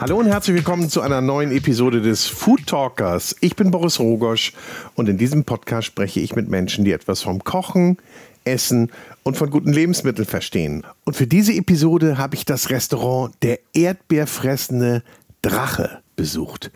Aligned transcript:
Hallo 0.00 0.16
und 0.16 0.26
herzlich 0.26 0.54
willkommen 0.54 0.88
zu 0.88 1.00
einer 1.00 1.20
neuen 1.20 1.50
Episode 1.50 2.00
des 2.00 2.26
Food 2.26 2.68
Talkers. 2.68 3.34
Ich 3.40 3.56
bin 3.56 3.72
Boris 3.72 3.98
Rogosch 3.98 4.52
und 4.94 5.08
in 5.08 5.18
diesem 5.18 5.42
Podcast 5.42 5.88
spreche 5.88 6.20
ich 6.20 6.36
mit 6.36 6.48
Menschen, 6.48 6.84
die 6.84 6.92
etwas 6.92 7.22
vom 7.22 7.42
Kochen, 7.42 7.98
Essen 8.44 8.92
und 9.24 9.36
von 9.36 9.50
guten 9.50 9.72
Lebensmitteln 9.72 10.26
verstehen. 10.26 10.84
Und 11.04 11.16
für 11.16 11.26
diese 11.26 11.52
Episode 11.52 12.16
habe 12.16 12.36
ich 12.36 12.44
das 12.44 12.70
Restaurant 12.70 13.34
Der 13.42 13.58
Erdbeerfressende 13.74 15.02
Drache 15.42 15.98
besucht. 16.14 16.70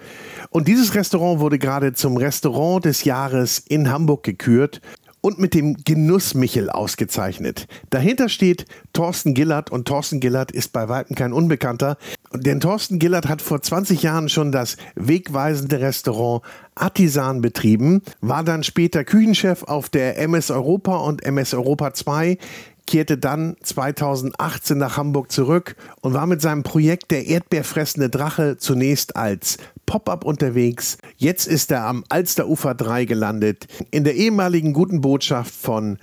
Und 0.51 0.67
dieses 0.67 0.97
Restaurant 0.97 1.41
wurde 1.41 1.59
gerade 1.59 1.93
zum 1.93 2.17
Restaurant 2.17 2.85
des 2.85 3.05
Jahres 3.05 3.59
in 3.61 3.89
Hamburg 3.89 4.25
gekürt 4.25 4.81
und 5.23 5.39
mit 5.39 5.55
dem 5.55 5.77
Genuss 5.85 6.35
Michel 6.35 6.69
ausgezeichnet. 6.69 7.67
Dahinter 7.89 8.29
steht 8.29 8.67
Thorsten 8.93 9.33
Gillert 9.33 9.71
und 9.71 9.89
Thorsten 9.89 10.21
Gillert 10.21 10.51
ist 10.51 10.75
bei 10.75 10.91
weitem 10.91 11.17
kein 11.17 11.33
Unbekannter, 11.33 11.97
denn 12.35 12.61
Thorsten 12.61 12.99
Gillert 12.99 13.29
hat 13.29 13.41
vor 13.41 13.63
20 13.63 14.03
Jahren 14.03 14.29
schon 14.29 14.53
das 14.53 14.77
wegweisende 14.95 15.81
Restaurant 15.81 16.43
Artisan 16.75 17.41
betrieben, 17.41 18.03
war 18.21 18.45
dann 18.45 18.65
später 18.65 19.05
Küchenchef 19.05 19.63
auf 19.63 19.89
der 19.89 20.19
MS 20.19 20.51
Europa 20.51 20.97
und 20.97 21.25
MS 21.25 21.55
Europa 21.55 21.95
2 21.95 22.39
kehrte 22.87 23.17
dann 23.17 23.57
2018 23.63 24.77
nach 24.77 24.97
Hamburg 24.97 25.31
zurück 25.31 25.77
und 26.01 26.15
war 26.15 26.27
mit 26.27 26.43
seinem 26.43 26.63
Projekt 26.63 27.11
Der 27.11 27.27
Erdbeerfressende 27.27 28.11
Drache 28.11 28.57
zunächst 28.59 29.17
als 29.17 29.59
Pop-up 29.87 30.25
unterwegs. 30.25 30.99
Jetzt 31.23 31.47
ist 31.47 31.71
er 31.71 31.85
am 31.85 32.03
Alsterufer 32.09 32.75
3 32.75 33.05
gelandet, 33.05 33.69
in 33.93 34.03
der 34.03 34.17
ehemaligen 34.17 34.73
guten 34.73 35.03
Botschaft 35.03 35.55
von 35.55 35.99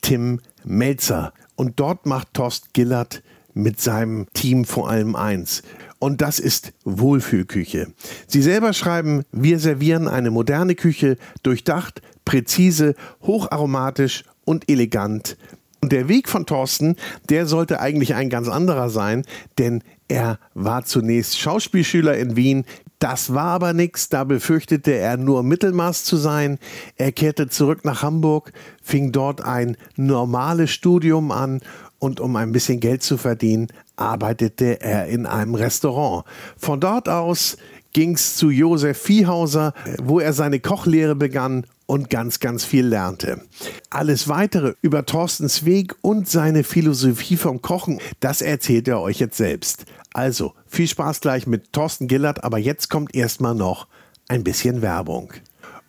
Tim 0.00 0.38
Melzer. 0.62 1.32
Und 1.56 1.80
dort 1.80 2.06
macht 2.06 2.34
Torst 2.34 2.72
Gillert 2.72 3.24
mit 3.52 3.80
seinem 3.80 4.28
Team 4.32 4.64
vor 4.64 4.88
allem 4.88 5.16
eins. 5.16 5.64
Und 5.98 6.20
das 6.20 6.38
ist 6.38 6.72
Wohlfühlküche. 6.84 7.88
Sie 8.28 8.42
selber 8.42 8.72
schreiben, 8.72 9.24
wir 9.32 9.58
servieren 9.58 10.06
eine 10.06 10.30
moderne 10.30 10.76
Küche, 10.76 11.16
durchdacht, 11.42 12.00
präzise, 12.24 12.94
hocharomatisch 13.22 14.22
und 14.44 14.70
elegant 14.70 15.36
und 15.82 15.92
der 15.92 16.08
Weg 16.08 16.28
von 16.28 16.46
Thorsten, 16.46 16.96
der 17.28 17.46
sollte 17.46 17.80
eigentlich 17.80 18.14
ein 18.14 18.28
ganz 18.28 18.48
anderer 18.48 18.90
sein, 18.90 19.24
denn 19.58 19.82
er 20.08 20.38
war 20.54 20.84
zunächst 20.84 21.38
Schauspielschüler 21.38 22.18
in 22.18 22.36
Wien. 22.36 22.64
Das 23.00 23.32
war 23.32 23.46
aber 23.46 23.72
nichts, 23.72 24.10
da 24.10 24.24
befürchtete 24.24 24.92
er 24.92 25.16
nur 25.16 25.42
Mittelmaß 25.42 26.04
zu 26.04 26.18
sein. 26.18 26.58
Er 26.96 27.12
kehrte 27.12 27.48
zurück 27.48 27.82
nach 27.84 28.02
Hamburg, 28.02 28.52
fing 28.82 29.10
dort 29.10 29.40
ein 29.40 29.78
normales 29.96 30.70
Studium 30.70 31.32
an 31.32 31.62
und 31.98 32.20
um 32.20 32.36
ein 32.36 32.52
bisschen 32.52 32.78
Geld 32.78 33.02
zu 33.02 33.16
verdienen, 33.16 33.68
arbeitete 33.96 34.82
er 34.82 35.06
in 35.06 35.24
einem 35.24 35.54
Restaurant. 35.54 36.24
Von 36.58 36.78
dort 36.78 37.08
aus 37.08 37.56
ging 37.94 38.14
es 38.14 38.36
zu 38.36 38.50
Josef 38.50 38.98
Viehhauser, 38.98 39.72
wo 40.02 40.20
er 40.20 40.34
seine 40.34 40.60
Kochlehre 40.60 41.16
begann 41.16 41.64
und 41.86 42.10
ganz, 42.10 42.38
ganz 42.38 42.64
viel 42.64 42.86
lernte. 42.86 43.40
Alles 43.88 44.28
weitere 44.28 44.74
über 44.82 45.06
Thorstens 45.06 45.64
Weg 45.64 45.94
und 46.02 46.28
seine 46.28 46.64
Philosophie 46.64 47.36
vom 47.36 47.62
Kochen, 47.62 47.98
das 48.20 48.42
erzählt 48.42 48.88
er 48.88 49.00
euch 49.00 49.20
jetzt 49.20 49.38
selbst. 49.38 49.86
Also, 50.12 50.54
viel 50.66 50.88
Spaß 50.88 51.20
gleich 51.20 51.46
mit 51.46 51.72
Thorsten 51.72 52.08
Gillert, 52.08 52.42
aber 52.42 52.58
jetzt 52.58 52.90
kommt 52.90 53.14
erstmal 53.14 53.54
noch 53.54 53.86
ein 54.28 54.44
bisschen 54.44 54.82
Werbung. 54.82 55.32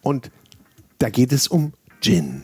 Und 0.02 0.32
da 1.00 1.10
geht 1.10 1.32
es 1.32 1.48
um 1.48 1.74
Gin. 2.02 2.44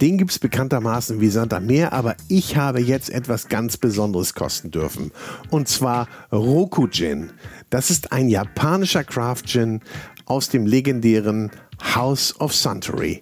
Den 0.00 0.18
gibt 0.18 0.30
es 0.30 0.38
bekanntermaßen 0.38 1.20
wie 1.20 1.28
Sand 1.28 1.52
am 1.52 1.66
Meer, 1.66 1.92
aber 1.92 2.16
ich 2.28 2.56
habe 2.56 2.80
jetzt 2.80 3.10
etwas 3.10 3.48
ganz 3.48 3.76
Besonderes 3.76 4.34
kosten 4.34 4.70
dürfen. 4.70 5.12
Und 5.50 5.68
zwar 5.68 6.08
Roku 6.32 6.88
Gin. 6.88 7.30
Das 7.70 7.90
ist 7.90 8.10
ein 8.10 8.28
japanischer 8.28 9.04
Craft 9.04 9.42
Gin 9.46 9.80
aus 10.24 10.48
dem 10.48 10.66
legendären 10.66 11.50
House 11.94 12.34
of 12.40 12.54
Suntory. 12.54 13.20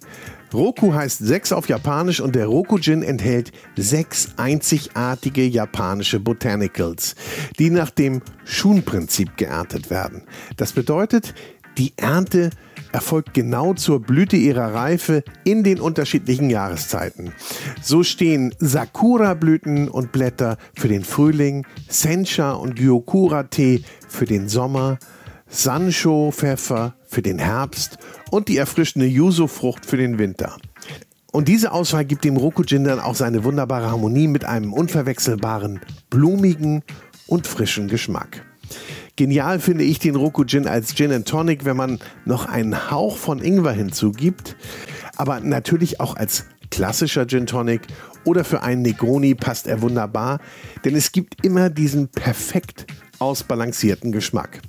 Roku 0.53 0.93
heißt 0.93 1.19
sechs 1.19 1.51
auf 1.51 1.69
Japanisch 1.69 2.19
und 2.19 2.35
der 2.35 2.47
Roku 2.47 2.77
Gin 2.77 3.03
enthält 3.03 3.51
sechs 3.77 4.29
einzigartige 4.37 5.45
japanische 5.45 6.19
Botanicals, 6.19 7.15
die 7.57 7.69
nach 7.69 7.89
dem 7.89 8.21
Shun-Prinzip 8.43 9.37
geerntet 9.37 9.89
werden. 9.89 10.23
Das 10.57 10.73
bedeutet, 10.73 11.33
die 11.77 11.93
Ernte 11.95 12.49
erfolgt 12.91 13.33
genau 13.33 13.73
zur 13.73 14.01
Blüte 14.01 14.35
ihrer 14.35 14.73
Reife 14.73 15.23
in 15.45 15.63
den 15.63 15.79
unterschiedlichen 15.79 16.49
Jahreszeiten. 16.49 17.31
So 17.81 18.03
stehen 18.03 18.53
Sakura-Blüten 18.59 19.87
und 19.87 20.11
Blätter 20.11 20.57
für 20.75 20.89
den 20.89 21.05
Frühling, 21.05 21.65
Sencha 21.87 22.51
und 22.51 22.75
Gyokura-Tee 22.75 23.83
für 24.09 24.25
den 24.25 24.49
Sommer, 24.49 24.99
Sancho-Pfeffer 25.51 26.95
für 27.05 27.21
den 27.21 27.37
Herbst 27.37 27.97
und 28.31 28.47
die 28.47 28.57
erfrischende 28.57 29.05
Yuzu-Frucht 29.05 29.85
für 29.85 29.97
den 29.97 30.17
Winter. 30.17 30.55
Und 31.31 31.47
diese 31.47 31.71
Auswahl 31.71 32.05
gibt 32.05 32.23
dem 32.23 32.37
Rokujin 32.37 32.85
dann 32.85 32.99
auch 32.99 33.15
seine 33.15 33.43
wunderbare 33.43 33.91
Harmonie 33.91 34.27
mit 34.27 34.45
einem 34.45 34.73
unverwechselbaren, 34.73 35.81
blumigen 36.09 36.83
und 37.27 37.47
frischen 37.47 37.87
Geschmack. 37.87 38.45
Genial 39.17 39.59
finde 39.59 39.83
ich 39.83 39.99
den 39.99 40.15
Rokujin 40.15 40.67
als 40.67 40.95
Gin 40.95 41.11
and 41.11 41.27
Tonic, 41.27 41.65
wenn 41.65 41.77
man 41.77 41.99
noch 42.25 42.45
einen 42.47 42.89
Hauch 42.89 43.17
von 43.17 43.39
Ingwer 43.43 43.73
hinzugibt, 43.73 44.55
aber 45.17 45.41
natürlich 45.41 45.99
auch 45.99 46.15
als 46.15 46.45
klassischer 46.69 47.27
Gin 47.27 47.45
Tonic 47.45 47.81
oder 48.23 48.43
für 48.43 48.63
einen 48.63 48.81
Negroni 48.81 49.35
passt 49.35 49.67
er 49.67 49.81
wunderbar, 49.81 50.39
denn 50.85 50.95
es 50.95 51.11
gibt 51.11 51.45
immer 51.45 51.69
diesen 51.69 52.07
perfekt 52.07 52.87
ausbalancierten 53.19 54.11
Geschmack. 54.11 54.61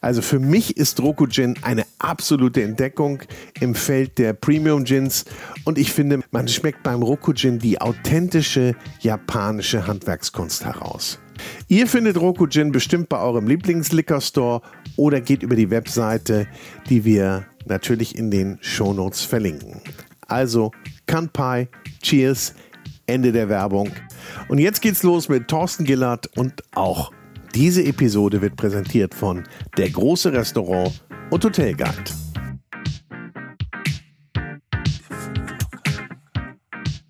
Also 0.00 0.22
für 0.22 0.38
mich 0.38 0.76
ist 0.76 1.00
Roku 1.00 1.26
Gin 1.26 1.56
eine 1.62 1.84
absolute 1.98 2.62
Entdeckung 2.62 3.22
im 3.60 3.74
Feld 3.74 4.18
der 4.18 4.32
Premium 4.32 4.84
Gins 4.84 5.24
und 5.64 5.76
ich 5.76 5.92
finde, 5.92 6.20
man 6.30 6.46
schmeckt 6.46 6.82
beim 6.84 7.02
Roku 7.02 7.32
Gin 7.32 7.58
die 7.58 7.80
authentische 7.80 8.76
japanische 9.00 9.86
Handwerkskunst 9.86 10.64
heraus. 10.64 11.18
Ihr 11.66 11.86
findet 11.86 12.20
Roku 12.20 12.46
Gin 12.46 12.70
bestimmt 12.70 13.08
bei 13.08 13.18
eurem 13.18 13.46
Lieblingsliquor 13.46 14.20
Store 14.20 14.62
oder 14.96 15.20
geht 15.20 15.42
über 15.42 15.56
die 15.56 15.70
Webseite, 15.70 16.46
die 16.88 17.04
wir 17.04 17.46
natürlich 17.66 18.16
in 18.16 18.30
den 18.30 18.58
Shownotes 18.60 19.22
verlinken. 19.22 19.80
Also 20.26 20.72
Kanpai, 21.06 21.68
Cheers, 22.02 22.54
Ende 23.06 23.32
der 23.32 23.48
Werbung. 23.48 23.90
Und 24.48 24.58
jetzt 24.58 24.80
geht's 24.80 25.02
los 25.02 25.28
mit 25.28 25.48
Thorsten 25.48 25.84
Gillard 25.84 26.26
und 26.36 26.62
auch 26.74 27.12
diese 27.54 27.82
Episode 27.84 28.42
wird 28.42 28.56
präsentiert 28.56 29.14
von 29.14 29.44
Der 29.76 29.90
große 29.90 30.32
Restaurant 30.32 31.02
und 31.30 31.44
Hotelguide. 31.44 31.92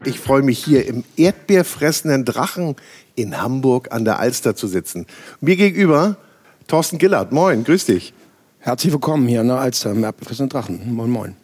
Ich 0.04 0.20
freue 0.20 0.42
mich 0.42 0.64
hier 0.64 0.86
im 0.86 1.04
erdbeerfressenden 1.16 2.24
Drachen 2.24 2.76
in 3.14 3.40
Hamburg 3.40 3.92
an 3.92 4.04
der 4.04 4.18
Alster 4.20 4.54
zu 4.54 4.66
sitzen. 4.66 5.06
Mir 5.40 5.56
gegenüber 5.56 6.16
Thorsten 6.66 6.98
Gillard. 6.98 7.32
Moin, 7.32 7.64
grüß 7.64 7.86
dich. 7.86 8.14
Herzlich 8.60 8.92
willkommen 8.92 9.26
hier 9.28 9.40
an 9.40 9.48
der 9.48 9.58
Alster 9.58 9.90
im 9.90 10.04
erdbeerfressenden 10.04 10.50
Drachen. 10.50 10.94
Moin, 10.94 11.10
moin. 11.10 11.36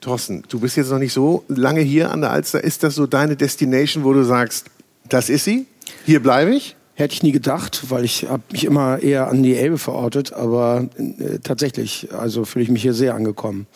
Thorsten, 0.00 0.44
du 0.48 0.60
bist 0.60 0.76
jetzt 0.76 0.90
noch 0.90 0.98
nicht 0.98 1.12
so 1.12 1.44
lange 1.48 1.80
hier 1.80 2.12
an 2.12 2.20
der 2.20 2.30
Alster. 2.30 2.62
Ist 2.62 2.82
das 2.82 2.94
so 2.94 3.06
deine 3.06 3.34
Destination, 3.34 4.04
wo 4.04 4.12
du 4.12 4.22
sagst, 4.22 4.66
das 5.08 5.28
ist 5.28 5.44
sie? 5.44 5.66
Hier 6.04 6.22
bleibe 6.22 6.54
ich? 6.54 6.75
Hätte 6.98 7.12
ich 7.12 7.22
nie 7.22 7.32
gedacht, 7.32 7.90
weil 7.90 8.06
ich 8.06 8.26
habe 8.26 8.42
mich 8.50 8.64
immer 8.64 9.00
eher 9.00 9.28
an 9.28 9.42
die 9.42 9.54
Elbe 9.54 9.76
verortet, 9.76 10.32
aber 10.32 10.88
äh, 10.96 11.40
tatsächlich, 11.42 12.08
also 12.14 12.46
fühle 12.46 12.62
ich 12.62 12.70
mich 12.70 12.80
hier 12.80 12.94
sehr 12.94 13.14
angekommen. 13.14 13.66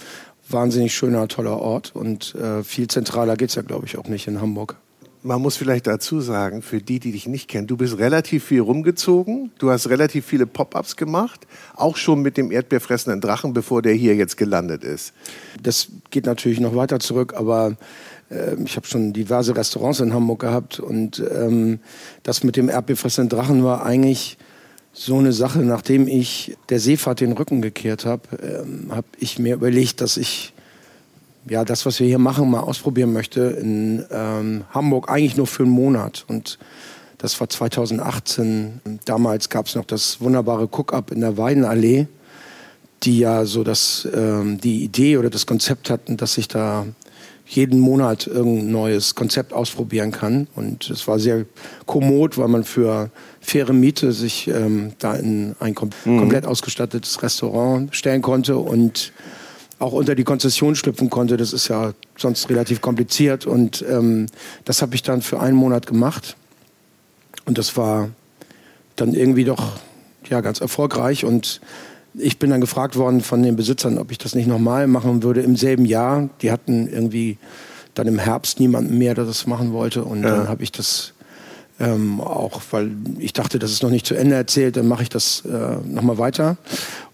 Wahnsinnig 0.48 0.94
schöner, 0.94 1.28
toller 1.28 1.58
Ort 1.60 1.94
und 1.94 2.34
äh, 2.34 2.64
viel 2.64 2.88
zentraler 2.88 3.36
geht's 3.36 3.56
ja, 3.56 3.62
glaube 3.62 3.84
ich, 3.84 3.98
auch 3.98 4.08
nicht 4.08 4.26
in 4.26 4.40
Hamburg. 4.40 4.76
Man 5.22 5.42
muss 5.42 5.56
vielleicht 5.56 5.86
dazu 5.86 6.20
sagen, 6.22 6.62
für 6.62 6.80
die, 6.80 6.98
die 6.98 7.12
dich 7.12 7.26
nicht 7.26 7.48
kennen, 7.48 7.66
du 7.66 7.76
bist 7.76 7.98
relativ 7.98 8.44
viel 8.44 8.60
rumgezogen, 8.60 9.50
du 9.58 9.70
hast 9.70 9.90
relativ 9.90 10.24
viele 10.24 10.46
Pop-ups 10.46 10.96
gemacht, 10.96 11.46
auch 11.76 11.96
schon 11.96 12.22
mit 12.22 12.38
dem 12.38 12.50
erdbeerfressenden 12.50 13.20
Drachen, 13.20 13.52
bevor 13.52 13.82
der 13.82 13.92
hier 13.92 14.14
jetzt 14.14 14.38
gelandet 14.38 14.82
ist. 14.82 15.12
Das 15.62 15.88
geht 16.10 16.24
natürlich 16.24 16.58
noch 16.58 16.74
weiter 16.74 17.00
zurück, 17.00 17.34
aber 17.36 17.76
ähm, 18.30 18.64
ich 18.64 18.76
habe 18.76 18.86
schon 18.86 19.12
diverse 19.12 19.54
Restaurants 19.54 20.00
in 20.00 20.14
Hamburg 20.14 20.40
gehabt 20.40 20.80
und 20.80 21.22
ähm, 21.34 21.80
das 22.22 22.42
mit 22.42 22.56
dem 22.56 22.70
erdbeerfressenden 22.70 23.28
Drachen 23.28 23.62
war 23.62 23.84
eigentlich 23.84 24.38
so 24.92 25.18
eine 25.18 25.32
Sache, 25.32 25.60
nachdem 25.60 26.08
ich 26.08 26.56
der 26.68 26.80
Seefahrt 26.80 27.20
den 27.20 27.32
Rücken 27.32 27.60
gekehrt 27.62 28.06
habe, 28.06 28.22
ähm, 28.42 28.86
habe 28.90 29.06
ich 29.18 29.38
mir 29.38 29.54
überlegt, 29.54 30.00
dass 30.00 30.16
ich 30.16 30.52
ja 31.50 31.64
das, 31.64 31.84
was 31.84 32.00
wir 32.00 32.06
hier 32.06 32.18
machen, 32.18 32.50
mal 32.50 32.60
ausprobieren 32.60 33.12
möchte 33.12 33.40
in 33.40 34.04
ähm, 34.10 34.64
Hamburg 34.70 35.10
eigentlich 35.10 35.36
nur 35.36 35.46
für 35.46 35.64
einen 35.64 35.72
Monat 35.72 36.24
und 36.28 36.58
das 37.18 37.38
war 37.38 37.50
2018. 37.50 38.80
Damals 39.04 39.50
gab 39.50 39.66
es 39.66 39.74
noch 39.74 39.84
das 39.84 40.22
wunderbare 40.22 40.64
Cook-Up 40.64 41.10
in 41.10 41.20
der 41.20 41.36
Weidenallee, 41.36 42.06
die 43.02 43.18
ja 43.18 43.44
so 43.44 43.62
das, 43.62 44.08
ähm, 44.14 44.58
die 44.58 44.82
Idee 44.84 45.18
oder 45.18 45.28
das 45.28 45.44
Konzept 45.44 45.90
hatten, 45.90 46.16
dass 46.16 46.34
sich 46.34 46.48
da 46.48 46.86
jeden 47.44 47.80
Monat 47.80 48.26
irgendein 48.26 48.70
neues 48.70 49.16
Konzept 49.16 49.52
ausprobieren 49.52 50.12
kann. 50.12 50.46
Und 50.54 50.88
es 50.88 51.06
war 51.08 51.18
sehr 51.18 51.44
kommod, 51.84 52.38
weil 52.38 52.48
man 52.48 52.64
für 52.64 53.10
faire 53.40 53.74
Miete 53.74 54.12
sich 54.12 54.48
ähm, 54.48 54.92
da 54.98 55.14
in 55.14 55.56
ein 55.60 55.74
kom 55.74 55.90
mhm. 56.06 56.20
komplett 56.20 56.46
ausgestattetes 56.46 57.22
Restaurant 57.22 57.94
stellen 57.94 58.22
konnte 58.22 58.56
und 58.56 59.12
auch 59.80 59.92
unter 59.92 60.14
die 60.14 60.24
Konzession 60.24 60.76
schlüpfen 60.76 61.10
konnte. 61.10 61.36
Das 61.36 61.52
ist 61.52 61.68
ja 61.68 61.94
sonst 62.16 62.48
relativ 62.50 62.80
kompliziert. 62.80 63.46
Und 63.46 63.84
ähm, 63.88 64.26
das 64.64 64.82
habe 64.82 64.94
ich 64.94 65.02
dann 65.02 65.22
für 65.22 65.40
einen 65.40 65.56
Monat 65.56 65.86
gemacht. 65.86 66.36
Und 67.46 67.58
das 67.58 67.76
war 67.76 68.10
dann 68.96 69.14
irgendwie 69.14 69.44
doch 69.44 69.72
ja, 70.28 70.42
ganz 70.42 70.60
erfolgreich. 70.60 71.24
Und 71.24 71.60
ich 72.14 72.38
bin 72.38 72.50
dann 72.50 72.60
gefragt 72.60 72.96
worden 72.96 73.22
von 73.22 73.42
den 73.42 73.56
Besitzern, 73.56 73.98
ob 73.98 74.12
ich 74.12 74.18
das 74.18 74.34
nicht 74.34 74.46
nochmal 74.46 74.86
machen 74.86 75.22
würde 75.22 75.40
im 75.40 75.56
selben 75.56 75.86
Jahr. 75.86 76.28
Die 76.42 76.52
hatten 76.52 76.86
irgendwie 76.86 77.38
dann 77.94 78.06
im 78.06 78.18
Herbst 78.18 78.60
niemanden 78.60 78.98
mehr, 78.98 79.14
der 79.14 79.24
das 79.24 79.46
machen 79.46 79.72
wollte. 79.72 80.04
Und 80.04 80.22
ja. 80.22 80.36
dann 80.36 80.48
habe 80.48 80.62
ich 80.62 80.72
das 80.72 81.14
ähm, 81.80 82.20
auch, 82.20 82.60
weil 82.70 82.90
ich 83.18 83.32
dachte, 83.32 83.58
das 83.58 83.72
ist 83.72 83.82
noch 83.82 83.90
nicht 83.90 84.04
zu 84.04 84.14
Ende 84.14 84.36
erzählt, 84.36 84.76
dann 84.76 84.86
mache 84.86 85.02
ich 85.02 85.08
das 85.08 85.42
äh, 85.46 85.88
nochmal 85.88 86.18
weiter. 86.18 86.58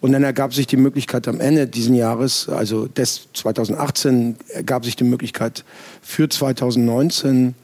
Und 0.00 0.12
dann 0.12 0.24
ergab 0.24 0.52
sich 0.52 0.66
die 0.66 0.76
Möglichkeit 0.76 1.28
am 1.28 1.40
Ende 1.40 1.68
dieses 1.68 1.96
Jahres, 1.96 2.48
also 2.48 2.88
des 2.88 3.28
2018, 3.32 4.36
ergab 4.48 4.84
sich 4.84 4.96
die 4.96 5.04
Möglichkeit 5.04 5.64
für 6.02 6.28
2019 6.28 7.54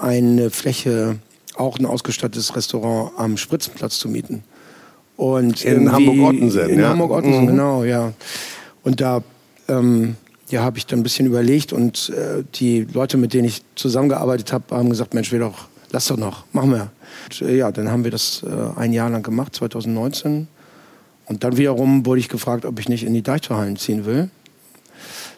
eine 0.00 0.50
Fläche, 0.50 1.18
auch 1.56 1.78
ein 1.78 1.84
ausgestattetes 1.84 2.56
Restaurant 2.56 3.12
am 3.18 3.36
Spritzenplatz 3.36 3.98
zu 3.98 4.08
mieten. 4.08 4.42
Und 5.16 5.62
in 5.62 5.92
Hamburg-Ottensen, 5.92 6.70
In 6.70 6.80
ja? 6.80 6.88
Hamburg-Ottensen, 6.88 7.42
mhm. 7.42 7.48
genau, 7.48 7.84
ja. 7.84 8.12
Und 8.82 9.00
da 9.00 9.22
ähm, 9.68 10.16
ja, 10.48 10.62
habe 10.62 10.78
ich 10.78 10.86
dann 10.86 11.00
ein 11.00 11.02
bisschen 11.02 11.26
überlegt 11.26 11.72
und 11.72 12.10
äh, 12.10 12.44
die 12.54 12.86
Leute, 12.92 13.18
mit 13.18 13.34
denen 13.34 13.46
ich 13.46 13.62
zusammengearbeitet 13.74 14.52
habe, 14.52 14.74
haben 14.74 14.90
gesagt, 14.90 15.12
Mensch, 15.12 15.32
wir 15.32 15.40
doch, 15.40 15.68
lass 15.96 16.08
doch 16.08 16.18
noch, 16.18 16.44
machen 16.52 16.72
wir. 16.72 16.90
Und, 17.24 17.48
äh, 17.48 17.56
ja, 17.56 17.72
dann 17.72 17.90
haben 17.90 18.04
wir 18.04 18.10
das 18.10 18.42
äh, 18.42 18.78
ein 18.78 18.92
Jahr 18.92 19.08
lang 19.08 19.22
gemacht, 19.22 19.54
2019. 19.54 20.46
Und 21.24 21.42
dann 21.42 21.56
wiederum 21.56 22.04
wurde 22.04 22.20
ich 22.20 22.28
gefragt, 22.28 22.66
ob 22.66 22.78
ich 22.78 22.90
nicht 22.90 23.02
in 23.02 23.14
die 23.14 23.22
Deichtorhallen 23.22 23.76
ziehen 23.76 24.04
will. 24.04 24.28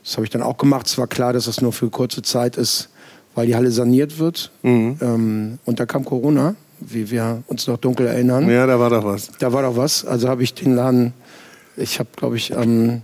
Das 0.03 0.17
habe 0.17 0.25
ich 0.25 0.31
dann 0.31 0.43
auch 0.43 0.57
gemacht. 0.57 0.89
Es 0.89 0.99
war 0.99 1.07
klar, 1.07 1.33
dass 1.33 1.45
das 1.45 1.61
nur 1.61 1.73
für 1.73 1.91
kurze 1.91 2.23
Zeit 2.23 2.57
ist, 2.57 2.89
weil 3.37 3.47
die 3.47 3.55
Halle 3.55 3.71
saniert 3.71 4.19
wird. 4.19 4.51
Mhm. 4.63 4.97
Ähm, 5.01 5.59
und 5.65 5.79
da 5.79 5.87
kam 5.87 6.05
Corona 6.05 6.57
wie 6.81 7.11
wir 7.11 7.43
uns 7.49 7.67
noch 7.67 7.77
dunkel 7.77 8.07
erinnern. 8.07 8.49
Ja, 8.49 8.65
da 8.65 8.79
war 8.79 8.89
doch 8.89 9.05
was. 9.05 9.33
Da 9.41 9.53
war 9.53 9.63
doch 9.63 9.77
was. 9.77 10.05
Also 10.05 10.29
habe 10.29 10.45
ich 10.45 10.55
den 10.55 10.77
Laden, 10.77 11.13
ich 11.77 11.99
habe, 11.99 12.09
glaube 12.15 12.37
ich, 12.37 12.53
ähm, 12.53 13.03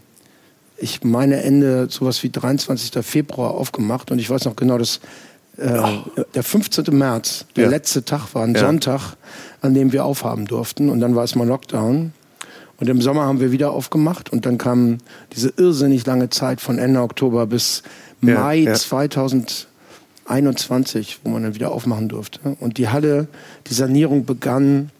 ich 0.76 1.02
meine 1.02 1.42
Ende 1.42 1.88
sowas 1.90 2.22
wie 2.22 2.30
23. 2.30 3.04
Februar 3.04 3.50
aufgemacht 3.50 4.12
und 4.12 4.20
ich 4.20 4.30
weiß 4.30 4.44
noch 4.44 4.54
genau, 4.54 4.78
dass 4.78 5.00
äh, 5.56 5.78
oh. 5.78 6.22
der 6.34 6.42
15. 6.42 6.86
März, 6.96 7.46
der 7.56 7.64
ja. 7.64 7.70
letzte 7.70 8.04
Tag 8.04 8.34
war, 8.34 8.44
ein 8.44 8.54
ja. 8.54 8.60
Sonntag, 8.60 9.16
an 9.60 9.74
dem 9.74 9.92
wir 9.92 10.04
aufhaben 10.04 10.46
durften 10.46 10.88
und 10.88 11.00
dann 11.00 11.14
war 11.14 11.24
es 11.24 11.34
mal 11.34 11.46
Lockdown. 11.46 12.12
Und 12.80 12.88
im 12.88 13.00
Sommer 13.00 13.22
haben 13.22 13.38
wir 13.38 13.52
wieder 13.52 13.70
aufgemacht 13.70 14.32
und 14.32 14.46
dann 14.46 14.58
kam 14.58 14.98
diese 15.32 15.52
irrsinnig 15.56 16.04
lange 16.06 16.28
Zeit 16.30 16.60
von 16.60 16.78
Ende 16.78 17.00
Oktober 17.00 17.46
bis 17.46 17.82
Mai 18.20 18.56
ja, 18.56 18.74
2000 18.74 19.68
21, 20.26 21.20
wo 21.22 21.30
man 21.30 21.42
dann 21.42 21.54
wieder 21.54 21.72
aufmachen 21.72 22.08
durfte. 22.08 22.56
Und 22.60 22.78
die 22.78 22.88
Halle, 22.88 23.28
die 23.66 23.74
Sanierung 23.74 24.24
begann 24.24 24.90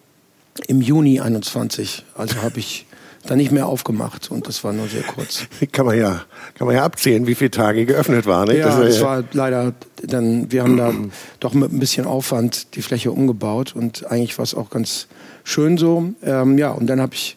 im 0.66 0.80
Juni 0.80 1.20
21. 1.20 2.04
Also 2.14 2.42
habe 2.42 2.58
ich 2.58 2.86
dann 3.26 3.38
nicht 3.38 3.52
mehr 3.52 3.66
aufgemacht 3.66 4.30
und 4.30 4.46
das 4.46 4.64
war 4.64 4.72
nur 4.72 4.88
sehr 4.88 5.02
kurz. 5.02 5.46
Kann 5.72 5.86
man 5.86 5.98
ja, 5.98 6.22
kann 6.54 6.66
man 6.66 6.76
ja 6.76 6.84
abzählen, 6.84 7.26
wie 7.26 7.34
viele 7.34 7.50
Tage 7.50 7.86
geöffnet 7.86 8.26
waren. 8.26 8.48
Nicht? 8.48 8.58
Ja, 8.58 8.66
das, 8.66 8.76
war, 8.76 8.84
das 8.84 9.00
war 9.00 9.24
leider 9.32 9.74
dann, 10.02 10.52
wir 10.52 10.62
haben 10.62 10.76
da 10.76 10.92
doch 11.40 11.54
mit 11.54 11.72
ein 11.72 11.78
bisschen 11.78 12.06
Aufwand 12.06 12.74
die 12.74 12.82
Fläche 12.82 13.12
umgebaut 13.12 13.74
und 13.74 14.06
eigentlich 14.10 14.36
war 14.38 14.42
es 14.42 14.54
auch 14.54 14.70
ganz 14.70 15.08
schön 15.42 15.78
so. 15.78 16.12
Ähm, 16.22 16.58
ja, 16.58 16.70
und 16.70 16.86
dann 16.86 17.00
habe 17.00 17.14
ich 17.14 17.36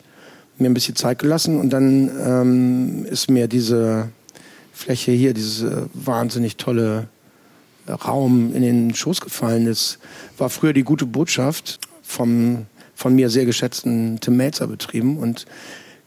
mir 0.58 0.70
ein 0.70 0.74
bisschen 0.74 0.96
Zeit 0.96 1.20
gelassen 1.20 1.60
und 1.60 1.70
dann 1.72 2.12
ähm, 2.26 3.06
ist 3.06 3.30
mir 3.30 3.48
diese 3.48 4.10
Fläche 4.74 5.12
hier, 5.12 5.34
diese 5.34 5.90
wahnsinnig 5.94 6.58
tolle 6.58 7.08
Raum 7.88 8.54
in 8.54 8.62
den 8.62 8.94
Schoß 8.94 9.22
gefallen 9.22 9.68
ist, 9.68 10.00
war 10.38 10.50
früher 10.50 10.74
die 10.74 10.84
gute 10.84 11.06
Botschaft 11.06 11.80
vom 12.04 12.66
von 12.98 13.16
mir 13.16 13.30
sehr 13.30 13.46
geschätzten 13.46 14.20
Tim 14.20 14.38
Melzer 14.38 14.66
betrieben. 14.66 15.18
Und 15.18 15.46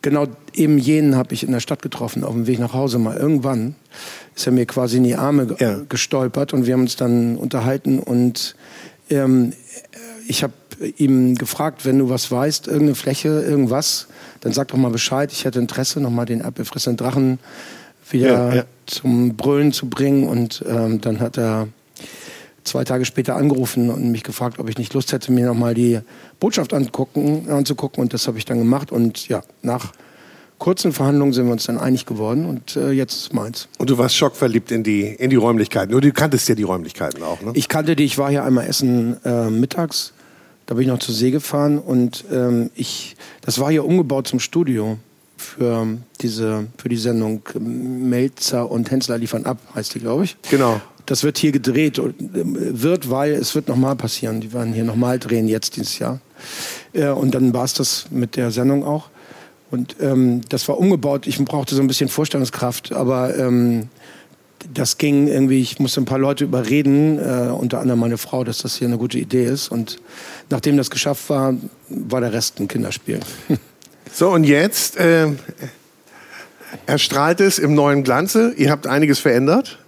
genau 0.02 0.26
eben 0.52 0.76
jenen 0.76 1.14
habe 1.14 1.32
ich 1.32 1.44
in 1.44 1.52
der 1.52 1.60
Stadt 1.60 1.82
getroffen, 1.82 2.24
auf 2.24 2.34
dem 2.34 2.48
Weg 2.48 2.58
nach 2.58 2.74
Hause 2.74 2.98
mal. 2.98 3.16
Irgendwann 3.16 3.76
ist 4.34 4.46
er 4.46 4.52
mir 4.52 4.66
quasi 4.66 4.96
in 4.96 5.04
die 5.04 5.14
Arme 5.14 5.54
ja. 5.60 5.78
gestolpert 5.88 6.52
und 6.52 6.66
wir 6.66 6.74
haben 6.74 6.82
uns 6.82 6.96
dann 6.96 7.36
unterhalten. 7.36 8.00
Und 8.00 8.56
ähm, 9.08 9.52
ich 10.26 10.42
habe 10.42 10.52
ihm 10.96 11.36
gefragt, 11.36 11.86
wenn 11.86 12.00
du 12.00 12.08
was 12.08 12.28
weißt, 12.28 12.66
irgendeine 12.66 12.96
Fläche, 12.96 13.28
irgendwas, 13.28 14.08
dann 14.40 14.52
sag 14.52 14.68
doch 14.68 14.76
mal 14.76 14.90
Bescheid. 14.90 15.30
Ich 15.30 15.44
hätte 15.44 15.60
Interesse, 15.60 16.00
nochmal 16.00 16.26
den 16.26 16.42
Apfelfressenden 16.42 16.96
Drachen 16.96 17.38
wieder 18.10 18.48
ja, 18.48 18.54
ja. 18.54 18.64
zum 18.86 19.36
Brüllen 19.36 19.72
zu 19.72 19.88
bringen. 19.88 20.26
Und 20.26 20.64
ähm, 20.68 21.00
dann 21.00 21.20
hat 21.20 21.38
er 21.38 21.68
zwei 22.64 22.84
Tage 22.84 23.04
später 23.04 23.36
angerufen 23.36 23.90
und 23.90 24.10
mich 24.10 24.22
gefragt, 24.22 24.58
ob 24.58 24.68
ich 24.68 24.78
nicht 24.78 24.94
Lust 24.94 25.12
hätte, 25.12 25.32
mir 25.32 25.46
nochmal 25.46 25.74
die 25.74 26.00
Botschaft 26.38 26.74
angucken, 26.74 27.48
anzugucken. 27.50 28.02
Und 28.02 28.12
das 28.12 28.26
habe 28.26 28.38
ich 28.38 28.44
dann 28.44 28.58
gemacht. 28.58 28.92
Und 28.92 29.28
ja, 29.28 29.42
nach 29.62 29.92
kurzen 30.60 30.92
Verhandlungen 30.92 31.32
sind 31.32 31.46
wir 31.46 31.52
uns 31.52 31.64
dann 31.64 31.78
einig 31.78 32.06
geworden 32.06 32.44
und 32.44 32.76
äh, 32.76 32.90
jetzt 32.90 33.14
ist 33.14 33.34
meins. 33.34 33.66
Und 33.78 33.90
du 33.90 33.98
warst 33.98 34.14
schockverliebt 34.14 34.70
in 34.70 34.84
die, 34.84 35.02
in 35.06 35.30
die 35.30 35.36
Räumlichkeiten. 35.36 35.90
Nur 35.90 36.00
du 36.00 36.12
kanntest 36.12 36.48
ja 36.48 36.54
die 36.54 36.62
Räumlichkeiten 36.62 37.22
auch, 37.22 37.40
ne? 37.40 37.52
Ich 37.54 37.68
kannte 37.68 37.96
die, 37.96 38.04
ich 38.04 38.18
war 38.18 38.30
hier 38.30 38.44
einmal 38.44 38.66
essen 38.66 39.16
äh, 39.24 39.50
mittags. 39.50 40.12
Da 40.66 40.74
bin 40.74 40.82
ich 40.82 40.88
noch 40.88 41.00
zur 41.00 41.14
See 41.14 41.32
gefahren 41.32 41.78
und 41.78 42.24
ähm, 42.30 42.70
ich, 42.76 43.16
das 43.40 43.58
war 43.58 43.72
hier 43.72 43.84
umgebaut 43.84 44.28
zum 44.28 44.38
Studio 44.38 44.98
für 45.36 45.86
diese 46.20 46.66
für 46.76 46.88
die 46.88 46.98
Sendung 46.98 47.42
Melzer 47.58 48.70
und 48.70 48.90
Hensler 48.90 49.18
liefern 49.18 49.46
ab, 49.46 49.58
heißt 49.74 49.94
die, 49.94 50.00
glaube 50.00 50.24
ich. 50.24 50.36
Genau. 50.48 50.80
Das 51.10 51.24
wird 51.24 51.38
hier 51.38 51.50
gedreht 51.50 51.98
und 51.98 52.14
äh, 52.20 52.44
wird, 52.44 53.10
weil 53.10 53.32
es 53.32 53.56
wird 53.56 53.66
nochmal 53.66 53.96
passieren. 53.96 54.40
Die 54.40 54.52
werden 54.52 54.72
hier 54.72 54.84
nochmal 54.84 55.18
drehen 55.18 55.48
jetzt 55.48 55.74
dieses 55.74 55.98
Jahr. 55.98 56.20
Äh, 56.92 57.08
und 57.08 57.34
dann 57.34 57.52
war 57.52 57.64
es 57.64 57.74
das 57.74 58.06
mit 58.10 58.36
der 58.36 58.52
Sendung 58.52 58.84
auch. 58.84 59.10
Und 59.72 59.96
ähm, 60.00 60.42
das 60.50 60.68
war 60.68 60.78
umgebaut. 60.78 61.26
Ich 61.26 61.44
brauchte 61.44 61.74
so 61.74 61.80
ein 61.80 61.88
bisschen 61.88 62.08
Vorstellungskraft, 62.08 62.92
aber 62.92 63.36
ähm, 63.36 63.88
das 64.72 64.98
ging 64.98 65.26
irgendwie, 65.26 65.60
ich 65.60 65.80
musste 65.80 66.00
ein 66.00 66.04
paar 66.04 66.20
Leute 66.20 66.44
überreden, 66.44 67.18
äh, 67.18 67.50
unter 67.50 67.80
anderem 67.80 67.98
meine 67.98 68.16
Frau, 68.16 68.44
dass 68.44 68.58
das 68.58 68.76
hier 68.76 68.86
eine 68.86 68.98
gute 68.98 69.18
Idee 69.18 69.46
ist. 69.46 69.68
Und 69.68 69.96
nachdem 70.48 70.76
das 70.76 70.90
geschafft 70.90 71.28
war, 71.28 71.54
war 71.88 72.20
der 72.20 72.32
Rest 72.32 72.60
ein 72.60 72.68
Kinderspiel. 72.68 73.18
So, 74.12 74.30
und 74.30 74.42
jetzt 74.42 74.96
äh, 74.96 75.28
erstrahlt 76.86 77.40
es 77.40 77.60
im 77.60 77.74
neuen 77.74 78.02
Glanze. 78.02 78.52
Ihr 78.56 78.72
habt 78.72 78.88
einiges 78.88 79.20
verändert. 79.20 79.78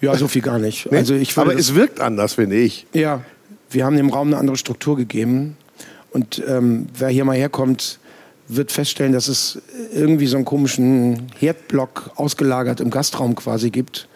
Ja, 0.00 0.16
so 0.16 0.28
viel 0.28 0.42
gar 0.42 0.58
nicht. 0.58 0.90
Nee? 0.90 0.98
Also 0.98 1.14
ich 1.14 1.36
Aber 1.38 1.54
es 1.56 1.74
wirkt 1.74 2.00
anders, 2.00 2.34
finde 2.34 2.56
ich. 2.56 2.86
Ja, 2.92 3.22
wir 3.70 3.84
haben 3.84 3.96
dem 3.96 4.10
Raum 4.10 4.28
eine 4.28 4.38
andere 4.38 4.56
Struktur 4.56 4.96
gegeben. 4.96 5.56
Und 6.10 6.42
ähm, 6.46 6.86
wer 6.96 7.08
hier 7.08 7.24
mal 7.24 7.36
herkommt, 7.36 7.98
wird 8.48 8.72
feststellen, 8.72 9.12
dass 9.12 9.28
es 9.28 9.60
irgendwie 9.92 10.26
so 10.26 10.36
einen 10.36 10.44
komischen 10.44 11.26
Herdblock 11.38 12.12
ausgelagert 12.14 12.80
im 12.80 12.90
Gastraum 12.90 13.34
quasi 13.34 13.70
gibt. 13.70 14.08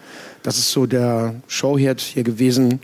Das 0.43 0.57
ist 0.57 0.71
so 0.71 0.85
der 0.85 1.35
Showherd 1.47 1.99
hier 1.99 2.23
gewesen. 2.23 2.79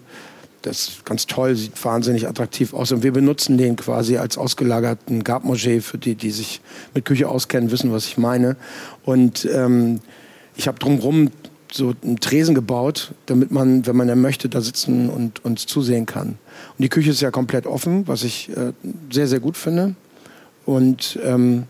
Das 0.62 0.90
ist 0.90 1.06
ganz 1.06 1.28
toll, 1.28 1.56
sieht 1.56 1.84
wahnsinnig 1.84 2.28
attraktiv 2.28 2.74
aus. 2.74 2.92
Und 2.92 3.04
wir 3.04 3.14
benutzen 3.14 3.58
den 3.58 3.76
quasi 3.76 4.18
als 4.18 4.38
ausgelagerten 4.38 5.24
Gabmanger 5.24 5.82
für 5.82 5.98
die, 5.98 6.16
die 6.16 6.32
sich 6.32 6.62
mit 6.94 7.06
Küche 7.06 7.30
auskennen, 7.30 7.72
wissen, 7.72 7.92
was 7.92 8.06
ich 8.06 8.18
meine. 8.18 8.58
Und 9.04 9.48
ähm, 9.52 10.02
ich 10.56 10.68
habe 10.68 10.80
drumherum 10.80 11.32
so 11.72 11.94
einen 12.04 12.20
Tresen 12.20 12.56
gebaut, 12.56 13.14
damit 13.26 13.52
man, 13.52 13.86
wenn 13.86 13.96
man 13.96 14.08
ja 14.08 14.16
möchte, 14.16 14.50
da 14.50 14.62
sitzen 14.62 15.10
und 15.10 15.44
uns 15.44 15.66
zusehen 15.66 16.06
kann. 16.06 16.30
Und 16.30 16.84
die 16.84 16.90
Küche 16.90 17.12
ist 17.12 17.22
ja 17.22 17.32
komplett 17.32 17.66
offen, 17.66 18.08
was 18.08 18.24
ich 18.24 18.50
äh, 18.50 18.74
sehr, 19.12 19.28
sehr 19.28 19.40
gut 19.40 19.58
finde. 19.58 19.96
Und 20.66 21.20
ähm, 21.24 21.64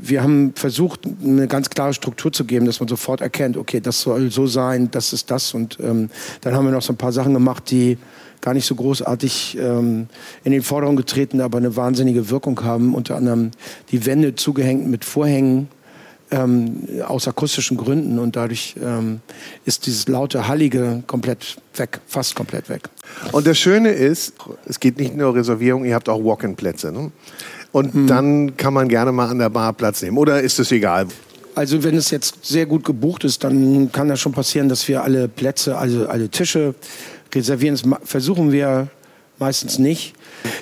wir 0.00 0.22
haben 0.22 0.52
versucht, 0.54 1.00
eine 1.22 1.46
ganz 1.46 1.70
klare 1.70 1.94
Struktur 1.94 2.32
zu 2.32 2.44
geben, 2.44 2.66
dass 2.66 2.80
man 2.80 2.88
sofort 2.88 3.20
erkennt, 3.20 3.56
okay, 3.56 3.80
das 3.80 4.00
soll 4.00 4.30
so 4.30 4.46
sein, 4.46 4.90
das 4.90 5.12
ist 5.12 5.30
das. 5.30 5.54
Und 5.54 5.78
ähm, 5.80 6.10
dann 6.40 6.54
haben 6.54 6.64
wir 6.64 6.72
noch 6.72 6.82
so 6.82 6.92
ein 6.92 6.96
paar 6.96 7.12
Sachen 7.12 7.34
gemacht, 7.34 7.70
die 7.70 7.98
gar 8.40 8.54
nicht 8.54 8.66
so 8.66 8.74
großartig 8.74 9.56
ähm, 9.58 10.08
in 10.42 10.52
den 10.52 10.62
Vordergrund 10.62 10.98
getreten, 10.98 11.40
aber 11.40 11.58
eine 11.58 11.76
wahnsinnige 11.76 12.28
Wirkung 12.28 12.62
haben. 12.62 12.94
Unter 12.94 13.16
anderem 13.16 13.52
die 13.90 14.04
Wände 14.04 14.34
zugehängt 14.34 14.86
mit 14.86 15.04
Vorhängen 15.04 15.68
ähm, 16.34 16.88
aus 17.06 17.28
akustischen 17.28 17.76
Gründen 17.76 18.18
und 18.18 18.36
dadurch 18.36 18.74
ähm, 18.82 19.20
ist 19.64 19.86
dieses 19.86 20.08
laute 20.08 20.48
Hallige 20.48 21.02
komplett 21.06 21.56
weg, 21.76 22.00
fast 22.06 22.34
komplett 22.34 22.68
weg. 22.68 22.88
Und 23.32 23.46
das 23.46 23.58
Schöne 23.58 23.90
ist, 23.90 24.34
es 24.66 24.80
geht 24.80 24.98
nicht 24.98 25.16
nur 25.16 25.34
Reservierung, 25.34 25.84
ihr 25.84 25.94
habt 25.94 26.08
auch 26.08 26.22
Walk-in-Plätze. 26.22 26.92
Ne? 26.92 27.12
Und 27.72 27.94
mhm. 27.94 28.06
dann 28.06 28.56
kann 28.56 28.74
man 28.74 28.88
gerne 28.88 29.12
mal 29.12 29.28
an 29.28 29.38
der 29.38 29.50
Bar 29.50 29.72
Platz 29.72 30.02
nehmen. 30.02 30.18
Oder 30.18 30.40
ist 30.40 30.58
es 30.58 30.72
egal? 30.72 31.06
Also 31.54 31.84
wenn 31.84 31.96
es 31.96 32.10
jetzt 32.10 32.44
sehr 32.44 32.66
gut 32.66 32.84
gebucht 32.84 33.22
ist, 33.22 33.44
dann 33.44 33.92
kann 33.92 34.08
das 34.08 34.18
schon 34.18 34.32
passieren, 34.32 34.68
dass 34.68 34.88
wir 34.88 35.04
alle 35.04 35.28
Plätze, 35.28 35.78
also 35.78 36.08
alle 36.08 36.28
Tische 36.28 36.74
reservieren. 37.32 37.76
Das 37.76 38.08
versuchen 38.08 38.50
wir 38.50 38.88
meistens 39.38 39.78
nicht. 39.78 40.14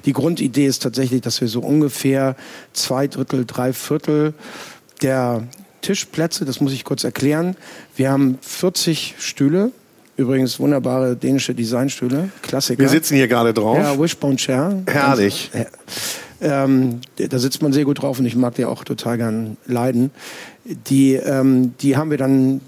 Die 0.05 0.13
Grundidee 0.13 0.67
ist 0.67 0.83
tatsächlich, 0.83 1.23
dass 1.23 1.41
wir 1.41 1.49
so 1.49 1.61
ungefähr 1.61 2.37
zwei 2.75 3.07
Drittel, 3.07 3.47
drei 3.47 3.73
Viertel 3.73 4.35
der 5.01 5.47
Tischplätze, 5.83 6.45
das 6.45 6.61
muss 6.61 6.73
ich 6.73 6.85
kurz 6.85 7.05
erklären. 7.05 7.57
Wir 7.97 8.11
haben 8.11 8.39
40 8.41 9.17
Stühle, 9.19 9.73
übrigens 10.17 10.59
wunderbare 10.59 11.17
dänische 11.17 11.55
Designstühle, 11.55 12.31
Klassiker. 12.41 12.81
Wir 12.81 12.89
sitzen 12.89 13.17
hier 13.17 13.29
gerade 13.29 13.53
drauf. 13.53 13.77
Ja, 13.77 13.99
Wishbone 13.99 14.37
Chair. 14.37 14.83
Herrlich. 14.87 15.51
Und, 15.53 15.67
ähm, 16.41 17.01
da 17.17 17.39
sitzt 17.39 17.63
man 17.63 17.73
sehr 17.73 17.85
gut 17.85 18.03
drauf 18.03 18.19
und 18.19 18.27
ich 18.27 18.35
mag 18.35 18.55
die 18.55 18.65
auch 18.65 18.85
total 18.85 19.19
gern 19.19 19.57
leiden. 19.67 20.11
Die, 20.65 21.15
ähm, 21.15 21.75
die 21.81 21.97
haben 21.97 22.11
wir 22.11 22.19
dann, 22.19 22.61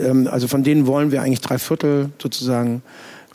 ähm, 0.00 0.28
also 0.30 0.48
von 0.48 0.62
denen 0.64 0.86
wollen 0.86 1.10
wir 1.10 1.22
eigentlich 1.22 1.40
drei 1.40 1.58
Viertel 1.58 2.10
sozusagen 2.20 2.82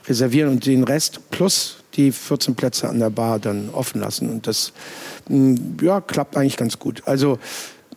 reservieren 0.07 0.49
und 0.49 0.65
den 0.65 0.83
Rest 0.83 1.29
plus 1.31 1.77
die 1.95 2.11
14 2.11 2.55
Plätze 2.55 2.89
an 2.89 2.99
der 2.99 3.09
Bar 3.09 3.39
dann 3.39 3.69
offen 3.71 4.01
lassen. 4.01 4.29
Und 4.29 4.47
das 4.47 4.73
ja, 5.81 6.01
klappt 6.01 6.35
eigentlich 6.35 6.57
ganz 6.57 6.79
gut. 6.79 7.03
Also 7.05 7.39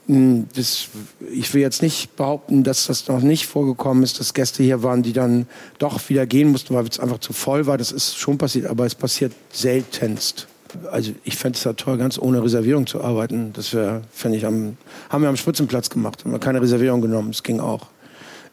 das, 0.09 0.89
ich 1.33 1.53
will 1.53 1.61
jetzt 1.61 1.83
nicht 1.83 2.15
behaupten, 2.15 2.63
dass 2.63 2.87
das 2.87 3.09
noch 3.09 3.21
nicht 3.21 3.47
vorgekommen 3.47 4.05
ist, 4.05 4.21
dass 4.21 4.35
Gäste 4.35 4.63
hier 4.63 4.83
waren, 4.85 5.03
die 5.03 5.13
dann 5.13 5.47
doch 5.79 6.09
wieder 6.09 6.27
gehen 6.27 6.53
mussten, 6.53 6.75
weil 6.75 6.87
es 6.87 7.01
einfach 7.01 7.19
zu 7.19 7.33
voll 7.33 7.67
war. 7.67 7.77
Das 7.77 7.91
ist 7.91 8.17
schon 8.17 8.39
passiert, 8.39 8.67
aber 8.67 8.87
es 8.87 8.95
passiert 8.95 9.33
seltenst. 9.53 10.47
Also 10.93 11.13
ich 11.25 11.37
fände 11.37 11.57
es 11.57 11.65
ja 11.65 11.73
toll, 11.73 11.99
ganz 11.99 12.19
ohne 12.19 12.43
Reservierung 12.43 12.87
zu 12.87 13.03
arbeiten. 13.03 13.53
Das 13.53 13.73
wäre, 13.73 14.03
fände 14.13 14.39
ich, 14.39 14.47
am, 14.47 14.77
haben 15.09 15.23
wir 15.23 15.29
am 15.29 15.37
Spitzenplatz 15.37 15.91
gemacht. 15.91 16.25
Haben 16.25 16.33
wir 16.33 16.39
keine 16.39 16.61
Reservierung 16.61 17.01
genommen. 17.01 17.33
Das 17.33 17.43
ging 17.43 17.59
auch. 17.59 17.89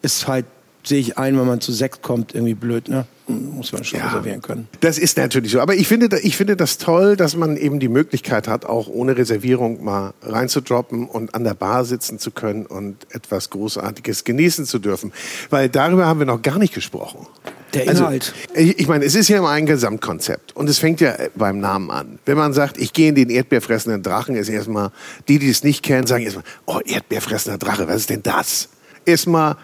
Ist 0.02 0.28
halt 0.28 0.46
sehe 0.84 1.00
ich 1.00 1.18
ein, 1.18 1.38
wenn 1.40 1.48
man 1.48 1.62
zu 1.62 1.72
sechs 1.72 2.02
kommt, 2.02 2.36
irgendwie 2.36 2.56
blöd, 2.56 2.90
ne? 2.90 3.06
Muss 3.26 3.72
man 3.72 3.86
schon 3.86 4.00
ja, 4.00 4.08
reservieren 4.08 4.42
können. 4.42 4.68
Das 4.82 4.98
ist 4.98 5.18
natürlich 5.18 5.54
so. 5.54 5.62
Aber 5.62 5.76
ich 5.76 5.88
finde, 5.88 6.20
ich 6.20 6.36
finde 6.36 6.58
das 6.58 6.78
toll, 6.78 7.16
dass 7.16 7.38
man 7.38 7.56
eben 7.56 7.80
die 7.80 7.88
Möglichkeit 7.88 8.50
hat, 8.50 8.66
auch 8.66 8.90
ohne 8.90 9.16
Reservierung 9.16 9.82
mal 9.82 10.14
reinzudroppen 10.24 11.08
und 11.08 11.34
an 11.34 11.46
der 11.46 11.54
Bar 11.54 11.86
sitzen 11.86 12.20
zu 12.20 12.32
können 12.32 12.66
und 12.66 13.08
etwas 13.12 13.50
Großartiges 13.50 14.26
genießen 14.26 14.66
zu 14.66 14.78
dürfen. 14.78 15.14
Weil 15.50 15.70
darüber 15.70 16.06
haben 16.06 16.20
wir 16.20 16.26
noch 16.26 16.42
gar 16.42 16.60
nicht 16.60 16.74
gesprochen. 16.74 17.26
Der 17.74 17.88
also, 17.88 18.04
Inhalt. 18.04 18.34
Also, 18.50 18.62
ich, 18.62 18.80
ich 18.80 18.88
meine, 18.90 19.06
es 19.06 19.16
ist 19.16 19.30
ja 19.30 19.38
immer 19.38 19.52
ein 19.52 19.66
Gesamtkonzept. 19.66 20.54
Und 20.54 20.70
es 20.70 20.80
fängt 20.80 21.00
ja 21.00 21.16
beim 21.34 21.60
Namen 21.60 21.92
an. 21.92 22.20
Wenn 22.26 22.38
man 22.38 22.52
sagt, 22.52 22.78
ich 22.78 22.92
gehe 22.92 23.08
in 23.08 23.16
den 23.16 23.30
erdbeerfressenden 23.30 24.04
Drachen, 24.04 24.36
ist 24.36 24.50
erstmal, 24.50 24.92
die, 25.30 25.40
die 25.40 25.50
es 25.50 25.64
nicht 25.64 25.82
kennen, 25.82 26.08
sagen 26.08 26.26
erstmal, 26.26 26.46
oh, 26.66 26.80
erdbeerfressender 26.86 27.58
Drache, 27.58 27.88
was 27.88 28.02
ist 28.02 28.10
denn 28.10 28.22
das? 28.22 28.68
Erstmal 29.06 29.56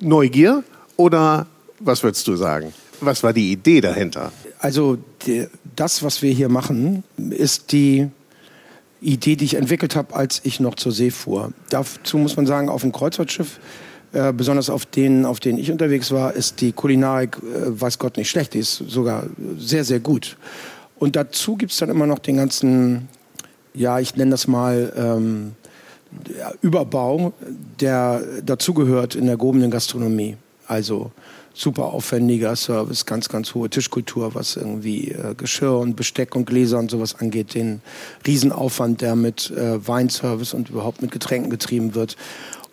Neugier 0.00 0.62
oder 0.96 1.46
was 1.78 2.02
würdest 2.02 2.26
du 2.28 2.36
sagen? 2.36 2.72
Was 3.00 3.22
war 3.22 3.32
die 3.32 3.52
Idee 3.52 3.80
dahinter? 3.80 4.32
Also 4.58 4.98
das, 5.76 6.02
was 6.02 6.22
wir 6.22 6.32
hier 6.32 6.48
machen, 6.48 7.04
ist 7.30 7.72
die 7.72 8.08
Idee, 9.00 9.36
die 9.36 9.44
ich 9.44 9.54
entwickelt 9.54 9.94
habe, 9.94 10.14
als 10.14 10.40
ich 10.44 10.60
noch 10.60 10.74
zur 10.74 10.92
See 10.92 11.10
fuhr. 11.10 11.52
Dazu 11.68 12.18
muss 12.18 12.36
man 12.36 12.46
sagen, 12.46 12.68
auf 12.68 12.80
dem 12.80 12.92
Kreuzfahrtschiff, 12.92 13.60
äh, 14.12 14.32
besonders 14.32 14.70
auf 14.70 14.86
denen, 14.86 15.26
auf 15.26 15.40
denen 15.40 15.58
ich 15.58 15.70
unterwegs 15.70 16.10
war, 16.10 16.32
ist 16.32 16.60
die 16.60 16.72
Kulinarik, 16.72 17.36
äh, 17.36 17.80
weiß 17.80 17.98
Gott, 17.98 18.16
nicht 18.16 18.30
schlecht. 18.30 18.54
Die 18.54 18.60
ist 18.60 18.76
sogar 18.88 19.24
sehr, 19.58 19.84
sehr 19.84 20.00
gut. 20.00 20.38
Und 20.98 21.16
dazu 21.16 21.56
gibt 21.56 21.72
es 21.72 21.78
dann 21.78 21.90
immer 21.90 22.06
noch 22.06 22.18
den 22.18 22.36
ganzen, 22.38 23.08
ja, 23.74 23.98
ich 23.98 24.16
nenne 24.16 24.30
das 24.30 24.48
mal, 24.48 24.92
ähm, 24.96 25.52
Überbau, 26.62 27.32
der 27.80 28.22
dazugehört 28.44 29.14
in 29.14 29.26
der 29.26 29.36
gehobenen 29.36 29.70
Gastronomie. 29.70 30.36
Also 30.66 31.12
super 31.56 31.86
aufwendiger 31.86 32.54
Service, 32.54 33.06
ganz, 33.06 33.28
ganz 33.28 33.54
hohe 33.54 33.70
Tischkultur, 33.70 34.34
was 34.34 34.56
irgendwie 34.56 35.12
äh, 35.12 35.34
Geschirr 35.34 35.78
und 35.78 35.96
Besteck 35.96 36.36
und 36.36 36.44
Gläser 36.44 36.78
und 36.78 36.90
sowas 36.90 37.14
angeht, 37.14 37.54
den 37.54 37.80
Riesenaufwand, 38.26 39.00
der 39.00 39.16
mit 39.16 39.50
äh, 39.50 39.86
Weinservice 39.86 40.52
und 40.52 40.68
überhaupt 40.68 41.00
mit 41.00 41.12
Getränken 41.12 41.48
getrieben 41.48 41.94
wird. 41.94 42.16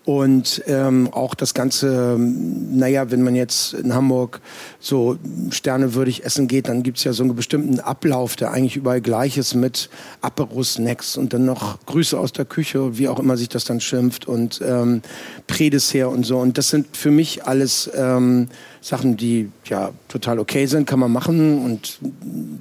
Und 0.05 0.61
ähm, 0.67 1.07
auch 1.13 1.33
das 1.33 1.53
Ganze, 1.53 2.17
naja, 2.19 3.09
wenn 3.09 3.21
man 3.21 3.35
jetzt 3.35 3.73
in 3.73 3.93
Hamburg 3.93 4.41
so 4.81 5.17
sternewürdig 5.49 6.25
essen 6.25 6.49
geht, 6.49 6.67
dann 6.67 6.83
gibt's 6.83 7.05
ja 7.05 7.13
so 7.13 7.23
einen 7.23 7.35
bestimmten 7.35 7.79
Ablauf, 7.79 8.35
der 8.35 8.51
eigentlich 8.51 8.75
überall 8.75 8.99
gleich 8.99 9.37
ist 9.37 9.53
mit 9.53 9.89
Apero-Snacks 10.19 11.15
und 11.15 11.31
dann 11.31 11.45
noch 11.45 11.77
Grüße 11.85 12.19
aus 12.19 12.33
der 12.33 12.43
Küche, 12.43 12.97
wie 12.97 13.07
auch 13.07 13.17
immer 13.17 13.37
sich 13.37 13.47
das 13.47 13.63
dann 13.63 13.79
schimpft 13.79 14.27
und 14.27 14.61
ähm, 14.65 15.01
Prädessert 15.47 16.11
und 16.11 16.25
so. 16.25 16.37
Und 16.37 16.57
das 16.57 16.67
sind 16.67 16.97
für 16.97 17.11
mich 17.11 17.45
alles 17.45 17.89
ähm, 17.95 18.49
Sachen, 18.81 19.15
die 19.15 19.49
ja 19.63 19.91
total 20.09 20.37
okay 20.39 20.65
sind, 20.65 20.85
kann 20.85 20.99
man 20.99 21.13
machen 21.13 21.63
und 21.63 21.99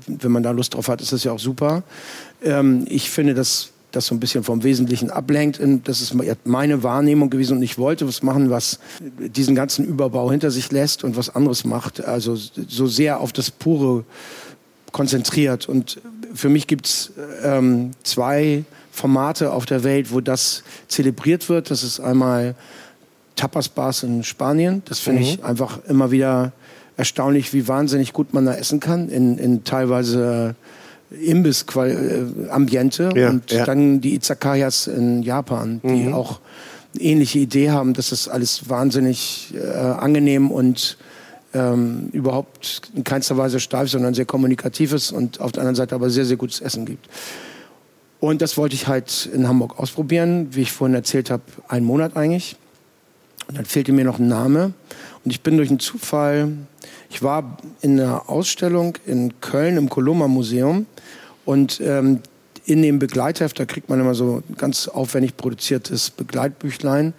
wenn 0.07 0.31
man 0.31 0.45
da 0.45 0.53
Lust 0.53 0.75
drauf 0.75 0.87
hat, 0.87 1.01
ist 1.01 1.13
das 1.13 1.25
ja 1.25 1.33
auch 1.33 1.41
super. 1.41 1.83
Ähm, 2.41 2.85
ich 2.89 3.11
finde 3.11 3.35
das 3.35 3.72
das 3.93 4.07
so 4.07 4.15
ein 4.15 4.21
bisschen 4.21 4.43
vom 4.43 4.65
Wesentlichen 4.65 5.11
ablenkt. 5.11 5.61
Das 5.85 6.01
ist 6.01 6.15
meine 6.45 6.83
Wahrnehmung 6.83 7.31
gewesen 7.31 7.59
und 7.59 7.63
ich 7.63 7.79
wollte 7.79 8.07
was 8.09 8.23
machen, 8.23 8.51
was 8.51 8.79
diesen 9.19 9.55
ganzen 9.55 9.85
Überbau 9.85 10.31
hinter 10.31 10.51
sich 10.51 10.73
lässt 10.73 11.05
und 11.05 11.17
was 11.17 11.35
anderes 11.35 11.65
macht. 11.65 12.05
Also 12.05 12.35
so 12.35 12.87
sehr 12.87 13.21
auf 13.21 13.33
das 13.33 13.51
Pure 13.51 14.05
konzentriert. 14.93 15.69
Und 15.69 16.01
für 16.35 16.49
mich 16.49 16.67
gibt's 16.67 17.13
ähm, 17.43 17.93
zwei 18.03 18.65
Formate 18.91 19.53
auf 19.53 19.67
der 19.67 19.85
Welt, 19.85 20.13
wo 20.13 20.21
das 20.21 20.63
zelebriert 20.89 21.49
wird. 21.49 21.71
Das 21.71 21.83
ist 21.83 22.01
einmal 22.01 22.55
Tapas 23.37 23.69
Bars 23.69 24.03
in 24.03 24.23
Spanien. 24.25 24.83
Das 24.85 24.99
finde 25.01 25.21
mhm. 25.21 25.27
ich 25.27 25.45
einfach 25.45 25.85
immer 25.89 26.11
wieder 26.11 26.53
erstaunlich, 26.97 27.53
wie 27.53 27.67
wahnsinnig 27.69 28.13
gut 28.13 28.35
man 28.35 28.47
da 28.47 28.55
essen 28.55 28.81
kann. 28.81 29.09
In, 29.09 29.39
in 29.39 29.65
teilweise 29.65 30.55
Imbiss-Ambiente 31.21 33.11
ja, 33.15 33.31
und 33.31 33.51
ja. 33.51 33.65
dann 33.65 34.01
die 34.01 34.15
Izakayas 34.15 34.87
in 34.87 35.23
Japan, 35.23 35.81
die 35.83 36.05
mhm. 36.05 36.15
auch 36.15 36.41
eine 36.95 37.03
ähnliche 37.05 37.39
Idee 37.39 37.71
haben, 37.71 37.95
dass 37.95 38.11
das 38.11 38.29
alles 38.29 38.69
wahnsinnig 38.69 39.55
äh, 39.55 39.67
angenehm 39.69 40.51
und 40.51 40.99
ähm, 41.55 42.09
überhaupt 42.13 42.83
in 42.95 43.05
keinster 43.05 43.37
Weise 43.37 43.61
steif, 43.61 43.91
sondern 43.91 44.15
sehr 44.15 44.25
kommunikativ 44.25 44.93
ist 44.93 45.13
und 45.13 45.41
auf 45.41 45.53
der 45.53 45.63
anderen 45.63 45.77
Seite 45.77 45.95
aber 45.95 46.11
sehr, 46.11 46.25
sehr 46.25 46.37
gutes 46.37 46.61
Essen 46.61 46.87
gibt. 46.87 47.09
Und 48.21 48.41
das 48.41 48.57
wollte 48.57 48.75
ich 48.75 48.87
halt 48.87 49.29
in 49.33 49.49
Hamburg 49.49 49.79
ausprobieren, 49.79 50.49
wie 50.53 50.63
ich 50.63 50.73
vorhin 50.73 50.95
erzählt 50.95 51.31
habe, 51.31 51.43
einen 51.69 51.85
Monat 51.85 52.17
eigentlich. 52.17 52.57
Und 53.49 53.59
dann 53.59 53.65
fehlte 53.65 53.93
mir 53.93 54.05
noch 54.05 54.19
ein 54.19 54.29
Name. 54.29 54.73
Und 55.25 55.31
ich 55.33 55.41
bin 55.41 55.57
durch 55.57 55.71
einen 55.71 55.81
Zufall, 55.81 56.53
ich 57.13 57.23
war 57.23 57.59
in 57.83 58.01
einer 58.01 58.31
Ausstellung 58.31 58.97
in 59.05 59.39
Köln 59.43 59.77
im 59.77 59.91
Coloma 59.91 60.29
Museum 60.29 60.87
und 61.45 61.79
ähm, 61.83 62.21
in 62.65 62.81
dem 62.81 62.99
Begleitheft, 62.99 63.61
da 63.61 63.67
kriegt 63.67 63.91
man 63.91 64.01
immer 64.01 64.15
so 64.15 64.43
ganz 64.57 64.89
aufwendig 64.89 65.37
produziertes 65.37 66.09
Begleitbüchlein, 66.11 67.13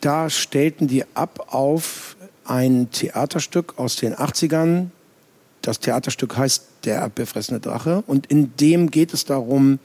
da 0.00 0.30
stellten 0.30 0.86
die 0.86 1.04
ab 1.14 1.48
auf 1.52 2.16
ein 2.44 2.90
Theaterstück 2.92 3.74
aus 3.76 3.96
den 3.96 4.14
80ern. 4.14 4.90
Das 5.62 5.80
Theaterstück 5.80 6.36
heißt 6.36 6.66
Der 6.84 7.08
befressene 7.08 7.58
Drache 7.58 8.04
und 8.06 8.26
in 8.26 8.54
dem 8.58 8.90
geht 8.90 9.12
es 9.12 9.24
darum, 9.24 9.80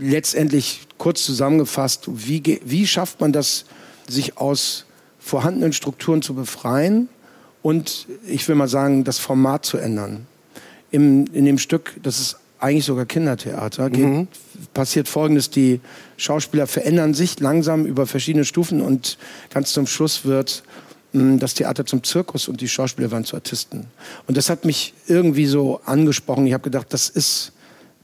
letztendlich 0.00 0.88
kurz 0.98 1.22
zusammengefasst, 1.24 2.08
wie, 2.08 2.60
wie 2.64 2.86
schafft 2.86 3.20
man 3.20 3.32
das, 3.32 3.64
sich 4.08 4.38
aus 4.38 4.86
vorhandenen 5.20 5.72
Strukturen 5.72 6.20
zu 6.20 6.34
befreien 6.34 7.08
und 7.62 8.06
ich 8.26 8.46
will 8.48 8.54
mal 8.54 8.68
sagen, 8.68 9.04
das 9.04 9.18
Format 9.18 9.64
zu 9.64 9.78
ändern. 9.78 10.26
Im, 10.90 11.26
in 11.32 11.44
dem 11.44 11.58
Stück, 11.58 11.94
das 12.02 12.20
ist 12.20 12.36
eigentlich 12.58 12.84
sogar 12.84 13.06
Kindertheater, 13.06 13.90
geht, 13.90 14.04
mhm. 14.04 14.28
passiert 14.72 15.08
Folgendes, 15.08 15.50
die 15.50 15.80
Schauspieler 16.16 16.66
verändern 16.66 17.14
sich 17.14 17.40
langsam 17.40 17.86
über 17.86 18.06
verschiedene 18.06 18.44
Stufen 18.44 18.80
und 18.80 19.18
ganz 19.50 19.72
zum 19.72 19.86
Schluss 19.86 20.24
wird 20.24 20.62
mh, 21.12 21.38
das 21.38 21.54
Theater 21.54 21.86
zum 21.86 22.04
Zirkus 22.04 22.48
und 22.48 22.60
die 22.60 22.68
Schauspieler 22.68 23.10
werden 23.10 23.24
zu 23.24 23.36
Artisten. 23.36 23.86
Und 24.26 24.36
das 24.36 24.48
hat 24.48 24.64
mich 24.64 24.94
irgendwie 25.08 25.46
so 25.46 25.80
angesprochen. 25.84 26.46
Ich 26.46 26.52
habe 26.52 26.62
gedacht, 26.62 26.86
das 26.90 27.08
ist 27.08 27.52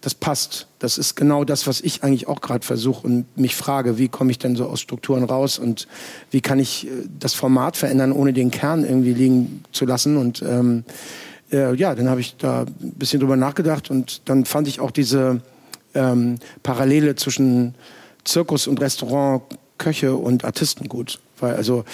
das 0.00 0.14
passt. 0.14 0.66
Das 0.78 0.98
ist 0.98 1.16
genau 1.16 1.44
das, 1.44 1.66
was 1.66 1.80
ich 1.80 2.02
eigentlich 2.02 2.28
auch 2.28 2.40
gerade 2.40 2.64
versuche 2.64 3.06
und 3.06 3.36
mich 3.36 3.56
frage, 3.56 3.98
wie 3.98 4.08
komme 4.08 4.30
ich 4.30 4.38
denn 4.38 4.56
so 4.56 4.66
aus 4.66 4.80
Strukturen 4.80 5.24
raus 5.24 5.58
und 5.58 5.88
wie 6.30 6.40
kann 6.40 6.58
ich 6.58 6.86
äh, 6.86 6.90
das 7.18 7.34
Format 7.34 7.76
verändern, 7.76 8.12
ohne 8.12 8.32
den 8.32 8.50
Kern 8.50 8.84
irgendwie 8.84 9.14
liegen 9.14 9.64
zu 9.72 9.84
lassen. 9.84 10.16
Und 10.16 10.42
ähm, 10.42 10.84
äh, 11.52 11.74
ja, 11.74 11.94
dann 11.94 12.08
habe 12.08 12.20
ich 12.20 12.36
da 12.36 12.62
ein 12.62 12.92
bisschen 12.92 13.20
drüber 13.20 13.36
nachgedacht 13.36 13.90
und 13.90 14.28
dann 14.28 14.44
fand 14.44 14.68
ich 14.68 14.80
auch 14.80 14.90
diese 14.90 15.40
ähm, 15.94 16.38
Parallele 16.62 17.16
zwischen 17.16 17.74
Zirkus 18.24 18.66
und 18.66 18.80
Restaurant, 18.80 19.42
Köche 19.78 20.14
und 20.14 20.44
Artisten 20.44 20.88
gut. 20.88 21.18
Weil 21.40 21.54
also 21.54 21.84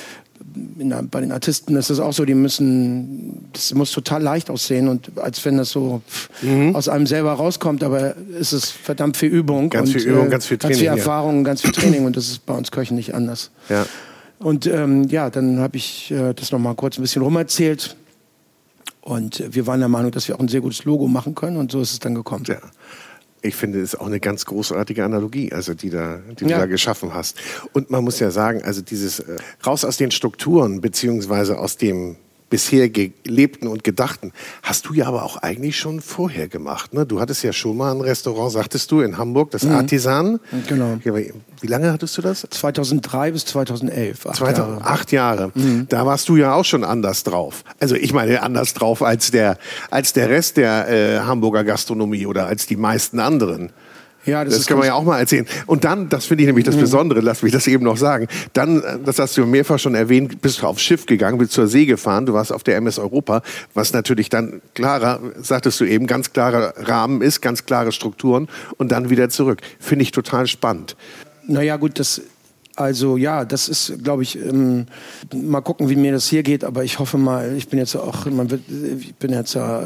der, 0.55 1.03
bei 1.03 1.21
den 1.21 1.33
Artisten 1.33 1.77
ist 1.77 1.91
es 1.91 2.01
auch 2.01 2.13
so, 2.13 2.25
die 2.25 2.35
müssen, 2.35 3.49
das 3.53 3.75
muss 3.75 3.91
total 3.93 4.23
leicht 4.23 4.51
aussehen 4.51 4.89
und 4.89 5.19
als 5.19 5.45
wenn 5.45 5.57
das 5.57 5.71
so 5.71 6.03
mhm. 6.43 6.75
aus 6.75 6.89
einem 6.89 7.07
selber 7.07 7.33
rauskommt, 7.33 7.83
aber 7.83 8.15
es 8.39 8.53
ist 8.53 8.71
verdammt 8.71 9.17
viel 9.17 9.31
Übung. 9.31 9.71
Ganz 9.71 9.89
und, 9.89 10.01
viel 10.01 10.11
Übung, 10.11 10.27
äh, 10.27 10.31
ganz 10.31 10.47
viel 10.47 10.59
Training. 10.59 10.79
Ganz 10.79 10.81
viel 10.81 10.99
Erfahrung, 10.99 11.39
ja. 11.39 11.43
ganz 11.43 11.63
viel 11.63 11.73
Training 11.73 12.05
und 12.05 12.17
das 12.17 12.29
ist 12.29 12.47
bei 12.47 12.55
uns 12.55 12.71
Köchen 12.71 12.97
nicht 12.97 13.15
anders. 13.15 13.51
Ja. 13.69 13.87
Und 14.39 14.67
ähm, 14.67 15.05
ja, 15.09 15.31
dann 15.31 15.61
habe 15.61 15.77
ich 15.77 16.11
äh, 16.11 16.35
das 16.35 16.53
nochmal 16.53 16.75
kurz 16.75 16.99
ein 16.99 17.03
bisschen 17.03 17.23
rumerzählt. 17.23 17.97
Und 19.01 19.43
wir 19.51 19.67
waren 19.67 19.81
der 19.81 19.91
Meinung, 19.91 20.13
dass 20.13 20.29
wir 20.29 20.35
auch 20.35 20.41
ein 20.41 20.49
sehr 20.49 20.63
gutes 20.63 20.85
Logo 20.85 21.09
machen 21.09 21.35
können 21.35 21.59
und 21.59 21.71
so 21.71 21.81
ist 21.83 21.93
es 21.93 21.99
dann 21.99 22.15
gekommen. 22.15 22.45
Ja 22.49 22.59
ich 23.45 23.57
finde, 23.57 23.79
ist 23.79 24.01
auch 24.01 24.07
eine 24.07 24.21
ganz 24.21 24.47
großartige 24.47 25.05
Analogie, 25.05 25.53
also 25.53 25.75
die, 25.75 25.91
da, 25.91 26.21
die 26.41 26.45
ja. 26.47 26.57
du 26.57 26.63
da 26.63 26.67
geschaffen 26.67 27.13
hast. 27.13 27.37
Und 27.73 27.91
man 27.91 28.03
muss 28.03 28.19
ja 28.19 28.31
sagen, 28.31 28.63
also 28.63 28.81
dieses 28.81 29.21
äh, 29.21 29.37
raus 29.67 29.85
aus 29.85 29.99
den 29.99 30.11
Strukturen 30.11 30.81
beziehungsweise 30.81 31.59
aus 31.59 31.77
dem 31.77 32.17
bisher 32.55 32.89
gelebten 32.89 33.67
und 33.67 33.83
gedachten, 33.83 34.31
hast 34.63 34.87
du 34.87 34.95
ja 34.95 35.07
aber 35.07 35.25
auch 35.25 35.39
eigentlich 35.39 35.77
schon 35.77 36.01
vorher 36.01 36.47
gemacht. 36.47 36.95
Ne? 36.95 37.05
Du 37.05 37.19
hattest 37.19 37.43
ja 37.43 37.53
schon 37.53 37.77
mal 37.77 37.91
ein 37.91 38.01
Restaurant, 38.01 38.53
sagtest 38.53 38.93
du, 38.93 39.01
in 39.01 39.19
Hamburg, 39.19 39.51
das 39.51 39.65
mhm. 39.65 39.73
Artisan. 39.73 40.39
Genau. 40.69 40.97
Wie 41.03 41.67
lange 41.67 41.93
hattest 41.93 42.17
du 42.17 42.23
das? 42.23 42.47
2003 42.49 43.33
bis 43.33 43.45
2011. 43.47 44.27
Acht 44.27 44.37
2000, 44.37 44.69
Jahre. 44.69 44.85
Acht 44.85 45.11
Jahre. 45.11 45.53
Mhm. 45.55 45.87
Da 45.89 46.07
warst 46.07 46.29
du 46.29 46.37
ja 46.37 46.55
auch 46.55 46.65
schon 46.65 46.85
anders 46.85 47.25
drauf. 47.25 47.65
Also 47.81 47.97
ich 47.97 48.13
meine 48.13 48.41
anders 48.41 48.73
drauf 48.73 49.03
als 49.03 49.33
der, 49.33 49.59
als 49.91 50.13
der 50.13 50.29
Rest 50.29 50.57
der 50.57 50.89
äh, 50.89 51.19
Hamburger 51.27 51.65
Gastronomie 51.65 52.27
oder 52.27 52.47
als 52.47 52.69
die 52.69 52.77
meisten 52.77 53.19
anderen. 53.19 53.73
Ja, 54.27 54.45
das, 54.45 54.57
das 54.57 54.67
kann 54.67 54.79
man 54.79 54.87
ja 54.87 54.95
auch 54.95 55.05
mal 55.05 55.19
erzählen. 55.19 55.47
Und 55.67 55.85
dann, 55.85 56.09
das 56.09 56.27
finde 56.27 56.43
ich 56.43 56.47
nämlich 56.47 56.65
das 56.65 56.77
mhm. 56.77 56.81
Besondere, 56.81 57.21
lass 57.21 57.43
mich 57.43 57.53
das 57.53 57.67
eben 57.67 57.85
noch 57.85 57.97
sagen. 57.97 58.27
Dann, 58.53 58.83
das 59.05 59.19
hast 59.19 59.37
du 59.37 59.47
mehrfach 59.47 59.79
schon 59.79 59.95
erwähnt, 59.95 60.41
bist 60.41 60.63
du 60.63 60.67
aufs 60.67 60.83
Schiff 60.83 61.07
gegangen, 61.07 61.39
bist 61.39 61.53
zur 61.53 61.67
See 61.67 61.87
gefahren, 61.87 62.27
du 62.27 62.33
warst 62.33 62.53
auf 62.53 62.63
der 62.63 62.77
MS 62.77 62.99
Europa, 62.99 63.43
was 63.75 63.93
natürlich 63.93 64.29
dann 64.29 64.63
klarer, 64.75 65.21
sagtest 65.41 65.81
du 65.81 65.85
eben, 65.85 66.07
ganz 66.07 66.33
klarer 66.33 66.75
Rahmen 66.77 67.23
ist, 67.23 67.41
ganz 67.41 67.67
klare 67.67 67.93
Strukturen 67.93 68.49
und 68.77 68.93
dann 68.93 69.11
wieder 69.11 69.29
zurück. 69.29 69.61
Finde 69.79 70.03
ich 70.03 70.13
total 70.13 70.47
spannend. 70.47 70.97
Naja, 71.47 71.77
gut, 71.77 71.99
das 71.99 72.23
also 72.77 73.17
ja, 73.17 73.45
das 73.45 73.69
ist, 73.69 74.03
glaube 74.03 74.25
ich, 74.25 74.37
ähm, 74.37 74.87
mal 75.33 75.61
gucken, 75.61 75.89
wie 75.89 75.97
mir 75.97 76.11
das 76.11 76.27
hier 76.27 76.43
geht. 76.43 76.65
Aber 76.65 76.83
ich 76.83 76.99
hoffe 76.99 77.19
mal, 77.19 77.55
ich 77.57 77.69
bin 77.69 77.79
jetzt 77.79 77.95
auch, 77.95 78.27
man 78.27 78.51
wird, 78.51 78.63
ich 78.99 79.15
bin 79.15 79.33
jetzt 79.33 79.55
ja 79.55 79.85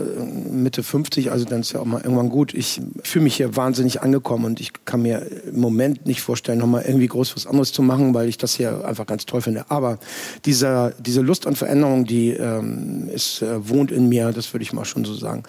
Mitte 0.51 0.83
50, 0.83 1.31
also 1.31 1.45
dann 1.45 1.61
ist 1.61 1.73
ja 1.73 1.81
auch 1.81 1.85
mal 1.85 2.01
irgendwann 2.01 2.31
gut. 2.31 2.55
Ich 2.55 2.81
fühle 3.03 3.25
mich 3.25 3.37
hier 3.37 3.57
wahnsinnig 3.57 4.01
angekommen 4.01 4.47
und 4.47 4.61
ich 4.61 4.73
kann 4.87 5.03
mir 5.03 5.27
im 5.47 5.61
Moment 5.61 6.07
nicht 6.07 6.23
vorstellen, 6.23 6.59
nochmal 6.59 6.85
irgendwie 6.87 7.09
groß 7.09 7.37
was 7.37 7.47
anderes 7.47 7.73
zu 7.73 7.83
machen, 7.83 8.15
weil 8.15 8.27
ich 8.29 8.39
das 8.39 8.55
hier 8.55 8.85
einfach 8.87 9.07
ganz 9.07 9.27
toll 9.27 9.43
finde. 9.43 9.71
Aber 9.71 9.99
dieser, 10.47 10.93
diese 10.93 11.21
Lust 11.21 11.47
an 11.47 11.57
Veränderung, 11.57 12.07
die 12.07 12.31
ähm, 12.31 13.11
ist, 13.13 13.43
äh, 13.43 13.69
wohnt 13.69 13.91
in 13.91 14.09
mir, 14.09 14.33
das 14.33 14.55
würde 14.55 14.63
ich 14.63 14.73
mal 14.73 14.87
schon 14.87 15.05
so 15.05 15.15
sagen. 15.15 15.43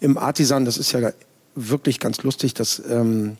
Im 0.00 0.18
Artisan, 0.18 0.64
das 0.64 0.78
ist 0.78 0.90
ja 0.90 1.12
wirklich 1.54 2.00
ganz 2.00 2.24
lustig, 2.24 2.54
dass 2.54 2.82
ähm, 2.90 3.36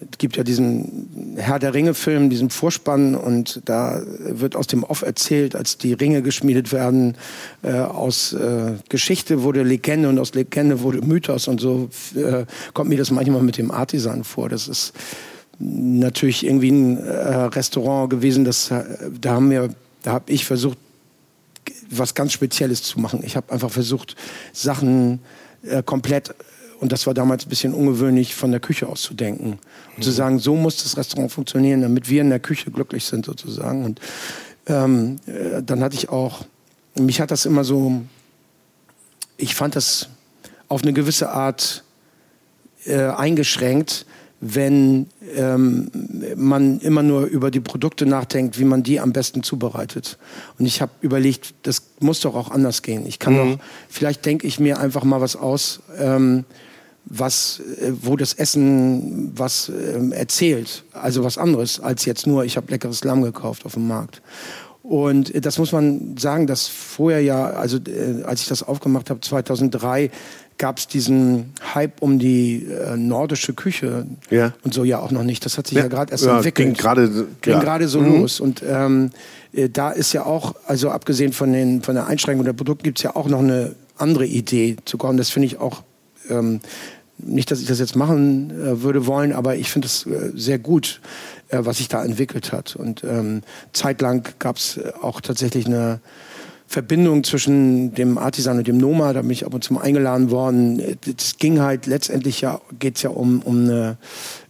es 0.00 0.18
gibt 0.18 0.36
ja 0.36 0.42
diesen 0.42 1.36
Herr 1.36 1.58
der 1.58 1.72
Ringe-Film, 1.72 2.28
diesen 2.28 2.50
Vorspann, 2.50 3.14
und 3.14 3.62
da 3.64 4.02
wird 4.04 4.56
aus 4.56 4.66
dem 4.66 4.82
Off 4.82 5.02
erzählt, 5.02 5.54
als 5.54 5.78
die 5.78 5.92
Ringe 5.92 6.22
geschmiedet 6.22 6.72
werden. 6.72 7.16
Äh, 7.62 7.72
aus 7.74 8.32
äh, 8.32 8.72
Geschichte 8.88 9.42
wurde 9.42 9.62
Legende 9.62 10.08
und 10.08 10.18
aus 10.18 10.34
Legende 10.34 10.80
wurde 10.80 11.00
Mythos 11.00 11.48
und 11.48 11.60
so 11.60 11.88
äh, 12.16 12.44
kommt 12.72 12.90
mir 12.90 12.98
das 12.98 13.10
manchmal 13.10 13.42
mit 13.42 13.56
dem 13.56 13.70
Artisan 13.70 14.24
vor. 14.24 14.48
Das 14.48 14.68
ist 14.68 14.92
natürlich 15.58 16.44
irgendwie 16.44 16.70
ein 16.70 16.98
äh, 16.98 17.34
Restaurant 17.44 18.10
gewesen, 18.10 18.44
das 18.44 18.70
äh, 18.70 18.82
da 19.20 19.34
haben 19.34 19.50
wir, 19.50 19.70
da 20.02 20.12
habe 20.12 20.32
ich 20.32 20.44
versucht, 20.44 20.78
was 21.90 22.14
ganz 22.14 22.32
Spezielles 22.32 22.82
zu 22.82 22.98
machen. 23.00 23.20
Ich 23.24 23.36
habe 23.36 23.52
einfach 23.52 23.70
versucht, 23.70 24.16
Sachen 24.52 25.20
äh, 25.62 25.82
komplett 25.82 26.34
und 26.84 26.92
das 26.92 27.06
war 27.06 27.14
damals 27.14 27.46
ein 27.46 27.48
bisschen 27.48 27.72
ungewöhnlich, 27.72 28.34
von 28.34 28.50
der 28.50 28.60
Küche 28.60 28.86
aus 28.86 29.00
zu 29.00 29.14
denken. 29.14 29.52
Und 29.52 29.98
mhm. 29.98 30.02
zu 30.02 30.10
sagen, 30.10 30.38
so 30.38 30.54
muss 30.54 30.82
das 30.82 30.98
Restaurant 30.98 31.32
funktionieren, 31.32 31.80
damit 31.80 32.10
wir 32.10 32.20
in 32.20 32.28
der 32.28 32.40
Küche 32.40 32.70
glücklich 32.70 33.06
sind 33.06 33.24
sozusagen. 33.24 33.86
Und 33.86 34.00
ähm, 34.66 35.16
äh, 35.24 35.62
dann 35.62 35.82
hatte 35.82 35.96
ich 35.96 36.10
auch, 36.10 36.44
mich 36.94 37.22
hat 37.22 37.30
das 37.30 37.46
immer 37.46 37.64
so, 37.64 38.02
ich 39.38 39.54
fand 39.54 39.76
das 39.76 40.10
auf 40.68 40.82
eine 40.82 40.92
gewisse 40.92 41.30
Art 41.30 41.84
äh, 42.84 42.98
eingeschränkt, 42.98 44.04
wenn 44.42 45.06
ähm, 45.36 45.90
man 46.36 46.80
immer 46.80 47.02
nur 47.02 47.24
über 47.24 47.50
die 47.50 47.60
Produkte 47.60 48.04
nachdenkt, 48.04 48.58
wie 48.58 48.66
man 48.66 48.82
die 48.82 49.00
am 49.00 49.14
besten 49.14 49.42
zubereitet. 49.42 50.18
Und 50.58 50.66
ich 50.66 50.82
habe 50.82 50.92
überlegt, 51.00 51.54
das 51.62 51.82
muss 52.00 52.20
doch 52.20 52.34
auch 52.34 52.50
anders 52.50 52.82
gehen. 52.82 53.06
Ich 53.06 53.18
kann 53.18 53.32
mhm. 53.32 53.52
doch, 53.52 53.64
vielleicht 53.88 54.26
denke 54.26 54.46
ich 54.46 54.60
mir 54.60 54.78
einfach 54.80 55.02
mal 55.04 55.22
was 55.22 55.34
aus, 55.34 55.80
ähm, 55.98 56.44
was, 57.06 57.60
äh, 57.80 57.92
wo 58.00 58.16
das 58.16 58.34
Essen 58.34 59.32
was 59.36 59.68
ähm, 59.68 60.12
erzählt. 60.12 60.84
Also 60.92 61.24
was 61.24 61.38
anderes 61.38 61.80
als 61.80 62.04
jetzt 62.04 62.26
nur, 62.26 62.44
ich 62.44 62.56
habe 62.56 62.70
leckeres 62.70 63.04
Lamm 63.04 63.22
gekauft 63.22 63.66
auf 63.66 63.74
dem 63.74 63.88
Markt. 63.88 64.22
Und 64.82 65.34
äh, 65.34 65.40
das 65.40 65.58
muss 65.58 65.72
man 65.72 66.16
sagen, 66.18 66.46
dass 66.46 66.66
vorher 66.66 67.20
ja, 67.20 67.46
also 67.46 67.78
äh, 67.78 68.22
als 68.24 68.42
ich 68.42 68.48
das 68.48 68.62
aufgemacht 68.62 69.10
habe, 69.10 69.20
2003, 69.20 70.10
gab 70.56 70.78
es 70.78 70.86
diesen 70.86 71.52
Hype 71.74 72.00
um 72.00 72.18
die 72.18 72.66
äh, 72.66 72.96
nordische 72.96 73.54
Küche 73.54 74.06
ja. 74.30 74.52
und 74.62 74.72
so 74.72 74.84
ja 74.84 75.00
auch 75.00 75.10
noch 75.10 75.24
nicht. 75.24 75.44
Das 75.44 75.58
hat 75.58 75.66
sich 75.66 75.76
ja, 75.76 75.84
ja 75.84 75.88
gerade 75.88 76.12
erst 76.12 76.24
ja, 76.24 76.36
entwickelt. 76.36 76.68
Ging 76.68 76.76
gerade 76.76 77.26
ging 77.40 77.60
gerade 77.60 77.88
so 77.88 78.00
mhm. 78.00 78.20
los. 78.20 78.40
Und 78.40 78.62
ähm, 78.66 79.10
äh, 79.52 79.68
da 79.68 79.90
ist 79.90 80.12
ja 80.12 80.24
auch, 80.24 80.54
also 80.66 80.90
abgesehen 80.90 81.32
von, 81.32 81.52
den, 81.52 81.82
von 81.82 81.94
der 81.94 82.06
Einschränkung 82.06 82.44
der 82.44 82.52
Produkte, 82.52 82.84
gibt 82.84 82.98
es 82.98 83.02
ja 83.02 83.16
auch 83.16 83.28
noch 83.28 83.40
eine 83.40 83.74
andere 83.96 84.26
Idee 84.26 84.76
zu 84.84 84.96
kommen. 84.96 85.18
Das 85.18 85.30
finde 85.30 85.46
ich 85.46 85.58
auch 85.58 85.82
ähm, 86.28 86.60
nicht, 87.18 87.50
dass 87.50 87.60
ich 87.60 87.66
das 87.66 87.78
jetzt 87.78 87.96
machen 87.96 88.50
äh, 88.50 88.82
würde 88.82 89.06
wollen, 89.06 89.32
aber 89.32 89.56
ich 89.56 89.70
finde 89.70 89.86
es 89.86 90.06
äh, 90.06 90.32
sehr 90.34 90.58
gut, 90.58 91.00
äh, 91.48 91.58
was 91.60 91.78
sich 91.78 91.88
da 91.88 92.04
entwickelt 92.04 92.52
hat. 92.52 92.76
Und 92.76 93.04
ähm, 93.04 93.42
zeitlang 93.72 94.26
gab 94.38 94.56
es 94.56 94.76
äh, 94.76 94.92
auch 95.00 95.20
tatsächlich 95.20 95.66
eine 95.66 96.00
Verbindung 96.66 97.22
zwischen 97.22 97.94
dem 97.94 98.18
Artisan 98.18 98.58
und 98.58 98.66
dem 98.66 98.78
Noma. 98.78 99.12
Da 99.12 99.22
bin 99.22 99.30
ich 99.30 99.46
ab 99.46 99.54
und 99.54 99.62
zu 99.62 99.74
mal 99.74 99.82
eingeladen 99.82 100.30
worden. 100.30 100.82
Es 101.06 101.36
ging 101.36 101.60
halt 101.60 101.86
letztendlich 101.86 102.40
ja 102.40 102.60
geht's 102.78 103.02
ja 103.02 103.10
um, 103.10 103.42
um 103.42 103.64
eine 103.64 103.96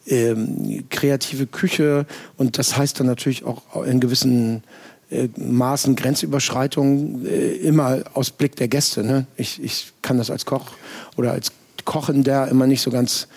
ähm, 0.06 0.84
kreative 0.90 1.46
Küche 1.46 2.06
und 2.37 2.56
das 2.58 2.76
heißt 2.76 3.00
dann 3.00 3.06
natürlich 3.06 3.44
auch 3.44 3.84
in 3.84 4.00
gewissen 4.00 4.62
äh, 5.10 5.28
Maßen 5.37 5.96
Grenzüberschreitung 5.96 7.26
äh, 7.26 7.56
immer 7.56 8.02
aus 8.14 8.30
Blick 8.30 8.56
der 8.56 8.68
Gäste. 8.68 9.04
Ne? 9.04 9.26
Ich, 9.37 9.62
ich 9.62 9.92
kann 10.00 10.16
das 10.16 10.30
als 10.30 10.46
Koch 10.46 10.72
oder 11.16 11.32
als 11.32 11.52
Kochen 11.85 12.25
der 12.25 12.49
immer 12.49 12.66
nicht 12.66 12.83
so 12.83 12.90
ganz 12.90 13.29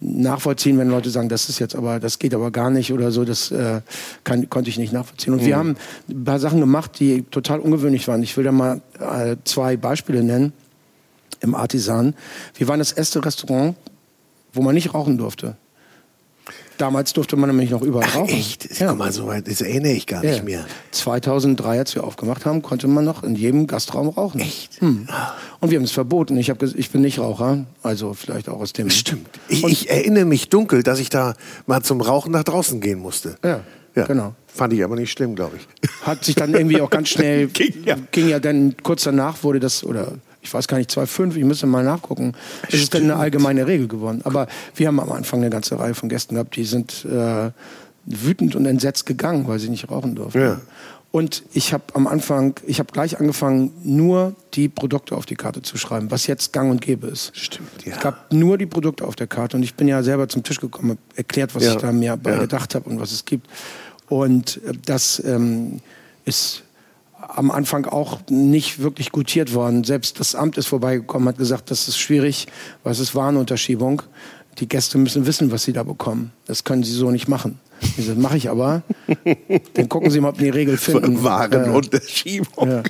nachvollziehen, 0.00 0.78
wenn 0.78 0.88
Leute 0.88 1.10
sagen, 1.10 1.28
das 1.28 1.48
ist 1.48 1.58
jetzt 1.58 1.74
aber, 1.74 2.00
das 2.00 2.18
geht 2.18 2.34
aber 2.34 2.50
gar 2.50 2.70
nicht 2.70 2.92
oder 2.92 3.10
so, 3.10 3.24
das 3.24 3.50
äh, 3.50 3.80
kann, 4.24 4.48
konnte 4.50 4.68
ich 4.68 4.78
nicht 4.78 4.92
nachvollziehen. 4.92 5.32
Und 5.32 5.42
mhm. 5.42 5.46
wir 5.46 5.56
haben 5.56 5.76
ein 6.08 6.24
paar 6.24 6.38
Sachen 6.38 6.60
gemacht, 6.60 6.98
die 7.00 7.22
total 7.22 7.60
ungewöhnlich 7.60 8.06
waren. 8.08 8.22
Ich 8.22 8.36
will 8.36 8.44
da 8.44 8.52
mal 8.52 8.82
äh, 9.00 9.36
zwei 9.44 9.76
Beispiele 9.76 10.22
nennen 10.22 10.52
im 11.40 11.54
Artisan. 11.54 12.14
Wir 12.54 12.68
waren 12.68 12.78
das 12.78 12.92
erste 12.92 13.24
Restaurant, 13.24 13.74
wo 14.52 14.62
man 14.62 14.74
nicht 14.74 14.94
rauchen 14.94 15.18
durfte. 15.18 15.56
Damals 16.78 17.12
durfte 17.12 17.36
man 17.36 17.48
nämlich 17.48 17.70
noch 17.70 17.82
überall 17.82 18.08
rauchen. 18.08 18.28
Echt? 18.28 18.78
Ja. 18.80 18.88
Guck 18.88 18.98
mal, 18.98 19.12
so 19.12 19.26
weit, 19.26 19.48
das 19.48 19.60
erinnere 19.60 19.92
ich 19.92 20.06
gar 20.06 20.22
ja. 20.24 20.32
nicht 20.32 20.44
mehr. 20.44 20.66
2003, 20.90 21.78
als 21.78 21.94
wir 21.94 22.04
aufgemacht 22.04 22.44
haben, 22.44 22.62
konnte 22.62 22.88
man 22.88 23.04
noch 23.04 23.22
in 23.22 23.34
jedem 23.34 23.66
Gastraum 23.66 24.08
rauchen. 24.08 24.40
Echt? 24.40 24.80
Hm. 24.80 25.08
Und 25.60 25.70
wir 25.70 25.78
haben 25.78 25.84
es 25.84 25.92
verboten. 25.92 26.36
Ich, 26.36 26.50
hab, 26.50 26.62
ich 26.62 26.90
bin 26.90 27.00
nicht 27.00 27.18
Raucher, 27.18 27.64
also 27.82 28.14
vielleicht 28.14 28.48
auch 28.48 28.60
aus 28.60 28.72
dem... 28.72 28.90
Stimmt. 28.90 29.28
Ich, 29.48 29.64
ich, 29.64 29.90
erinnere 29.90 30.24
mich 30.24 30.48
dunkel, 30.48 30.82
dass 30.82 30.98
ich 30.98 31.08
da 31.08 31.34
mal 31.66 31.82
zum 31.82 32.00
Rauchen 32.00 32.32
nach 32.32 32.44
draußen 32.44 32.80
gehen 32.80 32.98
musste. 32.98 33.36
Ja, 33.42 33.60
ja. 33.94 34.06
genau. 34.06 34.34
Fand 34.46 34.72
ich 34.72 34.84
aber 34.84 34.96
nicht 34.96 35.12
schlimm, 35.12 35.34
glaube 35.34 35.56
ich. 35.56 35.90
Hat 36.02 36.24
sich 36.24 36.34
dann 36.34 36.54
irgendwie 36.54 36.80
auch 36.80 36.90
ganz 36.90 37.08
schnell... 37.08 37.46
ging, 37.52 37.84
ja. 37.84 37.96
ging 38.10 38.28
ja 38.28 38.38
dann, 38.38 38.74
kurz 38.82 39.04
danach 39.04 39.42
wurde 39.42 39.60
das, 39.60 39.84
oder 39.84 40.12
ich 40.46 40.54
weiß 40.54 40.68
gar 40.68 40.78
nicht, 40.78 40.90
2,5, 40.90 41.36
ich 41.36 41.44
müsste 41.44 41.66
mal 41.66 41.84
nachgucken, 41.84 42.32
ist 42.68 42.82
es 42.82 42.90
denn 42.90 43.04
eine 43.04 43.16
allgemeine 43.16 43.66
Regel 43.66 43.88
geworden. 43.88 44.20
Aber 44.24 44.46
wir 44.76 44.86
haben 44.86 45.00
am 45.00 45.10
Anfang 45.10 45.40
eine 45.40 45.50
ganze 45.50 45.78
Reihe 45.78 45.94
von 45.94 46.08
Gästen 46.08 46.34
gehabt, 46.34 46.54
die 46.56 46.64
sind 46.64 47.04
äh, 47.04 47.50
wütend 48.04 48.54
und 48.54 48.64
entsetzt 48.66 49.06
gegangen, 49.06 49.48
weil 49.48 49.58
sie 49.58 49.68
nicht 49.68 49.90
rauchen 49.90 50.14
durften. 50.14 50.40
Ja. 50.40 50.60
Und 51.10 51.42
ich 51.52 51.72
habe 51.72 51.84
am 51.94 52.06
Anfang, 52.06 52.54
ich 52.66 52.78
habe 52.78 52.92
gleich 52.92 53.18
angefangen, 53.18 53.72
nur 53.82 54.36
die 54.54 54.68
Produkte 54.68 55.16
auf 55.16 55.26
die 55.26 55.34
Karte 55.34 55.62
zu 55.62 55.78
schreiben, 55.78 56.10
was 56.10 56.26
jetzt 56.26 56.52
gang 56.52 56.70
und 56.70 56.80
gäbe 56.80 57.06
ist. 57.08 57.36
Stimmt, 57.36 57.84
ja. 57.84 57.94
Es 57.94 58.00
gab 58.00 58.32
nur 58.32 58.58
die 58.58 58.66
Produkte 58.66 59.04
auf 59.04 59.16
der 59.16 59.26
Karte 59.26 59.56
und 59.56 59.62
ich 59.62 59.74
bin 59.74 59.88
ja 59.88 60.02
selber 60.02 60.28
zum 60.28 60.42
Tisch 60.42 60.60
gekommen, 60.60 60.98
erklärt, 61.14 61.54
was 61.54 61.64
ja. 61.64 61.72
ich 61.72 61.78
da 61.78 61.90
mir 61.90 62.16
bei 62.16 62.32
ja. 62.32 62.38
gedacht 62.38 62.74
habe 62.74 62.88
und 62.88 63.00
was 63.00 63.12
es 63.12 63.24
gibt. 63.24 63.48
Und 64.08 64.60
äh, 64.64 64.74
das 64.84 65.22
ähm, 65.24 65.80
ist 66.24 66.62
am 67.28 67.50
Anfang 67.50 67.86
auch 67.86 68.20
nicht 68.30 68.80
wirklich 68.80 69.12
gutiert 69.12 69.54
worden. 69.54 69.84
Selbst 69.84 70.20
das 70.20 70.34
Amt 70.34 70.58
ist 70.58 70.66
vorbeigekommen, 70.66 71.28
hat 71.28 71.38
gesagt, 71.38 71.70
das 71.70 71.88
ist 71.88 71.98
schwierig, 71.98 72.46
weil 72.82 72.92
es 72.92 73.00
ist 73.00 73.14
Warenunterschiebung. 73.14 74.02
die 74.58 74.68
Gäste 74.68 74.96
müssen 74.96 75.26
wissen, 75.26 75.50
was 75.52 75.64
sie 75.64 75.72
da 75.72 75.82
bekommen. 75.82 76.32
Das 76.46 76.64
können 76.64 76.82
sie 76.82 76.92
so 76.92 77.10
nicht 77.10 77.28
machen. 77.28 77.58
Sage, 77.98 78.18
mache 78.18 78.38
ich 78.38 78.48
aber. 78.48 78.82
Dann 79.74 79.88
gucken 79.88 80.10
Sie 80.10 80.20
mal, 80.20 80.30
ob 80.30 80.38
die 80.38 80.48
Regel 80.48 80.78
finden. 80.78 81.22
Warenunterschiebung. 81.22 82.70
Ja. 82.70 82.82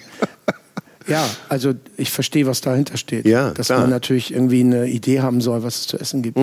ja, 1.08 1.24
also 1.48 1.74
ich 1.96 2.12
verstehe, 2.12 2.46
was 2.46 2.60
dahinter 2.60 2.96
steht. 2.96 3.26
Ja, 3.26 3.50
dass 3.50 3.66
klar. 3.66 3.80
man 3.80 3.90
natürlich 3.90 4.32
irgendwie 4.32 4.60
eine 4.60 4.86
Idee 4.86 5.22
haben 5.22 5.40
soll, 5.40 5.64
was 5.64 5.80
es 5.80 5.86
zu 5.88 5.98
essen 5.98 6.22
gibt. 6.22 6.38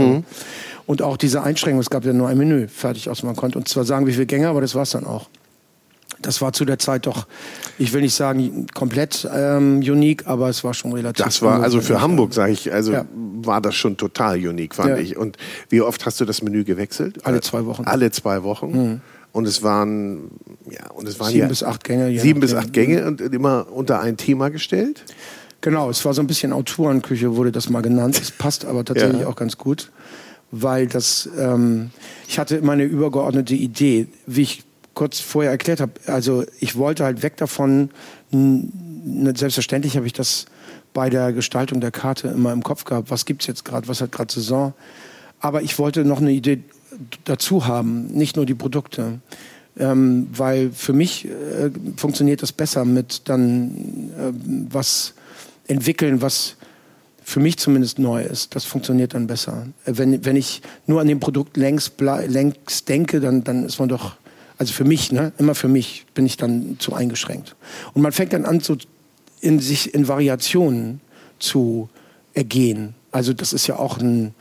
Und 0.86 1.02
auch 1.02 1.16
diese 1.16 1.42
Einschränkung, 1.42 1.80
es 1.80 1.90
gab 1.90 2.04
ja 2.04 2.12
nur 2.12 2.28
ein 2.28 2.38
Menü, 2.38 2.68
fertig 2.68 3.10
aus. 3.10 3.24
Man 3.24 3.38
konnte 3.38 3.58
uns 3.58 3.70
zwar 3.70 3.86
sagen, 3.86 4.06
wie 4.08 4.12
viele 4.12 4.26
Gänge, 4.26 4.50
aber 4.50 4.60
das 4.60 4.76
war 4.76 4.84
es 4.84 4.92
dann 4.92 5.06
auch. 5.06 5.30
Das 6.24 6.42
war 6.42 6.54
zu 6.54 6.66
der 6.66 6.80
Zeit 6.80 7.06
doch, 7.06 7.28
ich 7.78 7.94
will 7.94 8.02
nicht 8.02 8.16
sagen 8.16 8.66
komplett 8.74 9.28
ähm, 9.34 9.78
unique, 9.80 10.26
aber 10.28 10.50
es 10.50 10.64
war 10.64 10.74
schon 10.74 10.94
relativ. 10.94 11.24
Das 11.24 11.42
war 11.42 11.62
also 11.62 11.80
für. 11.82 12.02
Hamburg, 12.02 12.34
sage 12.34 12.52
ich, 12.54 12.74
also 12.74 12.92
Ja. 12.94 13.06
war 13.42 13.62
das 13.62 13.76
schon 13.76 13.98
total 13.98 14.38
unique, 14.38 14.76
fand 14.76 14.90
Ja. 14.90 14.98
ich. 14.98 15.18
Und 15.18 15.38
wie 15.70 15.82
oft 15.82 16.06
hast 16.06 16.20
du 16.20 16.26
das 16.26 16.42
Menü 16.42 16.64
gewechselt? 16.64 17.26
Alle 17.26 17.42
zwei 17.42 17.66
Wochen. 17.66 17.84
Mhm. 17.84 17.88
Alle 17.88 18.12
zwei 18.12 18.44
Wochen. 18.44 19.02
Und 19.32 19.48
es 19.48 19.64
waren 19.64 20.30
ja 20.70 20.92
und 20.92 21.08
es 21.08 21.20
waren 21.20 21.30
Sieben 21.30 21.40
ja 21.42 21.48
bis 21.48 21.64
acht 21.64 21.84
Gänge, 21.84 22.10
je 22.10 22.20
Sieben 22.20 22.40
bis 22.40 22.54
acht 22.54 22.72
Gänge 22.74 23.06
und 23.08 23.20
immer 23.22 23.66
unter 23.72 24.00
ein 24.00 24.16
Thema 24.18 24.50
gestellt. 24.50 25.04
Genau, 25.62 25.90
es 25.90 26.04
war 26.06 26.14
so 26.14 26.22
ein 26.22 26.28
bisschen 26.28 26.52
Autorenküche, 26.54 27.36
wurde 27.36 27.52
das 27.52 27.70
mal 27.70 27.82
genannt. 27.82 28.20
Es 28.22 28.32
passt 28.32 28.66
aber 28.66 28.84
tatsächlich 28.86 29.22
Ja. 29.22 29.28
auch 29.28 29.36
ganz 29.36 29.58
gut, 29.58 29.92
weil 30.52 30.88
das, 30.88 31.28
ähm, 31.40 31.90
ich 32.28 32.38
hatte 32.38 32.58
immer 32.58 32.74
eine 32.74 32.84
übergeordnete 32.84 33.56
Idee, 33.56 34.08
wie 34.28 34.42
ich 34.44 34.64
kurz 34.94 35.20
vorher 35.20 35.52
erklärt 35.52 35.80
habe. 35.80 35.94
Also 36.08 36.46
ich 36.60 36.76
wollte 36.76 37.04
halt 37.04 37.24
weg 37.24 37.38
davon, 37.38 37.90
n- 38.32 38.72
n- 39.06 39.36
selbstverständlich 39.36 39.96
habe 39.98 40.06
ich 40.06 40.14
das 40.14 40.46
bei 40.94 41.10
der 41.10 41.34
Gestaltung 41.34 41.82
der 41.82 41.92
Karte 41.92 42.28
immer 42.28 42.54
im 42.54 42.62
Kopf 42.64 42.86
gehabt, 42.86 43.10
was 43.10 43.26
gibt's 43.26 43.48
jetzt 43.48 43.66
gerade, 43.66 43.88
was 43.88 44.02
hat 44.02 44.12
gerade 44.12 44.32
Saison. 44.32 44.74
Aber 45.40 45.62
ich 45.64 45.80
wollte 45.80 46.06
noch 46.06 46.20
eine 46.22 46.32
Idee 46.32 46.64
dazu 47.26 47.66
haben, 47.66 48.06
nicht 48.08 48.36
nur 48.36 48.46
die 48.46 48.54
Produkte. 48.54 49.20
Ähm, 49.80 50.28
weil 50.32 50.72
für 50.72 50.94
mich 50.94 51.26
äh, 51.26 51.72
funktioniert 51.98 52.44
das 52.44 52.52
besser 52.52 52.86
mit 52.86 53.22
dann 53.28 54.12
ähm, 54.20 54.68
was 54.70 55.16
entwickeln, 55.66 56.22
was 56.22 56.58
für 57.24 57.40
mich 57.40 57.58
zumindest 57.58 57.98
neu 57.98 58.22
ist. 58.22 58.56
Das 58.56 58.66
funktioniert 58.66 59.16
dann 59.16 59.26
besser. 59.26 59.66
Äh, 59.86 59.94
Wenn, 59.96 60.24
wenn 60.26 60.36
ich 60.36 60.62
nur 60.86 61.02
an 61.02 61.08
dem 61.08 61.20
Produkt 61.20 61.58
längst, 61.58 61.94
längst 62.00 62.88
denke, 62.88 63.20
dann, 63.20 63.44
dann 63.44 63.66
ist 63.66 63.80
man 63.80 63.90
doch, 63.90 64.16
also 64.58 64.74
für 64.74 64.84
mich, 64.86 65.12
ne, 65.12 65.32
immer 65.38 65.56
für 65.56 65.68
mich 65.68 66.06
bin 66.14 66.26
ich 66.26 66.38
dann 66.38 66.78
zu 66.80 66.94
eingeschränkt. 66.94 67.56
Und 67.94 68.02
man 68.02 68.12
fängt 68.12 68.34
dann 68.34 68.46
an, 68.46 68.60
so 68.60 68.78
in 69.42 69.60
sich 69.60 69.94
in 69.94 70.08
Variationen 70.08 71.02
zu 71.40 71.90
ergehen. 72.34 72.96
Also 73.12 73.34
das 73.34 73.54
ist 73.54 73.68
ja 73.68 73.78
auch 73.78 73.98
ein 74.00 74.34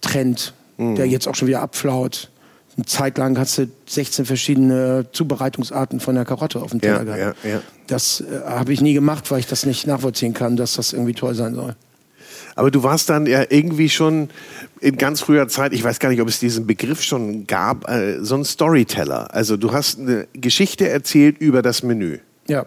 Trend, 0.00 0.54
der 0.78 1.06
jetzt 1.06 1.28
auch 1.28 1.34
schon 1.34 1.48
wieder 1.48 1.60
abflaut. 1.60 2.30
Eine 2.76 2.86
Zeit 2.86 3.18
lang 3.18 3.36
hast 3.38 3.58
du 3.58 3.68
16 3.86 4.24
verschiedene 4.24 5.06
Zubereitungsarten 5.12 6.00
von 6.00 6.14
der 6.14 6.24
Karotte 6.24 6.62
auf 6.62 6.70
dem 6.70 6.80
Teller 6.80 7.04
Ja, 7.04 7.16
gehabt. 7.16 7.44
ja, 7.44 7.50
ja. 7.50 7.62
Das 7.88 8.20
äh, 8.22 8.40
habe 8.46 8.72
ich 8.72 8.80
nie 8.80 8.94
gemacht, 8.94 9.30
weil 9.30 9.40
ich 9.40 9.46
das 9.46 9.66
nicht 9.66 9.86
nachvollziehen 9.86 10.32
kann, 10.32 10.56
dass 10.56 10.74
das 10.74 10.92
irgendwie 10.92 11.12
toll 11.14 11.34
sein 11.34 11.54
soll. 11.54 11.74
Aber 12.56 12.70
du 12.70 12.82
warst 12.82 13.08
dann 13.10 13.26
ja 13.26 13.44
irgendwie 13.48 13.88
schon 13.88 14.30
in 14.80 14.96
ganz 14.96 15.20
früher 15.20 15.48
Zeit, 15.48 15.72
ich 15.72 15.84
weiß 15.84 15.98
gar 15.98 16.08
nicht, 16.08 16.20
ob 16.20 16.28
es 16.28 16.40
diesen 16.40 16.66
Begriff 16.66 17.02
schon 17.02 17.46
gab, 17.46 17.88
äh, 17.88 18.22
so 18.22 18.34
ein 18.34 18.44
Storyteller. 18.44 19.34
Also 19.34 19.56
du 19.56 19.72
hast 19.72 19.98
eine 19.98 20.26
Geschichte 20.32 20.88
erzählt 20.88 21.38
über 21.38 21.62
das 21.62 21.82
Menü. 21.82 22.18
Ja. 22.48 22.66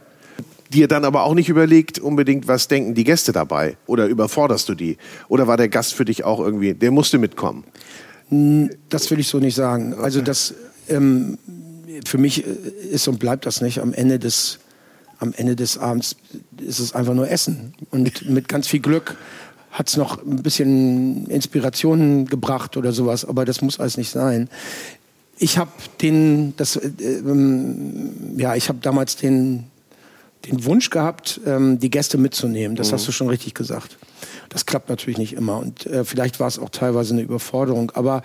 Dir 0.72 0.88
dann 0.88 1.06
aber 1.06 1.24
auch 1.24 1.36
nicht 1.36 1.50
überlegt, 1.50 2.00
unbedingt, 2.00 2.48
was 2.48 2.68
denken 2.68 2.96
die 2.96 3.04
Gäste 3.04 3.32
dabei? 3.32 3.78
Oder 3.86 4.08
überforderst 4.08 4.70
du 4.70 4.76
die? 4.76 4.98
Oder 5.28 5.48
war 5.48 5.58
der 5.58 5.70
Gast 5.70 5.94
für 5.94 6.06
dich 6.06 6.24
auch 6.24 6.40
irgendwie, 6.40 6.74
der 6.74 6.92
musste 6.92 7.18
mitkommen? 7.18 7.64
Das 8.90 9.12
will 9.12 9.20
ich 9.20 9.28
so 9.28 9.40
nicht 9.40 9.56
sagen. 9.56 9.94
Also 9.94 10.22
das 10.22 10.56
ähm, 10.90 11.38
für 12.06 12.18
mich 12.18 12.46
äh, 12.46 12.50
ist 12.92 13.08
und 13.08 13.20
bleibt 13.20 13.46
das 13.46 13.62
nicht. 13.62 13.80
Am 13.80 13.94
Ende 13.94 14.18
des 14.20 14.60
am 15.20 15.34
Ende 15.38 15.56
des 15.56 15.78
Abends 15.78 16.18
ist 16.58 16.80
es 16.80 16.94
einfach 16.94 17.14
nur 17.14 17.30
Essen 17.30 17.74
und 17.92 18.30
mit 18.30 18.50
ganz 18.50 18.68
viel 18.68 18.82
Glück 18.82 19.16
hat 19.74 19.90
es 19.90 19.98
noch 19.98 20.24
ein 20.24 20.44
bisschen 20.44 21.26
Inspirationen 21.26 22.28
gebracht 22.28 22.78
oder 22.78 22.94
sowas, 22.94 23.26
aber 23.26 23.44
das 23.44 23.62
muss 23.62 23.80
alles 23.80 23.98
nicht 23.98 24.12
sein. 24.12 24.48
Ich 25.40 25.58
habe 25.58 25.72
den, 26.02 26.56
das, 26.58 26.76
äh, 26.76 26.92
ähm, 27.02 28.38
ja, 28.38 28.56
ich 28.56 28.70
habe 28.70 28.78
damals 28.82 29.18
den, 29.18 29.66
den 30.46 30.64
Wunsch 30.66 30.92
gehabt, 30.92 31.42
ähm, 31.48 31.80
die 31.80 31.90
Gäste 31.90 32.20
mitzunehmen. 32.20 32.78
Das 32.78 32.94
hast 32.94 33.08
du 33.08 33.12
schon 33.12 33.30
richtig 33.30 33.56
gesagt. 33.56 33.98
Das 34.50 34.68
klappt 34.68 34.90
natürlich 34.90 35.18
nicht 35.18 35.34
immer 35.34 35.58
und 35.58 35.88
äh, 35.88 36.06
vielleicht 36.06 36.40
war 36.40 36.48
es 36.48 36.60
auch 36.60 36.70
teilweise 36.70 37.14
eine 37.14 37.24
Überforderung. 37.24 37.92
Aber 37.96 38.22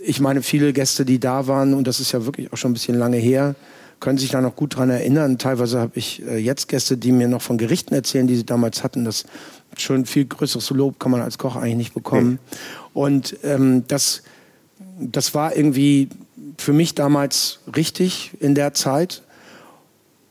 ich 0.00 0.18
meine, 0.18 0.42
viele 0.42 0.72
Gäste, 0.72 1.04
die 1.04 1.20
da 1.20 1.46
waren, 1.46 1.74
und 1.74 1.86
das 1.86 2.00
ist 2.00 2.10
ja 2.10 2.24
wirklich 2.24 2.52
auch 2.52 2.56
schon 2.56 2.72
ein 2.72 2.74
bisschen 2.74 2.98
lange 2.98 3.18
her, 3.18 3.54
können 4.00 4.18
sich 4.18 4.30
da 4.30 4.40
noch 4.40 4.56
gut 4.56 4.76
dran 4.76 4.90
erinnern. 4.90 5.38
Teilweise 5.38 5.78
habe 5.78 5.92
ich 5.94 6.22
äh, 6.26 6.38
jetzt 6.38 6.68
Gäste, 6.68 6.96
die 6.96 7.12
mir 7.12 7.28
noch 7.28 7.42
von 7.42 7.58
Gerichten 7.58 7.94
erzählen, 7.94 8.26
die 8.26 8.36
sie 8.36 8.46
damals 8.46 8.82
hatten. 8.82 9.04
Das 9.04 9.24
schon 9.80 10.06
viel 10.06 10.24
größeres 10.24 10.70
Lob 10.70 10.98
kann 10.98 11.10
man 11.10 11.20
als 11.20 11.38
Koch 11.38 11.56
eigentlich 11.56 11.76
nicht 11.76 11.94
bekommen. 11.94 12.38
Und 12.94 13.36
ähm, 13.42 13.84
das, 13.88 14.22
das 14.98 15.34
war 15.34 15.56
irgendwie 15.56 16.08
für 16.58 16.72
mich 16.72 16.94
damals 16.94 17.60
richtig 17.74 18.32
in 18.40 18.54
der 18.54 18.74
Zeit. 18.74 19.22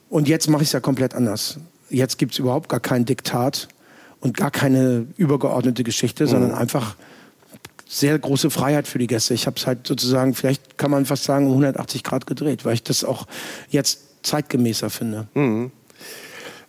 Und 0.10 0.28
jetzt 0.28 0.50
mache 0.50 0.64
ich 0.64 0.70
es 0.70 0.74
ja 0.74 0.80
komplett 0.80 1.14
anders. 1.14 1.60
Jetzt 1.90 2.18
gibt 2.18 2.34
es 2.34 2.40
überhaupt 2.40 2.70
gar 2.70 2.80
kein 2.80 3.06
Diktat 3.06 3.68
und 4.20 4.36
gar 4.36 4.52
keine 4.52 5.08
übergeordnete 5.18 5.84
Geschichte, 5.84 6.28
sondern 6.28 6.52
einfach 6.54 6.96
sehr 7.88 8.18
große 8.20 8.50
Freiheit 8.50 8.88
für 8.88 9.00
die 9.00 9.08
Gäste. 9.08 9.34
Ich 9.34 9.48
habe 9.48 9.58
es 9.58 9.66
halt 9.66 9.88
sozusagen, 9.88 10.34
vielleicht 10.34 10.78
kann 10.78 10.92
man 10.92 11.06
fast 11.06 11.24
sagen, 11.24 11.46
um 11.46 11.54
180 11.54 12.04
Grad 12.04 12.28
gedreht, 12.28 12.66
weil 12.66 12.74
ich 12.74 12.84
das 12.84 13.04
auch 13.04 13.28
jetzt 13.70 14.00
zeitgemäßer 14.24 14.90
finde. 14.90 15.28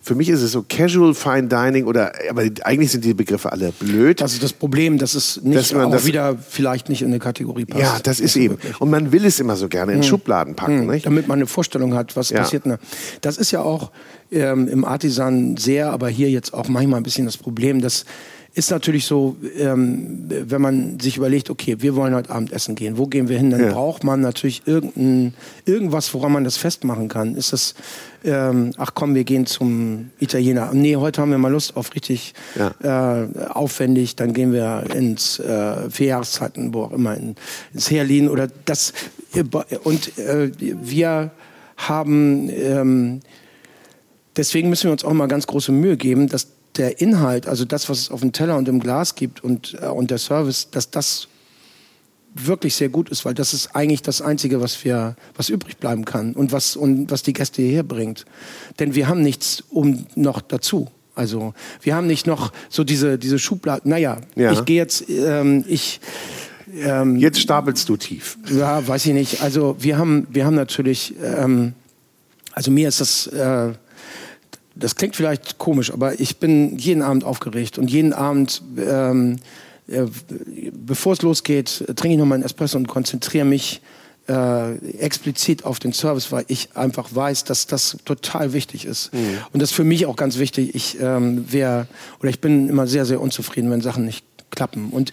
Für 0.01 0.15
mich 0.15 0.29
ist 0.29 0.41
es 0.41 0.53
so 0.53 0.63
Casual 0.67 1.13
Fine 1.13 1.49
Dining 1.49 1.85
oder, 1.85 2.13
aber 2.29 2.43
eigentlich 2.63 2.91
sind 2.91 3.03
die 3.03 3.13
Begriffe 3.13 3.51
alle 3.51 3.71
blöd. 3.73 4.21
Das 4.21 4.33
ist 4.33 4.41
das 4.41 4.53
Problem, 4.53 4.97
dass 4.97 5.13
es 5.13 5.41
nicht 5.43 5.57
Dass 5.57 5.73
man 5.73 5.93
auch 5.93 6.05
wieder 6.05 6.37
vielleicht 6.37 6.87
nicht 6.87 7.01
in 7.01 7.09
eine 7.09 7.19
Kategorie 7.19 7.65
passt. 7.65 7.81
ja, 7.81 7.99
das 8.01 8.19
ist 8.21 8.33
so 8.33 8.39
eben. 8.39 8.53
wirklich. 8.55 8.79
Und 8.79 8.89
man 8.89 9.11
will 9.11 9.25
es 9.25 9.39
immer 9.41 9.57
so 9.57 9.67
gerne 9.67 9.91
in 9.93 10.01
Schubladen 10.03 10.55
packen, 10.55 10.87
nicht? 10.87 11.05
damit 11.05 11.27
man 11.27 11.39
eine 11.39 11.47
Vorstellung 11.47 11.93
hat, 11.95 12.15
was 12.15 12.29
Ja. 12.29 12.39
passiert. 12.39 12.63
Das 13.21 13.37
ist 13.37 13.51
ja 13.51 13.61
auch 13.61 13.91
ähm, 14.31 14.67
im 14.69 14.85
Artisan 14.85 15.57
sehr, 15.57 15.91
aber 15.91 16.07
hier 16.07 16.29
jetzt 16.29 16.53
auch 16.53 16.69
manchmal 16.69 17.01
ein 17.01 17.03
bisschen 17.03 17.25
das 17.25 17.35
Problem. 17.37 17.81
Das 17.81 18.05
ist 18.59 18.71
natürlich 18.71 19.05
so, 19.05 19.37
ähm, 19.57 20.25
wenn 20.27 20.61
man 20.61 20.99
sich 20.99 21.15
überlegt, 21.15 21.49
okay, 21.49 21.77
wir 21.79 21.95
wollen 21.95 22.13
heute 22.13 22.29
Abend 22.29 22.51
essen 22.51 22.75
gehen, 22.75 22.97
wo 22.97 23.07
gehen 23.07 23.29
wir 23.29 23.37
hin? 23.37 23.51
Dann 23.51 23.61
Ja. 23.63 23.71
braucht 23.71 24.03
man 24.03 24.19
natürlich 24.19 24.63
irgendein, 24.65 25.33
irgendwas, 25.65 26.13
woran 26.13 26.33
man 26.33 26.43
das 26.43 26.57
festmachen 26.57 27.07
kann. 27.07 27.35
Ist 27.35 27.53
das, 27.53 27.73
ähm, 28.25 28.71
ach 28.77 28.91
komm, 28.93 29.15
wir 29.15 29.23
gehen 29.23 29.45
zum 29.45 30.09
Italiener. 30.19 30.71
Nee, 30.73 30.97
heute 30.97 31.21
haben 31.21 31.31
wir 31.31 31.37
mal 31.37 31.51
Lust 31.53 31.77
auf 31.77 31.95
richtig 31.95 32.33
äh, 32.83 32.89
aufwendig. 33.49 34.17
Dann 34.17 34.33
gehen 34.33 34.51
wir 34.51 34.83
ins 34.93 35.39
äh, 35.39 35.89
vier 35.89 36.07
Jahreszeiten, 36.07 36.73
wo 36.73 36.83
auch 36.83 36.91
immer, 36.91 37.15
in, 37.15 37.35
ins 37.73 37.89
Herlin 37.89 38.27
oder 38.27 38.49
das. 38.65 38.91
Und 39.85 40.17
äh, 40.19 40.51
wir 40.59 41.31
haben, 41.77 42.49
ähm, 42.49 43.21
deswegen 44.35 44.67
müssen 44.69 44.85
wir 44.89 44.91
uns 44.91 45.05
auch 45.05 45.13
mal 45.13 45.27
ganz 45.29 45.47
große 45.47 45.71
Mühe 45.71 45.95
geben, 45.95 46.27
dass 46.27 46.47
der 46.77 47.01
Inhalt, 47.01 47.47
also 47.47 47.65
das, 47.65 47.89
was 47.89 47.99
es 47.99 48.11
auf 48.11 48.21
dem 48.21 48.31
Teller 48.31 48.57
und 48.57 48.67
im 48.67 48.79
Glas 48.79 49.15
gibt 49.15 49.43
und, 49.43 49.77
äh, 49.81 49.87
und 49.87 50.11
der 50.11 50.17
Service, 50.17 50.69
dass 50.71 50.91
das 50.91 51.27
wirklich 52.35 52.75
sehr 52.75 52.89
gut 52.89 53.09
ist, 53.09 53.25
weil 53.25 53.33
das 53.33 53.53
ist 53.53 53.75
eigentlich 53.75 54.01
das 54.01 54.21
Einzige, 54.21 54.61
was 54.61 54.83
wir, 54.85 55.15
was 55.35 55.49
übrig 55.49 55.77
bleiben 55.77 56.05
kann 56.05 56.33
und 56.33 56.51
was, 56.51 56.75
und 56.75 57.09
was 57.11 57.23
die 57.23 57.33
Gäste 57.33 57.61
hierher 57.61 57.83
bringt. 57.83 58.25
Denn 58.79 58.93
wir 58.95 59.07
haben 59.07 59.21
nichts 59.21 59.63
um 59.69 60.05
noch 60.15 60.41
dazu. 60.41 60.87
Also 61.15 61.53
wir 61.81 61.95
haben 61.95 62.07
nicht 62.07 62.27
noch 62.27 62.53
so 62.69 62.83
diese, 62.83 63.17
diese 63.17 63.39
Schublade. 63.39 63.89
Naja, 63.89 64.17
Ja. 64.35 64.51
ich 64.53 64.63
gehe 64.65 64.77
jetzt, 64.77 65.09
ähm, 65.09 65.65
ich 65.67 65.99
ähm, 66.83 67.15
Jetzt 67.15 67.39
stapelst 67.39 67.89
du 67.89 67.97
tief. 67.97 68.37
ja, 68.47 68.87
weiß 68.87 69.07
ich 69.07 69.13
nicht. 69.13 69.41
Also 69.41 69.75
wir 69.79 69.97
haben, 69.97 70.27
wir 70.29 70.45
haben 70.45 70.55
natürlich, 70.55 71.15
ähm, 71.21 71.73
also 72.53 72.69
mir 72.69 72.87
ist 72.87 73.01
das, 73.01 73.25
äh, 73.27 73.73
das 74.75 74.95
klingt 74.95 75.15
vielleicht 75.15 75.57
komisch, 75.57 75.91
aber 75.91 76.19
ich 76.19 76.37
bin 76.37 76.77
jeden 76.77 77.01
Abend 77.01 77.23
aufgeregt 77.23 77.77
und 77.77 77.89
jeden 77.89 78.13
Abend, 78.13 78.61
ähm, 78.77 79.37
äh, 79.87 80.05
bevor 80.71 81.13
es 81.13 81.21
losgeht, 81.21 81.83
trinke 81.95 82.13
ich 82.13 82.17
noch 82.17 82.25
mal 82.25 82.35
einen 82.35 82.43
Espresso 82.43 82.77
und 82.77 82.87
konzentriere 82.87 83.45
mich 83.45 83.81
äh, 84.29 84.75
explizit 84.99 85.65
auf 85.65 85.79
den 85.79 85.91
Service, 85.91 86.31
weil 86.31 86.45
ich 86.47 86.69
einfach 86.75 87.09
weiß, 87.13 87.45
dass 87.45 87.65
das 87.65 87.97
total 88.05 88.53
wichtig 88.53 88.85
ist. 88.85 89.11
Und 89.51 89.61
das 89.61 89.71
ist 89.71 89.75
für 89.75 89.83
mich 89.83 90.05
auch 90.05 90.15
ganz 90.15 90.37
wichtig. 90.37 90.75
Ich 90.75 90.99
ähm, 91.01 91.51
wär, 91.51 91.87
oder 92.19 92.29
ich 92.29 92.39
bin 92.39 92.69
immer 92.69 92.85
sehr, 92.85 93.05
sehr 93.05 93.19
unzufrieden, 93.21 93.71
wenn 93.71 93.81
Sachen 93.81 94.05
nicht 94.05 94.23
klappen. 94.51 94.89
Und 94.91 95.11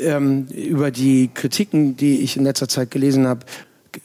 ähm, 0.00 0.46
über 0.48 0.90
die 0.90 1.30
Kritiken, 1.32 1.96
die 1.96 2.18
ich 2.18 2.36
in 2.36 2.44
letzter 2.44 2.68
Zeit 2.68 2.90
gelesen 2.90 3.26
habe, 3.26 3.46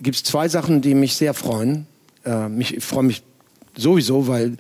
gibt 0.02 0.18
es 0.18 0.24
zwei 0.24 0.48
Sachen, 0.48 0.82
die 0.82 0.94
mich 0.94 1.16
sehr 1.16 1.34
freuen. 1.34 1.88
Äh, 2.26 2.48
mich, 2.50 2.78
ich 2.78 2.84
freue 2.84 3.04
mich 3.04 3.24
sowieso, 3.78 4.28
weil 4.28 4.58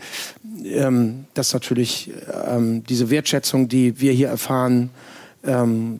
ähm, 0.63 1.25
das 1.33 1.53
natürlich 1.53 2.11
ähm, 2.47 2.83
diese 2.83 3.09
Wertschätzung, 3.09 3.67
die 3.67 3.99
wir 3.99 4.11
hier 4.11 4.29
erfahren, 4.29 4.89
ähm, 5.43 5.99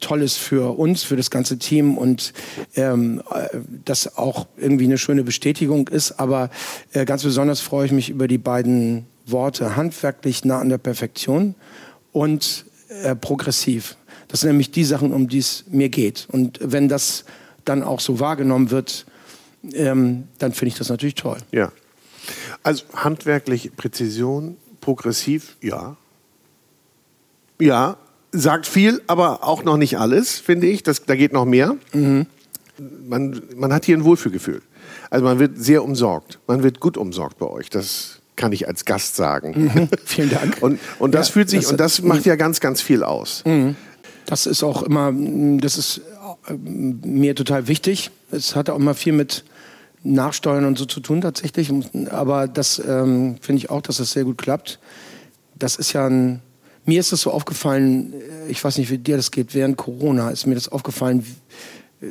toll 0.00 0.22
ist 0.22 0.36
für 0.36 0.78
uns, 0.78 1.02
für 1.02 1.16
das 1.16 1.30
ganze 1.30 1.58
Team 1.58 1.96
und 1.96 2.32
ähm, 2.74 3.22
äh, 3.30 3.58
das 3.84 4.18
auch 4.18 4.46
irgendwie 4.56 4.84
eine 4.84 4.98
schöne 4.98 5.24
Bestätigung 5.24 5.88
ist. 5.88 6.20
Aber 6.20 6.50
äh, 6.92 7.04
ganz 7.04 7.22
besonders 7.22 7.60
freue 7.60 7.86
ich 7.86 7.92
mich 7.92 8.10
über 8.10 8.28
die 8.28 8.38
beiden 8.38 9.06
Worte 9.26 9.76
handwerklich 9.76 10.44
nah 10.44 10.58
an 10.58 10.68
der 10.68 10.78
Perfektion 10.78 11.54
und 12.12 12.66
äh, 13.02 13.16
progressiv. 13.16 13.96
Das 14.28 14.40
sind 14.40 14.50
nämlich 14.50 14.70
die 14.70 14.84
Sachen, 14.84 15.12
um 15.12 15.28
die 15.28 15.38
es 15.38 15.64
mir 15.70 15.88
geht. 15.88 16.28
Und 16.30 16.58
wenn 16.62 16.88
das 16.88 17.24
dann 17.64 17.82
auch 17.82 18.00
so 18.00 18.20
wahrgenommen 18.20 18.70
wird, 18.70 19.06
ähm, 19.72 20.24
dann 20.38 20.52
finde 20.52 20.68
ich 20.68 20.78
das 20.78 20.88
natürlich 20.88 21.14
toll. 21.14 21.38
Ja. 21.50 21.72
Also 22.62 22.84
handwerklich 22.94 23.72
Präzision, 23.76 24.56
progressiv, 24.80 25.56
ja. 25.60 25.96
Ja, 27.60 27.96
sagt 28.32 28.66
viel, 28.66 29.02
aber 29.06 29.44
auch 29.44 29.64
noch 29.64 29.76
nicht 29.76 29.98
alles, 29.98 30.38
finde 30.38 30.66
ich. 30.66 30.82
Das, 30.82 31.04
da 31.04 31.16
geht 31.16 31.32
noch 31.32 31.44
mehr. 31.44 31.76
Mhm. 31.92 32.26
Man, 33.06 33.42
man 33.56 33.72
hat 33.72 33.84
hier 33.84 33.96
ein 33.96 34.04
Wohlfühlgefühl. 34.04 34.62
Also 35.10 35.24
man 35.24 35.38
wird 35.38 35.58
sehr 35.58 35.82
umsorgt. 35.82 36.38
Man 36.46 36.62
wird 36.62 36.80
gut 36.80 36.96
umsorgt 36.96 37.38
bei 37.38 37.46
euch. 37.46 37.70
Das 37.70 38.20
kann 38.36 38.52
ich 38.52 38.68
als 38.68 38.84
Gast 38.84 39.16
sagen. 39.16 39.70
Mhm. 39.74 39.88
Vielen 40.04 40.30
Dank. 40.30 40.58
Und, 40.60 40.78
und 40.98 41.14
das 41.14 41.28
ja, 41.28 41.32
fühlt 41.32 41.50
sich, 41.50 41.62
das, 41.62 41.70
und 41.70 41.80
das 41.80 42.02
macht 42.02 42.26
ja 42.26 42.36
ganz, 42.36 42.60
ganz 42.60 42.82
viel 42.82 43.02
aus. 43.02 43.42
Mhm. 43.46 43.76
Das 44.26 44.46
ist 44.46 44.62
auch 44.62 44.82
immer, 44.82 45.12
das 45.60 45.78
ist 45.78 46.02
äh, 46.48 46.52
mir 46.54 47.34
total 47.34 47.68
wichtig. 47.68 48.10
Es 48.30 48.56
hat 48.56 48.68
auch 48.68 48.76
immer 48.76 48.94
viel 48.94 49.12
mit 49.12 49.44
Nachsteuern 50.02 50.64
und 50.64 50.78
so 50.78 50.84
zu 50.84 51.00
tun 51.00 51.20
tatsächlich. 51.20 51.72
Aber 52.10 52.48
das 52.48 52.78
ähm, 52.78 53.36
finde 53.40 53.58
ich 53.58 53.70
auch, 53.70 53.82
dass 53.82 53.96
das 53.96 54.12
sehr 54.12 54.24
gut 54.24 54.38
klappt. 54.38 54.78
Das 55.58 55.76
ist 55.76 55.92
ja 55.92 56.06
ein, 56.06 56.42
mir 56.84 57.00
ist 57.00 57.12
das 57.12 57.20
so 57.22 57.30
aufgefallen, 57.30 58.12
äh, 58.12 58.50
ich 58.50 58.62
weiß 58.62 58.78
nicht, 58.78 58.90
wie 58.90 58.98
dir 58.98 59.16
das 59.16 59.30
geht, 59.30 59.54
während 59.54 59.76
Corona 59.76 60.30
ist 60.30 60.46
mir 60.46 60.54
das 60.54 60.68
aufgefallen, 60.68 61.24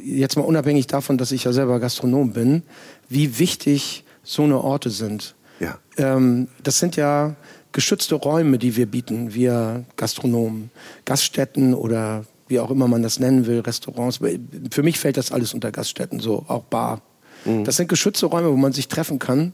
jetzt 0.04 0.36
mal 0.36 0.44
unabhängig 0.44 0.88
davon, 0.88 1.18
dass 1.18 1.32
ich 1.32 1.44
ja 1.44 1.54
selber 1.54 1.80
Gastronom 1.80 2.34
bin, 2.34 2.64
wie 3.08 3.40
wichtig 3.40 4.04
so 4.24 4.44
eine 4.44 4.60
Orte 4.60 4.90
sind. 4.90 5.36
Ja. 5.60 5.78
Ähm, 5.98 6.48
das 6.64 6.80
sind 6.80 6.96
ja 6.96 7.36
geschützte 7.72 8.16
Räume, 8.16 8.58
die 8.58 8.76
wir 8.76 8.86
bieten, 8.86 9.34
wir 9.34 9.86
Gastronomen, 9.96 10.72
Gaststätten 11.06 11.74
oder 11.74 12.26
wie 12.48 12.60
auch 12.60 12.72
immer 12.72 12.88
man 12.88 13.04
das 13.04 13.20
nennen 13.20 13.48
will, 13.48 13.60
Restaurants. 13.60 14.20
Für 14.72 14.84
mich 14.84 15.00
fällt 15.00 15.18
das 15.18 15.32
alles 15.32 15.54
unter 15.54 15.72
Gaststätten, 15.72 16.20
so 16.20 16.46
auch 16.48 16.64
Bar. 16.64 17.02
Mhm. 17.46 17.64
Das 17.64 17.78
sind 17.78 17.88
geschützte 17.88 18.26
Räume, 18.26 18.52
wo 18.52 18.58
man 18.58 18.74
sich 18.74 18.88
treffen 18.88 19.20
kann. 19.20 19.54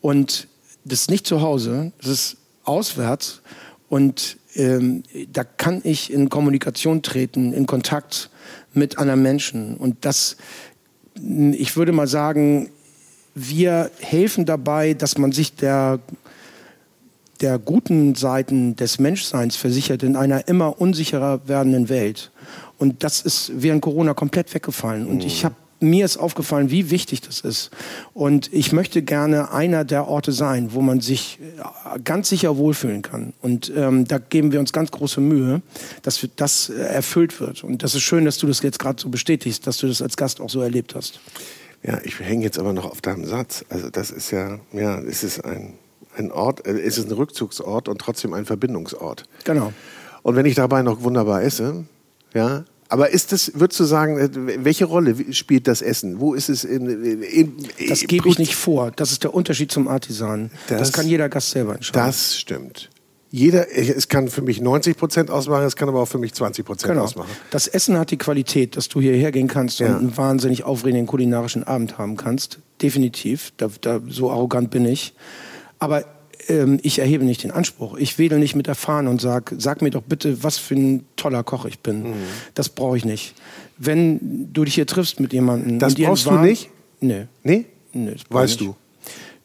Und 0.00 0.48
das 0.84 1.02
ist 1.02 1.10
nicht 1.10 1.26
zu 1.26 1.40
Hause, 1.40 1.92
das 1.98 2.08
ist 2.08 2.36
auswärts. 2.64 3.42
Und 3.88 4.36
ähm, 4.54 5.02
da 5.32 5.44
kann 5.44 5.80
ich 5.84 6.12
in 6.12 6.28
Kommunikation 6.28 7.02
treten, 7.02 7.52
in 7.52 7.66
Kontakt 7.66 8.30
mit 8.74 8.98
anderen 8.98 9.22
Menschen. 9.22 9.76
Und 9.76 10.04
das, 10.04 10.36
ich 11.14 11.76
würde 11.76 11.92
mal 11.92 12.06
sagen, 12.06 12.70
wir 13.34 13.90
helfen 14.00 14.44
dabei, 14.44 14.94
dass 14.94 15.16
man 15.16 15.32
sich 15.32 15.54
der 15.54 16.00
der 17.40 17.58
guten 17.58 18.14
Seiten 18.14 18.74
des 18.76 18.98
Menschseins 18.98 19.56
versichert 19.56 20.02
in 20.02 20.16
einer 20.16 20.48
immer 20.48 20.80
unsicherer 20.80 21.40
werdenden 21.46 21.88
Welt. 21.88 22.30
Und 22.78 23.04
das 23.04 23.20
ist 23.20 23.52
während 23.54 23.82
Corona 23.82 24.14
komplett 24.14 24.52
weggefallen. 24.54 25.06
Und 25.06 25.24
ich 25.24 25.44
habe 25.44 25.54
mir 25.80 26.04
ist 26.04 26.16
aufgefallen, 26.16 26.70
wie 26.70 26.90
wichtig 26.90 27.20
das 27.20 27.40
ist. 27.40 27.70
Und 28.14 28.52
ich 28.52 28.72
möchte 28.72 29.02
gerne 29.02 29.52
einer 29.52 29.84
der 29.84 30.08
Orte 30.08 30.32
sein, 30.32 30.72
wo 30.72 30.80
man 30.80 31.00
sich 31.00 31.38
äh, 31.40 31.98
ganz 32.00 32.28
sicher 32.28 32.56
wohlfühlen 32.56 33.02
kann. 33.02 33.32
Und 33.42 33.72
ähm, 33.76 34.06
da 34.06 34.18
geben 34.18 34.52
wir 34.52 34.60
uns 34.60 34.72
ganz 34.72 34.90
große 34.90 35.20
Mühe, 35.20 35.62
dass 36.02 36.26
das 36.36 36.68
äh, 36.68 36.74
erfüllt 36.74 37.40
wird. 37.40 37.64
Und 37.64 37.82
das 37.82 37.94
ist 37.94 38.02
schön, 38.02 38.24
dass 38.24 38.38
du 38.38 38.46
das 38.46 38.62
jetzt 38.62 38.78
gerade 38.78 39.00
so 39.00 39.08
bestätigst, 39.08 39.66
dass 39.66 39.78
du 39.78 39.86
das 39.86 40.02
als 40.02 40.16
Gast 40.16 40.40
auch 40.40 40.50
so 40.50 40.60
erlebt 40.60 40.94
hast. 40.94 41.20
Ja, 41.82 41.98
ich 42.02 42.18
hänge 42.18 42.44
jetzt 42.44 42.58
aber 42.58 42.72
noch 42.72 42.90
auf 42.90 43.00
deinem 43.00 43.24
Satz. 43.24 43.64
Also 43.68 43.88
das 43.88 44.10
ist 44.10 44.30
ja, 44.30 44.58
ja, 44.72 44.98
es 45.00 45.22
ist 45.22 45.44
ein 45.44 45.74
ein 46.18 46.32
Ort, 46.32 46.66
äh, 46.66 46.72
es 46.80 46.98
ist 46.98 47.06
ein 47.06 47.12
Rückzugsort 47.12 47.88
und 47.88 48.00
trotzdem 48.00 48.34
ein 48.34 48.44
Verbindungsort. 48.44 49.24
Genau. 49.44 49.72
Und 50.22 50.36
wenn 50.36 50.46
ich 50.46 50.54
dabei 50.54 50.82
noch 50.82 51.02
wunderbar 51.02 51.42
esse, 51.42 51.86
ja, 52.34 52.64
aber 52.88 53.10
ist 53.10 53.32
das, 53.32 53.52
würdest 53.54 53.80
du 53.80 53.84
sagen, 53.84 54.18
äh, 54.18 54.64
welche 54.64 54.86
Rolle 54.86 55.32
spielt 55.32 55.68
das 55.68 55.82
Essen? 55.82 56.20
Wo 56.20 56.34
ist 56.34 56.48
es 56.48 56.64
in, 56.64 56.88
in, 56.88 57.22
in 57.22 57.56
Das 57.88 58.00
gebe 58.00 58.28
ich 58.28 58.38
nicht 58.38 58.56
vor. 58.56 58.90
Das 58.90 59.12
ist 59.12 59.24
der 59.24 59.34
Unterschied 59.34 59.70
zum 59.70 59.88
Artisan. 59.88 60.50
Das, 60.68 60.78
das 60.78 60.92
kann 60.92 61.06
jeder 61.06 61.28
Gast 61.28 61.50
selber 61.50 61.74
entscheiden. 61.74 62.06
Das 62.06 62.36
stimmt. 62.36 62.90
Jeder, 63.30 63.76
es 63.76 64.08
kann 64.08 64.28
für 64.28 64.40
mich 64.40 64.62
90 64.62 64.96
Prozent 64.96 65.30
ausmachen, 65.30 65.64
es 65.64 65.76
kann 65.76 65.86
aber 65.90 66.00
auch 66.00 66.08
für 66.08 66.16
mich 66.16 66.32
20 66.32 66.64
Prozent 66.64 66.92
genau. 66.92 67.04
ausmachen. 67.04 67.28
Das 67.50 67.66
Essen 67.66 67.98
hat 67.98 68.10
die 68.10 68.16
Qualität, 68.16 68.74
dass 68.74 68.88
du 68.88 69.02
hierher 69.02 69.32
gehen 69.32 69.48
kannst 69.48 69.80
ja. 69.80 69.88
und 69.88 69.96
einen 69.96 70.16
wahnsinnig 70.16 70.64
aufregenden 70.64 71.06
kulinarischen 71.06 71.62
Abend 71.62 71.98
haben 71.98 72.16
kannst. 72.16 72.60
Definitiv. 72.80 73.52
Da, 73.58 73.68
da, 73.82 74.00
so 74.08 74.30
arrogant 74.30 74.70
bin 74.70 74.86
ich. 74.86 75.12
Aber 75.78 76.04
ähm, 76.48 76.78
ich 76.82 76.98
erhebe 76.98 77.24
nicht 77.24 77.42
den 77.44 77.50
Anspruch. 77.50 77.96
Ich 77.96 78.18
wedel 78.18 78.38
nicht 78.38 78.54
mit 78.54 78.66
der 78.66 78.74
Fahne 78.74 79.10
und 79.10 79.20
sag, 79.20 79.54
sag 79.58 79.82
mir 79.82 79.90
doch 79.90 80.02
bitte, 80.02 80.42
was 80.42 80.58
für 80.58 80.74
ein 80.74 81.04
toller 81.16 81.42
Koch 81.44 81.64
ich 81.64 81.80
bin. 81.80 82.10
Mhm. 82.10 82.14
Das 82.54 82.68
brauche 82.68 82.96
ich 82.96 83.04
nicht. 83.04 83.34
Wenn 83.76 84.52
du 84.52 84.64
dich 84.64 84.74
hier 84.74 84.86
triffst 84.86 85.20
mit 85.20 85.32
jemandem. 85.32 85.78
Das 85.78 85.94
brauchst 85.94 86.26
du 86.26 86.32
nicht? 86.32 86.70
Nee. 87.00 87.26
Nee? 87.42 87.66
Nee. 87.92 88.16
Weißt 88.28 88.60
du? 88.60 88.74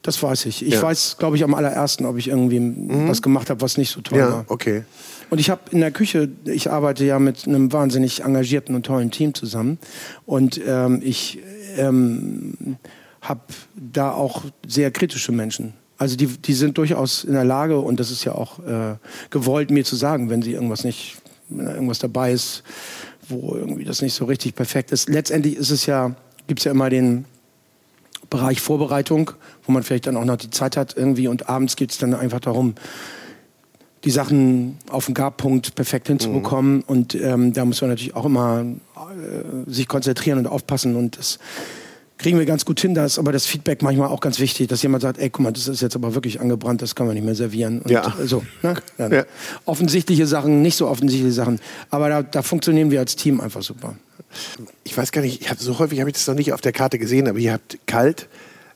Das 0.02 0.22
weiß 0.22 0.48
ich. 0.48 0.66
Ich 0.66 0.74
ja. 0.74 0.82
weiß, 0.82 1.18
glaube 1.18 1.38
ich, 1.38 1.44
am 1.46 1.54
allerersten, 1.54 2.06
ob 2.06 2.18
ich 2.18 2.28
irgendwie 2.28 2.60
mhm. 2.60 3.08
was 3.08 3.22
gemacht 3.22 3.50
habe, 3.50 3.62
was 3.62 3.78
nicht 3.78 3.90
so 3.90 4.02
toll 4.02 4.20
ja, 4.20 4.32
war. 4.32 4.46
okay. 4.50 4.84
Und 5.30 5.40
ich 5.40 5.50
habe 5.50 5.62
in 5.72 5.80
der 5.80 5.92
Küche, 5.92 6.30
ich 6.46 6.70
arbeite 6.70 7.06
ja 7.06 7.20
mit 7.20 7.48
einem 7.48 7.72
wahnsinnig 7.72 8.22
engagierten 8.22 8.76
und 8.76 8.86
tollen 8.86 9.12
Team 9.12 9.34
zusammen. 9.34 9.80
Und 10.26 10.60
ähm, 10.68 11.02
ich 11.04 11.40
ähm, 11.78 12.78
habe 13.22 13.42
da 13.76 14.12
auch 14.12 14.44
sehr 14.68 14.92
kritische 14.92 15.32
Menschen. 15.32 15.74
Also 15.98 16.16
die, 16.16 16.28
die 16.28 16.54
sind 16.54 16.78
durchaus 16.78 17.24
in 17.24 17.34
der 17.34 17.46
Lage, 17.46 17.80
und 17.80 18.00
das 18.00 18.12
ist 18.12 18.24
ja 18.24 18.34
auch 18.34 18.60
äh, 18.60 18.96
gewollt, 19.30 19.72
mir 19.72 19.86
zu 19.86 19.96
sagen, 19.96 20.30
wenn 20.30 20.42
sie 20.42 20.54
irgendwas 20.54 20.84
nicht, 20.84 21.18
irgendwas 21.50 22.00
dabei 22.00 22.32
ist, 22.32 22.64
wo 23.30 23.56
irgendwie 23.56 23.86
das 23.86 24.02
nicht 24.02 24.14
so 24.14 24.26
richtig 24.26 24.56
perfekt 24.56 24.92
ist. 24.92 25.10
Letztendlich 25.10 25.56
ist 25.56 25.70
es 25.70 25.86
ja, 25.86 26.16
gibt 26.48 26.60
es 26.60 26.66
ja 26.66 26.72
immer 26.72 26.90
den 26.90 27.26
Bereich 28.30 28.62
Vorbereitung, 28.62 29.32
wo 29.64 29.72
man 29.72 29.84
vielleicht 29.84 30.08
dann 30.08 30.18
auch 30.18 30.26
noch 30.26 30.38
die 30.38 30.50
Zeit 30.50 30.76
hat 30.76 30.98
irgendwie 30.98 31.28
und 31.28 31.50
abends 31.50 31.76
geht 31.76 31.92
es 31.92 32.00
dann 32.00 32.14
einfach 32.14 32.40
darum, 32.40 32.74
die 34.04 34.12
Sachen 34.12 34.78
auf 34.90 35.06
den 35.06 35.14
Garpunkt 35.14 35.76
perfekt 35.76 36.08
hinzubekommen. 36.08 36.78
Mhm. 36.78 36.84
Und 36.88 37.16
ähm, 37.16 37.54
da 37.54 37.64
muss 37.64 37.82
man 37.82 37.92
natürlich 37.92 38.16
auch 38.16 38.26
immer 38.26 38.66
äh, 38.66 39.72
sich 39.72 39.88
konzentrieren 39.88 40.40
und 40.40 40.48
aufpassen 40.48 40.96
und 40.96 41.18
das 41.18 41.40
kriegen 42.24 42.40
wir 42.40 42.46
ganz 42.46 42.66
gut 42.66 42.80
hin. 42.80 42.96
Da 42.96 43.06
ist 43.06 43.20
aber 43.20 43.32
das 43.32 43.46
Feedback 43.46 43.84
manchmal 43.84 44.08
auch 44.08 44.22
ganz 44.22 44.40
wichtig, 44.40 44.68
dass 44.68 44.82
jemand 44.82 45.04
sagt, 45.04 45.20
ey, 45.20 45.30
guck 45.30 45.44
mal, 45.44 45.52
das 45.52 45.68
ist 45.68 45.82
jetzt 45.82 45.96
aber 45.96 46.16
wirklich 46.16 46.42
angebrannt, 46.42 46.82
das 46.82 46.96
kann 46.96 47.06
man 47.06 47.14
nicht 47.14 47.26
mehr 47.26 47.36
servieren. 47.36 47.82
Und 47.82 47.92
ja. 47.92 48.12
So, 48.24 48.44
ne? 48.64 48.76
ja. 48.98 49.26
Offensichtliche 49.66 50.26
Sachen, 50.26 50.64
nicht 50.64 50.76
so 50.76 50.88
offensichtliche 50.88 51.34
Sachen. 51.34 51.60
Aber 51.92 52.10
da, 52.10 52.24
da 52.24 52.42
funktionieren 52.42 52.90
wir 52.90 53.00
als 53.00 53.16
Team 53.16 53.40
einfach 53.42 53.62
super. 53.62 53.96
Ich 54.84 54.98
weiß 54.98 55.12
gar 55.12 55.22
nicht, 55.22 55.42
ich 55.42 55.50
hab, 55.52 55.60
so 55.60 55.78
häufig 55.78 56.00
habe 56.00 56.10
ich 56.10 56.16
das 56.16 56.26
noch 56.26 56.34
nicht 56.34 56.54
auf 56.54 56.62
der 56.62 56.72
Karte 56.72 56.98
gesehen, 56.98 57.28
aber 57.28 57.38
ihr 57.38 57.54
habt 57.54 57.78
kalt, 57.86 58.28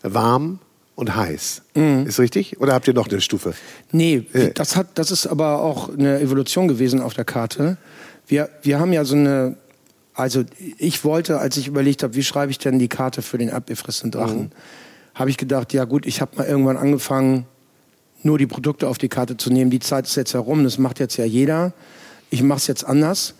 warm, 0.03 0.59
und 0.95 1.15
heiß. 1.15 1.61
Mhm. 1.75 2.07
Ist 2.07 2.19
richtig? 2.19 2.59
Oder 2.59 2.73
habt 2.73 2.87
ihr 2.87 2.93
noch 2.95 3.07
eine 3.07 3.21
Stufe? 3.21 3.53
Nee, 3.91 4.25
das, 4.55 4.75
hat, 4.75 4.87
das 4.95 5.11
ist 5.11 5.27
aber 5.27 5.61
auch 5.61 5.89
eine 5.95 6.19
Evolution 6.19 6.67
gewesen 6.67 7.01
auf 7.01 7.13
der 7.13 7.23
Karte. 7.23 7.77
Wir, 8.25 8.49
wir 8.63 8.79
haben 8.79 8.91
ja 8.91 9.05
so 9.05 9.15
eine 9.15 9.57
also 10.17 10.43
ich 10.79 11.03
wollte, 11.03 11.39
als 11.39 11.57
ich 11.57 11.67
überlegt 11.67 12.01
habe, 12.01 12.15
wie 12.15 12.23
schreibe 12.23 12.49
ich 12.51 12.57
denn 12.57 12.79
die 12.79 12.87
Karte 12.87 13.21
für 13.21 13.37
den 13.37 13.51
abgefressenen 13.51 14.11
Drachen, 14.11 14.39
mhm. 14.39 14.49
habe 15.13 15.29
ich 15.29 15.37
gedacht, 15.37 15.73
ja 15.73 15.85
gut, 15.85 16.07
ich 16.07 16.21
habe 16.21 16.37
mal 16.37 16.47
irgendwann 16.47 16.75
angefangen, 16.75 17.45
nur 18.23 18.39
die 18.39 18.47
Produkte 18.47 18.87
auf 18.87 18.97
die 18.97 19.09
Karte 19.09 19.37
zu 19.37 19.51
nehmen. 19.51 19.69
Die 19.69 19.79
Zeit 19.79 20.07
ist 20.07 20.15
jetzt 20.15 20.33
herum, 20.33 20.63
das 20.63 20.79
macht 20.79 20.99
jetzt 20.99 21.17
ja 21.17 21.25
jeder. 21.25 21.71
Ich 22.31 22.41
mache 22.41 22.57
es 22.57 22.65
jetzt 22.65 22.83
anders. 22.83 23.35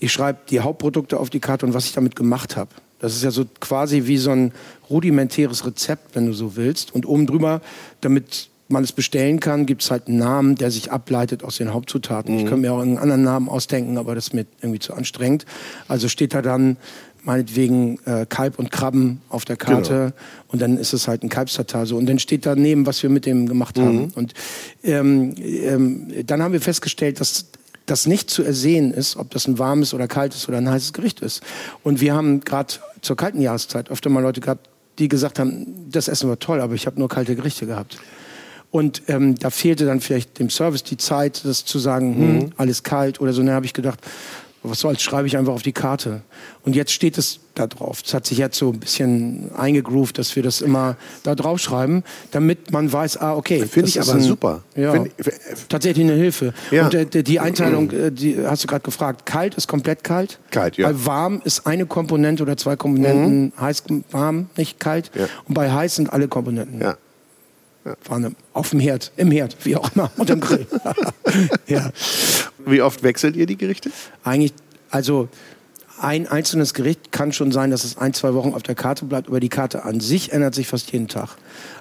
Ich 0.00 0.10
schreibe 0.10 0.38
die 0.48 0.60
Hauptprodukte 0.60 1.20
auf 1.20 1.28
die 1.28 1.38
Karte 1.38 1.66
und 1.66 1.74
was 1.74 1.84
ich 1.84 1.92
damit 1.92 2.16
gemacht 2.16 2.56
habe. 2.56 2.70
Das 2.98 3.14
ist 3.14 3.22
ja 3.22 3.30
so 3.30 3.44
quasi 3.60 4.06
wie 4.06 4.16
so 4.16 4.30
ein 4.30 4.52
rudimentäres 4.88 5.66
Rezept, 5.66 6.14
wenn 6.14 6.24
du 6.24 6.32
so 6.32 6.56
willst. 6.56 6.94
Und 6.94 7.04
oben 7.04 7.26
drüber, 7.26 7.60
damit 8.00 8.48
man 8.72 8.82
es 8.82 8.92
bestellen 8.92 9.38
kann, 9.38 9.66
gibt 9.66 9.82
es 9.82 9.90
halt 9.90 10.08
einen 10.08 10.18
Namen, 10.18 10.56
der 10.56 10.70
sich 10.70 10.90
ableitet 10.90 11.44
aus 11.44 11.58
den 11.58 11.72
Hauptzutaten. 11.72 12.34
Mhm. 12.34 12.40
Ich 12.40 12.46
könnte 12.46 12.62
mir 12.62 12.72
auch 12.72 12.80
einen 12.80 12.98
anderen 12.98 13.22
Namen 13.22 13.48
ausdenken, 13.48 13.98
aber 13.98 14.14
das 14.14 14.28
ist 14.28 14.34
mir 14.34 14.46
irgendwie 14.60 14.80
zu 14.80 14.94
anstrengend. 14.94 15.44
Also 15.86 16.08
steht 16.08 16.34
da 16.34 16.42
dann 16.42 16.76
meinetwegen 17.24 17.98
äh, 18.04 18.26
Kalb 18.28 18.58
und 18.58 18.72
Krabben 18.72 19.20
auf 19.28 19.44
der 19.44 19.56
Karte 19.56 19.92
genau. 19.92 20.12
und 20.48 20.60
dann 20.60 20.76
ist 20.76 20.92
es 20.92 21.06
halt 21.06 21.22
ein 21.22 21.28
Kalbstatar 21.28 21.86
so 21.86 21.96
und 21.96 22.06
dann 22.06 22.18
steht 22.18 22.46
daneben, 22.46 22.84
was 22.86 23.02
wir 23.02 23.10
mit 23.10 23.26
dem 23.26 23.46
gemacht 23.46 23.78
haben. 23.78 24.06
Mhm. 24.06 24.12
Und 24.16 24.34
ähm, 24.82 25.34
ähm, 25.38 26.12
dann 26.26 26.42
haben 26.42 26.52
wir 26.52 26.60
festgestellt, 26.60 27.20
dass 27.20 27.46
das 27.86 28.06
nicht 28.06 28.30
zu 28.30 28.42
ersehen 28.42 28.92
ist, 28.92 29.16
ob 29.16 29.30
das 29.30 29.46
ein 29.46 29.58
warmes 29.58 29.94
oder 29.94 30.08
kaltes 30.08 30.48
oder 30.48 30.58
ein 30.58 30.68
heißes 30.68 30.92
Gericht 30.92 31.20
ist. 31.20 31.42
Und 31.82 32.00
wir 32.00 32.14
haben 32.14 32.40
gerade 32.40 32.74
zur 33.00 33.16
kalten 33.16 33.40
Jahreszeit 33.40 33.90
öfter 33.90 34.10
mal 34.10 34.20
Leute 34.20 34.40
gehabt, 34.40 34.68
die 34.98 35.08
gesagt 35.08 35.38
haben, 35.38 35.90
das 35.90 36.08
Essen 36.08 36.28
war 36.28 36.38
toll, 36.38 36.60
aber 36.60 36.74
ich 36.74 36.86
habe 36.86 36.98
nur 36.98 37.08
kalte 37.08 37.34
Gerichte 37.34 37.66
gehabt. 37.66 37.98
Und 38.72 39.02
ähm, 39.08 39.34
da 39.38 39.50
fehlte 39.50 39.84
dann 39.86 40.00
vielleicht 40.00 40.38
dem 40.40 40.50
Service 40.50 40.82
die 40.82 40.96
Zeit, 40.96 41.42
das 41.44 41.64
zu 41.64 41.78
sagen, 41.78 42.14
hm, 42.16 42.34
Mhm. 42.38 42.52
alles 42.56 42.82
kalt 42.82 43.20
oder 43.20 43.32
so. 43.32 43.40
Und 43.40 43.46
dann 43.46 43.54
habe 43.54 43.66
ich 43.66 43.74
gedacht, 43.74 44.00
was 44.64 44.78
soll's, 44.78 45.02
schreibe 45.02 45.26
ich 45.26 45.36
einfach 45.36 45.52
auf 45.52 45.62
die 45.62 45.72
Karte. 45.72 46.22
Und 46.64 46.74
jetzt 46.76 46.92
steht 46.92 47.18
es 47.18 47.40
da 47.54 47.66
drauf. 47.66 48.00
Es 48.06 48.14
hat 48.14 48.24
sich 48.26 48.38
jetzt 48.38 48.56
so 48.56 48.70
ein 48.70 48.78
bisschen 48.78 49.50
eingegroovt, 49.56 50.16
dass 50.18 50.34
wir 50.36 50.42
das 50.44 50.60
immer 50.62 50.96
da 51.24 51.34
drauf 51.34 51.58
schreiben, 51.58 52.02
damit 52.30 52.70
man 52.70 52.90
weiß, 52.90 53.16
ah, 53.18 53.34
okay. 53.34 53.66
Finde 53.66 53.88
ich 53.90 53.96
ist 53.96 54.08
aber 54.08 54.18
ein- 54.18 54.24
super. 54.24 54.62
Ja. 54.76 54.92
Find- 54.92 55.10
Tatsächlich 55.68 56.04
eine 56.06 56.14
Hilfe. 56.14 56.54
Ja. 56.70 56.84
Und 56.86 56.94
äh, 56.94 57.22
die- 57.24 57.40
Einteilung, 57.40 57.90
äh, 57.90 58.10
die 58.12 58.38
hast 58.46 58.62
du 58.62 58.68
gerade 58.68 58.84
gefragt, 58.84 59.26
kalt 59.26 59.54
ist 59.56 59.66
komplett 59.68 60.02
kalt. 60.04 60.38
Kalt, 60.52 60.76
ja. 60.78 60.88
Bei 60.90 61.04
warm 61.04 61.42
ist 61.44 61.66
eine 61.66 61.84
Komponente 61.84 62.42
oder 62.44 62.56
zwei 62.56 62.76
Komponenten 62.76 63.52
heiß, 63.60 63.82
warm, 64.12 64.46
nicht 64.56 64.78
kalt. 64.80 65.10
Ja. 65.14 65.26
Und 65.46 65.54
bei 65.54 65.70
heiß 65.72 65.96
sind 65.96 66.10
alle 66.12 66.28
Komponenten. 66.28 66.80
Ja. 66.80 66.96
Waren 68.04 68.36
auf 68.52 68.70
dem 68.70 68.80
Herd, 68.80 69.12
im 69.16 69.30
Herd, 69.30 69.56
wie 69.64 69.76
auch 69.76 69.94
immer, 69.94 70.10
unterm 70.16 70.40
Grill. 70.40 70.66
ja. 71.66 71.90
Wie 72.64 72.80
oft 72.80 73.02
wechselt 73.02 73.34
ihr 73.36 73.46
die 73.46 73.56
Gerichte? 73.56 73.90
Eigentlich, 74.22 74.52
also 74.90 75.28
ein 76.00 76.26
einzelnes 76.26 76.74
Gericht 76.74 77.12
kann 77.12 77.32
schon 77.32 77.52
sein, 77.52 77.70
dass 77.70 77.84
es 77.84 77.96
ein, 77.96 78.12
zwei 78.12 78.34
Wochen 78.34 78.54
auf 78.54 78.62
der 78.62 78.74
Karte 78.74 79.04
bleibt, 79.04 79.28
aber 79.28 79.40
die 79.40 79.48
Karte 79.48 79.84
an 79.84 80.00
sich 80.00 80.32
ändert 80.32 80.54
sich 80.54 80.66
fast 80.66 80.92
jeden 80.92 81.08
Tag. 81.08 81.36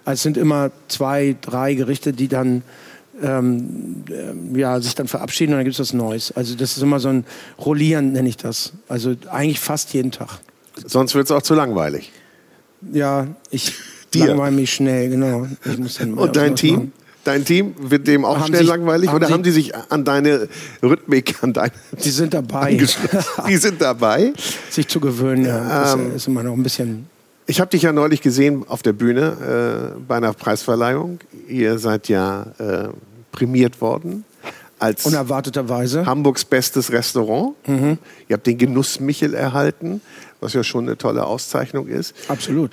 Also 0.06 0.14
es 0.14 0.24
sind 0.24 0.38
immer 0.38 0.72
zwei, 0.88 1.36
drei 1.42 1.74
Gerichte, 1.74 2.14
die 2.14 2.28
dann 2.28 2.64
ähm, 3.22 4.04
ähm, 4.10 4.56
ja, 4.56 4.80
sich 4.80 4.96
dann 4.96 5.08
verabschieden 5.08 5.54
und 5.54 5.60
dann 5.60 5.66
gibt 5.66 5.76
es 5.76 5.80
was 5.80 5.94
Neues. 5.94 6.32
Also 6.32 6.56
das 6.56 6.78
ist 6.78 6.84
immer 6.84 7.00
so 7.00 7.10
ein 7.10 7.26
Rollieren, 7.60 8.14
nenne 8.14 8.30
ich 8.30 8.38
das. 8.38 8.74
Also 8.88 9.16
eigentlich 9.30 9.60
fast 9.60 9.94
jeden 9.94 10.12
Tag. 10.12 10.40
Sonst 10.86 11.16
wird 11.16 11.26
es 11.26 11.32
auch 11.32 11.42
zu 11.42 11.54
langweilig. 11.54 12.12
Ja, 12.92 13.28
ich 13.52 13.74
Dir. 14.14 14.28
langweile 14.28 14.56
mich 14.56 14.74
schnell, 14.74 15.10
genau. 15.10 15.48
Und 16.18 16.36
dein 16.36 16.56
Team? 16.56 16.76
machen. 16.76 16.94
Dein 17.24 17.46
Team 17.46 17.76
wird 17.80 18.08
dem 18.08 18.26
auch 18.26 18.38
Haben 18.40 18.48
schnell 18.48 18.62
sich- 18.62 18.68
langweilig 18.70 19.10
haben 19.10 19.16
oder 19.18 19.28
sie- 19.28 19.34
haben 19.34 19.44
die 19.44 19.52
sich 19.52 19.76
an 19.76 20.04
deine 20.04 20.48
Rhythmik, 20.82 21.36
an 21.44 21.54
deine 21.54 21.72
Die 22.04 22.10
sind 22.10 22.34
dabei? 22.34 22.80
Die 23.48 23.58
sind 23.58 23.80
dabei. 23.80 24.34
sich 24.72 24.88
zu 24.88 25.00
gewöhnen. 25.00 25.46
Ja. 25.46 25.94
Ähm, 25.94 26.16
ist 26.16 26.28
immer 26.28 26.42
noch 26.42 26.54
ein 26.54 26.64
bisschen 26.64 27.08
Ich 27.46 27.60
habe 27.60 27.70
dich 27.70 27.84
ja 27.84 27.92
neulich 27.94 28.22
gesehen 28.22 28.66
auf 28.68 28.82
der 28.82 28.94
Bühne 28.94 29.94
äh, 29.96 30.00
bei 30.08 30.16
einer 30.18 30.34
Preisverleihung. 30.34 31.20
Ihr 31.48 31.78
seid 31.78 32.08
ja 32.10 32.48
äh, 32.58 32.88
prämiert 33.32 33.82
worden 33.82 34.26
als 34.80 35.06
unerwarteterweise. 35.06 36.08
Hamburgs 36.08 36.44
bestes 36.44 36.92
Restaurant. 36.92 37.54
Mhm. 37.68 38.00
Ihr 38.30 38.34
habt 38.34 38.48
den 38.48 38.58
Genuss 38.58 39.00
Michel 39.00 39.36
erhalten, 39.36 40.02
was 40.40 40.54
ja 40.54 40.64
schon 40.64 40.86
eine 40.88 40.98
tolle 40.98 41.24
Auszeichnung 41.28 41.88
ist. 41.88 42.16
Absolut. 42.30 42.72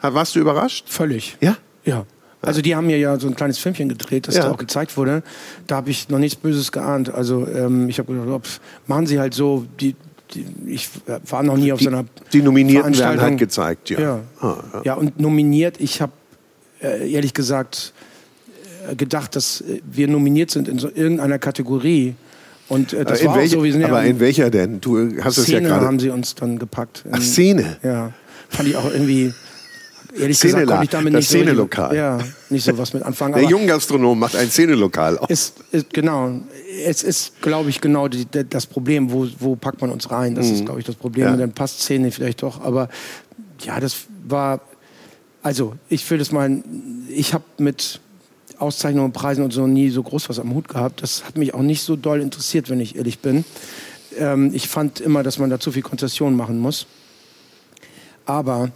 Warst 0.00 0.34
du 0.34 0.40
überrascht? 0.40 0.88
Völlig. 0.88 1.36
Ja. 1.40 1.56
Ja. 1.84 2.04
Also 2.40 2.62
die 2.62 2.76
haben 2.76 2.86
mir 2.86 2.98
ja 2.98 3.18
so 3.18 3.26
ein 3.26 3.34
kleines 3.34 3.58
Filmchen 3.58 3.88
gedreht, 3.88 4.28
das 4.28 4.36
Ja. 4.36 4.44
da 4.44 4.50
auch 4.52 4.56
gezeigt 4.58 4.96
wurde. 4.96 5.22
Da 5.66 5.76
habe 5.76 5.90
ich 5.90 6.08
noch 6.08 6.18
nichts 6.20 6.36
Böses 6.36 6.70
geahnt. 6.70 7.12
Also 7.12 7.46
ähm, 7.48 7.88
ich 7.88 7.98
habe 7.98 8.12
gedacht, 8.14 8.60
machen 8.86 9.06
Sie 9.06 9.18
halt 9.18 9.34
so. 9.34 9.66
Die, 9.80 9.96
die, 10.34 10.46
ich 10.66 10.88
war 11.28 11.42
noch 11.42 11.56
nie 11.56 11.72
auf 11.72 11.78
Die, 11.80 11.84
so 11.86 11.90
einer 11.90 12.04
die 12.32 12.42
Nominierten 12.42 12.96
werden 12.96 13.20
halt 13.20 13.38
gezeigt, 13.38 13.90
ja. 13.90 13.98
Ja. 14.00 14.20
Ah, 14.40 14.56
ja. 14.74 14.82
Ja, 14.84 14.94
und 14.94 15.18
nominiert, 15.18 15.80
ich 15.80 16.00
habe 16.00 16.12
äh, 16.80 17.10
ehrlich 17.10 17.34
gesagt 17.34 17.92
äh, 18.88 18.94
gedacht, 18.94 19.34
dass 19.34 19.62
äh, 19.62 19.80
wir 19.90 20.06
nominiert 20.06 20.50
sind 20.52 20.68
in 20.68 20.78
so 20.78 20.88
irgendeiner 20.94 21.38
Kategorie. 21.40 22.14
Und 22.68 22.92
äh, 22.92 23.04
das 23.04 23.20
Äh, 23.20 23.24
in 23.24 23.28
war 23.30 23.36
welche- 23.38 23.56
so, 23.56 23.64
wir 23.64 23.72
sind 23.72 23.82
aber 23.84 24.04
in 24.04 24.20
welcher 24.20 24.50
denn? 24.50 24.80
Du 24.80 24.96
hast 25.24 25.38
es 25.38 25.48
ja 25.48 25.56
Szene 25.56 25.68
gerade. 25.70 25.86
haben 25.86 25.98
sie 25.98 26.10
uns 26.10 26.34
dann 26.36 26.58
gepackt. 26.60 27.04
Ach, 27.10 27.20
Szene. 27.20 27.78
Ja, 27.82 28.12
fand 28.48 28.68
ich 28.68 28.76
auch 28.76 28.92
irgendwie. 28.92 29.32
Ehrlich 30.16 30.38
Szenela, 30.38 30.60
gesagt 30.60 30.70
konnte 30.70 30.84
ich 30.84 30.90
damit 30.90 31.14
das 31.14 31.20
nicht 31.20 31.30
so, 31.30 31.38
Szenelokal. 31.38 31.96
ja, 31.96 32.18
nicht 32.48 32.64
so 32.64 32.78
was 32.78 32.94
mit 32.94 33.02
anfangen. 33.02 33.34
Der 33.34 33.44
Junggastronom 33.44 34.18
macht 34.18 34.36
ein 34.36 34.50
Szenelokal 34.50 35.18
auf. 35.18 35.28
ist, 35.28 35.54
ist, 35.70 35.92
genau, 35.92 36.40
es 36.84 37.02
ist, 37.02 37.40
glaube 37.42 37.70
ich, 37.70 37.80
genau 37.80 38.08
die, 38.08 38.26
das 38.48 38.66
Problem, 38.66 39.10
wo, 39.12 39.26
wo 39.38 39.56
packt 39.56 39.80
man 39.80 39.90
uns 39.90 40.10
rein? 40.10 40.34
Das 40.34 40.46
ist, 40.46 40.64
glaube 40.64 40.80
ich, 40.80 40.86
das 40.86 40.96
Problem. 40.96 41.24
Mhm. 41.24 41.28
Ja. 41.28 41.32
Und 41.34 41.40
dann 41.40 41.52
passt 41.52 41.80
Szene 41.80 42.10
vielleicht 42.10 42.42
doch. 42.42 42.62
Aber 42.62 42.88
ja, 43.60 43.80
das 43.80 43.96
war, 44.26 44.60
also 45.42 45.74
ich 45.88 46.08
will 46.10 46.18
das 46.18 46.32
mal, 46.32 46.62
ich 47.08 47.34
habe 47.34 47.44
mit 47.58 48.00
Auszeichnungen, 48.58 49.12
Preisen 49.12 49.44
und 49.44 49.52
so 49.52 49.66
nie 49.66 49.90
so 49.90 50.02
groß 50.02 50.28
was 50.28 50.38
am 50.38 50.54
Hut 50.54 50.68
gehabt. 50.68 51.02
Das 51.02 51.24
hat 51.24 51.36
mich 51.36 51.54
auch 51.54 51.62
nicht 51.62 51.82
so 51.82 51.96
doll 51.96 52.20
interessiert, 52.20 52.70
wenn 52.70 52.80
ich 52.80 52.96
ehrlich 52.96 53.20
bin. 53.20 53.44
Ähm, 54.18 54.50
ich 54.54 54.68
fand 54.68 55.00
immer, 55.00 55.22
dass 55.22 55.38
man 55.38 55.50
da 55.50 55.60
zu 55.60 55.72
viel 55.72 55.82
Konzession 55.82 56.34
machen 56.34 56.58
muss. 56.58 56.86
Aber 58.26 58.70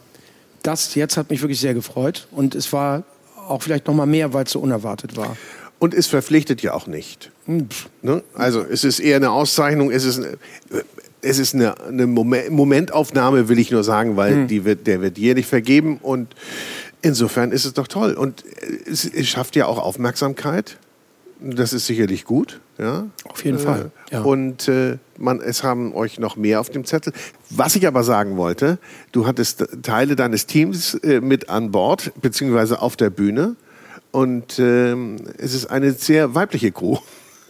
das 0.62 0.94
jetzt 0.94 1.16
hat 1.16 1.30
mich 1.30 1.42
wirklich 1.42 1.60
sehr 1.60 1.74
gefreut. 1.74 2.28
Und 2.30 2.54
es 2.54 2.72
war 2.72 3.02
auch 3.48 3.62
vielleicht 3.62 3.86
noch 3.86 3.94
mal 3.94 4.06
mehr, 4.06 4.32
weil 4.32 4.44
es 4.44 4.52
so 4.52 4.60
unerwartet 4.60 5.16
war. 5.16 5.36
Und 5.78 5.94
es 5.94 6.06
verpflichtet 6.06 6.62
ja 6.62 6.74
auch 6.74 6.86
nicht. 6.86 7.30
Hm. 7.46 7.68
Ne? 8.02 8.22
Also 8.34 8.60
es 8.62 8.84
ist 8.84 9.00
eher 9.00 9.16
eine 9.16 9.30
Auszeichnung, 9.32 9.90
es 9.90 10.04
ist, 10.04 10.18
eine- 10.18 10.36
es 11.22 11.38
ist 11.38 11.54
eine, 11.54 11.80
eine 11.80 12.06
Momen- 12.06 12.50
Momentaufnahme, 12.52 13.48
will 13.48 13.58
ich 13.58 13.70
nur 13.72 13.82
sagen, 13.84 14.16
weil 14.16 14.32
Hm. 14.32 14.46
die 14.48 14.64
wird, 14.64 14.86
der 14.86 15.00
wird 15.00 15.18
jährlich 15.18 15.46
vergeben 15.46 15.98
und 16.00 16.34
insofern 17.02 17.50
ist 17.50 17.64
es 17.64 17.72
doch 17.74 17.88
toll. 17.88 18.12
Und 18.14 18.44
es, 18.86 19.04
es 19.04 19.26
schafft 19.28 19.56
ja 19.56 19.66
auch 19.66 19.78
Aufmerksamkeit. 19.78 20.78
Das 21.40 21.72
ist 21.72 21.86
sicherlich 21.86 22.24
gut. 22.24 22.60
Ja? 22.78 23.06
Auf 23.24 23.44
jeden 23.44 23.58
Fall, 23.58 23.90
ja. 24.12 24.22
Und 24.22 24.68
äh, 24.68 24.98
man, 25.22 25.40
es 25.40 25.62
haben 25.62 25.94
euch 25.94 26.18
noch 26.18 26.36
mehr 26.36 26.60
auf 26.60 26.68
dem 26.68 26.84
Zettel. 26.84 27.12
Was 27.48 27.76
ich 27.76 27.86
aber 27.86 28.02
sagen 28.02 28.36
wollte, 28.36 28.78
du 29.12 29.26
hattest 29.26 29.66
Teile 29.82 30.16
deines 30.16 30.46
Teams 30.46 30.94
äh, 30.94 31.20
mit 31.20 31.48
an 31.48 31.70
Bord, 31.70 32.12
beziehungsweise 32.20 32.82
auf 32.82 32.96
der 32.96 33.10
Bühne. 33.10 33.56
Und 34.10 34.58
ähm, 34.58 35.16
es 35.38 35.54
ist 35.54 35.66
eine 35.66 35.92
sehr 35.92 36.34
weibliche 36.34 36.72
Crew. 36.72 36.98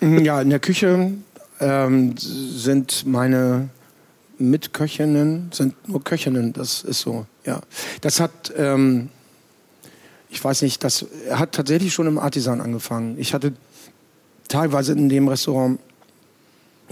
Ja, 0.00 0.40
in 0.40 0.50
der 0.50 0.60
Küche 0.60 1.12
ähm, 1.60 2.14
sind 2.16 3.06
meine 3.06 3.68
Mitköchinnen, 4.38 5.50
sind 5.52 5.88
nur 5.88 6.02
Köchinnen, 6.02 6.52
das 6.52 6.82
ist 6.82 7.00
so, 7.00 7.26
ja. 7.44 7.60
Das 8.00 8.20
hat, 8.20 8.52
ähm, 8.56 9.08
ich 10.28 10.42
weiß 10.42 10.62
nicht, 10.62 10.82
das 10.82 11.06
hat 11.30 11.52
tatsächlich 11.52 11.92
schon 11.92 12.06
im 12.06 12.18
Artisan 12.18 12.60
angefangen. 12.60 13.16
Ich 13.18 13.32
hatte 13.32 13.52
teilweise 14.48 14.92
in 14.92 15.08
dem 15.08 15.28
Restaurant 15.28 15.78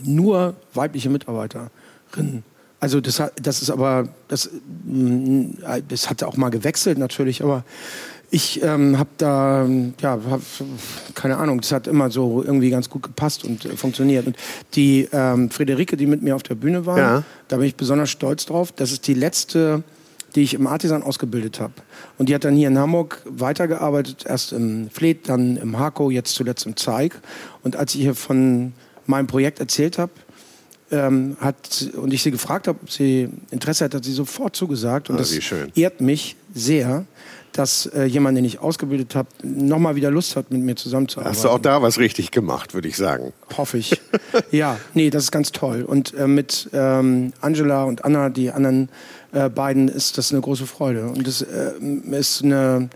nur 0.03 0.55
weibliche 0.74 1.11
Mitarbeiterinnen. 1.11 2.44
Also 2.81 3.00
das, 3.00 3.20
hat, 3.20 3.33
das 3.42 3.61
ist 3.61 3.70
aber, 3.70 4.09
das, 4.29 4.50
mm, 4.85 5.50
das 5.88 6.09
hat 6.09 6.22
auch 6.22 6.37
mal 6.37 6.48
gewechselt 6.48 6.96
natürlich, 6.96 7.42
aber 7.42 7.64
ich 8.31 8.62
ähm, 8.62 8.96
habe 8.96 9.11
da, 9.18 9.66
ja, 10.00 10.18
hab, 10.31 10.40
keine 11.14 11.37
Ahnung, 11.37 11.61
das 11.61 11.72
hat 11.72 11.87
immer 11.88 12.11
so 12.11 12.42
irgendwie 12.42 12.70
ganz 12.70 12.88
gut 12.88 13.03
gepasst 13.03 13.44
und 13.44 13.64
äh, 13.64 13.76
funktioniert. 13.76 14.26
Und 14.26 14.37
die 14.74 15.09
ähm, 15.12 15.50
Friederike, 15.50 15.96
die 15.96 16.07
mit 16.07 16.22
mir 16.22 16.37
auf 16.37 16.44
der 16.44 16.55
Bühne 16.55 16.87
war, 16.87 16.98
Ja. 16.98 17.22
da 17.48 17.57
bin 17.57 17.66
ich 17.66 17.74
besonders 17.74 18.09
stolz 18.09 18.46
drauf. 18.46 18.72
Das 18.72 18.92
ist 18.92 19.07
die 19.09 19.14
letzte, 19.14 19.83
die 20.37 20.42
ich 20.42 20.55
im 20.55 20.68
Artisan 20.68 21.03
ausgebildet 21.03 21.59
habe. 21.59 21.72
Und 22.18 22.29
die 22.29 22.35
hat 22.35 22.44
dann 22.44 22.55
hier 22.55 22.68
in 22.68 22.79
Hamburg 22.79 23.20
weitergearbeitet, 23.26 24.24
erst 24.26 24.53
im 24.53 24.88
Fleet, 24.90 25.29
dann 25.29 25.57
im 25.57 25.76
Hako, 25.79 26.11
jetzt 26.11 26.35
zuletzt 26.35 26.66
im 26.66 26.76
Zeig. 26.76 27.20
Und 27.64 27.74
als 27.74 27.96
ich 27.96 28.03
ihr 28.03 28.14
von 28.14 28.72
meinem 29.11 29.27
Projekt 29.27 29.61
erzählt 29.61 29.99
habe, 29.99 30.12
ähm, 30.90 31.37
hat 31.40 31.88
und 31.94 32.12
ich 32.12 32.23
sie 32.23 32.31
gefragt 32.31 32.66
habe, 32.68 32.79
ob 32.83 32.90
sie 32.90 33.29
Interesse 33.51 33.85
hat, 33.85 33.94
hat 33.94 34.05
sie 34.05 34.12
sofort 34.12 34.57
zugesagt. 34.57 35.11
Und 35.11 35.16
Ah, 35.16 35.18
das 35.18 35.33
ehrt 35.75 36.01
mich 36.01 36.37
sehr, 36.55 37.05
dass 37.53 37.87
äh, 37.87 38.05
jemand, 38.05 38.37
den 38.37 38.44
ich 38.44 38.61
ausgebildet 38.61 39.14
habe, 39.14 39.29
nochmal 39.42 39.96
wieder 39.96 40.11
Lust 40.11 40.37
hat, 40.37 40.51
mit 40.51 40.62
mir 40.62 40.77
zusammenzuarbeiten. 40.77 41.37
Hast 41.37 41.44
du 41.44 41.49
auch 41.49 41.59
da 41.59 41.83
was 41.83 41.99
richtig 41.99 42.31
gemacht, 42.31 42.75
würde 42.75 42.88
ich 42.88 42.96
sagen. 42.96 43.33
Hoffe 43.57 43.79
ich. 43.79 44.01
ja, 44.51 44.79
nee, 44.94 45.11
das 45.11 45.25
ist 45.25 45.31
ganz 45.33 45.53
toll. 45.53 45.83
Und 45.83 46.14
äh, 46.14 46.27
mit 46.27 46.70
ähm, 46.73 47.33
Angela 47.40 47.85
und 47.85 48.05
Anna, 48.05 48.31
die 48.31 48.51
anderen 48.51 48.88
äh, 49.33 49.49
beiden, 49.49 49.88
ist 49.88 50.18
das 50.18 50.33
eine 50.33 50.40
große 50.40 50.66
Freude. 50.66 51.07
Und 51.09 51.27
es 51.27 51.42
äh, 51.42 51.73
ist 52.11 52.42
eine. 52.44 52.88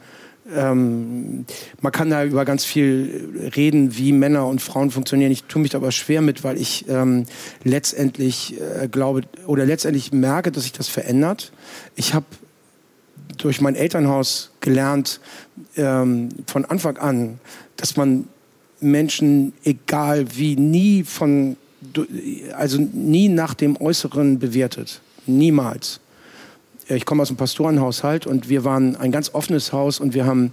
Ähm, 0.52 1.46
man 1.80 1.92
kann 1.92 2.10
da 2.10 2.24
über 2.24 2.44
ganz 2.44 2.64
viel 2.64 3.50
reden, 3.56 3.96
wie 3.96 4.12
Männer 4.12 4.46
und 4.46 4.60
Frauen 4.60 4.90
funktionieren. 4.90 5.32
Ich 5.32 5.44
tue 5.44 5.62
mich 5.62 5.70
da 5.70 5.78
aber 5.78 5.90
schwer 5.90 6.20
mit, 6.20 6.44
weil 6.44 6.60
ich 6.60 6.86
ähm, 6.88 7.24
letztendlich 7.62 8.60
äh, 8.60 8.88
glaube 8.88 9.22
oder 9.46 9.64
letztendlich 9.64 10.12
merke, 10.12 10.52
dass 10.52 10.64
sich 10.64 10.72
das 10.72 10.88
verändert. 10.88 11.52
Ich 11.96 12.12
habe 12.12 12.26
durch 13.38 13.60
mein 13.60 13.74
Elternhaus 13.74 14.50
gelernt, 14.60 15.20
ähm, 15.76 16.28
von 16.46 16.64
Anfang 16.64 16.98
an, 16.98 17.40
dass 17.76 17.96
man 17.96 18.28
Menschen, 18.80 19.54
egal 19.64 20.26
wie, 20.36 20.56
nie 20.56 21.04
von, 21.04 21.56
also 22.54 22.78
nie 22.78 23.28
nach 23.28 23.54
dem 23.54 23.80
Äußeren 23.80 24.38
bewertet. 24.38 25.00
Niemals. 25.26 26.00
Ich 26.88 27.06
komme 27.06 27.22
aus 27.22 27.28
einem 27.30 27.36
Pastorenhaushalt 27.36 28.26
und 28.26 28.48
wir 28.48 28.64
waren 28.64 28.96
ein 28.96 29.10
ganz 29.12 29.34
offenes 29.34 29.72
Haus 29.72 30.00
und 30.00 30.14
wir 30.14 30.26
haben, 30.26 30.52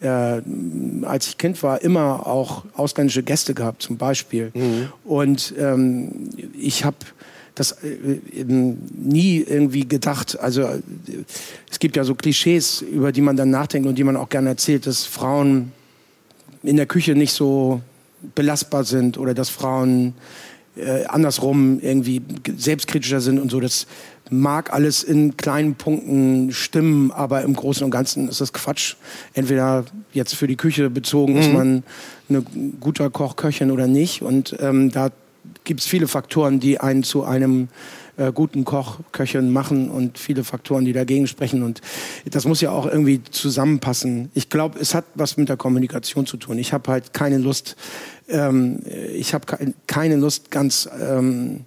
äh, 0.00 0.40
als 1.06 1.28
ich 1.28 1.38
Kind 1.38 1.62
war, 1.62 1.82
immer 1.82 2.26
auch 2.26 2.64
ausländische 2.74 3.22
Gäste 3.22 3.54
gehabt, 3.54 3.82
zum 3.82 3.96
Beispiel. 3.96 4.52
Und 5.04 5.54
ähm, 5.58 6.30
ich 6.58 6.84
habe 6.84 6.96
das 7.54 7.72
äh, 7.82 8.20
eben 8.32 8.78
nie 8.96 9.38
irgendwie 9.38 9.86
gedacht. 9.86 10.38
Also 10.40 10.62
äh, 10.62 10.80
es 11.70 11.78
gibt 11.78 11.96
ja 11.96 12.04
so 12.04 12.14
Klischees, 12.14 12.82
über 12.82 13.12
die 13.12 13.20
man 13.20 13.36
dann 13.36 13.50
nachdenkt 13.50 13.88
und 13.88 13.96
die 13.96 14.04
man 14.04 14.16
auch 14.16 14.28
gerne 14.28 14.50
erzählt, 14.50 14.86
dass 14.86 15.04
Frauen 15.04 15.72
in 16.62 16.76
der 16.76 16.86
Küche 16.86 17.14
nicht 17.14 17.32
so 17.32 17.80
belastbar 18.34 18.84
sind 18.84 19.18
oder 19.18 19.34
dass 19.34 19.48
Frauen 19.48 20.14
äh, 20.76 21.04
andersrum 21.06 21.80
irgendwie 21.80 22.22
selbstkritischer 22.56 23.20
sind 23.20 23.38
und 23.38 23.50
so. 23.50 23.60
Das 23.60 23.86
mag 24.30 24.72
alles 24.72 25.02
in 25.02 25.36
kleinen 25.36 25.74
Punkten 25.74 26.52
stimmen, 26.52 27.10
aber 27.10 27.42
im 27.42 27.54
Großen 27.54 27.84
und 27.84 27.90
Ganzen 27.90 28.28
ist 28.28 28.40
das 28.40 28.52
Quatsch. 28.52 28.94
Entweder 29.34 29.84
jetzt 30.12 30.34
für 30.34 30.46
die 30.46 30.56
Küche 30.56 30.88
bezogen, 30.88 31.34
mhm. 31.34 31.38
ist 31.40 31.52
man 31.52 31.82
ein 32.28 32.76
guter 32.80 33.10
Koch, 33.10 33.36
Köchin 33.36 33.70
oder 33.70 33.86
nicht. 33.86 34.22
Und 34.22 34.56
ähm, 34.60 34.90
da 34.90 35.10
gibt 35.64 35.80
es 35.80 35.86
viele 35.86 36.06
Faktoren, 36.06 36.60
die 36.60 36.78
einen 36.78 37.02
zu 37.02 37.24
einem 37.24 37.68
äh, 38.20 38.32
guten 38.34 38.64
Koch, 38.64 38.98
Köchin 39.12 39.50
machen 39.50 39.90
und 39.90 40.18
viele 40.18 40.44
Faktoren, 40.44 40.84
die 40.84 40.92
dagegen 40.92 41.26
sprechen. 41.26 41.62
Und 41.62 41.80
das 42.30 42.44
muss 42.44 42.60
ja 42.60 42.70
auch 42.70 42.86
irgendwie 42.86 43.22
zusammenpassen. 43.30 44.30
Ich 44.34 44.50
glaube, 44.50 44.78
es 44.78 44.94
hat 44.94 45.06
was 45.14 45.36
mit 45.38 45.48
der 45.48 45.56
Kommunikation 45.56 46.26
zu 46.26 46.36
tun. 46.36 46.58
Ich 46.58 46.72
habe 46.74 46.90
halt 46.90 47.14
keine 47.14 47.38
Lust, 47.38 47.76
ähm, 48.28 48.80
ich 49.14 49.32
habe 49.32 49.46
keine 49.86 50.16
Lust, 50.16 50.50
ganz 50.50 50.88
ähm, 51.00 51.64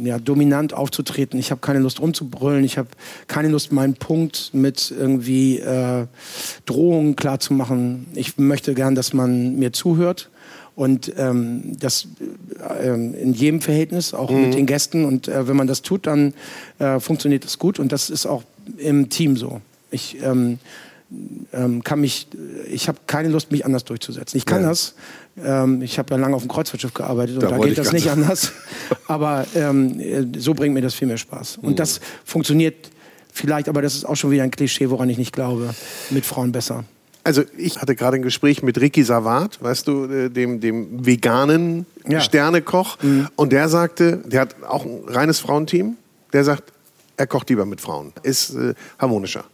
ja, 0.00 0.18
dominant 0.18 0.74
aufzutreten. 0.74 1.38
Ich 1.38 1.52
habe 1.52 1.60
keine 1.60 1.78
Lust 1.78 2.00
rumzubrüllen. 2.00 2.64
Ich 2.64 2.76
habe 2.76 2.88
keine 3.28 3.48
Lust, 3.48 3.70
meinen 3.70 3.94
Punkt 3.94 4.50
mit 4.52 4.90
irgendwie 4.90 5.60
äh, 5.60 6.06
Drohungen 6.66 7.14
klarzumachen. 7.14 8.06
Ich 8.14 8.36
möchte 8.36 8.74
gern, 8.74 8.96
dass 8.96 9.12
man 9.12 9.56
mir 9.56 9.72
zuhört 9.72 10.28
und 10.78 11.12
ähm, 11.18 11.76
das 11.80 12.06
äh, 12.80 12.90
in 12.90 13.32
jedem 13.32 13.60
Verhältnis, 13.60 14.14
auch 14.14 14.30
mhm. 14.30 14.42
mit 14.42 14.54
den 14.54 14.64
Gästen. 14.64 15.04
Und 15.04 15.26
äh, 15.26 15.48
wenn 15.48 15.56
man 15.56 15.66
das 15.66 15.82
tut, 15.82 16.06
dann 16.06 16.34
äh, 16.78 17.00
funktioniert 17.00 17.44
das 17.44 17.58
gut. 17.58 17.80
Und 17.80 17.90
das 17.90 18.10
ist 18.10 18.26
auch 18.26 18.44
im 18.76 19.08
Team 19.08 19.36
so. 19.36 19.60
Ich 19.90 20.22
ähm, 20.22 20.60
ähm, 21.52 21.82
kann 21.82 22.00
mich, 22.00 22.28
ich 22.70 22.86
habe 22.86 22.98
keine 23.08 23.28
Lust, 23.28 23.50
mich 23.50 23.66
anders 23.66 23.86
durchzusetzen. 23.86 24.38
Ich 24.38 24.46
kann 24.46 24.62
ja. 24.62 24.68
das. 24.68 24.94
Ähm, 25.44 25.82
ich 25.82 25.98
habe 25.98 26.14
ja 26.14 26.20
lange 26.20 26.36
auf 26.36 26.42
dem 26.42 26.48
Kreuzfahrtschiff 26.48 26.94
gearbeitet 26.94 27.34
und 27.34 27.42
da, 27.42 27.48
da 27.48 27.58
geht 27.58 27.76
das 27.76 27.90
nicht 27.90 28.08
anders. 28.08 28.52
Aber 29.08 29.46
ähm, 29.56 30.32
so 30.38 30.54
bringt 30.54 30.74
mir 30.74 30.82
das 30.82 30.94
viel 30.94 31.08
mehr 31.08 31.18
Spaß. 31.18 31.56
Und 31.56 31.70
mhm. 31.70 31.76
das 31.76 31.98
funktioniert 32.24 32.88
vielleicht, 33.32 33.68
aber 33.68 33.82
das 33.82 33.94
ist 33.94 34.04
auch 34.04 34.16
schon 34.16 34.30
wieder 34.30 34.44
ein 34.44 34.50
Klischee, 34.52 34.90
woran 34.90 35.08
ich 35.08 35.18
nicht 35.18 35.32
glaube, 35.32 35.74
mit 36.10 36.24
Frauen 36.24 36.50
besser. 36.52 36.84
Also 37.28 37.42
ich 37.58 37.78
hatte 37.78 37.94
gerade 37.94 38.16
ein 38.16 38.22
Gespräch 38.22 38.62
mit 38.62 38.80
Ricky 38.80 39.04
Savat, 39.04 39.62
weißt 39.62 39.86
du, 39.86 40.04
äh, 40.06 40.30
dem, 40.30 40.60
dem 40.60 41.04
veganen 41.04 41.84
ja. 42.06 42.22
Sternekoch. 42.22 42.96
Mhm. 43.02 43.28
Und 43.36 43.52
der 43.52 43.68
sagte, 43.68 44.22
der 44.24 44.40
hat 44.40 44.56
auch 44.66 44.86
ein 44.86 45.02
reines 45.06 45.38
Frauenteam. 45.38 45.98
Der 46.32 46.42
sagt, 46.42 46.72
er 47.18 47.26
kocht 47.26 47.50
lieber 47.50 47.66
mit 47.66 47.82
Frauen. 47.82 48.14
Ist 48.22 48.54
äh, 48.54 48.72
harmonischer. 48.98 49.44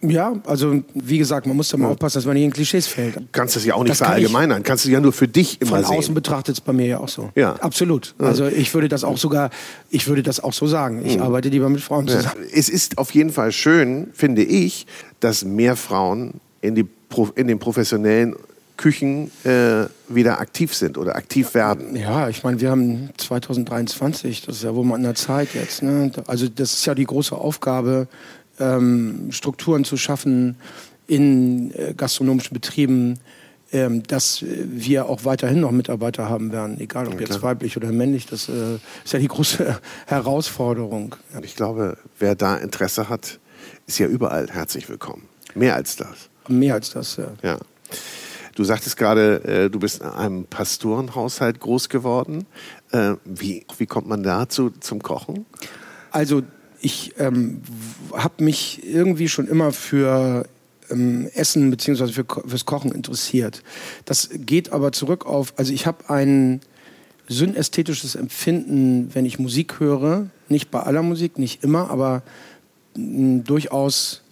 Ja, 0.00 0.34
also 0.44 0.82
wie 0.94 1.18
gesagt, 1.18 1.46
man 1.46 1.56
muss 1.56 1.68
da 1.68 1.76
mal 1.76 1.86
ja. 1.86 1.92
aufpassen, 1.92 2.18
dass 2.18 2.26
man 2.26 2.34
nicht 2.34 2.44
in 2.44 2.52
Klischees 2.52 2.88
fällt. 2.88 3.14
Du 3.14 3.20
kannst 3.30 3.54
das 3.54 3.64
ja 3.64 3.74
auch 3.74 3.84
nicht 3.84 3.90
das 3.90 3.98
verallgemeinern. 3.98 4.64
Kannst 4.64 4.84
du 4.84 4.90
ja 4.90 5.00
nur 5.00 5.12
für 5.12 5.28
dich 5.28 5.60
immer 5.60 5.70
Von 5.70 5.78
sehen. 5.78 5.86
Von 5.86 5.96
außen 5.98 6.14
betrachtet 6.14 6.56
es 6.56 6.60
bei 6.60 6.72
mir 6.72 6.86
ja 6.86 6.98
auch 6.98 7.08
so. 7.08 7.30
Ja. 7.36 7.54
Absolut. 7.60 8.16
Ja. 8.20 8.26
Also 8.26 8.46
ich 8.48 8.74
würde 8.74 8.88
das 8.88 9.04
auch 9.04 9.18
sogar, 9.18 9.50
ich 9.88 10.08
würde 10.08 10.24
das 10.24 10.40
auch 10.42 10.52
so 10.52 10.66
sagen. 10.66 11.04
Ich 11.06 11.16
mhm. 11.16 11.22
arbeite 11.22 11.48
lieber 11.48 11.68
mit 11.68 11.80
Frauen 11.80 12.08
zusammen. 12.08 12.42
Es 12.52 12.68
ist 12.68 12.98
auf 12.98 13.12
jeden 13.12 13.30
Fall 13.30 13.52
schön, 13.52 14.08
finde 14.14 14.42
ich, 14.42 14.88
dass 15.20 15.44
mehr 15.44 15.76
Frauen 15.76 16.40
in, 16.60 16.74
die, 16.74 16.86
in 17.34 17.46
den 17.46 17.58
professionellen 17.58 18.34
Küchen 18.76 19.30
äh, 19.44 19.86
wieder 20.08 20.40
aktiv 20.40 20.72
sind 20.74 20.96
oder 20.96 21.16
aktiv 21.16 21.52
werden. 21.54 21.96
Ja, 21.96 22.28
ich 22.28 22.44
meine, 22.44 22.60
wir 22.60 22.70
haben 22.70 23.10
2023, 23.16 24.46
das 24.46 24.56
ist 24.56 24.62
ja 24.62 24.74
wohl 24.74 24.84
mal 24.84 24.94
an 24.94 25.02
der 25.02 25.16
Zeit 25.16 25.54
jetzt. 25.54 25.82
Ne? 25.82 26.12
Also 26.26 26.48
das 26.48 26.74
ist 26.74 26.86
ja 26.86 26.94
die 26.94 27.04
große 27.04 27.34
Aufgabe, 27.34 28.08
ähm, 28.58 29.28
Strukturen 29.30 29.84
zu 29.84 29.96
schaffen 29.96 30.56
in 31.06 31.72
äh, 31.74 31.94
gastronomischen 31.94 32.54
Betrieben, 32.54 33.18
ähm, 33.72 34.02
dass 34.04 34.44
wir 34.46 35.06
auch 35.06 35.24
weiterhin 35.24 35.60
noch 35.60 35.72
Mitarbeiter 35.72 36.28
haben 36.28 36.52
werden, 36.52 36.80
egal 36.80 37.08
ob 37.08 37.14
ja, 37.14 37.20
jetzt 37.20 37.42
weiblich 37.42 37.76
oder 37.76 37.92
männlich. 37.92 38.26
Das 38.26 38.48
äh, 38.48 38.78
ist 39.04 39.12
ja 39.12 39.18
die 39.18 39.28
große 39.28 39.78
Herausforderung. 40.06 41.16
Und 41.34 41.44
ich 41.44 41.56
glaube, 41.56 41.98
wer 42.18 42.34
da 42.34 42.56
Interesse 42.56 43.08
hat, 43.08 43.40
ist 43.86 43.98
ja 43.98 44.06
überall 44.06 44.48
herzlich 44.50 44.88
willkommen. 44.88 45.24
Mehr 45.54 45.74
als 45.74 45.96
das. 45.96 46.30
Mehr 46.48 46.74
als 46.74 46.90
das, 46.90 47.16
ja. 47.16 47.32
ja. 47.42 47.58
Du 48.54 48.64
sagtest 48.64 48.96
gerade, 48.96 49.44
äh, 49.44 49.70
du 49.70 49.78
bist 49.78 50.00
in 50.00 50.08
einem 50.08 50.44
Pastorenhaushalt 50.44 51.60
groß 51.60 51.88
geworden. 51.88 52.44
Äh, 52.90 53.14
wie, 53.24 53.64
wie 53.78 53.86
kommt 53.86 54.08
man 54.08 54.22
dazu 54.22 54.70
zum 54.70 55.00
Kochen? 55.00 55.46
Also 56.10 56.42
ich 56.80 57.14
ähm, 57.18 57.62
habe 58.12 58.42
mich 58.42 58.84
irgendwie 58.84 59.28
schon 59.28 59.46
immer 59.46 59.72
für 59.72 60.46
ähm, 60.90 61.28
Essen 61.34 61.70
bzw. 61.70 62.08
Für, 62.08 62.24
fürs 62.24 62.66
Kochen 62.66 62.92
interessiert. 62.92 63.62
Das 64.04 64.30
geht 64.32 64.72
aber 64.72 64.92
zurück 64.92 65.26
auf, 65.26 65.52
also 65.56 65.72
ich 65.72 65.86
habe 65.86 66.10
ein 66.10 66.60
synästhetisches 67.28 68.14
Empfinden, 68.14 69.14
wenn 69.14 69.26
ich 69.26 69.38
Musik 69.38 69.80
höre. 69.80 70.30
Nicht 70.48 70.70
bei 70.70 70.80
aller 70.80 71.02
Musik, 71.02 71.38
nicht 71.38 71.62
immer, 71.62 71.90
aber 71.90 72.22
mh, 72.96 73.42
durchaus 73.44 74.22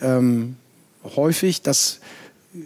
ähm, 0.00 0.56
häufig, 1.14 1.62
dass 1.62 2.00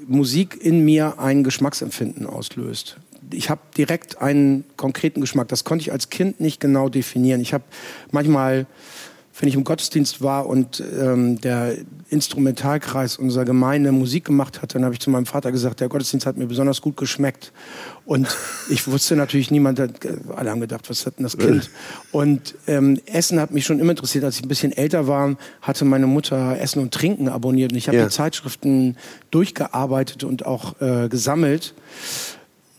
Musik 0.06 0.58
in 0.60 0.84
mir 0.84 1.18
ein 1.18 1.44
Geschmacksempfinden 1.44 2.26
auslöst. 2.26 2.96
Ich 3.32 3.50
habe 3.50 3.60
direkt 3.76 4.20
einen 4.20 4.64
konkreten 4.76 5.20
Geschmack. 5.20 5.48
Das 5.48 5.64
konnte 5.64 5.82
ich 5.82 5.92
als 5.92 6.10
Kind 6.10 6.40
nicht 6.40 6.60
genau 6.60 6.88
definieren. 6.88 7.40
Ich 7.40 7.52
habe 7.52 7.64
manchmal 8.10 8.66
wenn 9.40 9.48
ich 9.48 9.54
im 9.54 9.64
Gottesdienst 9.64 10.22
war 10.22 10.46
und 10.46 10.82
ähm, 11.00 11.40
der 11.40 11.76
Instrumentalkreis 12.10 13.16
unserer 13.16 13.46
Gemeinde 13.46 13.90
Musik 13.90 14.26
gemacht 14.26 14.60
hat, 14.60 14.74
dann 14.74 14.84
habe 14.84 14.94
ich 14.94 15.00
zu 15.00 15.08
meinem 15.10 15.24
Vater 15.24 15.50
gesagt, 15.50 15.80
der 15.80 15.88
Gottesdienst 15.88 16.26
hat 16.26 16.36
mir 16.36 16.46
besonders 16.46 16.82
gut 16.82 16.96
geschmeckt. 16.96 17.52
Und 18.04 18.28
ich 18.68 18.86
wusste 18.86 19.16
natürlich, 19.16 19.50
niemand 19.50 19.80
alle 20.36 20.50
haben 20.50 20.60
gedacht, 20.60 20.90
was 20.90 21.06
hat 21.06 21.18
denn 21.18 21.22
das 21.24 21.38
Kind? 21.38 21.70
Und 22.12 22.54
ähm, 22.66 23.00
Essen 23.06 23.40
hat 23.40 23.52
mich 23.52 23.64
schon 23.64 23.78
immer 23.78 23.92
interessiert. 23.92 24.24
Als 24.24 24.36
ich 24.36 24.42
ein 24.42 24.48
bisschen 24.48 24.72
älter 24.72 25.06
war, 25.06 25.36
hatte 25.62 25.84
meine 25.84 26.06
Mutter 26.06 26.58
Essen 26.60 26.80
und 26.80 26.92
Trinken 26.92 27.28
abonniert. 27.28 27.72
Und 27.72 27.78
ich 27.78 27.88
habe 27.88 27.98
ja. 27.98 28.04
die 28.04 28.10
Zeitschriften 28.10 28.96
durchgearbeitet 29.30 30.24
und 30.24 30.44
auch 30.44 30.80
äh, 30.80 31.08
gesammelt 31.08 31.74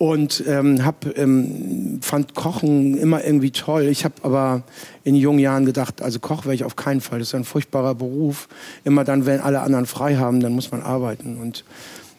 und 0.02 0.43
ähm, 0.47 0.84
hab, 0.84 1.06
ähm, 1.16 1.99
fand 2.02 2.34
Kochen 2.34 2.97
immer 2.97 3.24
irgendwie 3.24 3.52
toll. 3.52 3.84
Ich 3.84 4.04
habe 4.04 4.16
aber 4.24 4.64
in 5.04 5.14
jungen 5.14 5.38
Jahren 5.38 5.64
gedacht, 5.64 6.02
also 6.02 6.20
Koch 6.20 6.45
wäre 6.45 6.56
ich 6.56 6.64
auf 6.64 6.76
keinen 6.76 7.02
Fall. 7.02 7.20
Das 7.20 7.28
ist 7.28 7.36
ein 7.36 7.43
furchtbarer 7.43 7.93
Beruf. 7.93 8.49
Immer 8.84 9.04
dann, 9.04 9.28
wenn 9.28 9.39
alle 9.41 9.62
anderen 9.62 9.86
frei 9.86 10.16
haben, 10.16 10.39
dann 10.39 10.54
muss 10.54 10.72
man 10.72 10.82
arbeiten. 10.82 11.38
Und 11.38 11.66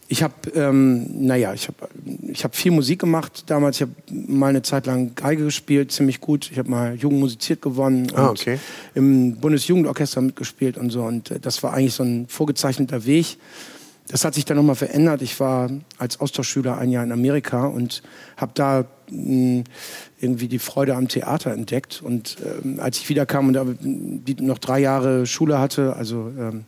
ich 0.06 0.22
habe, 0.22 0.32
ähm, 0.54 1.26
naja, 1.26 1.54
ich 1.54 1.66
habe 1.66 1.88
ich 2.28 2.44
hab 2.44 2.54
viel 2.54 2.70
Musik 2.70 3.00
gemacht 3.00 3.46
damals. 3.48 3.80
Ich 3.80 3.82
habe 3.82 3.92
mal 4.12 4.50
eine 4.50 4.62
Zeit 4.62 4.86
lang 4.86 5.16
Geige 5.16 5.42
gespielt, 5.42 5.90
ziemlich 5.90 6.20
gut. 6.20 6.52
Ich 6.52 6.60
habe 6.60 6.70
mal 6.70 6.94
Jugend 6.94 7.18
musiziert 7.18 7.62
gewonnen 7.62 8.12
ah, 8.14 8.28
okay. 8.28 8.60
im 8.94 9.38
Bundesjugendorchester 9.38 10.20
mitgespielt 10.20 10.78
und 10.78 10.90
so. 10.90 11.02
Und 11.02 11.32
äh, 11.32 11.40
das 11.40 11.64
war 11.64 11.74
eigentlich 11.74 11.94
so 11.94 12.04
ein 12.04 12.28
vorgezeichneter 12.28 13.06
Weg. 13.06 13.38
Das 14.12 14.26
hat 14.26 14.34
sich 14.34 14.44
dann 14.44 14.58
nochmal 14.58 14.76
verändert. 14.76 15.22
Ich 15.22 15.40
war 15.40 15.70
als 15.96 16.20
Austauschschüler 16.20 16.76
ein 16.76 16.90
Jahr 16.90 17.02
in 17.02 17.12
Amerika 17.12 17.64
und 17.64 18.02
habe 18.36 18.52
da 18.54 18.84
mh, 19.10 19.16
hm, 19.16 19.64
irgendwie 20.20 20.48
die 20.48 20.58
Freude 20.58 20.94
am 20.96 21.08
Theater 21.08 21.50
entdeckt. 21.50 22.02
Und 22.04 22.36
ähm, 22.62 22.78
als 22.78 22.98
ich 22.98 23.08
wiederkam 23.08 23.48
und 23.48 23.78
die 23.80 24.34
noch 24.34 24.58
drei 24.58 24.80
Jahre 24.80 25.24
Schule 25.24 25.58
hatte, 25.58 25.96
also 25.96 26.30
ähm, 26.38 26.64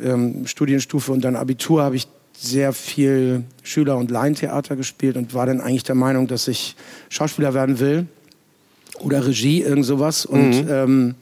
ähm, 0.00 0.46
Studienstufe 0.46 1.10
und 1.10 1.22
dann 1.22 1.34
Abitur, 1.34 1.82
habe 1.82 1.96
ich 1.96 2.06
sehr 2.38 2.72
viel 2.72 3.42
Schüler- 3.64 3.96
und 3.96 4.12
Laientheater 4.12 4.76
gespielt 4.76 5.16
und 5.16 5.34
war 5.34 5.46
dann 5.46 5.60
eigentlich 5.60 5.82
der 5.82 5.96
Meinung, 5.96 6.28
dass 6.28 6.46
ich 6.46 6.76
Schauspieler 7.08 7.54
werden 7.54 7.80
will 7.80 8.06
oder 9.00 9.26
Regie, 9.26 9.62
irgend 9.62 9.84
sowas. 9.84 10.24
Und 10.24 10.64
mhm. 10.64 11.14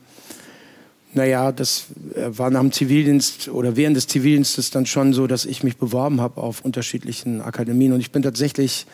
Naja, 1.15 1.53
das 1.53 1.87
äh, 2.15 2.27
war 2.37 2.51
nach 2.51 2.61
dem 2.61 2.73
Zivildienst 2.73 3.49
oder 3.49 3.77
während 3.77 3.97
des 3.97 4.07
Zivildienstes 4.07 4.71
dann 4.71 4.87
schon 4.87 5.13
so, 5.13 5.27
dass 5.27 5.45
ich 5.45 5.63
mich 5.63 5.77
beworben 5.77 6.21
habe 6.21 6.41
auf 6.41 6.65
unterschiedlichen 6.65 7.41
Akademien. 7.41 7.93
Und 7.93 8.01
ich 8.01 8.11
bin 8.11 8.23
tatsächlich 8.23 8.87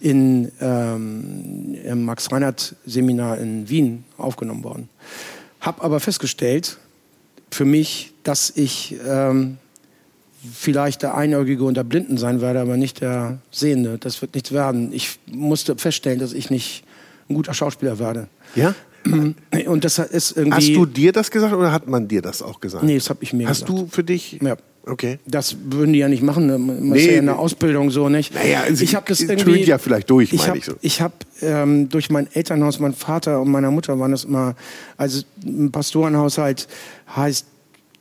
in, 0.00 0.50
ähm, 0.60 1.76
im 1.84 2.04
Max-Reinhardt-Seminar 2.04 3.38
in 3.38 3.68
Wien 3.68 4.04
aufgenommen 4.18 4.64
worden. 4.64 4.88
Hab 5.60 5.84
aber 5.84 6.00
festgestellt, 6.00 6.78
für 7.50 7.64
mich, 7.64 8.12
dass 8.24 8.52
ich 8.54 8.96
ähm, 9.06 9.58
vielleicht 10.52 11.02
der 11.02 11.16
Einäugige 11.16 11.64
und 11.64 11.76
der 11.76 11.84
Blinden 11.84 12.18
sein 12.18 12.40
werde, 12.40 12.60
aber 12.60 12.76
nicht 12.76 13.00
der 13.00 13.38
Sehende. 13.50 13.98
Das 13.98 14.20
wird 14.22 14.34
nichts 14.34 14.52
werden. 14.52 14.92
Ich 14.92 15.18
musste 15.26 15.76
feststellen, 15.76 16.18
dass 16.18 16.32
ich 16.32 16.50
nicht 16.50 16.84
ein 17.28 17.34
guter 17.34 17.54
Schauspieler 17.54 17.98
werde. 17.98 18.28
Ja? 18.54 18.74
Und 19.04 19.84
das 19.84 19.98
ist 19.98 20.36
irgendwie. 20.36 20.56
Hast 20.56 20.68
du 20.68 20.86
dir 20.86 21.12
das 21.12 21.30
gesagt 21.30 21.54
oder 21.54 21.72
hat 21.72 21.88
man 21.88 22.08
dir 22.08 22.22
das 22.22 22.42
auch 22.42 22.60
gesagt? 22.60 22.84
Nee, 22.84 22.96
das 22.96 23.10
habe 23.10 23.22
ich 23.22 23.32
mir 23.32 23.48
Hast 23.48 23.66
gesagt. 23.66 23.78
Hast 23.78 23.90
du 23.90 23.94
für 23.94 24.04
dich? 24.04 24.38
Ja. 24.42 24.56
Okay. 24.84 25.20
Das 25.26 25.56
würden 25.70 25.92
die 25.92 26.00
ja 26.00 26.08
nicht 26.08 26.24
machen. 26.24 26.48
Man 26.48 26.88
nee, 26.88 26.98
ist 26.98 27.06
ja 27.06 27.18
in 27.18 27.26
der 27.26 27.38
Ausbildung 27.38 27.90
so 27.90 28.08
nicht. 28.08 28.34
Naja, 28.34 28.64
ich 28.68 28.94
habe 28.96 29.06
das 29.08 29.20
irgendwie. 29.20 29.62
ja 29.62 29.78
vielleicht 29.78 30.10
durch, 30.10 30.32
meine 30.32 30.58
ich 30.58 30.64
so. 30.64 30.72
Ich 30.80 31.00
habe 31.00 31.14
ähm, 31.40 31.88
durch 31.88 32.10
mein 32.10 32.26
Elternhaus, 32.32 32.80
mein 32.80 32.92
Vater 32.92 33.40
und 33.40 33.50
meiner 33.50 33.70
Mutter 33.70 33.98
waren 34.00 34.10
das 34.10 34.24
immer, 34.24 34.56
also 34.96 35.22
ein 35.44 35.70
Pastorenhaushalt 35.70 36.66
heißt 37.14 37.46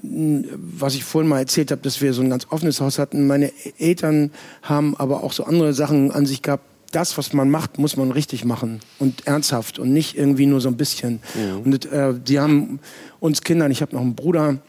was 0.03 0.95
ich 0.95 1.03
vorhin 1.03 1.29
mal 1.29 1.39
erzählt 1.39 1.71
habe, 1.71 1.81
dass 1.81 2.01
wir 2.01 2.13
so 2.13 2.21
ein 2.21 2.29
ganz 2.29 2.47
offenes 2.49 2.81
Haus 2.81 2.97
hatten. 2.97 3.27
Meine 3.27 3.51
Eltern 3.77 4.31
haben 4.63 4.95
aber 4.97 5.23
auch 5.23 5.31
so 5.31 5.43
andere 5.43 5.73
Sachen 5.73 6.11
an 6.11 6.25
sich 6.25 6.41
gehabt. 6.41 6.65
Das, 6.91 7.17
was 7.17 7.33
man 7.33 7.49
macht, 7.49 7.79
muss 7.79 7.95
man 7.95 8.11
richtig 8.11 8.43
machen 8.43 8.81
und 8.99 9.25
ernsthaft 9.25 9.79
und 9.79 9.93
nicht 9.93 10.17
irgendwie 10.17 10.45
nur 10.45 10.61
so 10.61 10.69
ein 10.69 10.77
bisschen. 10.77 11.21
Mhm. 11.35 11.61
Und 11.63 11.85
äh, 11.85 12.13
die 12.13 12.39
haben 12.39 12.79
uns 13.19 13.41
Kindern, 13.41 13.71
ich 13.71 13.81
habe 13.81 13.95
noch 13.95 14.01
einen 14.01 14.15
Bruder, 14.15 14.59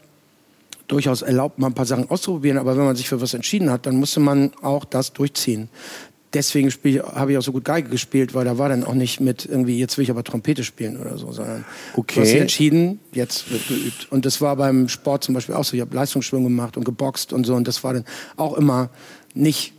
durchaus 0.87 1.21
erlaubt, 1.21 1.59
mal 1.59 1.67
ein 1.67 1.73
paar 1.73 1.85
Sachen 1.85 2.09
auszuprobieren. 2.09 2.57
Aber 2.57 2.77
wenn 2.77 2.85
man 2.85 2.95
sich 2.95 3.07
für 3.07 3.19
was 3.19 3.33
entschieden 3.33 3.71
hat, 3.71 3.85
dann 3.85 3.95
musste 3.95 4.19
man 4.19 4.51
auch 4.61 4.85
das 4.85 5.13
durchziehen 5.13 5.69
deswegen 6.33 6.71
habe 7.13 7.31
ich 7.31 7.37
auch 7.37 7.43
so 7.43 7.51
gut 7.51 7.65
Geige 7.65 7.89
gespielt, 7.89 8.33
weil 8.33 8.45
da 8.45 8.57
war 8.57 8.69
dann 8.69 8.83
auch 8.83 8.93
nicht 8.93 9.19
mit 9.19 9.45
irgendwie, 9.45 9.77
jetzt 9.77 9.97
will 9.97 10.03
ich 10.03 10.11
aber 10.11 10.23
Trompete 10.23 10.63
spielen 10.63 10.99
oder 10.99 11.17
so, 11.17 11.31
sondern 11.31 11.65
okay. 11.95 12.15
du 12.15 12.21
hast 12.21 12.31
dich 12.31 12.41
entschieden, 12.41 12.99
jetzt 13.11 13.51
wird 13.51 13.67
geübt. 13.67 14.11
Und 14.11 14.25
das 14.25 14.41
war 14.41 14.55
beim 14.55 14.89
Sport 14.89 15.23
zum 15.23 15.35
Beispiel 15.35 15.55
auch 15.55 15.63
so. 15.63 15.75
Ich 15.75 15.81
habe 15.81 15.95
Leistungsschwimmen 15.95 16.45
gemacht 16.45 16.77
und 16.77 16.83
geboxt 16.83 17.33
und 17.33 17.45
so. 17.45 17.55
Und 17.55 17.67
das 17.67 17.83
war 17.83 17.93
dann 17.93 18.05
auch 18.35 18.57
immer 18.57 18.89
nicht 19.33 19.73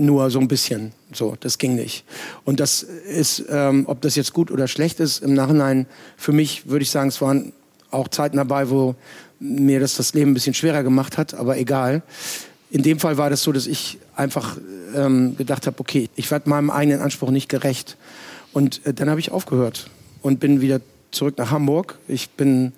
nur 0.00 0.30
so 0.30 0.40
ein 0.40 0.48
bisschen. 0.48 0.92
So, 1.12 1.36
das 1.38 1.58
ging 1.58 1.74
nicht. 1.74 2.04
Und 2.44 2.60
das 2.60 2.82
ist, 2.82 3.44
ähm, 3.50 3.84
ob 3.86 4.00
das 4.00 4.16
jetzt 4.16 4.32
gut 4.32 4.50
oder 4.50 4.66
schlecht 4.66 5.00
ist, 5.00 5.22
im 5.22 5.34
Nachhinein 5.34 5.86
für 6.16 6.32
mich 6.32 6.68
würde 6.68 6.82
ich 6.82 6.90
sagen, 6.90 7.08
es 7.08 7.20
waren 7.20 7.52
auch 7.90 8.08
Zeiten 8.08 8.36
dabei, 8.36 8.70
wo 8.70 8.94
mir 9.38 9.80
das 9.80 9.96
das 9.96 10.14
Leben 10.14 10.30
ein 10.30 10.34
bisschen 10.34 10.54
schwerer 10.54 10.82
gemacht 10.82 11.18
hat, 11.18 11.34
aber 11.34 11.58
egal. 11.58 12.02
In 12.70 12.82
dem 12.82 13.00
Fall 13.00 13.18
war 13.18 13.30
das 13.30 13.42
so, 13.42 13.52
dass 13.52 13.66
ich 13.66 13.98
einfach 14.14 14.56
ähm, 14.94 15.36
gedacht 15.36 15.66
habe, 15.66 15.78
okay, 15.80 16.08
ich 16.14 16.30
werde 16.30 16.48
meinem 16.48 16.70
eigenen 16.70 17.00
Anspruch 17.00 17.30
nicht 17.30 17.48
gerecht. 17.48 17.96
Und 18.52 18.84
äh, 18.86 18.94
dann 18.94 19.10
habe 19.10 19.20
ich 19.20 19.32
aufgehört 19.32 19.90
und 20.22 20.40
bin 20.40 20.60
wieder 20.60 20.80
zurück 21.10 21.36
nach 21.38 21.50
Hamburg. 21.50 21.98
Ich 22.06 22.30
bin 22.30 22.72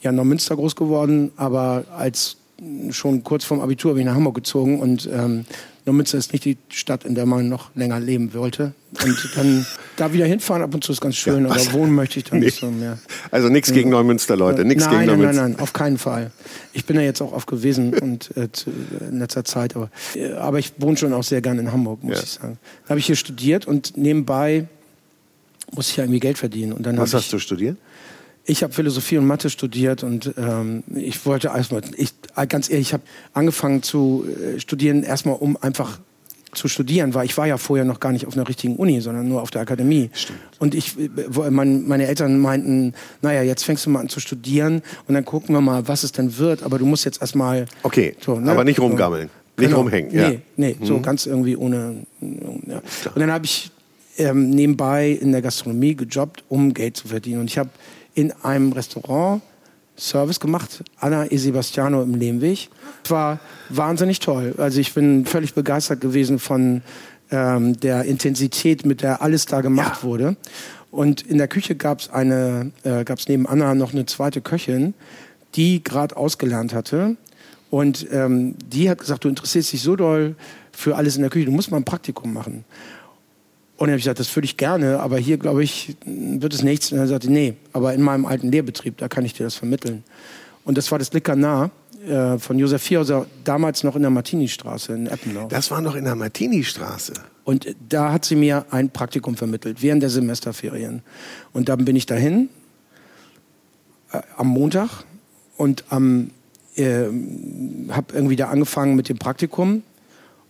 ja 0.00 0.10
in 0.10 0.16
Neumünster 0.16 0.56
groß 0.56 0.74
geworden, 0.74 1.30
aber 1.36 1.84
als 1.96 2.36
schon 2.90 3.22
kurz 3.22 3.44
vorm 3.44 3.60
Abitur 3.60 3.94
bin 3.94 4.00
ich 4.00 4.06
nach 4.06 4.14
Hamburg 4.14 4.34
gezogen 4.34 4.80
und 4.80 5.08
ähm, 5.12 5.44
Neumünster 5.88 6.18
ist 6.18 6.32
nicht 6.32 6.44
die 6.44 6.58
Stadt, 6.68 7.04
in 7.04 7.14
der 7.14 7.24
man 7.24 7.48
noch 7.48 7.74
länger 7.74 7.98
leben 7.98 8.34
wollte. 8.34 8.74
Und 9.02 9.30
dann 9.36 9.66
da 9.96 10.12
wieder 10.12 10.26
hinfahren 10.26 10.62
ab 10.62 10.74
und 10.74 10.84
zu 10.84 10.92
ist 10.92 11.00
ganz 11.00 11.16
schön, 11.16 11.46
ja, 11.46 11.50
aber 11.50 11.72
wohnen 11.72 11.94
möchte 11.94 12.18
ich 12.18 12.26
dann 12.26 12.40
nee. 12.40 12.46
nicht 12.46 12.60
so 12.60 12.70
mehr. 12.70 12.98
Also 13.30 13.48
nichts 13.48 13.72
gegen 13.72 13.88
Neumünster, 13.88 14.36
Leute. 14.36 14.64
Nichts 14.64 14.84
nein, 14.84 14.92
gegen 14.92 15.06
nein, 15.06 15.18
Neumünster. 15.18 15.42
Nein, 15.42 15.52
nein, 15.52 15.60
auf 15.60 15.72
keinen 15.72 15.96
Fall. 15.96 16.30
Ich 16.74 16.84
bin 16.84 16.96
da 16.96 17.02
jetzt 17.02 17.22
auch 17.22 17.32
oft 17.32 17.46
gewesen 17.46 17.94
und 17.94 18.36
äh, 18.36 18.48
in 19.08 19.18
letzter 19.18 19.44
Zeit, 19.44 19.76
aber, 19.76 19.90
äh, 20.14 20.32
aber 20.32 20.58
ich 20.58 20.72
wohne 20.76 20.96
schon 20.98 21.14
auch 21.14 21.24
sehr 21.24 21.40
gerne 21.40 21.60
in 21.60 21.72
Hamburg, 21.72 22.04
muss 22.04 22.18
ja. 22.18 22.22
ich 22.22 22.30
sagen. 22.30 22.58
Da 22.84 22.90
habe 22.90 23.00
ich 23.00 23.06
hier 23.06 23.16
studiert 23.16 23.66
und 23.66 23.96
nebenbei 23.96 24.68
muss 25.72 25.90
ich 25.90 25.96
ja 25.96 26.04
irgendwie 26.04 26.20
Geld 26.20 26.38
verdienen. 26.38 26.72
Und 26.72 26.84
dann 26.84 26.98
Was 26.98 27.14
hast 27.14 27.24
ich, 27.24 27.30
du 27.30 27.38
studiert? 27.38 27.78
Ich 28.50 28.62
habe 28.62 28.72
Philosophie 28.72 29.18
und 29.18 29.26
Mathe 29.26 29.50
studiert 29.50 30.02
und 30.02 30.32
ähm, 30.38 30.82
ich 30.94 31.26
wollte 31.26 31.48
erstmal, 31.48 31.82
ich, 31.98 32.14
ganz 32.48 32.70
ehrlich, 32.70 32.88
ich 32.88 32.92
habe 32.94 33.02
angefangen 33.34 33.82
zu 33.82 34.24
äh, 34.26 34.58
studieren, 34.58 35.02
erstmal 35.02 35.34
um 35.34 35.58
einfach 35.60 35.98
zu 36.54 36.66
studieren, 36.66 37.12
weil 37.12 37.26
ich 37.26 37.36
war 37.36 37.46
ja 37.46 37.58
vorher 37.58 37.84
noch 37.84 38.00
gar 38.00 38.10
nicht 38.10 38.26
auf 38.26 38.34
einer 38.38 38.48
richtigen 38.48 38.76
Uni, 38.76 39.02
sondern 39.02 39.28
nur 39.28 39.42
auf 39.42 39.50
der 39.50 39.60
Akademie. 39.60 40.08
Stimmt. 40.14 40.38
Und 40.58 40.74
ich, 40.74 40.98
äh, 40.98 41.50
mein, 41.50 41.86
meine 41.86 42.06
Eltern 42.06 42.38
meinten, 42.38 42.94
naja, 43.20 43.42
jetzt 43.42 43.64
fängst 43.64 43.84
du 43.84 43.90
mal 43.90 44.00
an 44.00 44.08
zu 44.08 44.18
studieren 44.18 44.80
und 45.06 45.14
dann 45.14 45.26
gucken 45.26 45.54
wir 45.54 45.60
mal, 45.60 45.86
was 45.86 46.02
es 46.02 46.12
denn 46.12 46.38
wird, 46.38 46.62
aber 46.62 46.78
du 46.78 46.86
musst 46.86 47.04
jetzt 47.04 47.20
erstmal... 47.20 47.66
Okay, 47.82 48.16
so, 48.18 48.40
ne? 48.40 48.50
aber 48.50 48.64
nicht 48.64 48.80
rumgammeln, 48.80 49.28
so. 49.28 49.60
nicht 49.60 49.68
genau. 49.68 49.82
rumhängen. 49.82 50.10
Ja. 50.10 50.30
Nee, 50.30 50.40
nee 50.56 50.76
mhm. 50.80 50.86
so 50.86 51.00
ganz 51.00 51.26
irgendwie 51.26 51.54
ohne... 51.54 52.06
Ja. 52.22 52.80
Und 53.14 53.20
dann 53.20 53.30
habe 53.30 53.44
ich 53.44 53.70
ähm, 54.16 54.48
nebenbei 54.48 55.10
in 55.10 55.32
der 55.32 55.42
Gastronomie 55.42 55.94
gejobbt, 55.94 56.44
um 56.48 56.72
Geld 56.72 56.96
zu 56.96 57.08
verdienen. 57.08 57.40
Und 57.40 57.50
ich 57.50 57.58
habe 57.58 57.68
in 58.18 58.32
einem 58.42 58.72
Restaurant 58.72 59.42
Service 59.96 60.40
gemacht, 60.40 60.82
Anna 60.98 61.30
e 61.30 61.36
Sebastiano 61.36 62.02
im 62.02 62.16
Lehmweg. 62.16 62.68
War 63.08 63.38
wahnsinnig 63.68 64.18
toll. 64.18 64.54
Also 64.58 64.80
ich 64.80 64.92
bin 64.92 65.24
völlig 65.24 65.54
begeistert 65.54 66.00
gewesen 66.00 66.40
von 66.40 66.82
ähm, 67.30 67.78
der 67.78 68.06
Intensität, 68.06 68.84
mit 68.84 69.02
der 69.02 69.22
alles 69.22 69.46
da 69.46 69.60
gemacht 69.60 70.02
ja. 70.02 70.08
wurde. 70.08 70.36
Und 70.90 71.22
in 71.22 71.38
der 71.38 71.46
Küche 71.46 71.76
gab 71.76 72.00
es 72.00 72.10
eine, 72.10 72.72
äh, 72.82 73.04
gab 73.04 73.20
es 73.20 73.28
neben 73.28 73.46
Anna 73.46 73.76
noch 73.76 73.92
eine 73.92 74.04
zweite 74.04 74.40
Köchin, 74.40 74.94
die 75.54 75.84
gerade 75.84 76.16
ausgelernt 76.16 76.74
hatte. 76.74 77.16
Und 77.70 78.04
ähm, 78.10 78.56
die 78.66 78.90
hat 78.90 78.98
gesagt, 78.98 79.22
du 79.22 79.28
interessierst 79.28 79.72
dich 79.72 79.82
so 79.82 79.94
doll 79.94 80.34
für 80.72 80.96
alles 80.96 81.14
in 81.14 81.22
der 81.22 81.30
Küche, 81.30 81.46
du 81.46 81.52
musst 81.52 81.70
mal 81.70 81.76
ein 81.76 81.84
Praktikum 81.84 82.32
machen. 82.32 82.64
Und 83.78 83.86
dann 83.86 83.92
habe 83.92 83.98
ich 83.98 84.04
gesagt, 84.04 84.18
das 84.18 84.34
würde 84.34 84.44
ich 84.44 84.56
gerne, 84.56 84.98
aber 84.98 85.18
hier, 85.18 85.38
glaube 85.38 85.62
ich, 85.62 85.96
wird 86.04 86.52
es 86.52 86.64
nichts. 86.64 86.90
Und 86.90 86.98
er 86.98 87.06
sagte, 87.06 87.30
nee, 87.30 87.54
aber 87.72 87.94
in 87.94 88.02
meinem 88.02 88.26
alten 88.26 88.50
Lehrbetrieb, 88.50 88.98
da 88.98 89.06
kann 89.06 89.24
ich 89.24 89.34
dir 89.34 89.44
das 89.44 89.54
vermitteln. 89.54 90.02
Und 90.64 90.76
das 90.76 90.90
war 90.90 90.98
das 90.98 91.12
Likanar 91.12 91.70
äh, 92.04 92.38
von 92.38 92.58
Josef 92.58 92.82
Vierhauser, 92.82 93.26
damals 93.44 93.84
noch 93.84 93.94
in 93.94 94.02
der 94.02 94.10
Martini-Straße 94.10 94.92
in 94.92 95.06
Eppendorf. 95.06 95.48
Das 95.48 95.70
war 95.70 95.80
noch 95.80 95.94
in 95.94 96.04
der 96.04 96.16
Martini-Straße? 96.16 97.12
Und 97.44 97.68
da 97.88 98.12
hat 98.12 98.24
sie 98.24 98.34
mir 98.34 98.66
ein 98.70 98.90
Praktikum 98.90 99.36
vermittelt, 99.36 99.80
während 99.80 100.02
der 100.02 100.10
Semesterferien. 100.10 101.02
Und 101.52 101.68
dann 101.68 101.84
bin 101.84 101.94
ich 101.94 102.04
dahin, 102.04 102.48
äh, 104.10 104.20
am 104.36 104.48
Montag, 104.48 105.04
und 105.56 105.84
am, 105.90 106.30
äh, 106.76 107.04
habe 107.90 108.14
irgendwie 108.14 108.36
da 108.36 108.48
angefangen 108.48 108.96
mit 108.96 109.08
dem 109.08 109.18
Praktikum. 109.18 109.84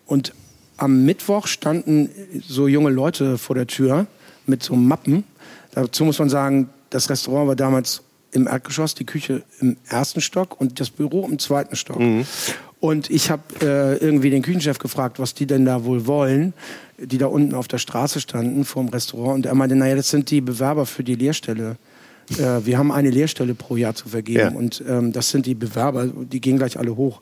Und 0.07 0.33
am 0.79 1.05
Mittwoch 1.05 1.47
standen 1.47 2.09
so 2.47 2.69
junge 2.69 2.91
Leute 2.91 3.37
vor 3.37 3.55
der 3.55 3.67
Tür 3.67 4.07
mit 4.47 4.63
so 4.63 4.75
Mappen. 4.75 5.25
Dazu 5.73 6.05
muss 6.05 6.19
man 6.19 6.31
sagen, 6.31 6.71
das 6.91 7.11
Restaurant 7.11 7.49
war 7.49 7.57
damals 7.57 8.03
im 8.33 8.47
Erdgeschoss, 8.47 8.95
die 8.95 9.05
Küche 9.05 9.43
im 9.61 9.77
ersten 9.89 10.21
Stock 10.21 10.61
und 10.61 10.81
das 10.81 10.91
Büro 10.91 11.27
im 11.27 11.39
zweiten 11.39 11.77
Stock. 11.77 11.99
Mhm. 11.99 12.25
Und 12.81 13.11
ich 13.11 13.31
habe 13.31 13.43
äh, 13.61 13.97
irgendwie 13.97 14.31
den 14.31 14.43
Küchenchef 14.43 14.79
gefragt, 14.79 15.19
was 15.19 15.35
die 15.35 15.47
denn 15.47 15.65
da 15.65 15.85
wohl 15.85 16.07
wollen, 16.07 16.55
die 16.97 17.19
da 17.19 17.27
unten 17.27 17.55
auf 17.55 17.67
der 17.67 17.79
Straße 17.79 18.21
standen 18.21 18.65
vor 18.65 18.85
dem 18.85 18.91
Restaurant. 18.91 19.35
Und 19.37 19.47
er 19.47 19.55
meinte, 19.55 19.75
naja, 19.75 19.97
das 19.97 20.11
sind 20.11 20.31
die 20.31 20.41
Bewerber 20.41 20.87
für 20.87 21.03
die 21.03 21.17
Lehrstelle. 21.17 21.77
Äh, 22.39 22.65
wir 22.65 22.79
haben 22.79 22.93
eine 22.93 23.11
Lehrstelle 23.11 23.55
pro 23.55 23.77
Jahr 23.77 23.95
zu 23.95 24.09
vergeben. 24.09 24.39
Ja. 24.39 24.51
Und 24.51 24.83
ähm, 24.89 25.13
das 25.13 25.31
sind 25.31 25.47
die 25.47 25.55
Bewerber, 25.55 26.07
die 26.07 26.41
gehen 26.41 26.59
gleich 26.59 26.79
alle 26.79 26.97
hoch 26.97 27.21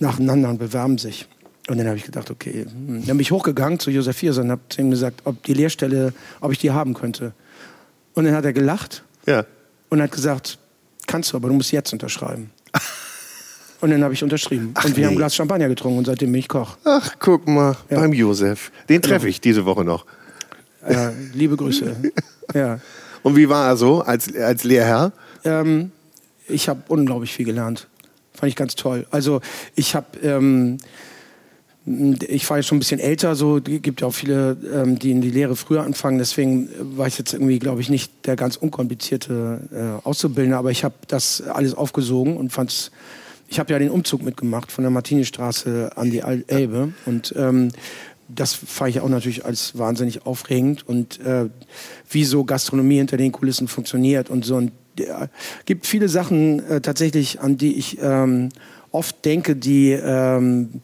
nacheinander 0.00 0.48
und 0.48 0.58
bewerben 0.58 0.98
sich. 0.98 1.28
Und 1.68 1.76
dann 1.76 1.86
habe 1.86 1.98
ich 1.98 2.04
gedacht, 2.04 2.30
okay. 2.30 2.64
Hm. 2.64 3.06
Dann 3.06 3.16
bin 3.16 3.20
ich 3.20 3.30
hochgegangen 3.30 3.78
zu 3.78 3.90
Josef 3.90 4.16
Fierser 4.16 4.42
und 4.42 4.50
habe 4.50 4.62
zu 4.70 4.80
ihm 4.80 4.90
gesagt, 4.90 5.20
ob 5.24 5.42
die 5.42 5.52
Lehrstelle, 5.52 6.14
ob 6.40 6.50
ich 6.50 6.58
die 6.58 6.70
haben 6.70 6.94
könnte. 6.94 7.32
Und 8.14 8.24
dann 8.24 8.34
hat 8.34 8.44
er 8.44 8.54
gelacht 8.54 9.04
ja. 9.26 9.44
und 9.90 10.00
hat 10.00 10.10
gesagt, 10.10 10.58
kannst 11.06 11.32
du, 11.32 11.36
aber 11.36 11.48
du 11.48 11.54
musst 11.54 11.70
jetzt 11.70 11.92
unterschreiben. 11.92 12.50
Und 13.80 13.90
dann 13.90 14.02
habe 14.02 14.12
ich 14.12 14.24
unterschrieben. 14.24 14.72
Ach, 14.74 14.86
und 14.86 14.96
wir 14.96 15.02
nee. 15.02 15.06
haben 15.06 15.14
ein 15.14 15.18
Glas 15.18 15.36
Champagner 15.36 15.68
getrunken 15.68 15.98
und 15.98 16.04
seitdem 16.04 16.32
bin 16.32 16.40
ich 16.40 16.48
Koch. 16.48 16.76
Ach, 16.82 17.14
guck 17.20 17.46
mal, 17.46 17.76
ja. 17.88 18.00
beim 18.00 18.12
Josef. 18.12 18.72
Den 18.88 19.00
treffe 19.00 19.20
genau. 19.20 19.30
ich 19.30 19.40
diese 19.40 19.66
Woche 19.66 19.84
noch. 19.84 20.04
Ja, 20.90 21.12
liebe 21.32 21.56
Grüße. 21.56 21.94
ja. 22.54 22.80
Und 23.22 23.36
wie 23.36 23.48
war 23.48 23.68
er 23.68 23.76
so 23.76 24.00
als, 24.00 24.34
als 24.34 24.64
Lehrherr? 24.64 25.12
Ähm, 25.44 25.92
ich 26.48 26.68
habe 26.68 26.82
unglaublich 26.88 27.32
viel 27.32 27.46
gelernt. 27.46 27.86
Fand 28.34 28.50
ich 28.50 28.56
ganz 28.56 28.74
toll. 28.74 29.06
Also 29.12 29.40
ich 29.76 29.94
habe... 29.94 30.06
Ähm, 30.24 30.78
ich 32.28 32.48
war 32.50 32.58
ja 32.58 32.62
schon 32.62 32.76
ein 32.76 32.78
bisschen 32.80 33.00
älter, 33.00 33.34
so 33.34 33.60
gibt 33.62 34.00
ja 34.00 34.06
auch 34.06 34.14
viele, 34.14 34.56
ähm, 34.72 34.98
die 34.98 35.10
in 35.10 35.20
die 35.20 35.30
Lehre 35.30 35.56
früher 35.56 35.82
anfangen. 35.82 36.18
Deswegen 36.18 36.68
war 36.96 37.06
ich 37.06 37.18
jetzt 37.18 37.32
irgendwie, 37.32 37.58
glaube 37.58 37.80
ich, 37.80 37.88
nicht 37.88 38.26
der 38.26 38.36
ganz 38.36 38.56
unkomplizierte 38.56 39.60
äh, 40.02 40.06
Auszubildende, 40.06 40.56
aber 40.56 40.70
ich 40.70 40.84
habe 40.84 40.94
das 41.06 41.42
alles 41.42 41.74
aufgesogen 41.74 42.36
und 42.36 42.52
fand's. 42.52 42.90
Ich 43.50 43.58
habe 43.58 43.72
ja 43.72 43.78
den 43.78 43.90
Umzug 43.90 44.22
mitgemacht 44.22 44.70
von 44.70 44.84
der 44.84 44.90
Martinistraße 44.90 45.92
an 45.96 46.10
die 46.10 46.18
Elbe 46.18 46.92
und 47.06 47.34
ähm, 47.34 47.70
das 48.28 48.52
fand 48.52 48.90
ich 48.90 49.00
auch 49.00 49.08
natürlich 49.08 49.46
als 49.46 49.78
wahnsinnig 49.78 50.26
aufregend 50.26 50.86
und 50.86 51.18
äh, 51.20 51.48
wie 52.10 52.24
so 52.24 52.44
Gastronomie 52.44 52.98
hinter 52.98 53.16
den 53.16 53.32
Kulissen 53.32 53.66
funktioniert 53.68 54.28
und 54.28 54.44
so. 54.44 54.56
Und 54.56 54.72
äh, 54.98 55.28
gibt 55.64 55.86
viele 55.86 56.10
Sachen 56.10 56.64
äh, 56.68 56.80
tatsächlich, 56.82 57.40
an 57.40 57.56
die 57.56 57.76
ich 57.76 57.98
ähm, 58.02 58.50
oft 58.90 59.24
denke, 59.24 59.56
die 59.56 59.92
ähm, 59.92 60.82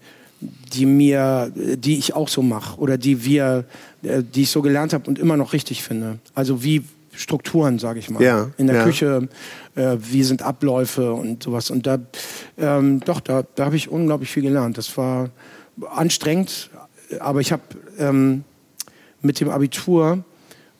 die 0.74 0.86
mir, 0.86 1.52
die 1.54 1.98
ich 1.98 2.14
auch 2.14 2.28
so 2.28 2.42
mache 2.42 2.78
oder 2.78 2.98
die 2.98 3.24
wir, 3.24 3.64
äh, 4.02 4.22
die 4.22 4.42
ich 4.42 4.50
so 4.50 4.62
gelernt 4.62 4.92
habe 4.92 5.08
und 5.08 5.18
immer 5.18 5.36
noch 5.36 5.52
richtig 5.52 5.82
finde. 5.82 6.18
Also 6.34 6.62
wie 6.62 6.82
Strukturen, 7.16 7.78
sage 7.78 8.00
ich 8.00 8.10
mal. 8.10 8.22
Ja, 8.22 8.50
in 8.56 8.66
der 8.66 8.76
ja. 8.76 8.84
Küche, 8.84 9.28
äh, 9.76 9.96
wie 10.00 10.22
sind 10.24 10.42
Abläufe 10.42 11.12
und 11.12 11.42
sowas. 11.42 11.70
Und 11.70 11.86
da, 11.86 11.98
ähm, 12.58 13.00
doch, 13.00 13.20
da, 13.20 13.44
da 13.54 13.66
habe 13.66 13.76
ich 13.76 13.88
unglaublich 13.88 14.30
viel 14.30 14.42
gelernt. 14.42 14.78
Das 14.78 14.96
war 14.96 15.30
anstrengend, 15.94 16.70
aber 17.20 17.40
ich 17.40 17.52
habe 17.52 17.62
ähm, 17.98 18.44
mit 19.22 19.40
dem 19.40 19.48
Abitur 19.48 20.24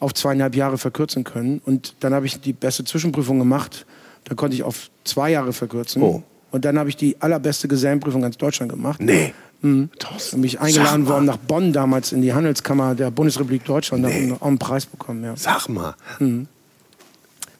auf 0.00 0.12
zweieinhalb 0.12 0.54
Jahre 0.54 0.78
verkürzen 0.78 1.24
können. 1.24 1.60
Und 1.64 1.94
dann 2.00 2.12
habe 2.12 2.26
ich 2.26 2.40
die 2.40 2.52
beste 2.52 2.84
Zwischenprüfung 2.84 3.38
gemacht. 3.38 3.86
Da 4.24 4.34
konnte 4.34 4.56
ich 4.56 4.62
auf 4.62 4.90
zwei 5.04 5.30
Jahre 5.30 5.52
verkürzen. 5.52 6.02
Oh. 6.02 6.22
Und 6.50 6.64
dann 6.64 6.78
habe 6.78 6.88
ich 6.88 6.96
die 6.96 7.16
allerbeste 7.20 7.68
Gesellenprüfung 7.68 8.22
ganz 8.22 8.36
Deutschland 8.36 8.70
gemacht. 8.70 9.00
Nee. 9.00 9.32
Mhm. 9.64 9.88
Bin 10.32 10.40
mich 10.40 10.60
eingeladen 10.60 11.06
worden 11.06 11.24
nach 11.24 11.38
Bonn 11.38 11.72
damals 11.72 12.12
in 12.12 12.22
die 12.22 12.32
Handelskammer 12.34 12.94
der 12.94 13.10
Bundesrepublik 13.10 13.64
Deutschland. 13.64 14.04
Nee. 14.04 14.28
Da 14.28 14.34
auch 14.36 14.46
einen 14.46 14.58
Preis 14.58 14.86
bekommen. 14.86 15.24
Ja. 15.24 15.34
Sag 15.36 15.68
mal. 15.68 15.94
Mhm. 16.18 16.46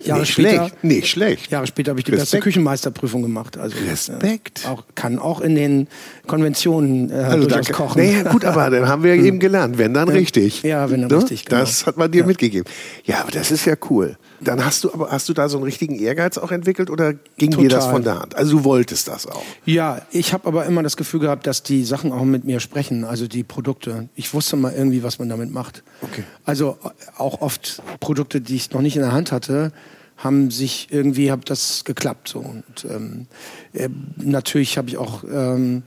Jahre 0.01 0.21
nicht 0.21 0.33
später, 0.33 0.51
schlecht, 0.69 0.85
nicht 0.85 1.09
schlecht. 1.09 1.51
Jahre 1.51 1.67
später 1.67 1.91
habe 1.91 2.01
ich 2.01 2.05
die 2.05 2.11
beste 2.11 2.25
Respekt. 2.25 2.45
Küchenmeisterprüfung 2.45 3.23
gemacht. 3.23 3.57
Also, 3.57 3.77
Respekt. 3.89 4.65
Äh, 4.65 4.69
auch, 4.69 4.83
kann 4.95 5.19
auch 5.19 5.41
in 5.41 5.55
den 5.55 5.89
Konventionen 6.27 7.11
äh, 7.11 7.15
Also 7.15 7.37
durchaus 7.39 7.53
danke. 7.67 7.73
kochen. 7.73 8.03
Nee, 8.03 8.23
gut, 8.31 8.45
aber 8.45 8.69
dann 8.71 8.87
haben 8.87 9.03
wir 9.03 9.15
eben 9.15 9.39
gelernt, 9.39 9.79
wenn 9.79 9.95
dann 9.95 10.09
richtig. 10.11 10.63
Ja, 10.63 10.91
wenn 10.91 11.01
dann 11.03 11.11
Ne? 11.11 11.17
richtig, 11.17 11.47
genau. 11.47 11.61
Das 11.61 11.87
hat 11.87 11.97
man 11.97 12.11
dir 12.11 12.25
mitgegeben. 12.27 12.71
Ja, 13.05 13.23
aber 13.23 13.31
das 13.31 13.51
ist 13.51 13.65
ja 13.65 13.77
cool. 13.89 14.17
Dann 14.45 14.65
hast 14.65 14.85
du 14.85 14.93
aber 14.93 15.11
hast 15.11 15.29
du 15.29 15.33
da 15.33 15.49
so 15.49 15.59
einen 15.59 15.65
richtigen 15.65 15.99
Ehrgeiz 15.99 16.39
auch 16.39 16.53
entwickelt 16.53 16.91
oder 16.91 17.15
ging 17.37 17.51
dir 17.51 17.69
das 17.69 17.85
Total. 17.85 17.93
von 17.93 18.05
der 18.05 18.21
Hand? 18.21 18.37
Also 18.37 18.59
du 18.59 18.65
wolltest 18.65 19.09
das 19.09 19.27
auch. 19.27 19.43
Ja, 19.65 20.03
ich 20.11 20.33
habe 20.33 20.47
aber 20.47 20.67
immer 20.67 20.83
das 20.83 20.97
Gefühl 20.97 21.21
gehabt, 21.21 21.47
dass 21.47 21.63
die 21.63 21.85
Sachen 21.85 22.13
auch 22.13 22.25
mit 22.25 22.45
mir 22.45 22.61
sprechen, 22.61 23.05
also 23.05 23.27
die 23.27 23.43
Produkte. 23.43 24.09
Ich 24.15 24.33
wusste 24.35 24.57
mal 24.57 24.73
irgendwie, 24.73 25.03
was 25.03 25.19
man 25.19 25.29
damit 25.29 25.51
macht. 25.51 25.83
Okay. 26.03 26.25
Also 26.45 26.79
auch 27.17 27.41
oft 27.41 27.83
Produkte, 28.01 28.41
die 28.41 28.57
ich 28.57 28.71
noch 28.71 28.81
nicht 28.81 28.97
in 28.97 29.03
der 29.03 29.13
Hand 29.13 29.33
hatte, 29.33 29.73
haben 30.17 30.51
sich 30.51 30.89
irgendwie, 30.91 31.31
hat 31.31 31.51
das 31.51 31.85
geklappt. 31.85 32.29
So. 32.29 32.39
Und 32.39 32.87
ähm, 32.89 33.27
äh, 33.73 33.89
natürlich 34.17 34.79
habe 34.79 34.89
ich 34.89 34.97
auch 34.97 35.25
ähm, 35.25 35.83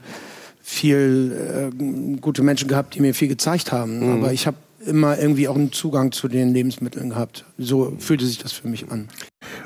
viel 0.61 1.71
äh, 1.73 2.17
gute 2.19 2.43
Menschen 2.43 2.67
gehabt, 2.67 2.95
die 2.95 2.99
mir 2.99 3.13
viel 3.13 3.29
gezeigt 3.29 3.71
haben. 3.71 3.99
Mhm. 3.99 4.13
Aber 4.17 4.33
ich 4.33 4.47
habe 4.47 4.57
immer 4.87 5.19
irgendwie 5.19 5.47
auch 5.47 5.55
einen 5.55 5.71
Zugang 5.71 6.11
zu 6.11 6.27
den 6.27 6.53
Lebensmitteln 6.53 7.11
gehabt. 7.11 7.45
So 7.57 7.93
fühlte 7.99 8.25
sich 8.25 8.39
das 8.39 8.53
für 8.53 8.67
mich 8.67 8.91
an. 8.91 9.07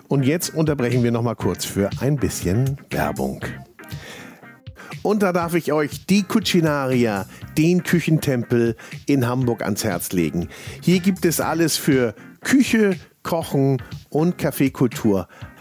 Und 0.08 0.24
jetzt 0.24 0.54
unterbrechen 0.54 1.04
wir 1.04 1.12
noch 1.12 1.22
mal 1.22 1.36
kurz 1.36 1.64
für 1.64 1.90
ein 2.00 2.18
bisschen 2.18 2.78
Werbung. 2.90 3.46
Und 5.04 5.24
da 5.24 5.34
darf 5.34 5.56
ich 5.56 5.72
euch 5.72 6.06
die 6.06 6.24
Cucinaria, 6.24 7.26
den 7.58 7.84
Küchentempel 7.84 8.76
in 9.08 9.28
Hamburg 9.28 9.64
ans 9.64 9.84
Herz 9.84 10.12
legen. 10.12 10.48
Hier 10.82 11.00
gibt 11.00 11.26
es 11.26 11.40
alles 11.40 11.78
für 11.78 12.14
Küche, 12.42 12.98
Kochen 13.24 13.82
und 14.10 14.38
Kaffeekultur. 14.38 15.28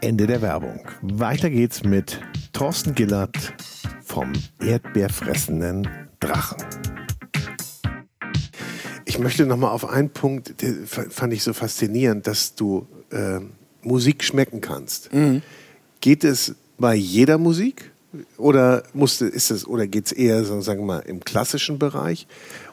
Ende 0.00 0.26
der 0.28 0.42
Werbung. 0.42 0.80
Weiter 1.02 1.50
geht's 1.50 1.82
mit 1.82 2.20
Thorsten 2.52 2.94
Gillert 2.94 3.54
vom 4.04 4.32
erdbeerfressenden 4.60 5.88
Drachen. 6.20 6.64
Ich 9.04 9.18
möchte 9.18 9.44
noch 9.46 9.56
mal 9.56 9.70
auf 9.70 9.88
einen 9.88 10.10
Punkt, 10.10 10.62
der 10.62 10.74
fand 10.86 11.32
ich 11.32 11.42
so 11.42 11.52
faszinierend, 11.52 12.26
dass 12.26 12.54
du 12.54 12.86
äh, 13.10 13.40
Musik 13.82 14.22
schmecken 14.22 14.60
kannst. 14.60 15.10
Geht 16.00 16.24
es 16.24 16.54
bei 16.78 16.94
jeder 16.94 17.38
Musik? 17.38 17.90
Oder 18.38 18.84
musste, 18.94 19.26
ist 19.26 19.50
es, 19.50 19.66
oder 19.66 19.86
geht 19.86 20.06
es 20.06 20.12
eher, 20.12 20.42
so, 20.42 20.60
sagen 20.62 20.80
wir 20.80 20.86
mal, 20.86 20.98
im 21.00 21.20
klassischen 21.20 21.78
Bereich? 21.78 22.26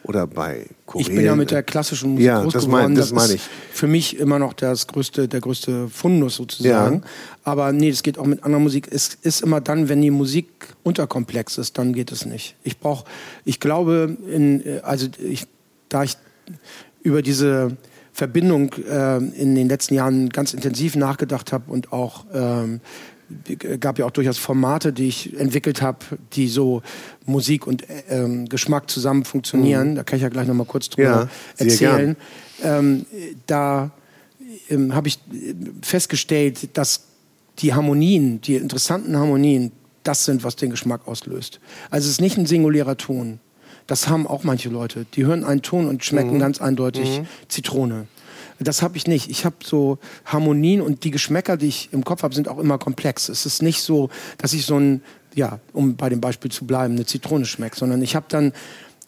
Oder 0.04 0.28
bei 0.28 0.68
Korean? 0.86 1.02
Ich 1.10 1.14
bin 1.14 1.26
ja 1.26 1.36
mit 1.36 1.52
der 1.52 1.62
klassischen 1.62 2.12
Musik 2.12 2.26
Ja, 2.26 2.42
groß 2.42 2.54
das 2.54 2.66
geworden. 2.66 2.84
mein- 2.84 2.96
das 2.96 3.12
meine 3.12 3.34
ist 3.34 3.36
ich. 3.36 3.42
für 3.78 3.88
mich 3.88 4.18
immer 4.18 4.40
noch 4.40 4.54
das 4.54 4.88
größte, 4.88 5.28
der 5.28 5.42
größte 5.42 5.90
Fundus 5.90 6.36
sozusagen. 6.38 6.96
Ja. 6.98 7.02
Aber 7.44 7.74
nee, 7.74 7.90
das 7.92 8.02
geht 8.02 8.18
auch 8.18 8.26
mit 8.26 8.44
anderer 8.44 8.62
Musik. 8.62 8.88
Es 8.90 9.18
ist 9.24 9.42
immer 9.42 9.60
dann, 9.60 9.90
wenn 9.90 10.02
die 10.02 10.10
Musik 10.12 10.48
unterkomplex 10.84 11.58
ist, 11.58 11.78
dann 11.78 11.92
geht 11.92 12.14
es 12.14 12.26
nicht. 12.26 12.56
Ich 12.64 12.80
brauche, 12.80 13.04
ich 13.44 13.60
glaube, 13.60 14.16
in, 14.32 14.66
äh, 14.66 14.80
also 14.84 15.08
ich, 15.22 15.48
da 15.90 16.04
ich 16.04 16.16
über 17.04 17.22
diese 17.22 17.76
Verbindung 18.14 18.72
äh, 18.90 19.18
in 19.18 19.56
den 19.56 19.68
letzten 19.68 19.96
Jahren 19.96 20.30
ganz 20.30 20.54
intensiv 20.54 20.96
nachgedacht 20.96 21.52
habe 21.52 21.70
und 21.70 21.92
auch 21.92 22.26
ähm, 22.34 22.80
gab 23.80 24.00
ja 24.00 24.06
auch 24.06 24.12
durchaus 24.12 24.38
Formate, 24.38 24.94
die 24.94 25.08
ich 25.08 25.38
entwickelt 25.40 25.82
habe, 25.82 26.00
die 26.34 26.48
so 26.48 26.82
Musik 27.26 27.68
und 27.68 27.84
ähm, 28.10 28.48
Geschmack 28.48 28.90
zusammen 28.90 29.26
funktionieren. 29.26 29.96
Da 29.96 30.04
kann 30.04 30.18
ich 30.18 30.24
ja 30.24 30.30
gleich 30.30 30.48
noch 30.48 30.54
mal 30.54 30.66
kurz 30.66 30.90
drüber 30.90 31.30
Ja, 31.58 31.66
erzählen. 31.66 32.16
Ähm, 32.64 33.06
da 33.48 33.92
ähm, 34.70 34.94
habe 34.94 35.08
ich 35.08 35.18
äh, 35.32 35.54
festgestellt, 35.82 36.78
dass 36.78 37.02
die 37.60 37.74
Harmonien, 37.74 38.42
die 38.42 38.56
interessanten 38.56 39.16
Harmonien, 39.16 39.72
das 40.04 40.26
sind, 40.26 40.44
was 40.44 40.56
den 40.56 40.70
Geschmack 40.70 41.08
auslöst. 41.08 41.60
Also 41.90 42.06
es 42.06 42.14
ist 42.14 42.22
nicht 42.22 42.38
ein 42.38 42.46
singulärer 42.46 42.98
Ton. 42.98 43.40
Das 43.88 44.08
haben 44.08 44.28
auch 44.28 44.44
manche 44.44 44.70
Leute. 44.70 45.06
Die 45.14 45.26
hören 45.26 45.44
einen 45.44 45.62
Ton 45.62 45.88
und 45.88 46.04
schmecken 46.04 46.40
ganz 46.40 46.60
eindeutig 46.60 47.22
Zitrone. 47.48 48.08
Das 48.60 48.82
habe 48.82 48.98
ich 48.98 49.08
nicht. 49.08 49.30
Ich 49.30 49.46
habe 49.46 49.56
so 49.64 49.98
Harmonien 50.26 50.82
und 50.82 51.04
die 51.04 51.12
Geschmäcker, 51.12 51.58
die 51.58 51.68
ich 51.68 51.90
im 51.92 52.04
Kopf 52.06 52.24
habe, 52.24 52.34
sind 52.34 52.48
auch 52.48 52.60
immer 52.60 52.78
komplex. 52.78 53.30
Es 53.30 53.46
ist 53.46 53.62
nicht 53.62 53.82
so, 53.82 54.10
dass 54.38 54.54
ich 54.54 54.66
so 54.66 54.78
ein, 54.80 55.02
ja, 55.34 55.60
um 55.74 55.96
bei 55.96 56.10
dem 56.10 56.22
Beispiel 56.22 56.52
zu 56.52 56.66
bleiben, 56.66 56.96
eine 56.96 57.06
Zitrone 57.06 57.46
schmecke, 57.46 57.78
sondern 57.78 58.02
ich 58.02 58.16
habe 58.16 58.26
dann 58.30 58.54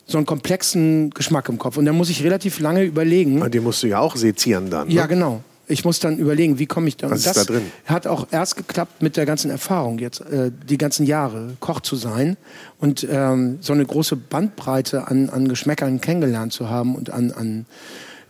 so 0.06 0.18
einen 0.18 0.26
komplexen 0.26 1.10
Geschmack 1.12 1.50
im 1.50 1.58
Kopf. 1.58 1.78
Und 1.78 1.86
da 1.86 1.94
muss 1.94 2.10
ich 2.10 2.24
relativ 2.24 2.60
lange 2.60 2.84
überlegen. 2.84 3.42
Und 3.42 3.54
den 3.54 3.64
musst 3.64 3.84
du 3.84 3.88
ja 3.88 4.00
auch 4.00 4.16
sezieren 4.16 4.70
dann. 4.70 4.90
Ja, 4.90 5.04
ne? 5.04 5.08
genau. 5.10 5.44
Ich 5.70 5.84
muss 5.84 6.00
dann 6.00 6.18
überlegen, 6.18 6.60
wie 6.60 6.66
komme 6.66 6.88
ich 6.88 6.96
da. 6.96 7.12
Was 7.12 7.26
ist 7.26 7.36
da 7.36 7.44
drin? 7.44 7.64
Hat 7.86 8.08
auch 8.08 8.28
erst 8.32 8.56
geklappt 8.56 9.02
mit 9.02 9.18
der 9.18 9.26
ganzen 9.26 9.52
Erfahrung 9.52 10.00
jetzt, 10.00 10.22
äh, 10.22 10.50
die 10.70 10.78
ganzen 10.78 11.06
Jahre 11.06 11.58
Koch 11.60 11.82
zu 11.82 11.98
sein 11.98 12.38
und 12.80 13.06
ähm, 13.10 13.58
so 13.60 13.74
eine 13.74 13.86
große 13.86 14.16
Bandbreite 14.16 15.10
an, 15.10 15.30
an 15.30 15.50
Geschmäckern 15.50 16.00
kennengelernt 16.00 16.54
zu 16.54 16.70
haben 16.70 16.96
und 16.96 17.10
an, 17.10 17.32
an 17.32 17.66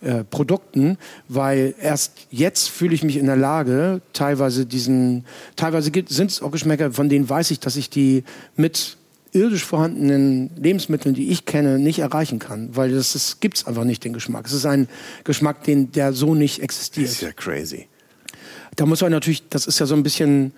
äh, 0.02 0.24
Produkten, 0.24 0.98
weil 1.28 1.74
erst 1.82 2.28
jetzt 2.30 2.70
fühle 2.70 2.94
ich 2.94 3.04
mich 3.04 3.18
in 3.18 3.26
der 3.26 3.36
Lage, 3.36 4.02
teilweise 4.14 4.66
diesen, 4.66 5.26
teilweise 5.56 5.92
sind 6.08 6.32
es 6.32 6.42
auch 6.42 6.52
Geschmäcker, 6.52 6.92
von 6.92 7.10
denen 7.10 7.30
weiß 7.30 7.52
ich, 7.52 7.60
dass 7.60 7.76
ich 7.76 7.90
die 7.90 8.24
mit 8.56 8.98
irdisch 9.32 9.66
vorhandenen 9.66 10.52
Lebensmitteln, 10.56 11.16
die 11.16 11.30
ich 11.30 11.46
kenne, 11.46 11.80
nicht 11.80 12.00
erreichen 12.00 12.40
kann, 12.40 12.70
weil 12.76 12.92
das, 12.92 13.14
das 13.14 13.40
gibt 13.40 13.58
es 13.58 13.68
einfach 13.68 13.84
nicht, 13.84 14.04
den 14.04 14.14
Geschmack. 14.14 14.46
Es 14.46 14.54
ist 14.54 14.66
ein 14.66 14.88
Geschmack, 15.24 15.64
den, 15.64 15.92
der 15.92 16.14
so 16.14 16.36
nicht 16.36 16.62
existiert. 16.62 17.08
Das 17.08 17.14
ist 17.14 17.22
ja 17.22 17.32
crazy. 17.32 17.88
Da 18.76 18.86
muss 18.86 19.02
man 19.02 19.12
natürlich, 19.12 19.48
das 19.50 19.68
ist 19.68 19.80
ja 19.80 19.86
so 19.86 19.96
ein 19.96 20.04
bisschen, 20.04 20.52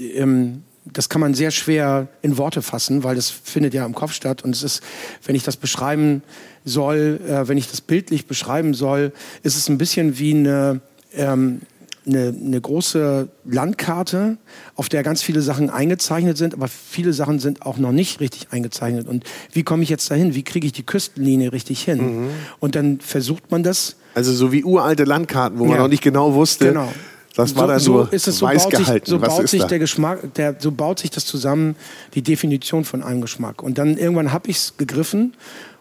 äh, 0.00 0.04
ähm, 0.18 0.62
das 0.84 1.08
kann 1.08 1.20
man 1.20 1.34
sehr 1.34 1.50
schwer 1.52 2.08
in 2.22 2.36
Worte 2.38 2.60
fassen, 2.62 3.04
weil 3.04 3.14
das 3.14 3.30
findet 3.30 3.72
ja 3.74 3.86
im 3.86 3.94
Kopf 3.94 4.12
statt. 4.12 4.42
Und 4.42 4.54
es 4.54 4.62
ist, 4.62 4.82
wenn 5.24 5.34
ich 5.36 5.44
das 5.44 5.56
beschreiben 5.56 6.22
soll, 6.64 7.20
äh, 7.26 7.46
wenn 7.48 7.56
ich 7.58 7.70
das 7.70 7.80
bildlich 7.80 8.26
beschreiben 8.26 8.74
soll, 8.74 9.12
ist 9.42 9.56
es 9.56 9.68
ein 9.68 9.78
bisschen 9.78 10.18
wie 10.18 10.34
eine, 10.34 10.80
ähm, 11.14 11.60
eine, 12.04 12.34
eine 12.36 12.60
große 12.60 13.28
Landkarte, 13.44 14.36
auf 14.74 14.88
der 14.88 15.04
ganz 15.04 15.22
viele 15.22 15.40
Sachen 15.40 15.70
eingezeichnet 15.70 16.36
sind, 16.36 16.52
aber 16.52 16.66
viele 16.66 17.12
Sachen 17.12 17.38
sind 17.38 17.62
auch 17.64 17.78
noch 17.78 17.92
nicht 17.92 18.18
richtig 18.18 18.48
eingezeichnet. 18.50 19.06
Und 19.06 19.22
wie 19.52 19.62
komme 19.62 19.84
ich 19.84 19.88
jetzt 19.88 20.10
dahin? 20.10 20.34
Wie 20.34 20.42
kriege 20.42 20.66
ich 20.66 20.72
die 20.72 20.82
Küstenlinie 20.84 21.52
richtig 21.52 21.82
hin? 21.84 22.28
Und 22.58 22.74
dann 22.74 22.98
versucht 22.98 23.52
man 23.52 23.62
das 23.62 23.94
Also 24.14 24.32
so 24.32 24.50
wie 24.50 24.64
uralte 24.64 25.04
Landkarten, 25.04 25.60
wo 25.60 25.64
man 25.64 25.76
Ja. 25.76 25.82
noch 25.82 25.88
nicht 25.88 26.02
genau 26.02 26.34
wusste, 26.34 26.68
Genau. 26.68 26.92
Das 27.34 27.54
war 27.56 27.62
so, 27.62 27.66
dann 27.68 27.78
so 27.80 27.92
nur 27.92 28.12
ist 28.12 28.28
es, 28.28 28.38
so 28.38 28.46
weiß 28.46 28.64
baut 28.64 28.76
sich, 28.76 28.86
gehalten. 28.86 29.06
so 29.10 29.20
Was 29.20 29.28
baut 29.36 29.48
sich 29.48 29.60
da? 29.62 29.66
der 29.68 29.78
Geschmack, 29.78 30.34
der, 30.34 30.56
so 30.58 30.70
baut 30.72 30.98
sich 30.98 31.10
das 31.10 31.24
zusammen, 31.26 31.76
die 32.14 32.22
Definition 32.22 32.84
von 32.84 33.02
einem 33.02 33.20
Geschmack. 33.20 33.62
Und 33.62 33.78
dann 33.78 33.96
irgendwann 33.96 34.32
habe 34.32 34.48
ich 34.50 34.56
es 34.58 34.74
gegriffen 34.76 35.34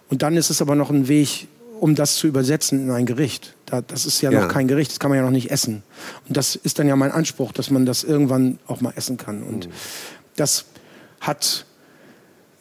und 0.10 0.22
dann 0.22 0.38
ist 0.38 0.49
es 0.49 0.62
aber 0.62 0.76
noch 0.76 0.89
ein 0.89 1.08
Weg, 1.08 1.47
um 1.80 1.95
das 1.95 2.16
zu 2.16 2.28
übersetzen 2.28 2.80
in 2.80 2.91
ein 2.91 3.06
Gericht. 3.06 3.56
Da, 3.66 3.82
das 3.82 4.06
ist 4.06 4.22
ja, 4.22 4.32
Ja. 4.32 4.41
noch 4.41 4.47
kein 4.49 4.68
Gericht, 4.68 4.91
das 4.91 4.99
kann 4.99 5.10
man 5.10 5.18
ja 5.18 5.24
noch 5.24 5.32
nicht 5.32 5.49
essen. 5.52 5.84
Und 6.28 6.38
das 6.38 6.56
ist 6.56 6.78
dann 6.80 6.88
ja 6.88 6.95
mein 6.95 7.12
Anspruch, 7.12 7.52
dass 7.54 7.70
man 7.72 7.86
das 7.86 8.04
irgendwann 8.04 8.60
auch 8.68 8.82
mal 8.82 8.93
essen 8.95 9.18
kann. 9.18 9.41
Und 9.43 9.68
Mhm. 9.68 9.72
das 10.36 10.66
hat 11.22 11.66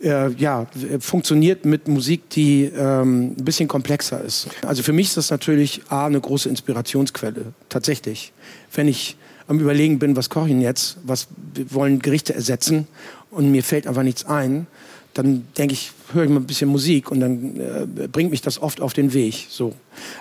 äh, 0.02 0.30
ja, 0.32 0.66
funktioniert 0.98 1.64
mit 1.64 1.88
Musik, 1.88 2.30
die 2.30 2.64
ähm, 2.64 3.34
ein 3.38 3.44
bisschen 3.44 3.68
komplexer 3.68 4.22
ist. 4.22 4.48
Also 4.66 4.82
für 4.82 4.92
mich 4.92 5.08
ist 5.08 5.16
das 5.16 5.30
natürlich 5.30 5.82
A, 5.88 6.06
eine 6.06 6.20
große 6.20 6.48
Inspirationsquelle, 6.48 7.52
tatsächlich. 7.68 8.32
Wenn 8.72 8.88
ich 8.88 9.16
am 9.46 9.58
Überlegen 9.58 9.98
bin, 9.98 10.16
was 10.16 10.30
koche 10.30 10.46
ich 10.46 10.52
denn 10.52 10.62
jetzt, 10.62 10.98
was 11.04 11.28
wollen 11.68 11.98
Gerichte 11.98 12.34
ersetzen 12.34 12.86
und 13.30 13.50
mir 13.50 13.62
fällt 13.62 13.86
einfach 13.86 14.02
nichts 14.02 14.24
ein, 14.24 14.66
dann 15.12 15.46
denke 15.58 15.74
ich, 15.74 15.92
höre 16.12 16.24
ich 16.24 16.30
mal 16.30 16.36
ein 16.36 16.46
bisschen 16.46 16.70
Musik 16.70 17.10
und 17.10 17.20
dann 17.20 17.56
äh, 17.56 18.08
bringt 18.08 18.30
mich 18.30 18.42
das 18.42 18.62
oft 18.62 18.80
auf 18.80 18.92
den 18.92 19.12
Weg. 19.12 19.46
So. 19.50 19.74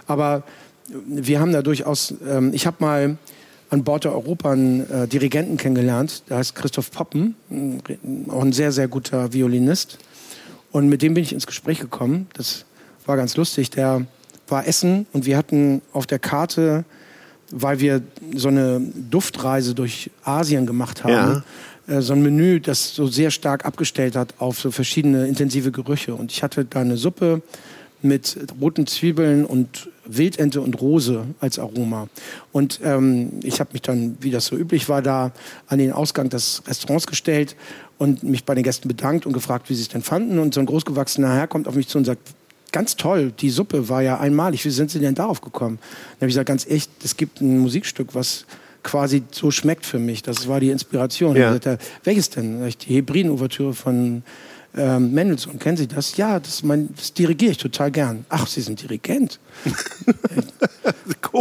Aber 0.07 0.43
wir 1.07 1.39
haben 1.39 1.53
da 1.53 1.61
durchaus, 1.61 2.15
ähm, 2.27 2.51
ich 2.53 2.65
habe 2.65 2.77
mal 2.79 3.17
an 3.69 3.83
Bord 3.83 4.03
der 4.03 4.13
Europa 4.13 4.51
einen 4.51 4.89
äh, 4.89 5.07
Dirigenten 5.07 5.57
kennengelernt, 5.57 6.23
der 6.29 6.37
heißt 6.37 6.55
Christoph 6.55 6.91
Poppen, 6.91 7.35
auch 8.29 8.41
ein 8.41 8.53
sehr, 8.53 8.71
sehr 8.71 8.87
guter 8.87 9.31
Violinist. 9.33 9.99
Und 10.71 10.89
mit 10.89 11.01
dem 11.01 11.13
bin 11.13 11.23
ich 11.23 11.33
ins 11.33 11.47
Gespräch 11.47 11.79
gekommen. 11.79 12.27
Das 12.33 12.65
war 13.05 13.17
ganz 13.17 13.35
lustig. 13.37 13.69
Der 13.71 14.05
war 14.47 14.67
Essen 14.67 15.05
und 15.13 15.25
wir 15.25 15.37
hatten 15.37 15.81
auf 15.93 16.07
der 16.07 16.19
Karte, 16.19 16.83
weil 17.51 17.79
wir 17.79 18.01
so 18.35 18.47
eine 18.47 18.79
Duftreise 18.79 19.73
durch 19.73 20.11
Asien 20.23 20.65
gemacht 20.65 21.03
haben, 21.03 21.43
ja. 21.87 21.97
äh, 21.97 22.01
so 22.01 22.13
ein 22.13 22.21
Menü, 22.21 22.59
das 22.59 22.93
so 22.93 23.07
sehr 23.07 23.31
stark 23.31 23.65
abgestellt 23.65 24.15
hat 24.15 24.35
auf 24.39 24.59
so 24.59 24.71
verschiedene 24.71 25.27
intensive 25.27 25.71
Gerüche. 25.71 26.15
Und 26.15 26.31
ich 26.31 26.43
hatte 26.43 26.65
da 26.65 26.81
eine 26.81 26.97
Suppe 26.97 27.41
mit 28.01 28.37
roten 28.61 28.87
Zwiebeln 28.87 29.45
und 29.45 29.89
Wildente 30.05 30.61
und 30.61 30.81
Rose 30.81 31.25
als 31.39 31.59
Aroma. 31.59 32.07
Und 32.51 32.79
ähm, 32.83 33.31
ich 33.43 33.59
habe 33.59 33.71
mich 33.73 33.81
dann, 33.81 34.17
wie 34.21 34.31
das 34.31 34.45
so 34.45 34.55
üblich 34.55 34.89
war, 34.89 35.01
da 35.01 35.31
an 35.67 35.79
den 35.79 35.91
Ausgang 35.91 36.29
des 36.29 36.63
Restaurants 36.67 37.07
gestellt 37.07 37.55
und 37.97 38.23
mich 38.23 38.45
bei 38.45 38.55
den 38.55 38.63
Gästen 38.63 38.87
bedankt 38.87 39.25
und 39.25 39.33
gefragt, 39.33 39.69
wie 39.69 39.75
sie 39.75 39.81
es 39.81 39.89
denn 39.89 40.01
fanden. 40.01 40.39
Und 40.39 40.53
so 40.53 40.59
ein 40.59 40.65
großgewachsener 40.65 41.33
Herr 41.33 41.47
kommt 41.47 41.67
auf 41.67 41.75
mich 41.75 41.87
zu 41.87 41.97
und 41.97 42.05
sagt, 42.05 42.21
ganz 42.71 42.95
toll, 42.95 43.31
die 43.37 43.49
Suppe 43.49 43.89
war 43.89 44.01
ja 44.01 44.19
einmalig. 44.19 44.63
Wie 44.65 44.69
sind 44.69 44.91
Sie 44.91 44.99
denn 44.99 45.15
darauf 45.15 45.41
gekommen? 45.41 45.79
Dann 45.81 46.17
habe 46.17 46.27
ich 46.27 46.33
gesagt, 46.33 46.47
ganz 46.47 46.65
echt, 46.67 46.91
es 47.03 47.17
gibt 47.17 47.41
ein 47.41 47.59
Musikstück, 47.59 48.15
was 48.15 48.45
quasi 48.83 49.23
so 49.31 49.51
schmeckt 49.51 49.85
für 49.85 49.99
mich. 49.99 50.23
Das 50.23 50.47
war 50.47 50.59
die 50.59 50.69
Inspiration. 50.69 51.35
Ja. 51.35 51.55
Er, 51.55 51.77
welches 52.03 52.29
denn? 52.29 52.67
Die 52.87 52.95
Hebriden-Ouvertüre 52.95 53.73
von 53.73 54.23
ähm, 54.75 55.13
Mendelssohn, 55.13 55.59
kennen 55.59 55.77
Sie 55.77 55.87
das? 55.87 56.17
Ja, 56.17 56.39
das, 56.39 56.63
mein, 56.63 56.89
das 56.95 57.13
dirigiere 57.13 57.51
ich 57.51 57.57
total 57.57 57.91
gern. 57.91 58.25
Ach, 58.29 58.47
Sie 58.47 58.61
sind 58.61 58.81
Dirigent. 58.81 59.39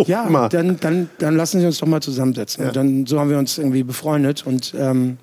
Ja, 0.07 0.25
mal. 0.25 0.49
Dann, 0.49 0.79
dann, 0.81 1.09
dann 1.19 1.37
lassen 1.37 1.61
Sie 1.61 1.67
uns 1.67 1.79
doch 1.79 1.87
mal 1.87 2.01
zusammensetzen. 2.03 2.63
Ja. 2.63 2.69
Und 2.69 2.77
dann, 2.77 3.07
so 3.07 3.19
haben 3.19 3.31
wir 3.31 3.39
uns 3.39 3.59
irgendwie 3.59 3.83
befreundet 3.83 4.47
und 4.47 4.75
ähm, 4.79 5.17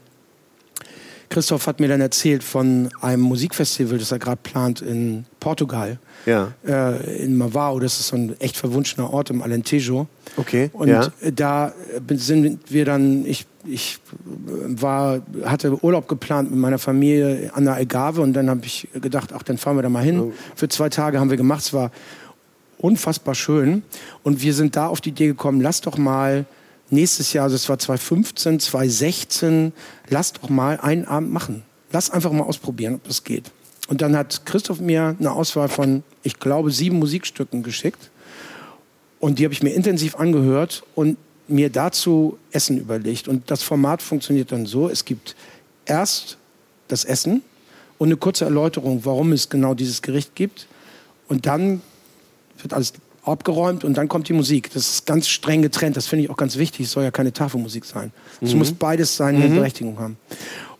Christoph 1.35 1.67
hat 1.67 1.81
mir 1.81 1.89
dann 1.89 1.99
erzählt 1.99 2.45
von 2.45 2.87
einem 3.01 3.21
Musikfestival, 3.23 3.97
das 3.97 4.09
er 4.09 4.19
gerade 4.19 4.39
plant 4.41 4.79
in 4.79 5.25
Portugal. 5.41 5.99
Ja. 6.25 6.53
Äh, 6.65 7.25
in 7.25 7.35
Mavao, 7.35 7.77
das 7.81 7.99
ist 7.99 8.07
so 8.07 8.15
ein 8.15 8.39
echt 8.39 8.55
verwunschener 8.55 9.11
Ort 9.11 9.31
im 9.31 9.41
Alentejo. 9.41 10.07
Okay. 10.37 10.69
Und 10.71 10.87
ja. 10.87 11.09
da 11.35 11.73
sind 12.09 12.71
wir 12.71 12.85
dann, 12.85 13.25
ich, 13.25 13.45
ich 13.65 13.99
war, 14.23 15.23
hatte 15.43 15.83
Urlaub 15.83 16.07
geplant 16.07 16.51
mit 16.51 16.59
meiner 16.61 16.77
Familie 16.77 17.51
an 17.53 17.65
der 17.65 17.73
Algarve 17.73 18.21
und 18.21 18.31
dann 18.31 18.49
habe 18.49 18.61
ich 18.63 18.87
gedacht, 18.93 19.31
ach, 19.35 19.43
dann 19.43 19.57
fahren 19.57 19.75
wir 19.75 19.81
da 19.81 19.89
mal 19.89 20.05
hin. 20.05 20.21
Oh. 20.21 20.33
Für 20.55 20.69
zwei 20.69 20.87
Tage 20.87 21.19
haben 21.19 21.29
wir 21.29 21.35
gemacht, 21.35 21.63
es 21.63 21.73
war 21.73 21.91
unfassbar 22.77 23.35
schön. 23.35 23.83
Und 24.23 24.41
wir 24.41 24.53
sind 24.53 24.77
da 24.77 24.87
auf 24.87 25.01
die 25.01 25.09
Idee 25.09 25.27
gekommen, 25.27 25.59
lass 25.59 25.81
doch 25.81 25.97
mal 25.97 26.45
nächstes 26.89 27.33
Jahr, 27.33 27.45
also 27.45 27.55
es 27.55 27.67
war 27.69 27.79
2015, 27.79 28.59
2016, 28.59 29.73
lass 30.09 30.33
doch 30.33 30.49
mal 30.49 30.79
einen 30.79 31.05
Abend 31.05 31.31
machen. 31.31 31.63
Lass 31.91 32.09
einfach 32.09 32.31
mal 32.31 32.43
ausprobieren, 32.43 32.95
ob 32.95 33.03
das 33.05 33.23
geht. 33.23 33.51
Und 33.87 34.01
dann 34.01 34.15
hat 34.17 34.45
Christoph 34.45 34.79
mir 34.79 35.15
eine 35.19 35.31
Auswahl 35.31 35.69
von, 35.69 36.03
ich 36.23 36.39
glaube, 36.39 36.71
sieben 36.71 36.99
Musikstücken 36.99 37.63
geschickt. 37.63 38.09
Und 39.19 39.39
die 39.39 39.43
habe 39.43 39.53
ich 39.53 39.63
mir 39.63 39.71
intensiv 39.71 40.15
angehört 40.15 40.83
und 40.95 41.17
mir 41.47 41.69
dazu 41.69 42.37
Essen 42.51 42.79
überlegt. 42.79 43.27
Und 43.27 43.49
das 43.51 43.63
Format 43.63 44.01
funktioniert 44.01 44.51
dann 44.51 44.65
so, 44.65 44.89
es 44.89 45.05
gibt 45.05 45.35
erst 45.85 46.37
das 46.87 47.05
Essen 47.05 47.43
und 47.97 48.07
eine 48.07 48.17
kurze 48.17 48.45
Erläuterung, 48.45 49.05
warum 49.05 49.31
es 49.31 49.49
genau 49.49 49.73
dieses 49.73 50.01
Gericht 50.01 50.35
gibt. 50.35 50.67
Und 51.27 51.45
dann 51.45 51.81
wird 52.57 52.73
alles 52.73 52.93
abgeräumt 53.27 53.83
und 53.83 53.95
dann 53.95 54.07
kommt 54.07 54.29
die 54.29 54.33
Musik. 54.33 54.71
Das 54.73 54.89
ist 54.89 55.05
ganz 55.05 55.27
streng 55.27 55.61
getrennt. 55.61 55.97
Das 55.97 56.07
finde 56.07 56.25
ich 56.25 56.29
auch 56.29 56.37
ganz 56.37 56.57
wichtig. 56.57 56.85
Es 56.85 56.91
soll 56.91 57.03
ja 57.03 57.11
keine 57.11 57.33
Tafelmusik 57.33 57.85
sein. 57.85 58.11
Es 58.41 58.53
mhm. 58.53 58.59
muss 58.59 58.71
beides 58.71 59.17
seine 59.17 59.47
mhm. 59.47 59.55
Berechtigung 59.55 59.99
haben. 59.99 60.17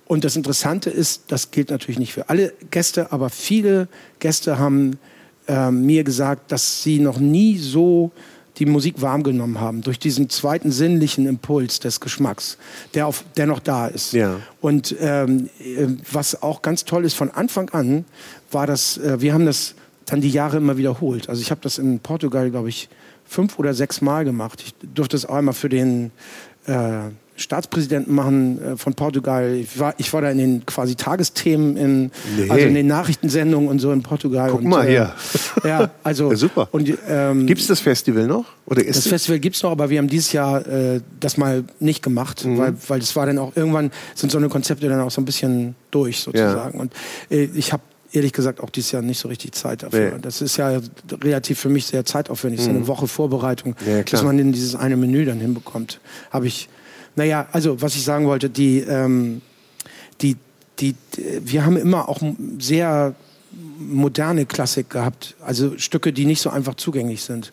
Und 0.08 0.24
das 0.24 0.36
Interessante 0.36 0.90
ist, 0.90 1.24
das 1.30 1.52
gilt 1.52 1.72
natürlich 1.72 2.00
nicht 2.00 2.14
für 2.14 2.30
alle 2.30 2.54
Gäste, 2.70 3.12
aber 3.12 3.30
viele 3.30 3.88
Gäste 4.20 4.60
haben 4.60 5.00
äh, 5.48 5.72
mir 5.72 6.04
gesagt, 6.04 6.52
dass 6.52 6.84
sie 6.84 7.00
noch 7.00 7.18
nie 7.20 7.58
so 7.58 8.12
die 8.58 8.66
Musik 8.66 9.02
warm 9.02 9.24
genommen 9.24 9.60
haben 9.60 9.82
durch 9.82 10.00
diesen 10.00 10.30
zweiten 10.30 10.72
sinnlichen 10.72 11.28
Impuls 11.28 11.80
des 11.80 12.00
Geschmacks, 12.00 12.58
der, 12.94 13.08
auf, 13.08 13.26
der 13.36 13.48
noch 13.48 13.60
da 13.60 13.88
ist. 13.88 14.14
Ja. 14.14 14.38
Und 14.62 14.96
ähm, 15.00 15.50
äh, 15.60 15.88
was 16.12 16.42
auch 16.42 16.62
ganz 16.62 16.86
toll 16.86 17.06
ist 17.06 17.16
von 17.16 17.32
Anfang 17.32 17.70
an, 17.72 18.06
war 18.52 18.68
das, 18.68 18.98
äh, 18.98 19.20
wir 19.20 19.34
haben 19.34 19.46
das 19.46 19.76
dann 20.06 20.22
die 20.22 20.30
Jahre 20.30 20.58
immer 20.58 20.78
wiederholt. 20.78 21.30
Also 21.30 21.42
ich 21.42 21.52
habe 21.52 21.62
das 21.62 21.78
in 21.78 22.00
Portugal, 22.00 22.50
glaube 22.52 22.70
ich, 22.70 22.90
fünf 23.26 23.58
oder 23.60 23.74
sechs 23.74 24.02
Mal 24.02 24.26
gemacht. 24.26 24.62
Ich 24.66 24.74
durfte 24.94 25.18
es 25.18 25.26
auch 25.26 25.36
einmal 25.36 25.54
für 25.54 25.70
den 25.70 26.12
äh, 26.68 27.10
Staatspräsidenten 27.38 28.14
machen 28.16 28.62
äh, 28.62 28.78
von 28.78 28.94
Portugal. 28.94 29.54
Ich 29.56 29.78
war, 29.78 29.94
ich 29.98 30.12
war 30.14 30.22
da 30.22 30.30
in 30.30 30.38
den 30.38 30.66
quasi 30.66 30.96
Tagesthemen, 30.96 31.76
in, 31.76 32.12
nee. 32.38 32.50
also 32.50 32.66
in 32.66 32.74
den 32.76 32.88
Nachrichtensendungen 32.88 33.68
und 33.68 33.80
so 33.80 33.92
in 33.92 34.04
Portugal. 34.04 34.50
Guck 34.52 34.62
und, 34.62 34.70
mal 34.70 34.88
hier. 34.88 35.14
Äh, 35.64 35.68
ja, 35.68 35.92
also 36.04 36.32
ja, 36.32 36.38
super. 36.38 36.70
ähm, 37.10 37.46
gibt 37.46 37.60
es 37.60 37.68
das 37.68 37.82
Festival 37.82 38.28
noch? 38.28 38.46
Oder 38.68 38.86
ist 38.86 38.98
das 38.98 39.08
Festival 39.08 39.40
gibt 39.40 39.58
es 39.58 39.64
noch, 39.64 39.72
aber 39.72 39.90
wir 39.90 39.98
haben 39.98 40.08
dieses 40.08 40.32
Jahr 40.32 40.66
äh, 40.66 41.02
das 41.20 41.38
mal 41.38 41.66
nicht 41.80 42.02
gemacht, 42.02 42.46
mhm. 42.46 42.58
weil, 42.58 42.74
weil 42.88 43.00
das 43.00 43.16
war 43.16 43.26
dann 43.26 43.38
auch 43.38 43.52
irgendwann 43.56 43.92
sind 44.16 44.32
so 44.32 44.38
eine 44.38 44.48
Konzepte 44.48 44.88
dann 44.88 45.02
auch 45.02 45.12
so 45.12 45.20
ein 45.20 45.26
bisschen 45.26 45.76
durch 45.92 46.22
sozusagen. 46.22 46.78
Ja. 46.78 46.82
Und 46.82 46.94
äh, 47.30 47.50
ich 47.54 47.74
habe 47.74 47.84
ehrlich 48.16 48.34
gesagt 48.34 48.60
auch 48.62 48.70
dieses 48.70 48.92
Jahr 48.92 49.02
nicht 49.02 49.20
so 49.20 49.28
richtig 49.28 49.54
Zeit 49.54 49.84
dafür. 49.84 50.12
Nee. 50.12 50.22
Das 50.22 50.42
ist 50.42 50.58
ja 50.58 50.80
relativ 51.24 51.60
für 51.60 51.70
mich 51.70 51.86
sehr 51.86 52.06
zeitaufwendig, 52.06 52.62
mhm. 52.62 52.64
so 52.64 52.70
eine 52.70 52.80
mhm. 52.80 52.88
Woche 52.88 53.08
Vorbereitung, 53.08 53.76
ja, 53.86 54.02
bis 54.02 54.24
man 54.24 54.40
in 54.40 54.52
dieses 54.52 54.76
eine 54.76 54.98
Menü 54.98 55.26
dann 55.26 55.40
hinbekommt. 55.40 56.00
Habe 56.32 56.48
ich, 56.48 56.70
naja, 57.16 57.48
also 57.52 57.82
was 57.82 57.96
ich 57.96 58.04
sagen 58.04 58.26
wollte, 58.26 58.50
die, 58.50 58.80
ähm, 58.80 59.42
die, 60.22 60.38
die, 60.80 60.96
wir 61.44 61.66
haben 61.66 61.78
immer 61.78 62.10
auch 62.10 62.22
sehr 62.60 63.16
moderne 63.78 64.46
Klassik 64.46 64.90
gehabt, 64.90 65.36
also 65.46 65.78
Stücke, 65.78 66.14
die 66.14 66.26
nicht 66.26 66.42
so 66.42 66.50
einfach 66.50 66.76
zugänglich 66.76 67.24
sind. 67.24 67.52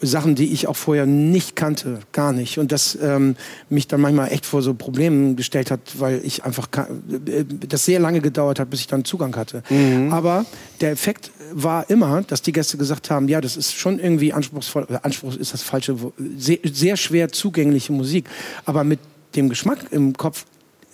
Sachen, 0.00 0.34
die 0.34 0.52
ich 0.52 0.68
auch 0.68 0.76
vorher 0.76 1.06
nicht 1.06 1.56
kannte, 1.56 2.00
gar 2.12 2.32
nicht. 2.32 2.58
Und 2.58 2.70
das 2.70 2.96
ähm, 3.02 3.36
mich 3.68 3.88
dann 3.88 4.00
manchmal 4.00 4.30
echt 4.30 4.46
vor 4.46 4.62
so 4.62 4.74
Problemen 4.74 5.34
gestellt 5.34 5.70
hat, 5.70 5.80
weil 5.98 6.20
ich 6.22 6.44
einfach 6.44 6.68
äh, 6.76 7.44
das 7.44 7.84
sehr 7.84 7.98
lange 7.98 8.20
gedauert 8.20 8.60
hat, 8.60 8.70
bis 8.70 8.80
ich 8.80 8.86
dann 8.86 9.04
Zugang 9.04 9.34
hatte. 9.34 9.62
Mhm. 9.68 10.12
Aber 10.12 10.46
der 10.80 10.92
Effekt 10.92 11.32
war 11.52 11.90
immer, 11.90 12.22
dass 12.22 12.42
die 12.42 12.52
Gäste 12.52 12.76
gesagt 12.76 13.10
haben, 13.10 13.28
ja, 13.28 13.40
das 13.40 13.56
ist 13.56 13.74
schon 13.74 13.98
irgendwie 13.98 14.32
anspruchsvoll, 14.32 14.84
oder 14.84 15.04
Anspruch 15.04 15.34
ist 15.34 15.52
das 15.52 15.62
falsche, 15.62 15.96
sehr, 16.36 16.58
sehr 16.64 16.96
schwer 16.96 17.30
zugängliche 17.30 17.92
Musik. 17.92 18.28
Aber 18.64 18.84
mit 18.84 19.00
dem 19.34 19.48
Geschmack 19.48 19.86
im 19.90 20.16
Kopf 20.16 20.44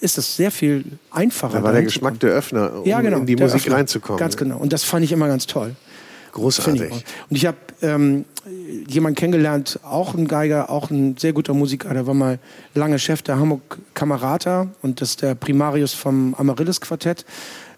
ist 0.00 0.18
das 0.18 0.36
sehr 0.36 0.50
viel 0.50 0.84
einfacher. 1.10 1.58
Da 1.58 1.62
war 1.62 1.72
der 1.72 1.82
Geschmack 1.82 2.20
der 2.20 2.30
Öffner, 2.30 2.80
um 2.80 2.86
ja, 2.86 3.00
genau, 3.00 3.18
in 3.18 3.26
die 3.26 3.36
Musik 3.36 3.62
Öffner, 3.62 3.76
reinzukommen. 3.76 4.18
Ganz 4.18 4.36
genau. 4.36 4.58
Und 4.58 4.72
das 4.72 4.84
fand 4.84 5.04
ich 5.04 5.12
immer 5.12 5.28
ganz 5.28 5.46
toll. 5.46 5.74
Großartig. 6.34 6.90
Und 6.90 7.36
ich 7.36 7.46
habe 7.46 7.56
ähm, 7.80 8.24
jemanden 8.88 9.14
kennengelernt, 9.14 9.78
auch 9.84 10.14
ein 10.14 10.26
Geiger, 10.26 10.68
auch 10.68 10.90
ein 10.90 11.16
sehr 11.16 11.32
guter 11.32 11.54
Musiker, 11.54 11.94
der 11.94 12.08
war 12.08 12.14
mal 12.14 12.40
lange 12.74 12.98
Chef 12.98 13.22
der 13.22 13.38
Hamburg 13.38 13.78
Kamerata 13.94 14.66
und 14.82 15.00
das 15.00 15.10
ist 15.10 15.22
der 15.22 15.36
Primarius 15.36 15.94
vom 15.94 16.34
Amaryllis 16.34 16.80
Quartett. 16.80 17.24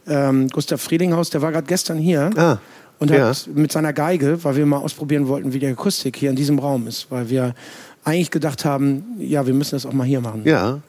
Ähm, 0.09 0.49
Gustav 0.49 0.81
Friedinghaus, 0.81 1.29
der 1.29 1.43
war 1.43 1.53
gerade 1.53 1.67
gestern 1.67 1.99
hier. 1.99 2.31
Ah, 2.37 2.59
und 2.99 3.11
ja. 3.11 3.29
hat 3.29 3.47
mit 3.55 3.73
seiner 3.73 3.93
Geige, 3.93 4.43
weil 4.43 4.57
wir 4.57 4.65
mal 4.65 4.79
ausprobieren 4.79 5.29
wollten, 5.29 5.53
wie 5.53 5.59
die 5.59 5.67
Akustik 5.67 6.17
hier 6.17 6.31
in 6.31 6.37
diesem 6.37 6.59
Raum 6.59 6.87
ist, 6.87 7.11
weil 7.11 7.29
wir 7.29 7.55
eigentlich 8.05 8.31
gedacht 8.31 8.65
haben, 8.65 9.05
ja, 9.19 9.47
wir 9.47 9.53
müssen 9.53 9.75
das 9.75 9.85
auch 9.85 9.93
mal 9.93 10.07
hier 10.07 10.23
machen. 10.23 10.43
Ja. 10.47 10.81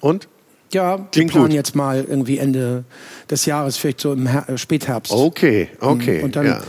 Und? 0.00 0.28
Ja, 0.72 0.96
Klingt 0.96 1.30
wir 1.30 1.32
planen 1.32 1.48
gut. 1.48 1.54
jetzt 1.54 1.74
mal 1.74 2.04
irgendwie 2.08 2.38
Ende 2.38 2.84
des 3.30 3.46
Jahres, 3.46 3.76
vielleicht 3.76 4.00
so 4.00 4.12
im 4.12 4.26
Her 4.26 4.46
Spätherbst. 4.56 5.12
Okay, 5.12 5.68
okay. 5.80 6.22
Und 6.22 6.36
dann, 6.36 6.46
ja. 6.46 6.62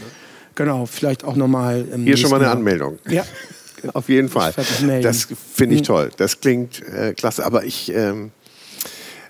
genau, 0.56 0.86
vielleicht 0.86 1.24
auch 1.24 1.36
nochmal 1.36 1.86
im 1.92 2.04
Hier 2.04 2.18
schon 2.18 2.30
mal 2.30 2.38
eine 2.38 2.46
Jahr. 2.46 2.56
Anmeldung. 2.56 3.00
Ja. 3.10 3.24
Auf 3.94 4.08
jeden 4.08 4.30
Fall. 4.30 4.54
Das 5.02 5.28
finde 5.54 5.76
ich 5.76 5.82
mhm. 5.82 5.86
toll. 5.86 6.12
Das 6.18 6.40
klingt 6.40 6.82
äh, 6.88 7.14
klasse. 7.14 7.46
Aber 7.46 7.66
ich, 7.66 7.92
ähm, 7.94 8.32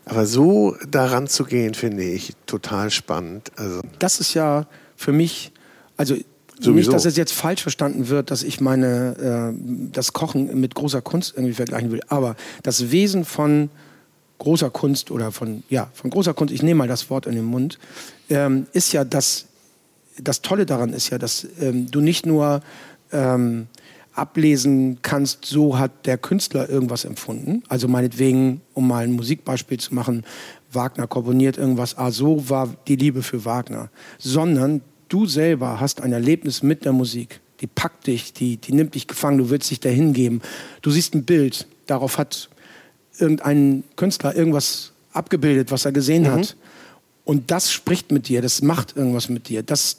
aber 0.06 0.26
so 0.26 0.76
daran 0.88 1.28
zu 1.28 1.44
gehen, 1.46 1.74
finde 1.74 2.04
ich 2.04 2.34
total 2.46 2.92
spannend. 2.92 3.52
Also 3.56 3.82
das 3.98 4.20
ist 4.20 4.34
ja 4.36 4.68
für 4.96 5.12
mich, 5.12 5.52
also 5.98 6.16
Sowieso. 6.60 6.92
Nicht, 6.92 6.94
dass 6.94 7.06
es 7.06 7.18
jetzt 7.18 7.34
falsch 7.34 7.64
verstanden 7.64 8.10
wird, 8.10 8.30
dass 8.30 8.44
ich 8.44 8.62
meine 8.62 9.54
äh, 9.54 9.90
das 9.92 10.14
Kochen 10.14 10.60
mit 10.60 10.76
großer 10.76 11.02
Kunst 11.02 11.34
irgendwie 11.36 11.54
vergleichen 11.54 11.92
will, 11.92 12.02
aber 12.08 12.36
das 12.62 12.92
Wesen 12.92 13.26
von 13.26 13.70
großer 14.44 14.70
Kunst 14.70 15.10
oder 15.10 15.32
von, 15.32 15.64
ja, 15.70 15.90
von 15.94 16.10
großer 16.10 16.34
Kunst, 16.34 16.54
ich 16.54 16.64
nehme 16.64 16.80
mal 16.80 16.88
das 16.88 17.10
Wort 17.10 17.26
in 17.26 17.36
den 17.36 17.46
Mund, 17.46 17.80
ähm, 18.30 18.68
ist 18.74 18.92
ja, 18.92 19.06
dass 19.06 19.46
das 20.22 20.42
Tolle 20.42 20.66
daran 20.66 20.92
ist 20.94 21.10
ja, 21.10 21.18
dass 21.18 21.48
ähm, 21.60 21.90
du 21.90 22.02
nicht 22.02 22.26
nur 22.26 22.62
ähm, 23.14 23.68
ablesen 24.14 25.00
kannst, 25.02 25.46
so 25.46 25.80
hat 25.80 26.06
der 26.06 26.18
Künstler 26.18 26.70
irgendwas 26.70 27.06
empfunden. 27.06 27.64
Also 27.70 27.88
meinetwegen, 27.88 28.62
um 28.74 28.88
mal 28.88 29.06
ein 29.06 29.14
Musikbeispiel 29.14 29.80
zu 29.80 29.96
machen, 29.96 30.26
Wagner 30.72 31.08
komponiert 31.08 31.58
irgendwas, 31.58 31.98
ah, 31.98 32.12
so 32.12 32.50
war 32.50 32.76
die 32.88 32.98
Liebe 32.98 33.24
für 33.24 33.46
Wagner. 33.46 33.90
Sondern 34.20 34.82
du 35.08 35.26
selber 35.26 35.80
hast 35.80 36.02
ein 36.02 36.12
Erlebnis 36.12 36.64
mit 36.64 36.84
der 36.84 36.92
Musik. 36.92 37.40
Die 37.62 37.68
packt 37.68 38.08
dich, 38.08 38.34
die, 38.34 38.58
die 38.58 38.74
nimmt 38.74 38.94
dich 38.94 39.08
gefangen, 39.08 39.38
du 39.38 39.50
willst 39.50 39.72
dich 39.72 39.80
dahin 39.80 40.12
geben. 40.12 40.42
Du 40.82 40.92
siehst 40.92 41.16
ein 41.16 41.24
Bild, 41.24 41.66
darauf 41.88 42.18
hat 42.18 42.50
irgendein 43.18 43.84
Künstler 43.96 44.36
irgendwas 44.36 44.92
abgebildet, 45.12 45.72
was 45.72 45.86
er 45.86 45.92
gesehen 45.92 46.24
mhm. 46.24 46.32
hat. 46.32 46.56
Und 47.26 47.52
das 47.52 47.72
spricht 47.72 48.12
mit 48.12 48.28
dir, 48.28 48.42
das 48.42 48.62
macht 48.62 48.98
irgendwas 48.98 49.30
mit 49.30 49.48
dir. 49.48 49.64
Das 49.64 49.98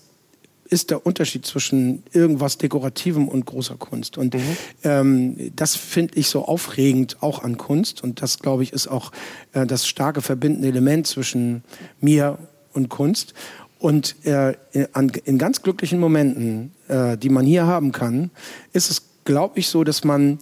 ist 0.69 0.91
der 0.91 1.07
Unterschied 1.07 1.47
zwischen 1.47 2.03
irgendwas 2.13 2.59
Dekorativem 2.59 3.29
und 3.29 3.47
großer 3.47 3.77
Kunst. 3.77 4.19
Und 4.19 4.35
mhm. 4.35 4.57
ähm, 4.83 5.53
das 5.57 5.77
finde 5.77 6.15
ich 6.17 6.29
so 6.29 6.45
aufregend 6.45 7.23
auch 7.23 7.43
an 7.43 7.57
Kunst. 7.59 8.03
Und 8.03 8.23
das, 8.23 8.39
glaube 8.39 8.63
ich, 8.63 8.73
ist 8.73 8.89
auch 8.89 9.13
äh, 9.53 9.67
das 9.67 9.87
starke 9.87 10.23
verbindende 10.23 10.69
Element 10.69 11.07
zwischen 11.07 11.63
mir 12.01 12.39
und 12.73 12.89
Kunst. 12.89 13.35
Und 13.79 14.17
äh, 14.25 14.55
in, 14.73 15.13
in, 15.25 15.39
ganz 15.39 15.63
glücklichen 15.63 16.01
Momenten, 16.01 16.73
äh, 16.89 17.19
die 17.19 17.29
man 17.29 17.45
hier 17.45 17.67
haben 17.67 17.93
kann, 17.93 18.31
ist 18.73 18.91
es, 18.91 19.03
glaube 19.25 19.59
ich, 19.59 19.69
so, 19.69 19.85
dass 19.85 20.05
man 20.05 20.39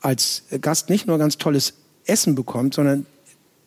als 0.00 0.44
Gast 0.60 0.88
nicht 0.88 1.06
nur 1.06 1.18
ganz 1.18 1.38
tolles 1.38 1.74
Essen 2.08 2.34
bekommt, 2.34 2.74
sondern 2.74 3.06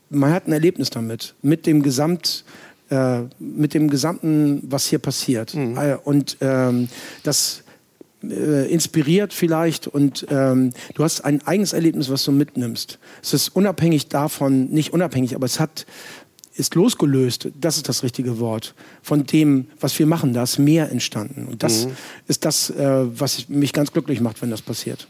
man 0.09 0.31
hat 0.31 0.47
ein 0.47 0.51
Erlebnis 0.51 0.89
damit, 0.89 1.35
mit 1.41 1.65
dem 1.65 1.83
Gesamt, 1.83 2.43
äh, 2.89 3.21
mit 3.39 3.73
dem 3.73 3.89
Gesamten, 3.89 4.63
was 4.63 4.87
hier 4.87 4.99
passiert. 4.99 5.55
Mhm. 5.55 5.77
Äh, 5.77 5.95
und 6.03 6.37
ähm, 6.41 6.89
das 7.23 7.63
äh, 8.23 8.71
inspiriert 8.71 9.33
vielleicht 9.33 9.87
und 9.87 10.27
ähm, 10.29 10.73
du 10.93 11.03
hast 11.03 11.21
ein 11.25 11.45
eigenes 11.47 11.73
Erlebnis, 11.73 12.09
was 12.09 12.23
du 12.23 12.31
mitnimmst. 12.31 12.99
Es 13.23 13.33
ist 13.33 13.55
unabhängig 13.55 14.09
davon, 14.09 14.69
nicht 14.69 14.93
unabhängig, 14.93 15.35
aber 15.35 15.45
es 15.45 15.59
hat 15.59 15.85
ist 16.53 16.75
losgelöst, 16.75 17.47
das 17.59 17.77
ist 17.77 17.87
das 17.87 18.03
richtige 18.03 18.39
Wort, 18.39 18.75
von 19.01 19.25
dem, 19.25 19.67
was 19.79 19.97
wir 19.97 20.05
machen, 20.05 20.33
da 20.33 20.43
ist 20.43 20.59
mehr 20.59 20.91
entstanden. 20.91 21.47
Und 21.47 21.63
das 21.63 21.85
mhm. 21.85 21.91
ist 22.27 22.45
das, 22.45 22.69
äh, 22.69 23.05
was 23.19 23.47
mich 23.47 23.73
ganz 23.73 23.91
glücklich 23.93 24.19
macht, 24.19 24.41
wenn 24.41 24.51
das 24.51 24.61
passiert. 24.61 25.07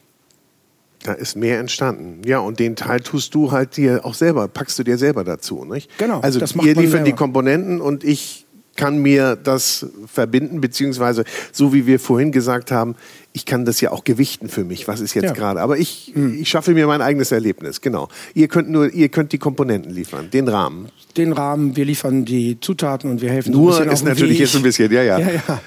Da 1.03 1.13
ist 1.13 1.35
mehr 1.35 1.59
entstanden. 1.59 2.21
Ja, 2.25 2.39
und 2.39 2.59
den 2.59 2.75
Teil 2.75 2.99
tust 2.99 3.33
du 3.33 3.51
halt 3.51 3.77
dir 3.77 4.05
auch 4.05 4.13
selber, 4.13 4.47
packst 4.47 4.77
du 4.77 4.83
dir 4.83 4.97
selber 4.97 5.23
dazu, 5.23 5.65
nicht? 5.65 5.97
Genau. 5.97 6.19
Also 6.19 6.39
ihr 6.61 6.75
liefert 6.75 7.07
die 7.07 7.13
Komponenten 7.13 7.81
und 7.81 8.03
ich 8.03 8.45
kann 8.75 8.97
mir 8.99 9.35
das 9.35 9.85
verbinden, 10.07 10.61
beziehungsweise 10.61 11.23
so 11.51 11.73
wie 11.73 11.85
wir 11.85 11.99
vorhin 11.99 12.31
gesagt 12.31 12.71
haben, 12.71 12.95
ich 13.33 13.45
kann 13.45 13.65
das 13.65 13.81
ja 13.81 13.91
auch 13.91 14.03
gewichten 14.03 14.49
für 14.49 14.63
mich. 14.63 14.87
Was 14.87 15.01
ist 15.01 15.13
jetzt 15.13 15.25
ja. 15.25 15.33
gerade? 15.33 15.61
Aber 15.61 15.77
ich, 15.77 16.13
mhm. 16.15 16.39
ich 16.41 16.49
schaffe 16.49 16.73
mir 16.73 16.87
mein 16.87 17.01
eigenes 17.01 17.31
Erlebnis. 17.31 17.81
Genau. 17.81 18.07
Ihr 18.33 18.47
könnt 18.47 18.69
nur, 18.69 18.91
ihr 18.91 19.09
könnt 19.09 19.33
die 19.33 19.37
Komponenten 19.37 19.93
liefern, 19.93 20.29
den 20.31 20.47
Rahmen. 20.47 20.89
Den 21.17 21.33
Rahmen, 21.33 21.75
wir 21.75 21.85
liefern 21.85 22.25
die 22.25 22.59
Zutaten 22.59 23.09
und 23.09 23.21
wir 23.21 23.29
helfen. 23.29 23.51
Nur 23.51 23.73
so 23.73 23.83
ist 23.83 24.03
natürlich 24.03 24.39
jetzt 24.39 24.55
ein 24.55 24.63
bisschen, 24.63 24.91
ja, 24.91 25.03
ja. 25.03 25.19
ja, 25.19 25.29
ja. 25.29 25.61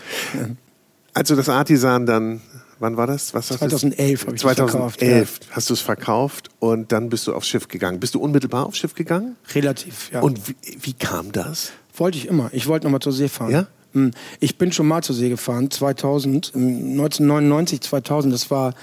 Also 1.12 1.37
das 1.37 1.49
Artisan 1.49 2.07
dann 2.07 2.41
wann 2.85 2.97
war 2.97 3.07
das? 3.07 3.35
Was 3.35 3.49
2011 3.49 4.26
habe 4.26 4.37
ich 4.37 4.43
2011 4.43 4.70
verkauft, 4.70 5.03
ja. 5.03 5.57
hast 5.57 5.70
du 5.70 5.74
es 5.74 5.80
verkauft 5.80 6.51
und 6.61 6.93
dann 6.93 7.09
bist 7.09 7.26
du 7.26 7.35
aufs 7.35 7.49
Schiff 7.49 7.66
gegangen. 7.66 7.99
Bist 7.99 8.14
du 8.14 8.20
unmittelbar 8.20 8.66
aufs 8.66 8.78
Schiff 8.78 8.95
gegangen? 8.95 9.37
Relativ, 9.55 10.11
ja. 10.12 10.20
Und 10.20 10.49
wie, 10.49 10.55
wie 10.80 10.93
kam 10.93 11.32
das? 11.32 11.72
Wollte 11.97 12.18
ich 12.18 12.28
immer. 12.28 12.51
Ich 12.53 12.66
wollte 12.66 12.87
nochmal 12.87 13.01
zur 13.01 13.12
See 13.12 13.28
fahren. 13.28 13.51
Ja? 13.51 13.66
Hm. 13.95 14.11
Ich 14.39 14.59
bin 14.59 14.70
schon 14.70 14.87
mal 14.87 15.03
zur 15.03 15.16
See 15.16 15.30
gefahren, 15.30 15.70
2000, 15.70 16.53
1999, 16.55 17.80
2000. 17.80 18.35
Das 18.35 18.51
war 18.51 18.74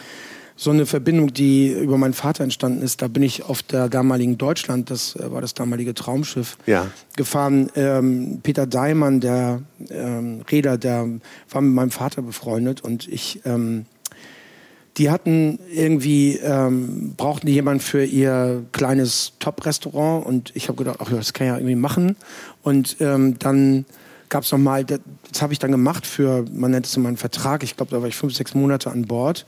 so 0.55 0.69
eine 0.69 0.85
Verbindung, 0.85 1.33
die 1.33 1.71
über 1.71 1.97
meinen 1.97 2.13
Vater 2.13 2.43
entstanden 2.43 2.83
ist. 2.83 3.01
Da 3.01 3.07
bin 3.07 3.23
ich 3.23 3.43
auf 3.43 3.63
der 3.63 3.89
damaligen 3.89 4.37
Deutschland, 4.37 4.91
das 4.91 5.15
äh, 5.15 5.31
war 5.31 5.41
das 5.41 5.53
damalige 5.53 5.93
Traumschiff, 5.93 6.57
ja. 6.67 6.87
gefahren. 7.15 7.69
Ähm, 7.75 8.41
Peter 8.43 8.67
Daimann, 8.67 9.19
der 9.21 9.61
ähm, 9.89 10.41
Räder, 10.51 10.77
der 10.77 11.07
war 11.49 11.61
mit 11.61 11.73
meinem 11.73 11.91
Vater 11.91 12.21
befreundet 12.21 12.81
und 12.81 13.07
ich 13.07 13.41
ähm, 13.43 13.85
die 14.97 15.09
hatten 15.09 15.59
irgendwie, 15.73 16.37
ähm, 16.37 17.13
brauchten 17.15 17.47
die 17.47 17.53
jemanden 17.53 17.81
für 17.81 18.03
ihr 18.03 18.63
kleines 18.71 19.33
Top-Restaurant 19.39 20.25
und 20.25 20.51
ich 20.55 20.67
habe 20.67 20.77
gedacht, 20.77 20.97
ach 20.99 21.09
ja, 21.09 21.17
das 21.17 21.33
kann 21.33 21.47
ich 21.47 21.51
ja 21.51 21.57
irgendwie 21.57 21.75
machen. 21.75 22.17
Und 22.61 22.97
ähm, 22.99 23.39
dann 23.39 23.85
gab 24.29 24.43
es 24.43 24.51
nochmal, 24.51 24.83
das, 24.83 24.99
das 25.31 25.41
habe 25.41 25.53
ich 25.53 25.59
dann 25.59 25.71
gemacht 25.71 26.05
für, 26.05 26.45
man 26.53 26.71
nennt 26.71 26.85
es 26.85 26.97
immer 26.97 27.07
einen 27.07 27.17
Vertrag, 27.17 27.63
ich 27.63 27.77
glaube, 27.77 27.91
da 27.91 28.01
war 28.01 28.07
ich 28.07 28.15
fünf, 28.15 28.33
sechs 28.35 28.53
Monate 28.53 28.91
an 28.91 29.03
Bord. 29.03 29.45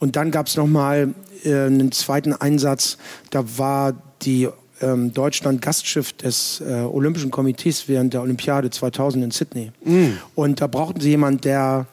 Und 0.00 0.16
dann 0.16 0.30
gab 0.30 0.46
es 0.46 0.56
nochmal 0.56 1.14
äh, 1.44 1.66
einen 1.66 1.92
zweiten 1.92 2.32
Einsatz, 2.32 2.96
da 3.30 3.44
war 3.58 3.94
die 4.22 4.48
ähm, 4.80 5.12
Deutschland 5.12 5.62
Gastschiff 5.62 6.14
des 6.14 6.62
äh, 6.66 6.72
Olympischen 6.82 7.30
Komitees 7.30 7.86
während 7.86 8.14
der 8.14 8.22
Olympiade 8.22 8.70
2000 8.70 9.24
in 9.24 9.30
Sydney. 9.30 9.72
Mm. 9.84 10.12
Und 10.34 10.60
da 10.60 10.66
brauchten 10.66 11.00
sie 11.00 11.10
jemanden, 11.10 11.42
der 11.42 11.86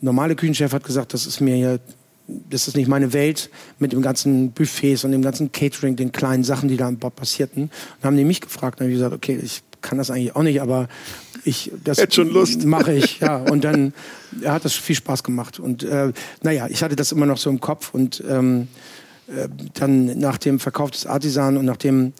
normale 0.00 0.34
Küchenchef 0.34 0.72
hat 0.72 0.84
gesagt, 0.84 1.14
das 1.14 1.26
ist 1.26 1.40
mir 1.40 1.54
hier 1.54 1.80
das 2.28 2.68
ist 2.68 2.76
nicht 2.76 2.88
meine 2.88 3.12
Welt 3.12 3.50
mit 3.78 3.92
dem 3.92 4.02
ganzen 4.02 4.52
Buffets 4.52 5.04
und 5.04 5.12
dem 5.12 5.22
ganzen 5.22 5.52
Catering, 5.52 5.96
den 5.96 6.12
kleinen 6.12 6.44
Sachen, 6.44 6.68
die 6.68 6.76
da 6.76 6.88
an 6.88 6.98
Bord 6.98 7.16
passierten. 7.16 7.64
Und 7.64 8.04
haben 8.04 8.16
die 8.16 8.24
mich 8.24 8.40
gefragt, 8.40 8.80
dann 8.80 8.86
habe 8.86 8.92
ich 8.92 8.98
gesagt, 8.98 9.14
okay, 9.14 9.38
ich 9.42 9.62
kann 9.80 9.98
das 9.98 10.10
eigentlich 10.10 10.34
auch 10.34 10.42
nicht, 10.42 10.60
aber 10.60 10.88
ich 11.44 11.70
das 11.84 11.98
mache 12.64 12.92
ich, 12.92 13.20
ja. 13.20 13.36
Und 13.36 13.62
dann 13.64 13.92
ja, 14.40 14.54
hat 14.54 14.64
das 14.64 14.74
viel 14.74 14.96
Spaß 14.96 15.22
gemacht. 15.22 15.60
Und 15.60 15.84
äh, 15.84 16.12
naja, 16.42 16.66
ich 16.68 16.82
hatte 16.82 16.96
das 16.96 17.12
immer 17.12 17.26
noch 17.26 17.38
so 17.38 17.50
im 17.50 17.60
Kopf 17.60 17.94
und 17.94 18.22
ähm, 18.28 18.68
äh, 19.28 19.48
dann 19.74 20.18
nach 20.18 20.38
dem 20.38 20.58
Verkauf 20.58 20.90
des 20.90 21.06
Artisan 21.06 21.56
und 21.56 21.64
nachdem 21.64 22.12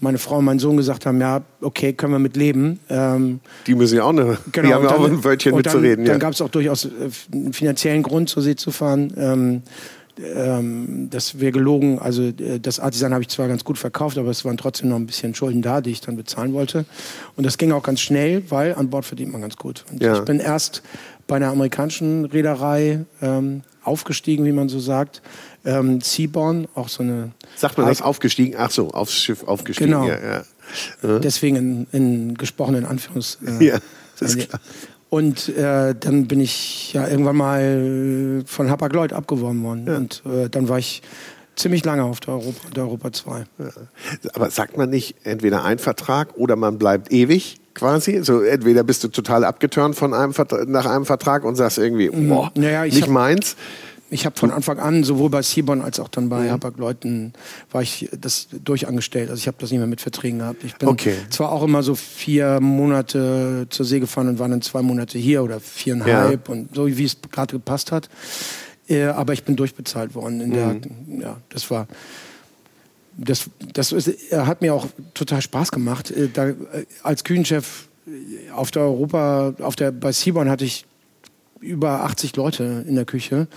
meine 0.00 0.18
Frau 0.18 0.38
und 0.38 0.44
mein 0.44 0.58
Sohn 0.58 0.76
gesagt 0.76 1.06
haben, 1.06 1.20
ja, 1.20 1.42
okay, 1.60 1.92
können 1.92 2.12
wir 2.12 2.18
mit 2.18 2.36
leben. 2.36 2.80
Ähm, 2.88 3.40
die 3.66 3.74
müssen 3.74 3.96
ja 3.96 4.04
auch, 4.04 4.10
eine, 4.10 4.38
genau, 4.52 4.68
die 4.68 4.74
haben 4.74 4.84
ja 4.84 4.94
auch 4.94 5.04
ein 5.04 5.24
Wörtchen 5.24 5.54
mitzureden. 5.54 6.04
Dann, 6.04 6.14
dann 6.14 6.20
gab 6.20 6.32
es 6.32 6.40
auch 6.40 6.48
durchaus 6.48 6.84
äh, 6.84 6.88
einen 7.32 7.52
finanziellen 7.52 8.02
Grund, 8.02 8.28
zur 8.28 8.42
See 8.42 8.56
zu 8.56 8.70
fahren. 8.70 9.12
Ähm, 9.16 9.62
ähm, 10.22 11.08
das 11.10 11.40
wäre 11.40 11.52
gelogen. 11.52 11.98
Also 11.98 12.22
äh, 12.22 12.60
das 12.60 12.78
Artisan 12.78 13.12
habe 13.12 13.22
ich 13.22 13.28
zwar 13.28 13.48
ganz 13.48 13.64
gut 13.64 13.78
verkauft, 13.78 14.16
aber 14.18 14.30
es 14.30 14.44
waren 14.44 14.56
trotzdem 14.56 14.90
noch 14.90 14.96
ein 14.96 15.06
bisschen 15.06 15.34
Schulden 15.34 15.62
da, 15.62 15.80
die 15.80 15.90
ich 15.90 16.00
dann 16.00 16.16
bezahlen 16.16 16.52
wollte. 16.52 16.84
Und 17.36 17.44
das 17.44 17.58
ging 17.58 17.72
auch 17.72 17.82
ganz 17.82 18.00
schnell, 18.00 18.44
weil 18.50 18.74
an 18.74 18.90
Bord 18.90 19.04
verdient 19.04 19.32
man 19.32 19.40
ganz 19.40 19.56
gut. 19.56 19.84
Ja. 19.98 20.18
ich 20.18 20.24
bin 20.24 20.38
erst 20.38 20.82
bei 21.26 21.36
einer 21.36 21.48
amerikanischen 21.48 22.26
Reederei 22.26 23.04
ähm, 23.22 23.62
aufgestiegen, 23.82 24.44
wie 24.44 24.52
man 24.52 24.68
so 24.68 24.78
sagt. 24.78 25.22
Ähm, 25.64 26.00
Seaborn, 26.00 26.68
auch 26.74 26.88
so 26.88 27.02
eine. 27.02 27.32
Sagt 27.56 27.78
man 27.78 27.86
das 27.86 28.02
aufgestiegen? 28.02 28.54
Ach 28.58 28.70
so, 28.70 28.90
aufs 28.90 29.14
Schiff 29.14 29.44
aufgestiegen. 29.44 29.92
Genau. 29.92 30.06
Ja, 30.06 30.42
ja. 31.02 31.18
Deswegen 31.18 31.56
in, 31.56 31.86
in 31.92 32.34
gesprochenen 32.34 32.84
Anführungs. 32.84 33.38
Äh, 33.46 33.64
ja, 33.66 33.78
das 34.18 34.34
ist 34.34 34.48
klar. 34.48 34.60
Und 35.08 35.48
äh, 35.50 35.94
dann 35.94 36.26
bin 36.26 36.40
ich 36.40 36.92
ja 36.92 37.06
irgendwann 37.06 37.36
mal 37.36 38.42
von 38.46 38.68
Hapag-Lloyd 38.68 39.12
abgeworben 39.12 39.62
worden. 39.62 39.86
Ja. 39.86 39.96
Und 39.96 40.22
äh, 40.26 40.48
dann 40.48 40.68
war 40.68 40.78
ich 40.78 41.02
ziemlich 41.54 41.84
lange 41.84 42.02
auf 42.02 42.18
der 42.20 42.34
Europa, 42.34 42.68
der 42.74 42.82
Europa 42.82 43.12
2. 43.12 43.38
Ja. 43.58 43.66
Aber 44.32 44.50
sagt 44.50 44.76
man 44.76 44.90
nicht 44.90 45.14
entweder 45.22 45.64
ein 45.64 45.78
Vertrag 45.78 46.36
oder 46.36 46.56
man 46.56 46.78
bleibt 46.78 47.12
ewig? 47.12 47.60
quasi. 47.74 48.20
So 48.22 48.40
entweder 48.42 48.84
bist 48.84 49.04
du 49.04 49.08
total 49.08 49.44
abgeturnt 49.44 49.96
von 49.96 50.14
einem 50.14 50.32
nach 50.66 50.86
einem 50.86 51.04
Vertrag 51.04 51.44
und 51.44 51.56
sagst 51.56 51.78
irgendwie, 51.78 52.08
mhm. 52.08 52.28
boah, 52.28 52.52
naja, 52.54 52.84
nicht 52.84 53.02
hab, 53.02 53.10
meins. 53.10 53.56
Ich 54.14 54.26
habe 54.26 54.38
von 54.38 54.52
Anfang 54.52 54.78
an, 54.78 55.02
sowohl 55.02 55.28
bei 55.28 55.42
Seaborn 55.42 55.82
als 55.82 55.98
auch 55.98 56.06
dann 56.06 56.28
bei 56.28 56.44
mhm. 56.44 56.50
Hapag-Leuten, 56.52 57.32
war 57.72 57.82
ich 57.82 58.08
das 58.16 58.46
durchangestellt. 58.64 59.28
Also 59.28 59.40
ich 59.40 59.48
habe 59.48 59.56
das 59.58 59.72
nicht 59.72 59.80
mehr 59.80 59.88
mit 59.88 60.00
Verträgen 60.00 60.38
gehabt. 60.38 60.62
Ich 60.62 60.76
bin 60.76 60.88
okay. 60.88 61.16
zwar 61.30 61.50
auch 61.50 61.64
immer 61.64 61.82
so 61.82 61.96
vier 61.96 62.60
Monate 62.60 63.66
zur 63.70 63.84
See 63.84 63.98
gefahren 63.98 64.28
und 64.28 64.38
war 64.38 64.48
dann 64.48 64.62
zwei 64.62 64.82
Monate 64.82 65.18
hier 65.18 65.42
oder 65.42 65.58
viereinhalb 65.58 66.48
ja. 66.48 66.54
und 66.54 66.72
so, 66.76 66.86
wie 66.86 67.04
es 67.04 67.16
gerade 67.32 67.54
gepasst 67.54 67.90
hat. 67.90 68.08
Äh, 68.88 69.06
aber 69.06 69.32
ich 69.32 69.42
bin 69.42 69.56
durchbezahlt 69.56 70.14
worden. 70.14 70.40
In 70.40 70.52
der, 70.52 70.74
mhm. 70.74 71.20
ja, 71.20 71.36
das 71.48 71.68
war 71.72 71.88
das, 73.16 73.50
das 73.72 73.90
ist, 73.90 74.32
hat 74.32 74.60
mir 74.62 74.74
auch 74.74 74.86
total 75.14 75.42
Spaß 75.42 75.72
gemacht. 75.72 76.12
Äh, 76.12 76.28
da, 76.32 76.50
äh, 76.50 76.54
als 77.02 77.24
Küchenchef 77.24 77.88
auf 78.54 78.70
der 78.70 78.82
Europa, 78.82 79.54
auf 79.60 79.74
der, 79.74 79.90
bei 79.90 80.12
Seaborn 80.12 80.48
hatte 80.48 80.64
ich 80.64 80.84
über 81.58 82.04
80 82.04 82.36
Leute 82.36 82.84
in 82.86 82.94
der 82.94 83.06
Küche 83.06 83.48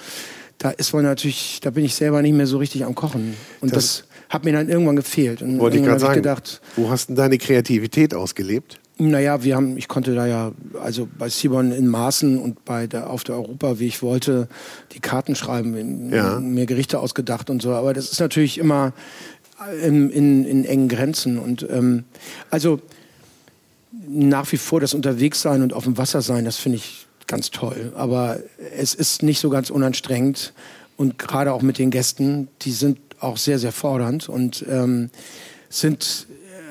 da 0.58 0.72
ist 0.72 0.94
man 0.94 1.04
natürlich, 1.04 1.60
da 1.62 1.70
bin 1.70 1.86
ich 1.86 1.96
selber 1.96 2.22
nicht 2.22 2.34
mehr 2.34 2.48
so 2.48 2.58
richtig 2.58 2.86
am 2.86 2.96
Kochen. 2.96 3.36
Und 3.62 3.76
das, 3.76 4.00
das 4.00 4.04
hat 4.30 4.46
mir 4.46 4.54
dann 4.54 4.70
irgendwann 4.70 4.96
gefehlt. 4.96 5.42
Und 5.42 5.60
wollte 5.60 5.78
ich 5.78 5.84
gerade 5.84 6.00
sagen, 6.00 6.16
gedacht, 6.16 6.62
wo 6.76 6.90
hast 6.90 7.08
denn 7.08 7.16
deine 7.16 7.38
Kreativität 7.38 8.14
ausgelebt? 8.14 8.80
Naja, 9.00 9.44
wir 9.44 9.56
haben, 9.56 9.78
ich 9.78 9.88
konnte 9.88 10.16
da 10.16 10.26
ja, 10.26 10.52
also 10.82 11.08
bei 11.18 11.30
Simon 11.30 11.72
in 11.72 11.88
Maßen 11.88 12.40
und 12.40 12.66
bei 12.66 12.88
der, 12.88 13.12
auf 13.12 13.24
der 13.24 13.36
Europa, 13.36 13.78
wie 13.80 13.86
ich 13.86 14.02
wollte, 14.02 14.48
die 14.94 15.00
Karten 15.00 15.36
schreiben, 15.36 16.12
ja. 16.12 16.40
mir 16.40 16.66
Gerichte 16.66 17.00
ausgedacht 17.00 17.52
und 17.52 17.62
so. 17.62 17.74
Aber 17.74 17.94
das 17.94 18.12
ist 18.12 18.20
natürlich 18.20 18.58
immer 18.58 18.94
in, 19.84 20.10
in, 20.10 20.46
in 20.46 20.66
engen 20.66 20.88
Grenzen. 20.88 21.38
Und 21.38 21.68
ähm, 21.70 22.06
also 22.50 22.82
nach 24.08 24.52
wie 24.52 24.58
vor 24.58 24.80
das 24.80 24.96
Unterwegssein 24.96 25.62
und 25.62 25.74
auf 25.74 25.84
dem 25.84 25.98
Wasser 26.00 26.24
sein, 26.24 26.46
das 26.46 26.58
finde 26.58 26.78
ich 26.78 27.07
ganz 27.28 27.52
toll. 27.52 27.94
Aber 27.96 28.40
es 28.76 28.94
ist 28.94 29.24
nicht 29.24 29.40
so 29.40 29.50
ganz 29.50 29.70
unanstrengend. 29.70 30.54
und 30.96 31.20
gerade 31.20 31.54
auch 31.54 31.62
mit 31.62 31.78
den 31.78 31.92
Gästen, 31.92 32.48
die 32.64 32.72
sind 32.72 32.98
auch 33.20 33.38
sehr, 33.38 33.60
sehr 33.60 33.72
fordernd 33.72 34.30
und 34.30 34.66
ähm, 34.68 35.12
sind 35.70 36.28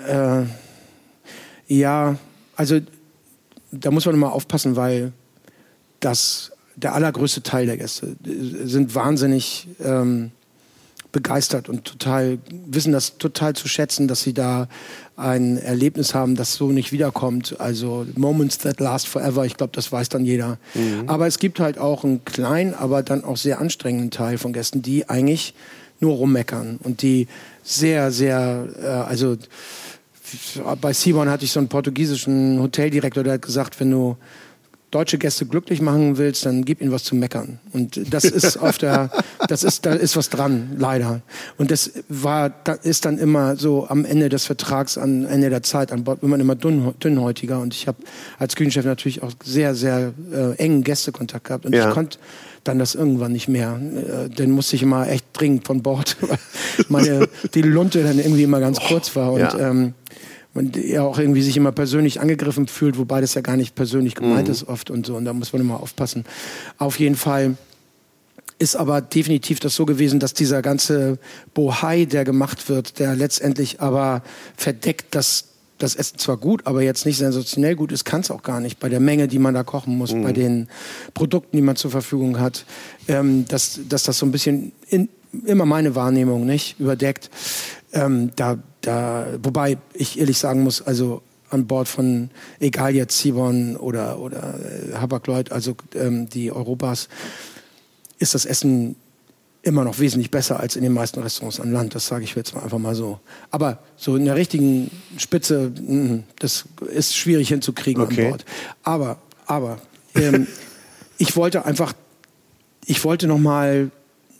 äh, 0.08 0.42
ja, 1.68 2.16
also 2.56 2.80
da 3.70 3.90
muss 3.90 4.06
man 4.06 4.14
immer 4.14 4.32
aufpassen, 4.32 4.76
weil 4.76 5.12
das 6.00 6.52
der 6.76 6.94
allergrößte 6.94 7.42
Teil 7.42 7.66
der 7.66 7.76
Gäste 7.76 8.16
sind 8.64 8.94
wahnsinnig 8.94 9.68
ähm, 9.82 10.30
begeistert 11.16 11.70
und 11.70 11.86
total 11.86 12.38
wissen 12.50 12.92
das 12.92 13.16
total 13.16 13.54
zu 13.54 13.68
schätzen, 13.68 14.06
dass 14.06 14.20
sie 14.20 14.34
da 14.34 14.68
ein 15.16 15.56
Erlebnis 15.56 16.14
haben, 16.14 16.36
das 16.36 16.52
so 16.52 16.72
nicht 16.72 16.92
wiederkommt. 16.92 17.58
Also 17.58 18.06
Moments 18.16 18.58
that 18.58 18.80
last 18.80 19.08
forever, 19.08 19.46
ich 19.46 19.56
glaube, 19.56 19.72
das 19.74 19.90
weiß 19.90 20.10
dann 20.10 20.26
jeder. 20.26 20.58
Mhm. 20.74 21.04
Aber 21.06 21.26
es 21.26 21.38
gibt 21.38 21.58
halt 21.58 21.78
auch 21.78 22.04
einen 22.04 22.22
kleinen, 22.26 22.74
aber 22.74 23.02
dann 23.02 23.24
auch 23.24 23.38
sehr 23.38 23.60
anstrengenden 23.60 24.10
Teil 24.10 24.36
von 24.36 24.52
Gästen, 24.52 24.82
die 24.82 25.08
eigentlich 25.08 25.54
nur 26.00 26.16
rummeckern 26.16 26.78
und 26.82 27.00
die 27.00 27.28
sehr, 27.62 28.12
sehr, 28.12 28.68
äh, 28.78 28.86
also 28.86 29.38
bei 30.82 30.92
Simon 30.92 31.30
hatte 31.30 31.46
ich 31.46 31.52
so 31.52 31.60
einen 31.60 31.68
portugiesischen 31.68 32.60
Hoteldirektor, 32.60 33.24
der 33.24 33.34
hat 33.34 33.42
gesagt, 33.42 33.80
wenn 33.80 33.90
du 33.90 34.18
deutsche 34.90 35.18
Gäste 35.18 35.46
glücklich 35.46 35.80
machen 35.80 36.16
willst, 36.16 36.46
dann 36.46 36.64
gib 36.64 36.80
ihnen 36.80 36.92
was 36.92 37.04
zu 37.04 37.16
meckern. 37.16 37.58
Und 37.72 38.12
das 38.12 38.24
ist 38.24 38.56
auf 38.60 38.78
der, 38.78 39.10
das 39.48 39.64
ist, 39.64 39.84
da 39.84 39.92
ist 39.92 40.16
was 40.16 40.30
dran, 40.30 40.76
leider. 40.78 41.22
Und 41.58 41.70
das 41.70 41.92
war, 42.08 42.50
da 42.50 42.72
ist 42.72 43.04
dann 43.04 43.18
immer 43.18 43.56
so 43.56 43.88
am 43.88 44.04
Ende 44.04 44.28
des 44.28 44.46
Vertrags, 44.46 44.96
am 44.96 45.26
Ende 45.26 45.50
der 45.50 45.62
Zeit 45.62 45.92
an 45.92 46.04
Bord, 46.04 46.22
wird 46.22 46.30
man 46.30 46.40
immer 46.40 46.54
dünn, 46.54 46.94
dünnhäutiger. 47.02 47.58
Und 47.60 47.74
ich 47.74 47.88
habe 47.88 47.98
als 48.38 48.54
Küchenchef 48.54 48.84
natürlich 48.84 49.22
auch 49.22 49.32
sehr, 49.44 49.74
sehr 49.74 50.12
äh, 50.32 50.56
engen 50.56 50.84
Gästekontakt 50.84 51.44
gehabt. 51.44 51.66
Und 51.66 51.74
ja. 51.74 51.88
ich 51.88 51.94
konnte 51.94 52.18
dann 52.62 52.78
das 52.78 52.94
irgendwann 52.94 53.32
nicht 53.32 53.48
mehr. 53.48 53.78
Äh, 53.78 54.28
dann 54.30 54.50
musste 54.50 54.76
ich 54.76 54.82
immer 54.82 55.08
echt 55.08 55.26
dringend 55.32 55.66
von 55.66 55.82
Bord, 55.82 56.16
weil 56.20 56.38
meine, 56.88 57.28
die 57.54 57.62
Lunte 57.62 58.02
dann 58.02 58.18
irgendwie 58.18 58.44
immer 58.44 58.60
ganz 58.60 58.80
kurz 58.80 59.14
war. 59.16 59.32
Und 59.32 59.40
ja. 59.40 59.58
ähm, 59.70 59.94
man 60.56 60.72
ja 60.74 61.02
auch 61.02 61.18
irgendwie 61.18 61.42
sich 61.42 61.56
immer 61.56 61.72
persönlich 61.72 62.20
angegriffen 62.20 62.66
fühlt, 62.66 62.98
wobei 62.98 63.20
das 63.20 63.34
ja 63.34 63.40
gar 63.42 63.56
nicht 63.56 63.74
persönlich 63.74 64.14
gemeint 64.14 64.48
mhm. 64.48 64.52
ist 64.52 64.68
oft 64.68 64.90
und 64.90 65.06
so. 65.06 65.16
Und 65.16 65.24
da 65.24 65.32
muss 65.32 65.52
man 65.52 65.62
immer 65.62 65.80
aufpassen. 65.80 66.24
Auf 66.78 66.98
jeden 66.98 67.16
Fall 67.16 67.56
ist 68.58 68.76
aber 68.76 69.00
definitiv 69.00 69.60
das 69.60 69.74
so 69.74 69.84
gewesen, 69.84 70.18
dass 70.18 70.34
dieser 70.34 70.62
ganze 70.62 71.18
Bohai, 71.54 72.06
der 72.06 72.24
gemacht 72.24 72.68
wird, 72.68 72.98
der 72.98 73.14
letztendlich 73.14 73.80
aber 73.80 74.22
verdeckt, 74.56 75.14
dass 75.14 75.44
das 75.78 75.94
Essen 75.94 76.18
zwar 76.18 76.38
gut, 76.38 76.66
aber 76.66 76.82
jetzt 76.82 77.04
nicht 77.04 77.18
sensationell 77.18 77.76
gut 77.76 77.92
ist, 77.92 78.04
kann 78.04 78.22
es 78.22 78.30
auch 78.30 78.42
gar 78.42 78.60
nicht. 78.60 78.78
Bei 78.80 78.88
der 78.88 79.00
Menge, 79.00 79.28
die 79.28 79.38
man 79.38 79.52
da 79.52 79.62
kochen 79.62 79.98
muss, 79.98 80.14
mhm. 80.14 80.22
bei 80.22 80.32
den 80.32 80.68
Produkten, 81.12 81.56
die 81.56 81.62
man 81.62 81.76
zur 81.76 81.90
Verfügung 81.90 82.40
hat, 82.40 82.64
ähm, 83.08 83.44
dass, 83.48 83.80
dass 83.88 84.04
das 84.04 84.18
so 84.18 84.24
ein 84.24 84.32
bisschen 84.32 84.72
in, 84.88 85.10
immer 85.44 85.66
meine 85.66 85.94
Wahrnehmung 85.94 86.46
nicht 86.46 86.80
überdeckt. 86.80 87.30
Ähm, 87.92 88.30
da 88.36 88.58
da, 88.86 89.26
wobei 89.42 89.78
ich 89.94 90.18
ehrlich 90.18 90.38
sagen 90.38 90.62
muss, 90.62 90.82
also 90.82 91.22
an 91.50 91.66
Bord 91.66 91.88
von, 91.88 92.30
egal 92.60 92.94
jetzt 92.94 93.18
Sibon 93.18 93.76
oder, 93.76 94.18
oder 94.18 94.58
äh, 94.60 94.94
Hapag-Lloyd, 94.94 95.52
also 95.52 95.76
ähm, 95.94 96.28
die 96.28 96.50
Europas, 96.50 97.08
ist 98.18 98.34
das 98.34 98.46
Essen 98.46 98.96
immer 99.62 99.84
noch 99.84 99.98
wesentlich 99.98 100.30
besser 100.30 100.60
als 100.60 100.76
in 100.76 100.82
den 100.82 100.92
meisten 100.92 101.20
Restaurants 101.20 101.58
an 101.58 101.72
Land. 101.72 101.94
Das 101.94 102.06
sage 102.06 102.24
ich 102.24 102.34
jetzt 102.36 102.54
mal 102.54 102.62
einfach 102.62 102.78
mal 102.78 102.94
so. 102.94 103.18
Aber 103.50 103.80
so 103.96 104.14
in 104.16 104.24
der 104.24 104.36
richtigen 104.36 104.90
Spitze, 105.16 105.72
mh, 105.76 106.22
das 106.38 106.66
ist 106.92 107.16
schwierig 107.16 107.48
hinzukriegen 107.48 108.02
okay. 108.02 108.24
an 108.24 108.30
Bord. 108.30 108.44
Aber, 108.84 109.18
aber 109.46 109.78
ähm, 110.14 110.46
ich 111.18 111.36
wollte 111.36 111.64
einfach, 111.64 111.94
ich 112.84 113.04
wollte 113.04 113.26
noch 113.26 113.38
mal 113.38 113.90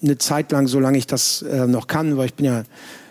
eine 0.02 0.18
Zeit 0.18 0.52
lang, 0.52 0.68
solange 0.68 0.98
ich 0.98 1.08
das 1.08 1.42
äh, 1.42 1.66
noch 1.66 1.88
kann, 1.88 2.16
weil 2.16 2.26
ich 2.26 2.34
bin 2.34 2.46
ja 2.46 2.62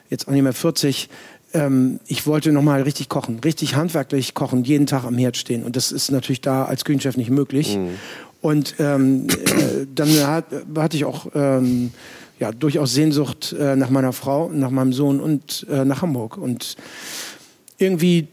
jetzt 0.09 0.27
auch 0.27 0.31
nicht 0.31 0.43
mehr 0.43 0.53
40, 0.53 1.09
ähm, 1.53 1.99
ich 2.07 2.27
wollte 2.27 2.51
nochmal 2.51 2.81
richtig 2.81 3.09
kochen, 3.09 3.39
richtig 3.39 3.75
handwerklich 3.75 4.33
kochen, 4.33 4.63
jeden 4.63 4.85
Tag 4.85 5.05
am 5.05 5.17
Herd 5.17 5.37
stehen. 5.37 5.63
Und 5.63 5.75
das 5.75 5.91
ist 5.91 6.11
natürlich 6.11 6.41
da 6.41 6.65
als 6.65 6.85
Küchenchef 6.85 7.17
nicht 7.17 7.29
möglich. 7.29 7.77
Mhm. 7.77 7.89
Und 8.41 8.75
ähm, 8.79 9.27
äh, 9.29 9.87
dann 9.93 10.09
hat, 10.27 10.45
hatte 10.77 10.97
ich 10.97 11.05
auch 11.05 11.27
ähm, 11.33 11.91
ja, 12.39 12.51
durchaus 12.51 12.93
Sehnsucht 12.93 13.55
äh, 13.57 13.75
nach 13.75 13.89
meiner 13.89 14.13
Frau, 14.13 14.49
nach 14.49 14.69
meinem 14.69 14.93
Sohn 14.93 15.19
und 15.19 15.65
äh, 15.69 15.85
nach 15.85 16.01
Hamburg. 16.01 16.37
Und 16.37 16.75
irgendwie 17.77 18.27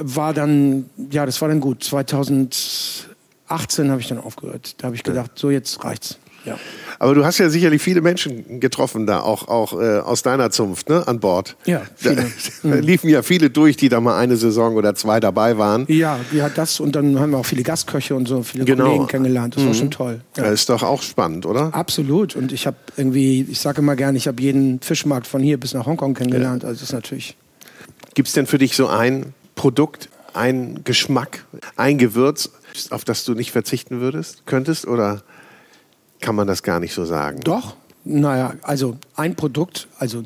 war 0.00 0.34
dann, 0.34 0.90
ja, 1.10 1.26
das 1.26 1.40
war 1.40 1.48
dann 1.48 1.60
gut. 1.60 1.84
2018 1.84 3.08
habe 3.90 4.00
ich 4.00 4.08
dann 4.08 4.18
aufgehört. 4.18 4.74
Da 4.78 4.86
habe 4.86 4.96
ich 4.96 5.02
gedacht, 5.02 5.32
so 5.36 5.50
jetzt 5.50 5.84
reicht's. 5.84 6.18
Ja. 6.44 6.58
Aber 6.98 7.14
du 7.14 7.24
hast 7.24 7.38
ja 7.38 7.48
sicherlich 7.48 7.80
viele 7.80 8.02
Menschen 8.02 8.60
getroffen 8.60 9.06
da, 9.06 9.20
auch, 9.20 9.48
auch 9.48 9.72
äh, 9.80 9.98
aus 10.00 10.22
deiner 10.22 10.50
Zunft, 10.50 10.88
ne, 10.88 11.06
an 11.08 11.18
Bord. 11.18 11.56
Ja, 11.64 11.82
viele. 11.96 12.16
Da, 12.16 12.22
da 12.62 12.68
mhm. 12.68 12.82
liefen 12.82 13.08
ja 13.08 13.22
viele 13.22 13.50
durch, 13.50 13.76
die 13.76 13.88
da 13.88 14.00
mal 14.00 14.18
eine 14.18 14.36
Saison 14.36 14.74
oder 14.74 14.94
zwei 14.94 15.18
dabei 15.18 15.56
waren. 15.56 15.86
Ja, 15.88 16.20
die 16.32 16.42
hat 16.42 16.58
das 16.58 16.78
und 16.78 16.96
dann 16.96 17.18
haben 17.18 17.30
wir 17.30 17.38
auch 17.38 17.46
viele 17.46 17.62
Gastköche 17.62 18.14
und 18.14 18.28
so, 18.28 18.42
viele 18.42 18.64
genau. 18.64 18.84
Kollegen 18.84 19.06
kennengelernt. 19.06 19.56
Das 19.56 19.62
mhm. 19.62 19.68
war 19.68 19.74
schon 19.74 19.90
toll. 19.90 20.20
Ja. 20.36 20.44
Das 20.44 20.52
ist 20.52 20.68
doch 20.68 20.82
auch 20.82 21.02
spannend, 21.02 21.46
oder? 21.46 21.74
Absolut. 21.74 22.36
Und 22.36 22.52
ich 22.52 22.66
habe 22.66 22.76
irgendwie, 22.96 23.46
ich 23.48 23.60
sage 23.60 23.80
immer 23.80 23.96
gerne, 23.96 24.18
ich 24.18 24.28
habe 24.28 24.42
jeden 24.42 24.80
Fischmarkt 24.80 25.26
von 25.26 25.42
hier 25.42 25.58
bis 25.58 25.74
nach 25.74 25.86
Hongkong 25.86 26.14
kennengelernt. 26.14 26.62
Ja. 26.62 26.68
Also 26.68 26.80
das 26.80 26.90
ist 26.90 26.94
natürlich. 26.94 27.36
Gibt 28.14 28.28
es 28.28 28.34
denn 28.34 28.46
für 28.46 28.58
dich 28.58 28.76
so 28.76 28.88
ein 28.88 29.32
Produkt, 29.54 30.08
ein 30.34 30.80
Geschmack, 30.84 31.44
ein 31.76 31.98
Gewürz, 31.98 32.50
auf 32.90 33.04
das 33.04 33.24
du 33.24 33.34
nicht 33.34 33.52
verzichten 33.52 34.00
würdest, 34.00 34.46
könntest? 34.46 34.86
Oder 34.86 35.22
kann 36.20 36.34
man 36.34 36.46
das 36.46 36.62
gar 36.62 36.80
nicht 36.80 36.94
so 36.94 37.04
sagen. 37.04 37.40
Doch, 37.40 37.76
naja, 38.04 38.54
also 38.62 38.96
ein 39.14 39.34
Produkt, 39.34 39.88
also 39.98 40.22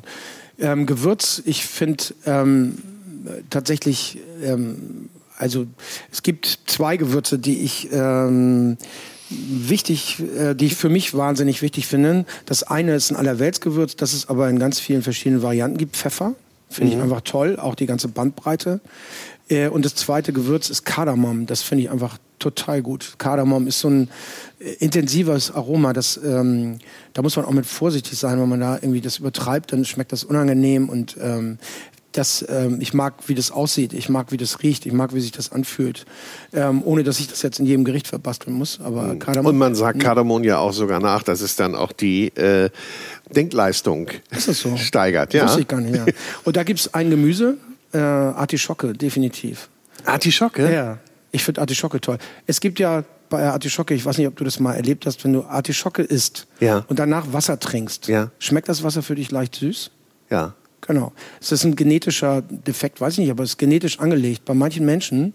ähm, 0.59 0.85
Gewürz, 0.85 1.41
ich 1.45 1.65
finde 1.65 2.03
ähm, 2.25 2.77
tatsächlich, 3.49 4.19
ähm, 4.43 5.09
also 5.37 5.67
es 6.11 6.23
gibt 6.23 6.59
zwei 6.67 6.97
Gewürze, 6.97 7.37
die 7.39 7.59
ich 7.59 7.89
ähm, 7.91 8.77
wichtig, 9.29 10.23
äh, 10.37 10.53
die 10.53 10.67
ich 10.67 10.75
für 10.75 10.89
mich 10.89 11.13
wahnsinnig 11.13 11.61
wichtig 11.61 11.87
finde. 11.87 12.25
Das 12.45 12.63
eine 12.63 12.95
ist 12.95 13.11
ein 13.11 13.17
Allerweltsgewürz, 13.17 13.95
das 13.95 14.13
es 14.13 14.29
aber 14.29 14.49
in 14.49 14.59
ganz 14.59 14.79
vielen 14.79 15.01
verschiedenen 15.01 15.41
Varianten 15.41 15.77
gibt. 15.77 15.97
Pfeffer, 15.97 16.35
finde 16.69 16.91
mhm. 16.91 16.97
ich 16.97 17.03
einfach 17.03 17.21
toll, 17.21 17.57
auch 17.59 17.75
die 17.75 17.85
ganze 17.85 18.07
Bandbreite. 18.07 18.79
Äh, 19.49 19.69
und 19.69 19.85
das 19.85 19.95
zweite 19.95 20.33
Gewürz 20.33 20.69
ist 20.69 20.85
Kardamom. 20.85 21.45
Das 21.45 21.61
finde 21.61 21.83
ich 21.83 21.91
einfach 21.91 22.17
total 22.39 22.81
gut. 22.81 23.15
Kardamom 23.17 23.67
ist 23.67 23.79
so 23.79 23.89
ein 23.89 24.09
äh, 24.59 24.73
intensives 24.79 25.51
Aroma. 25.51 25.93
Das, 25.93 26.19
ähm, 26.23 26.79
da 27.13 27.21
muss 27.21 27.35
man 27.35 27.45
auch 27.45 27.51
mit 27.51 27.65
vorsichtig 27.65 28.17
sein, 28.17 28.39
wenn 28.39 28.49
man 28.49 28.59
da 28.59 28.75
irgendwie 28.75 29.01
das 29.01 29.19
übertreibt, 29.19 29.73
dann 29.73 29.85
schmeckt 29.85 30.11
das 30.11 30.23
unangenehm 30.23 30.89
und 30.89 31.17
ähm, 31.21 31.57
das, 32.17 32.45
ähm, 32.47 32.77
ich 32.79 32.93
mag, 32.93 33.15
wie 33.27 33.35
das 33.35 33.51
aussieht, 33.51 33.93
ich 33.93 34.07
mag, 34.07 34.31
wie 34.31 34.37
das 34.37 34.63
riecht, 34.63 34.85
ich 34.85 34.93
mag, 34.93 35.13
wie 35.13 35.19
sich 35.19 35.31
das 35.31 35.51
anfühlt, 35.51 36.05
ähm, 36.53 36.81
ohne 36.85 37.03
dass 37.03 37.19
ich 37.19 37.27
das 37.27 37.41
jetzt 37.41 37.59
in 37.59 37.65
jedem 37.65 37.83
Gericht 37.83 38.07
verbasteln 38.07 38.55
muss. 38.55 38.79
Aber 38.81 39.03
mhm. 39.03 39.19
Kardamom, 39.19 39.49
und 39.49 39.57
man 39.57 39.75
sagt 39.75 39.99
Kardamom 39.99 40.43
ja 40.43 40.59
auch 40.59 40.71
sogar 40.71 40.99
nach, 40.99 41.23
dass 41.23 41.41
es 41.41 41.55
dann 41.55 41.75
auch 41.75 41.91
die 41.91 42.27
äh, 42.35 42.69
Denkleistung 43.35 44.09
ist 44.31 44.47
das 44.47 44.59
so? 44.61 44.77
steigert. 44.77 45.33
Ja. 45.33 45.45
Wusste 45.45 45.61
ich 45.61 45.67
gar 45.67 45.81
nicht. 45.81 45.95
Ja. 45.95 46.05
Und 46.43 46.55
da 46.55 46.63
gibt 46.63 46.79
es 46.79 46.93
ein 46.93 47.09
Gemüse, 47.09 47.57
äh, 47.95 47.99
Artischocke, 47.99 48.93
definitiv. 48.93 49.69
Artischocke? 50.05 50.71
Ja. 50.71 50.97
Ich 51.31 51.43
finde 51.43 51.61
Artischocke 51.61 51.99
toll. 51.99 52.17
Es 52.47 52.59
gibt 52.59 52.79
ja 52.79 53.03
bei 53.29 53.49
Artischocke, 53.49 53.93
ich 53.93 54.05
weiß 54.05 54.17
nicht, 54.17 54.27
ob 54.27 54.35
du 54.35 54.43
das 54.43 54.59
mal 54.59 54.73
erlebt 54.73 55.05
hast, 55.05 55.23
wenn 55.23 55.33
du 55.33 55.43
Artischocke 55.43 56.01
isst 56.01 56.47
ja. 56.59 56.85
und 56.87 56.99
danach 56.99 57.33
Wasser 57.33 57.59
trinkst, 57.59 58.07
ja. 58.07 58.29
schmeckt 58.39 58.69
das 58.69 58.83
Wasser 58.83 59.01
für 59.01 59.15
dich 59.15 59.31
leicht 59.31 59.55
süß? 59.55 59.91
Ja. 60.29 60.53
Genau. 60.81 61.13
Es 61.41 61.51
ist 61.51 61.63
ein 61.63 61.75
genetischer 61.75 62.43
Defekt, 62.43 63.01
weiß 63.01 63.13
ich 63.13 63.19
nicht, 63.19 63.31
aber 63.31 63.43
es 63.43 63.51
ist 63.51 63.57
genetisch 63.57 63.99
angelegt. 63.99 64.45
Bei 64.45 64.53
manchen 64.53 64.85
Menschen, 64.85 65.33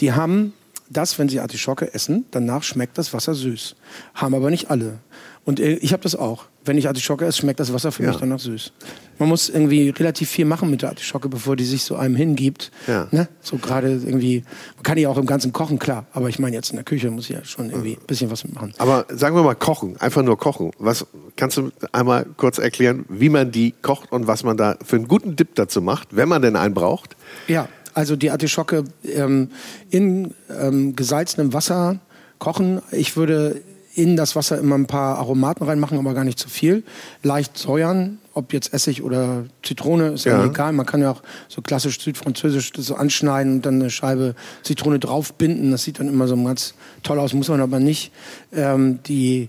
die 0.00 0.12
haben 0.12 0.54
das, 0.88 1.18
wenn 1.18 1.28
sie 1.28 1.40
Artischocke 1.40 1.92
essen, 1.92 2.24
danach 2.30 2.62
schmeckt 2.62 2.96
das 2.96 3.12
Wasser 3.12 3.34
süß. 3.34 3.76
Haben 4.14 4.34
aber 4.34 4.50
nicht 4.50 4.70
alle. 4.70 4.98
Und 5.46 5.60
äh, 5.60 5.74
ich 5.74 5.92
habe 5.92 6.02
das 6.02 6.16
auch. 6.16 6.46
Wenn 6.64 6.76
ich 6.76 6.88
Artischocke 6.88 7.24
esse, 7.24 7.38
schmeckt 7.38 7.60
das 7.60 7.72
Wasser 7.72 7.92
für 7.92 8.02
ja. 8.02 8.10
mich 8.10 8.18
danach 8.18 8.40
süß. 8.40 8.72
Man 9.18 9.28
muss 9.28 9.48
irgendwie 9.48 9.90
relativ 9.90 10.28
viel 10.28 10.44
machen 10.44 10.68
mit 10.70 10.82
der 10.82 10.88
Artischocke, 10.88 11.28
bevor 11.28 11.54
die 11.54 11.64
sich 11.64 11.84
so 11.84 11.94
einem 11.94 12.16
hingibt. 12.16 12.72
Ja. 12.88 13.06
Ne? 13.12 13.28
So 13.40 13.56
gerade 13.56 13.92
irgendwie, 13.92 14.42
man 14.74 14.82
kann 14.82 14.98
ja 14.98 15.08
auch 15.08 15.16
im 15.16 15.24
Ganzen 15.24 15.52
kochen, 15.52 15.78
klar. 15.78 16.04
Aber 16.12 16.28
ich 16.28 16.40
meine, 16.40 16.56
jetzt 16.56 16.70
in 16.70 16.76
der 16.76 16.84
Küche 16.84 17.12
muss 17.12 17.30
ich 17.30 17.36
ja 17.36 17.44
schon 17.44 17.70
irgendwie 17.70 17.92
ein 17.92 18.06
bisschen 18.08 18.28
was 18.28 18.42
mitmachen. 18.44 18.74
Aber 18.78 19.06
sagen 19.08 19.36
wir 19.36 19.44
mal 19.44 19.54
kochen, 19.54 19.96
einfach 19.98 20.24
nur 20.24 20.36
kochen. 20.36 20.72
Was 20.80 21.06
kannst 21.36 21.56
du 21.58 21.70
einmal 21.92 22.26
kurz 22.36 22.58
erklären, 22.58 23.04
wie 23.08 23.28
man 23.28 23.52
die 23.52 23.72
kocht 23.82 24.10
und 24.10 24.26
was 24.26 24.42
man 24.42 24.56
da 24.56 24.76
für 24.84 24.96
einen 24.96 25.06
guten 25.06 25.36
Dip 25.36 25.54
dazu 25.54 25.80
macht, 25.80 26.16
wenn 26.16 26.28
man 26.28 26.42
denn 26.42 26.56
einen 26.56 26.74
braucht? 26.74 27.16
Ja, 27.46 27.68
also 27.94 28.16
die 28.16 28.32
Artischocke 28.32 28.82
ähm, 29.04 29.50
in 29.90 30.34
ähm, 30.50 30.96
gesalzenem 30.96 31.52
Wasser 31.52 32.00
kochen. 32.40 32.82
Ich 32.90 33.16
würde 33.16 33.62
in 33.96 34.14
das 34.14 34.36
Wasser 34.36 34.58
immer 34.58 34.76
ein 34.76 34.86
paar 34.86 35.16
Aromaten 35.18 35.64
reinmachen, 35.64 35.98
aber 35.98 36.12
gar 36.12 36.24
nicht 36.24 36.38
zu 36.38 36.50
viel. 36.50 36.84
Leicht 37.22 37.56
säuern, 37.56 38.18
ob 38.34 38.52
jetzt 38.52 38.74
Essig 38.74 39.02
oder 39.02 39.46
Zitrone, 39.62 40.08
ist 40.08 40.26
ja, 40.26 40.44
egal. 40.44 40.74
Man 40.74 40.84
kann 40.84 41.00
ja 41.00 41.12
auch 41.12 41.22
so 41.48 41.62
klassisch 41.62 41.98
südfranzösisch 42.00 42.72
so 42.76 42.94
anschneiden 42.94 43.54
und 43.54 43.66
dann 43.66 43.80
eine 43.80 43.88
Scheibe 43.88 44.34
Zitrone 44.62 44.98
draufbinden. 44.98 45.70
Das 45.70 45.84
sieht 45.84 45.98
dann 45.98 46.08
immer 46.08 46.28
so 46.28 46.36
ganz 46.36 46.74
toll 47.02 47.18
aus, 47.18 47.32
muss 47.32 47.48
man 47.48 47.62
aber 47.62 47.80
nicht. 47.80 48.12
Ähm, 48.52 49.02
die 49.04 49.48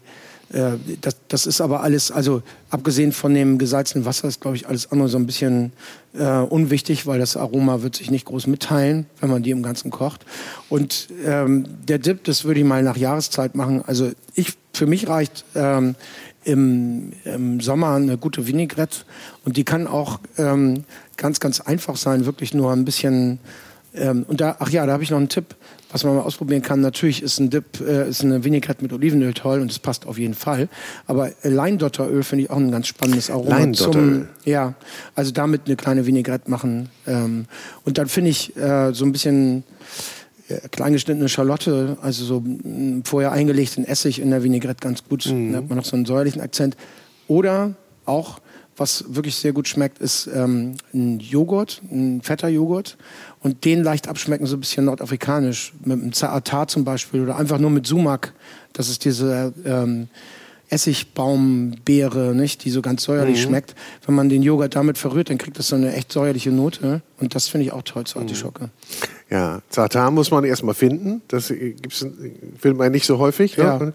äh, 0.54 0.78
das, 1.02 1.18
das 1.28 1.46
ist 1.46 1.60
aber 1.60 1.84
alles, 1.84 2.10
also 2.10 2.42
abgesehen 2.70 3.12
von 3.12 3.34
dem 3.34 3.58
gesalzenen 3.58 4.06
Wasser 4.06 4.30
ist, 4.30 4.40
glaube 4.40 4.56
ich, 4.56 4.68
alles 4.68 4.92
andere 4.92 5.10
so 5.10 5.18
ein 5.18 5.26
bisschen 5.26 5.74
äh, 6.18 6.40
unwichtig, 6.40 7.06
weil 7.06 7.20
das 7.20 7.38
Aroma 7.38 7.82
wird 7.82 7.96
sich 7.96 8.12
nicht 8.12 8.26
groß 8.26 8.48
mitteilen, 8.48 9.06
wenn 9.20 9.30
man 9.30 9.44
die 9.44 9.52
im 9.52 9.64
Ganzen 9.64 9.92
kocht. 9.92 10.26
Und 10.70 11.10
ähm, 11.26 11.66
der 11.88 12.00
Dip, 12.00 12.24
das 12.24 12.44
würde 12.44 12.60
ich 12.60 12.66
mal 12.66 12.84
nach 12.84 12.98
Jahreszeit 12.98 13.56
machen. 13.56 13.84
Also 13.86 14.12
ich, 14.34 14.54
für 14.74 14.88
mich 14.88 15.08
reicht 15.08 15.46
ähm, 15.56 15.96
im, 16.44 17.12
im 17.26 17.60
Sommer 17.60 17.96
eine 17.96 18.18
gute 18.18 18.48
Vinaigrette 18.48 19.00
und 19.46 19.58
die 19.58 19.64
kann 19.64 19.86
auch 19.86 20.20
ähm, 20.38 20.86
ganz, 21.18 21.40
ganz 21.40 21.62
einfach 21.62 21.98
sein, 21.98 22.26
wirklich 22.26 22.54
nur 22.54 22.72
ein 22.72 22.86
bisschen. 22.86 23.40
Ähm, 23.94 24.26
und 24.28 24.42
da, 24.42 24.56
ach 24.60 24.70
ja, 24.70 24.86
da 24.86 24.94
habe 24.94 25.04
ich 25.04 25.12
noch 25.12 25.18
einen 25.18 25.30
Tipp, 25.30 25.56
was 25.92 26.04
man 26.04 26.16
mal 26.16 26.22
ausprobieren 26.22 26.62
kann. 26.62 26.82
Natürlich 26.82 27.24
ist 27.24 27.40
ein 27.40 27.50
Dip, 27.50 27.80
äh, 27.80 28.10
ist 28.10 28.24
eine 28.24 28.44
Vinaigrette 28.44 28.84
mit 28.84 28.94
Olivenöl 28.94 29.34
toll 29.34 29.62
und 29.62 29.72
das 29.72 29.80
passt 29.80 30.06
auf 30.06 30.18
jeden 30.18 30.34
Fall. 30.34 30.70
Aber 31.06 31.32
Leindotteröl 31.44 32.24
finde 32.24 32.46
ich 32.46 32.50
auch 32.50 32.58
ein 32.58 32.72
ganz 32.72 32.88
spannendes 32.88 33.30
Aroma 33.30 33.72
zum. 33.74 34.28
Ja, 34.46 34.76
also 35.16 35.32
damit 35.32 35.62
eine 35.66 35.76
kleine 35.76 36.06
Vinaigrette 36.06 36.50
machen. 36.50 36.90
Ähm, 37.06 37.46
und 37.86 37.98
dann 37.98 38.08
finde 38.08 38.32
ich 38.32 38.56
äh, 38.58 38.94
so 38.94 39.06
ein 39.06 39.12
bisschen 39.12 39.64
äh, 40.50 40.68
kleingeschnittene 40.70 41.30
Schalotte, 41.30 41.98
also 42.02 42.24
so 42.24 42.40
mm, 42.42 43.04
vorher 43.04 43.32
eingelegt 43.32 43.78
in 43.78 43.86
Essig 43.86 44.20
in 44.20 44.30
der 44.30 44.44
Vinaigrette 44.44 44.80
ganz 44.80 45.04
gut. 45.04 45.26
Mhm. 45.26 45.52
Da 45.52 45.58
hat 45.60 45.70
man 45.70 45.78
noch 45.78 45.86
so 45.86 45.96
einen 45.96 46.06
säuerlichen 46.06 46.42
Akzent. 46.42 46.78
Oder 47.28 47.76
auch, 48.06 48.40
was 48.78 49.04
wirklich 49.08 49.36
sehr 49.36 49.54
gut 49.54 49.68
schmeckt, 49.68 50.00
ist 50.00 50.30
ähm, 50.34 50.76
ein 50.94 51.20
Joghurt, 51.20 51.82
ein 51.92 52.22
fetter 52.22 52.48
Joghurt. 52.48 52.98
Und 53.42 53.66
den 53.66 53.84
leicht 53.84 54.08
abschmecken, 54.08 54.46
so 54.46 54.56
ein 54.56 54.60
bisschen 54.60 54.86
nordafrikanisch. 54.86 55.74
Mit 55.84 56.00
einem 56.00 56.14
Zaatar 56.14 56.68
zum 56.68 56.86
Beispiel 56.86 57.22
oder 57.22 57.38
einfach 57.38 57.60
nur 57.60 57.72
mit 57.72 57.88
Sumak. 57.88 58.34
Das 58.74 58.90
ist 58.90 59.04
diese 59.06 59.54
ähm, 59.66 60.08
Essigbaumbeere, 60.70 62.36
nicht, 62.36 62.64
die 62.66 62.72
so 62.72 62.82
ganz 62.82 63.04
säuerlich 63.04 63.40
mhm. 63.40 63.50
schmeckt. 63.50 63.76
Wenn 64.06 64.16
man 64.16 64.30
den 64.30 64.44
Joghurt 64.44 64.76
damit 64.76 64.98
verrührt, 64.98 65.30
dann 65.30 65.38
kriegt 65.38 65.58
das 65.58 65.70
so 65.70 65.76
eine 65.76 65.94
echt 65.94 66.12
säuerliche 66.12 66.52
Note. 66.52 67.02
Und 67.20 67.36
das 67.36 67.48
finde 67.48 67.66
ich 67.66 67.74
auch 67.74 67.84
toll 67.84 68.06
zur 68.06 68.22
Artischocke. 68.22 68.66
Mhm. 68.66 68.70
Ja, 69.30 69.60
Zatan 69.70 70.14
muss 70.14 70.32
man 70.32 70.46
erstmal 70.46 70.74
finden. 70.74 71.22
Das 71.28 71.50
gibt's, 71.50 72.00
findet 72.00 72.78
man 72.78 72.94
nicht 72.94 73.06
so 73.06 73.20
häufig. 73.20 73.58
Ne? 73.58 73.64
Ja. 73.64 73.92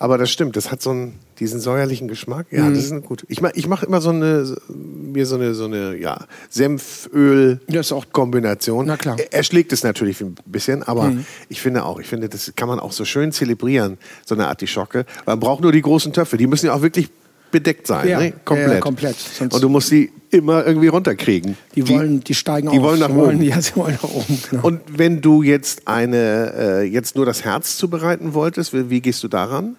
Aber 0.00 0.18
das 0.18 0.32
stimmt, 0.32 0.56
das 0.56 0.72
hat 0.72 0.82
so 0.82 0.90
einen, 0.90 1.20
diesen 1.38 1.60
säuerlichen 1.60 2.08
Geschmack. 2.08 2.48
Ja, 2.50 2.64
mhm. 2.64 2.74
das 2.74 2.90
ist 2.90 3.04
gut. 3.04 3.24
Ich 3.28 3.40
mache 3.40 3.52
ich 3.54 3.68
mach 3.68 3.84
immer 3.84 4.00
so 4.00 4.10
eine, 4.10 4.52
mir 4.68 5.26
so 5.26 5.36
eine, 5.36 5.54
so 5.54 5.66
eine 5.66 5.96
ja, 5.96 6.24
Senföl-Kombination. 6.50 8.86
Na 8.86 8.96
klar. 8.96 9.16
Er 9.30 9.44
schlägt 9.44 9.72
es 9.72 9.84
natürlich 9.84 10.20
ein 10.20 10.34
bisschen, 10.44 10.82
aber 10.82 11.04
mhm. 11.04 11.24
ich 11.48 11.60
finde 11.60 11.84
auch, 11.84 12.00
ich 12.00 12.08
finde, 12.08 12.28
das 12.28 12.52
kann 12.56 12.66
man 12.68 12.80
auch 12.80 12.90
so 12.90 13.04
schön 13.04 13.30
zelebrieren, 13.30 13.96
so 14.26 14.34
eine 14.34 14.48
Artischocke. 14.48 15.06
Man 15.24 15.38
braucht 15.38 15.62
nur 15.62 15.70
die 15.70 15.82
großen 15.82 16.12
Töpfe. 16.12 16.36
Die 16.36 16.48
müssen 16.48 16.66
ja 16.66 16.74
auch 16.74 16.82
wirklich 16.82 17.10
bedeckt 17.50 17.86
sein, 17.86 18.08
ja, 18.08 18.18
ne? 18.18 18.32
komplett. 18.44 18.72
Ja, 18.72 18.80
komplett. 18.80 19.16
und 19.40 19.62
du 19.62 19.68
musst 19.68 19.88
sie 19.88 20.10
immer 20.30 20.66
irgendwie 20.66 20.88
runterkriegen. 20.88 21.56
Die 21.74 21.88
wollen, 21.88 22.18
die, 22.18 22.24
die 22.24 22.34
steigen 22.34 22.70
die 22.70 22.78
auf. 22.78 22.84
Wollen 22.84 23.00
nach 23.00 23.08
oben. 23.08 23.18
Wollen, 23.18 23.42
ja, 23.42 23.60
sie 23.60 23.76
wollen 23.76 23.94
nach 23.94 24.10
oben. 24.10 24.38
Genau. 24.50 24.66
Und 24.66 24.80
wenn 24.88 25.20
du 25.20 25.42
jetzt 25.42 25.86
eine, 25.86 26.52
äh, 26.56 26.82
jetzt 26.82 27.14
nur 27.16 27.26
das 27.26 27.44
Herz 27.44 27.76
zubereiten 27.76 28.34
wolltest, 28.34 28.72
wie, 28.72 28.90
wie 28.90 29.00
gehst 29.00 29.22
du 29.22 29.28
daran? 29.28 29.76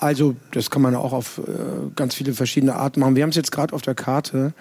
Also 0.00 0.36
das 0.52 0.70
kann 0.70 0.80
man 0.80 0.94
auch 0.94 1.12
auf 1.12 1.38
äh, 1.38 1.42
ganz 1.96 2.14
viele 2.14 2.32
verschiedene 2.32 2.76
Arten 2.76 3.00
machen. 3.00 3.16
Wir 3.16 3.24
haben 3.24 3.30
es 3.30 3.36
jetzt 3.36 3.50
gerade 3.50 3.74
auf 3.74 3.82
der 3.82 3.94
Karte. 3.94 4.52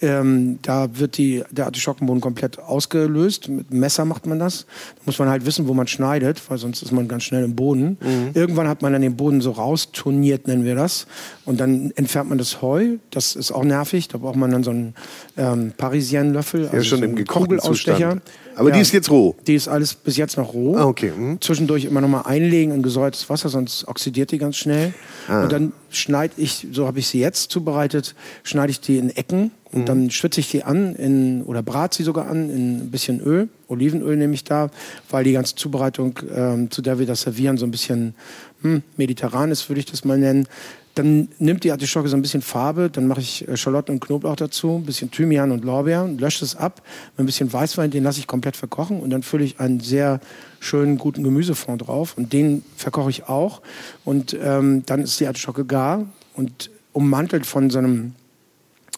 Ähm, 0.00 0.58
da 0.62 0.88
wird 0.98 1.18
die, 1.18 1.42
der 1.50 1.66
Artischockenboden 1.66 2.20
komplett 2.20 2.58
ausgelöst. 2.58 3.48
Mit 3.48 3.72
Messer 3.72 4.04
macht 4.04 4.26
man 4.26 4.38
das. 4.38 4.66
Da 4.96 5.02
muss 5.06 5.18
man 5.18 5.28
halt 5.28 5.44
wissen, 5.44 5.66
wo 5.66 5.74
man 5.74 5.88
schneidet, 5.88 6.40
weil 6.48 6.58
sonst 6.58 6.82
ist 6.82 6.92
man 6.92 7.08
ganz 7.08 7.24
schnell 7.24 7.44
im 7.44 7.56
Boden. 7.56 7.98
Mhm. 8.00 8.30
Irgendwann 8.34 8.68
hat 8.68 8.80
man 8.82 8.92
dann 8.92 9.02
den 9.02 9.16
Boden 9.16 9.40
so 9.40 9.50
rausturniert, 9.50 10.46
nennen 10.46 10.64
wir 10.64 10.76
das. 10.76 11.06
Und 11.44 11.58
dann 11.58 11.90
entfernt 11.96 12.28
man 12.28 12.38
das 12.38 12.62
Heu. 12.62 12.98
Das 13.10 13.34
ist 13.34 13.50
auch 13.50 13.64
nervig. 13.64 14.08
Da 14.08 14.18
braucht 14.18 14.36
man 14.36 14.50
dann 14.50 14.62
so 14.62 14.70
einen 14.70 14.94
ähm, 15.36 15.72
Parisienne-Löffel. 15.76 16.64
Ja, 16.64 16.70
also 16.70 16.84
schon 16.84 16.98
so 16.98 17.04
im 17.04 17.16
gekochten 17.16 17.58
Zustand. 17.58 18.22
Aber 18.54 18.70
ja, 18.70 18.74
die 18.74 18.82
ist 18.82 18.92
jetzt 18.92 19.10
roh? 19.10 19.36
Die 19.46 19.54
ist 19.54 19.68
alles 19.68 19.94
bis 19.94 20.16
jetzt 20.16 20.36
noch 20.36 20.52
roh. 20.52 20.76
Ah, 20.76 20.84
okay. 20.84 21.12
Mhm. 21.16 21.40
Zwischendurch 21.40 21.84
immer 21.84 22.00
noch 22.00 22.08
mal 22.08 22.22
einlegen 22.22 22.74
in 22.74 22.82
gesäuertes 22.82 23.30
Wasser, 23.30 23.48
sonst 23.48 23.86
oxidiert 23.86 24.32
die 24.32 24.38
ganz 24.38 24.56
schnell. 24.56 24.92
Ah. 25.28 25.44
Und 25.44 25.52
dann 25.52 25.72
schneide 25.90 26.34
ich, 26.36 26.66
so 26.72 26.86
habe 26.86 26.98
ich 26.98 27.06
sie 27.06 27.20
jetzt 27.20 27.50
zubereitet, 27.52 28.14
schneide 28.42 28.70
ich 28.70 28.80
die 28.80 28.98
in 28.98 29.10
Ecken 29.10 29.52
und 29.72 29.82
mhm. 29.82 29.86
dann 29.86 30.10
schwitze 30.10 30.40
ich 30.40 30.50
die 30.50 30.64
an 30.64 30.94
in, 30.94 31.42
oder 31.42 31.62
brat 31.62 31.94
sie 31.94 32.02
sogar 32.02 32.28
an 32.28 32.48
in 32.48 32.80
ein 32.80 32.90
bisschen 32.90 33.20
Öl. 33.20 33.48
Olivenöl 33.68 34.16
nehme 34.16 34.34
ich 34.34 34.44
da, 34.44 34.70
weil 35.10 35.24
die 35.24 35.32
ganze 35.32 35.54
Zubereitung, 35.56 36.18
ähm, 36.34 36.70
zu 36.70 36.80
der 36.80 36.98
wir 36.98 37.06
das 37.06 37.22
servieren, 37.22 37.58
so 37.58 37.66
ein 37.66 37.70
bisschen 37.70 38.14
hm, 38.62 38.82
mediterran 38.96 39.50
ist, 39.50 39.68
würde 39.68 39.80
ich 39.80 39.86
das 39.86 40.04
mal 40.04 40.18
nennen. 40.18 40.46
Dann 40.94 41.28
nimmt 41.38 41.62
die 41.62 41.70
Artischocke 41.70 42.08
so 42.08 42.16
ein 42.16 42.22
bisschen 42.22 42.42
Farbe, 42.42 42.90
dann 42.90 43.06
mache 43.06 43.20
ich 43.20 43.46
äh, 43.46 43.56
Schalotten 43.56 43.94
und 43.94 44.00
Knoblauch 44.00 44.36
dazu, 44.36 44.76
ein 44.76 44.84
bisschen 44.84 45.10
Thymian 45.10 45.52
und 45.52 45.64
Lorbeer, 45.64 46.08
lösche 46.08 46.44
es 46.44 46.56
ab, 46.56 46.82
mit 47.16 47.24
ein 47.24 47.26
bisschen 47.26 47.52
Weißwein, 47.52 47.90
den 47.90 48.02
lasse 48.02 48.18
ich 48.20 48.26
komplett 48.26 48.56
verkochen 48.56 49.00
und 49.00 49.10
dann 49.10 49.22
fülle 49.22 49.44
ich 49.44 49.60
einen 49.60 49.80
sehr 49.80 50.18
schönen, 50.60 50.98
guten 50.98 51.22
Gemüsefond 51.22 51.86
drauf 51.86 52.14
und 52.16 52.32
den 52.32 52.64
verkoche 52.76 53.10
ich 53.10 53.28
auch 53.28 53.60
und 54.04 54.36
ähm, 54.42 54.82
dann 54.86 55.02
ist 55.02 55.20
die 55.20 55.26
Artischocke 55.26 55.64
gar 55.66 56.06
und 56.34 56.70
ummantelt 56.92 57.46
von 57.46 57.70
so 57.70 57.78
einem 57.78 58.14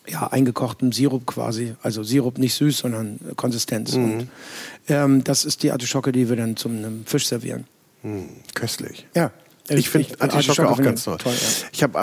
ja, 0.07 0.27
eingekochten 0.27 0.93
Sirup 0.93 1.27
quasi. 1.27 1.75
Also 1.83 2.03
Sirup 2.03 2.39
nicht 2.39 2.55
süß, 2.55 2.79
sondern 2.79 3.19
Konsistenz. 3.37 3.95
Mhm. 3.95 4.05
Und 4.05 4.29
ähm, 4.89 5.25
das 5.25 5.45
ist 5.45 5.63
die 5.63 5.73
Artischocke, 5.73 6.13
die 6.13 6.29
wir 6.29 6.37
dann 6.37 6.57
zum 6.57 7.05
Fisch 7.07 7.27
servieren. 7.27 7.65
Mhm, 8.03 8.29
köstlich. 8.55 9.07
Ja. 9.15 9.31
Ich, 9.69 9.89
finde 9.89 10.09
Artischocke, 10.19 10.63
Artischocke 10.63 10.69
auch 10.69 10.83
ganz 10.83 11.05
toll. 11.05 11.19
toll 11.19 11.33
ja. 11.33 11.69
Ich 11.73 11.83
habe 11.85 11.99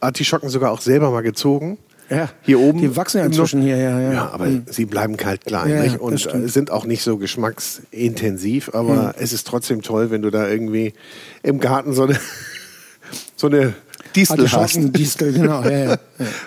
Artischocken 0.00 0.48
sogar 0.48 0.70
auch 0.70 0.80
selber 0.80 1.10
mal 1.10 1.20
gezogen. 1.20 1.76
Ja, 2.08 2.28
hier 2.42 2.58
oben. 2.58 2.80
Die 2.80 2.96
wachsen 2.96 3.18
ja 3.18 3.24
inzwischen 3.24 3.62
hier, 3.62 3.76
ja. 3.76 4.00
Ja, 4.00 4.12
ja 4.12 4.30
aber 4.30 4.46
mhm. 4.46 4.64
sie 4.68 4.84
bleiben 4.84 5.16
kalt 5.16 5.44
klein 5.44 5.92
ja, 5.92 5.98
und 5.98 6.18
sind 6.18 6.70
auch 6.70 6.84
nicht 6.84 7.02
so 7.02 7.18
geschmacksintensiv. 7.18 8.74
Aber 8.74 8.94
mhm. 8.94 9.12
es 9.18 9.32
ist 9.32 9.46
trotzdem 9.46 9.82
toll, 9.82 10.10
wenn 10.10 10.22
du 10.22 10.30
da 10.30 10.48
irgendwie 10.48 10.92
im 11.42 11.60
Garten 11.60 11.92
so 11.92 12.04
eine, 12.04 12.18
so 13.36 13.46
eine 13.46 13.74
Distel 14.16 14.50
hast. 14.50 14.76
Distel, 14.96 15.32
genau. 15.32 15.62
Ja, 15.62 15.70
ja, 15.70 15.98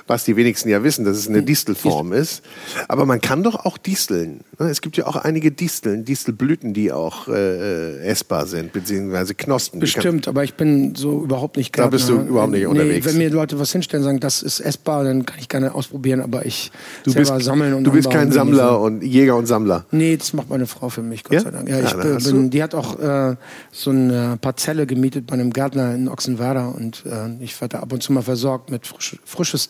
Was 0.07 0.25
die 0.25 0.35
wenigsten 0.35 0.69
ja 0.69 0.83
wissen, 0.83 1.05
dass 1.05 1.17
es 1.17 1.27
eine. 1.27 1.43
Distelform 1.43 2.13
ist. 2.13 2.41
Aber 2.87 3.05
man 3.05 3.21
kann 3.21 3.43
doch 3.43 3.65
auch 3.65 3.77
disteln. 3.77 4.41
Ne? 4.59 4.69
Es 4.69 4.81
gibt 4.81 4.97
ja 4.97 5.05
auch 5.05 5.15
einige 5.15 5.51
Disteln, 5.51 6.05
Distelblüten, 6.05 6.73
die 6.73 6.91
auch 6.91 7.27
äh, 7.27 7.99
essbar 7.99 8.45
sind, 8.45 8.73
beziehungsweise 8.73 9.35
Knospen. 9.35 9.79
Bestimmt, 9.79 10.27
aber 10.27 10.43
ich 10.43 10.55
bin 10.55 10.95
so 10.95 11.23
überhaupt 11.23 11.57
nicht 11.57 11.73
Gärtner. 11.73 11.91
Da 11.91 11.97
bist 11.97 12.09
du 12.09 12.19
überhaupt 12.19 12.51
nicht 12.51 12.61
nee, 12.61 12.65
unterwegs. 12.65 13.05
Wenn 13.05 13.17
mir 13.17 13.29
Leute 13.29 13.59
was 13.59 13.71
hinstellen 13.71 14.03
und 14.03 14.07
sagen, 14.07 14.19
das 14.19 14.41
ist 14.41 14.59
essbar, 14.59 15.03
dann 15.03 15.25
kann 15.25 15.37
ich 15.39 15.49
gerne 15.49 15.73
ausprobieren, 15.75 16.21
aber 16.21 16.45
ich 16.45 16.71
du 17.03 17.11
selber 17.11 17.35
bist, 17.35 17.45
sammeln 17.45 17.73
und 17.73 17.83
Du 17.83 17.91
bist 17.91 18.09
kein 18.09 18.31
Sammler 18.31 18.79
und 18.79 19.03
Jäger 19.03 19.35
und 19.35 19.45
Sammler. 19.45 19.85
Nee, 19.91 20.17
das 20.17 20.33
macht 20.33 20.49
meine 20.49 20.65
Frau 20.65 20.89
für 20.89 21.01
mich, 21.01 21.23
Gott 21.23 21.33
ja? 21.33 21.41
sei 21.41 21.51
Dank. 21.51 21.69
Ja, 21.69 21.79
ich 21.79 21.91
ja, 21.91 22.31
bin, 22.31 22.49
die 22.49 22.63
hat 22.63 22.75
auch 22.75 22.99
äh, 22.99 23.35
so 23.71 23.91
eine 23.91 24.37
Parzelle 24.39 24.85
gemietet 24.85 25.27
bei 25.27 25.33
einem 25.33 25.51
Gärtner 25.51 25.93
in 25.93 26.07
Ochsenwerder 26.07 26.73
und 26.75 27.03
äh, 27.05 27.43
ich 27.43 27.59
werde 27.59 27.79
ab 27.79 27.91
und 27.91 28.01
zu 28.01 28.13
mal 28.13 28.21
versorgt 28.21 28.69
mit 28.69 28.87
frisch, 28.87 29.17
frisches 29.25 29.62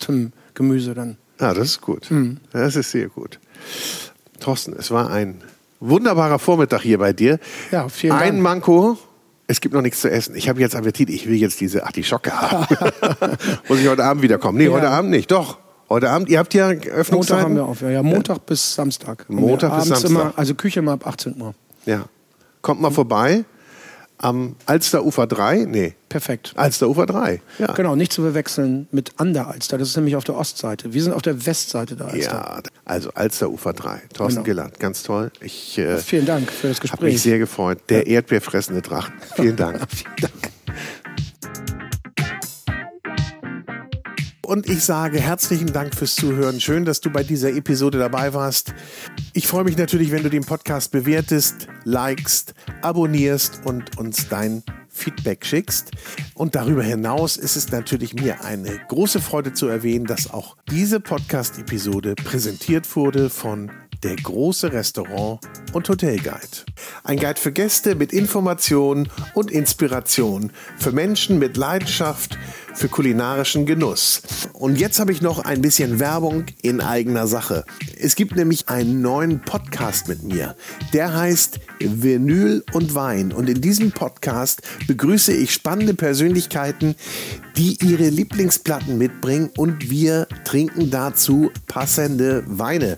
Gemüse 0.54 0.94
dann. 0.94 1.18
Ah, 1.40 1.54
das 1.54 1.70
ist 1.70 1.82
gut. 1.82 2.10
Mhm. 2.12 2.38
Das 2.52 2.76
ist 2.76 2.92
sehr 2.92 3.08
gut. 3.08 3.40
Thorsten, 4.40 4.74
es 4.78 4.92
war 4.92 5.10
ein 5.10 5.42
wunderbarer 5.80 6.40
Vormittag 6.40 6.82
hier 6.82 6.98
bei 6.98 7.14
dir. 7.14 7.40
Ja, 7.72 7.90
vielen 7.90 8.12
Dank. 8.12 8.24
Ein 8.24 8.42
Manko, 8.42 8.98
es 9.48 9.62
gibt 9.62 9.74
noch 9.74 9.82
nichts 9.82 10.02
zu 10.02 10.10
essen. 10.10 10.36
Ich 10.36 10.50
habe 10.50 10.60
jetzt 10.60 10.76
Appetit, 10.76 11.10
ich 11.10 11.28
will 11.28 11.36
jetzt 11.36 11.60
diese 11.60 11.86
Artischocke 11.86 12.32
haben. 12.32 12.66
Muss 13.68 13.80
ich 13.80 13.88
heute 13.88 14.04
Abend 14.04 14.24
wiederkommen? 14.24 14.58
Nee, 14.58 14.66
ja. 14.66 14.72
heute 14.72 14.90
Abend 14.90 15.12
nicht. 15.12 15.32
Doch. 15.32 15.58
Heute 15.90 16.10
Abend, 16.10 16.30
ihr 16.30 16.40
habt 16.40 16.54
ja 16.54 16.70
Öffnungszeiten? 16.70 17.14
Montag 17.14 17.44
haben 17.44 17.56
wir 17.56 17.66
auf, 17.66 17.82
ja. 17.82 17.90
ja 17.90 18.04
Montag 18.04 18.38
ja. 18.38 18.44
bis 18.48 18.74
Samstag. 18.74 19.26
Montag 19.30 19.78
bis 19.78 19.90
Samstag. 19.90 20.10
Immer, 20.10 20.34
also 20.36 20.56
Küche 20.56 20.80
immer 20.80 20.94
ab 20.94 21.06
18 21.06 21.40
Uhr. 21.40 21.54
Ja. 21.86 22.06
Kommt 22.62 22.82
mal 22.82 22.92
vorbei 22.92 23.44
am 24.24 24.56
Alsterufer 24.66 25.28
3? 25.28 25.66
Nee. 25.66 25.96
Perfekt. 26.08 26.54
Alsterufer 26.56 27.06
3. 27.06 27.42
Ja. 27.60 27.74
Genau, 27.74 27.96
nicht 27.96 28.14
zu 28.14 28.22
verwechseln 28.22 28.88
mit 28.92 29.12
an 29.18 29.34
der 29.34 29.48
Alster. 29.48 29.78
Das 29.78 29.90
ist 29.90 29.96
nämlich 29.98 30.16
auf 30.16 30.24
der 30.24 30.36
Ostseite. 30.36 30.94
Wir 30.94 31.04
sind 31.04 31.14
auf 31.14 31.22
der 31.22 31.46
Westseite 31.46 31.96
der 31.96 32.08
Alster. 32.08 32.32
Ja, 32.32 32.62
also 32.86 33.12
Alsterufer 33.14 33.74
3. 33.74 34.02
Thorsten 34.14 34.44
genau. 34.44 34.62
Gillard, 34.62 34.80
ganz 34.80 35.04
toll. 35.04 35.32
Ich, 35.42 35.78
äh, 35.78 35.98
Vielen 35.98 36.26
Dank 36.26 36.52
für 36.52 36.70
das 36.70 36.80
Gespräch. 36.80 37.00
Habe 37.00 37.12
mich 37.12 37.22
sehr 37.22 37.40
gefreut. 37.40 37.80
Der 37.90 38.08
ja. 38.08 38.16
erdbeerfressende 38.16 38.82
Drachen. 38.82 39.14
Vielen 39.36 39.56
Dank. 39.58 39.80
Vielen 39.90 40.16
Dank. 40.22 41.73
Und 44.46 44.70
ich 44.70 44.84
sage 44.84 45.22
herzlichen 45.22 45.72
Dank 45.72 45.96
fürs 45.96 46.16
Zuhören. 46.16 46.60
Schön, 46.60 46.84
dass 46.84 47.00
du 47.00 47.10
bei 47.10 47.24
dieser 47.24 47.54
Episode 47.54 47.98
dabei 47.98 48.34
warst. 48.34 48.74
Ich 49.32 49.48
freue 49.48 49.64
mich 49.64 49.78
natürlich, 49.78 50.12
wenn 50.12 50.22
du 50.22 50.30
den 50.30 50.44
Podcast 50.44 50.92
bewertest, 50.92 51.68
likest, 51.86 52.54
abonnierst 52.82 53.62
und 53.64 53.98
uns 53.98 54.28
dein 54.28 54.62
Feedback 54.90 55.46
schickst. 55.46 55.92
Und 56.36 56.56
darüber 56.56 56.84
hinaus 56.84 57.38
ist 57.38 57.56
es 57.56 57.72
natürlich 57.72 58.16
mir 58.16 58.44
eine 58.44 58.82
große 58.90 59.22
Freude 59.22 59.54
zu 59.54 59.68
erwähnen, 59.68 60.06
dass 60.06 60.30
auch 60.30 60.58
diese 60.70 61.00
Podcast-Episode 61.00 62.16
präsentiert 62.16 62.94
wurde 62.98 63.30
von 63.30 63.72
der 64.04 64.16
große 64.16 64.72
Restaurant 64.72 65.40
und 65.74 65.88
Hotelguide. 65.90 66.66
Ein 67.04 67.18
Guide 67.18 67.40
für 67.40 67.52
Gäste 67.52 67.96
mit 67.96 68.14
Informationen 68.14 69.10
und 69.34 69.52
Inspiration, 69.52 70.52
für 70.78 70.92
Menschen 70.92 71.40
mit 71.40 71.58
Leidenschaft 71.58 72.38
für 72.76 72.90
kulinarischen 72.90 73.66
Genuss. 73.66 74.22
Und 74.54 74.80
jetzt 74.80 75.00
habe 75.00 75.12
ich 75.12 75.22
noch 75.22 75.40
ein 75.40 75.62
bisschen 75.62 76.00
Werbung 76.00 76.46
in 76.62 76.82
eigener 76.82 77.28
Sache. 77.28 77.66
Es 78.00 78.16
gibt 78.16 78.36
nämlich 78.36 78.70
einen 78.70 79.02
neuen 79.02 79.42
Podcast 79.42 80.08
mit 80.08 80.24
mir. 80.24 80.56
Der 80.92 81.14
heißt 81.14 81.60
Vinyl 81.80 82.64
und 82.74 82.96
Wein. 82.96 83.32
Und 83.32 83.50
in 83.50 83.62
diesem 83.62 83.92
Podcast 83.92 84.62
begrüße 84.88 85.34
ich 85.34 85.54
spannende 85.54 85.94
Persönlichkeiten, 85.94 86.96
die 87.58 87.78
ihre 87.84 88.10
Lieblingsplatten 88.10 88.98
mitbringen 88.98 89.52
und 89.56 89.90
wir 89.90 90.28
trinken 90.44 90.90
dazu 90.90 91.52
passende 91.68 92.44
Weine. 92.48 92.98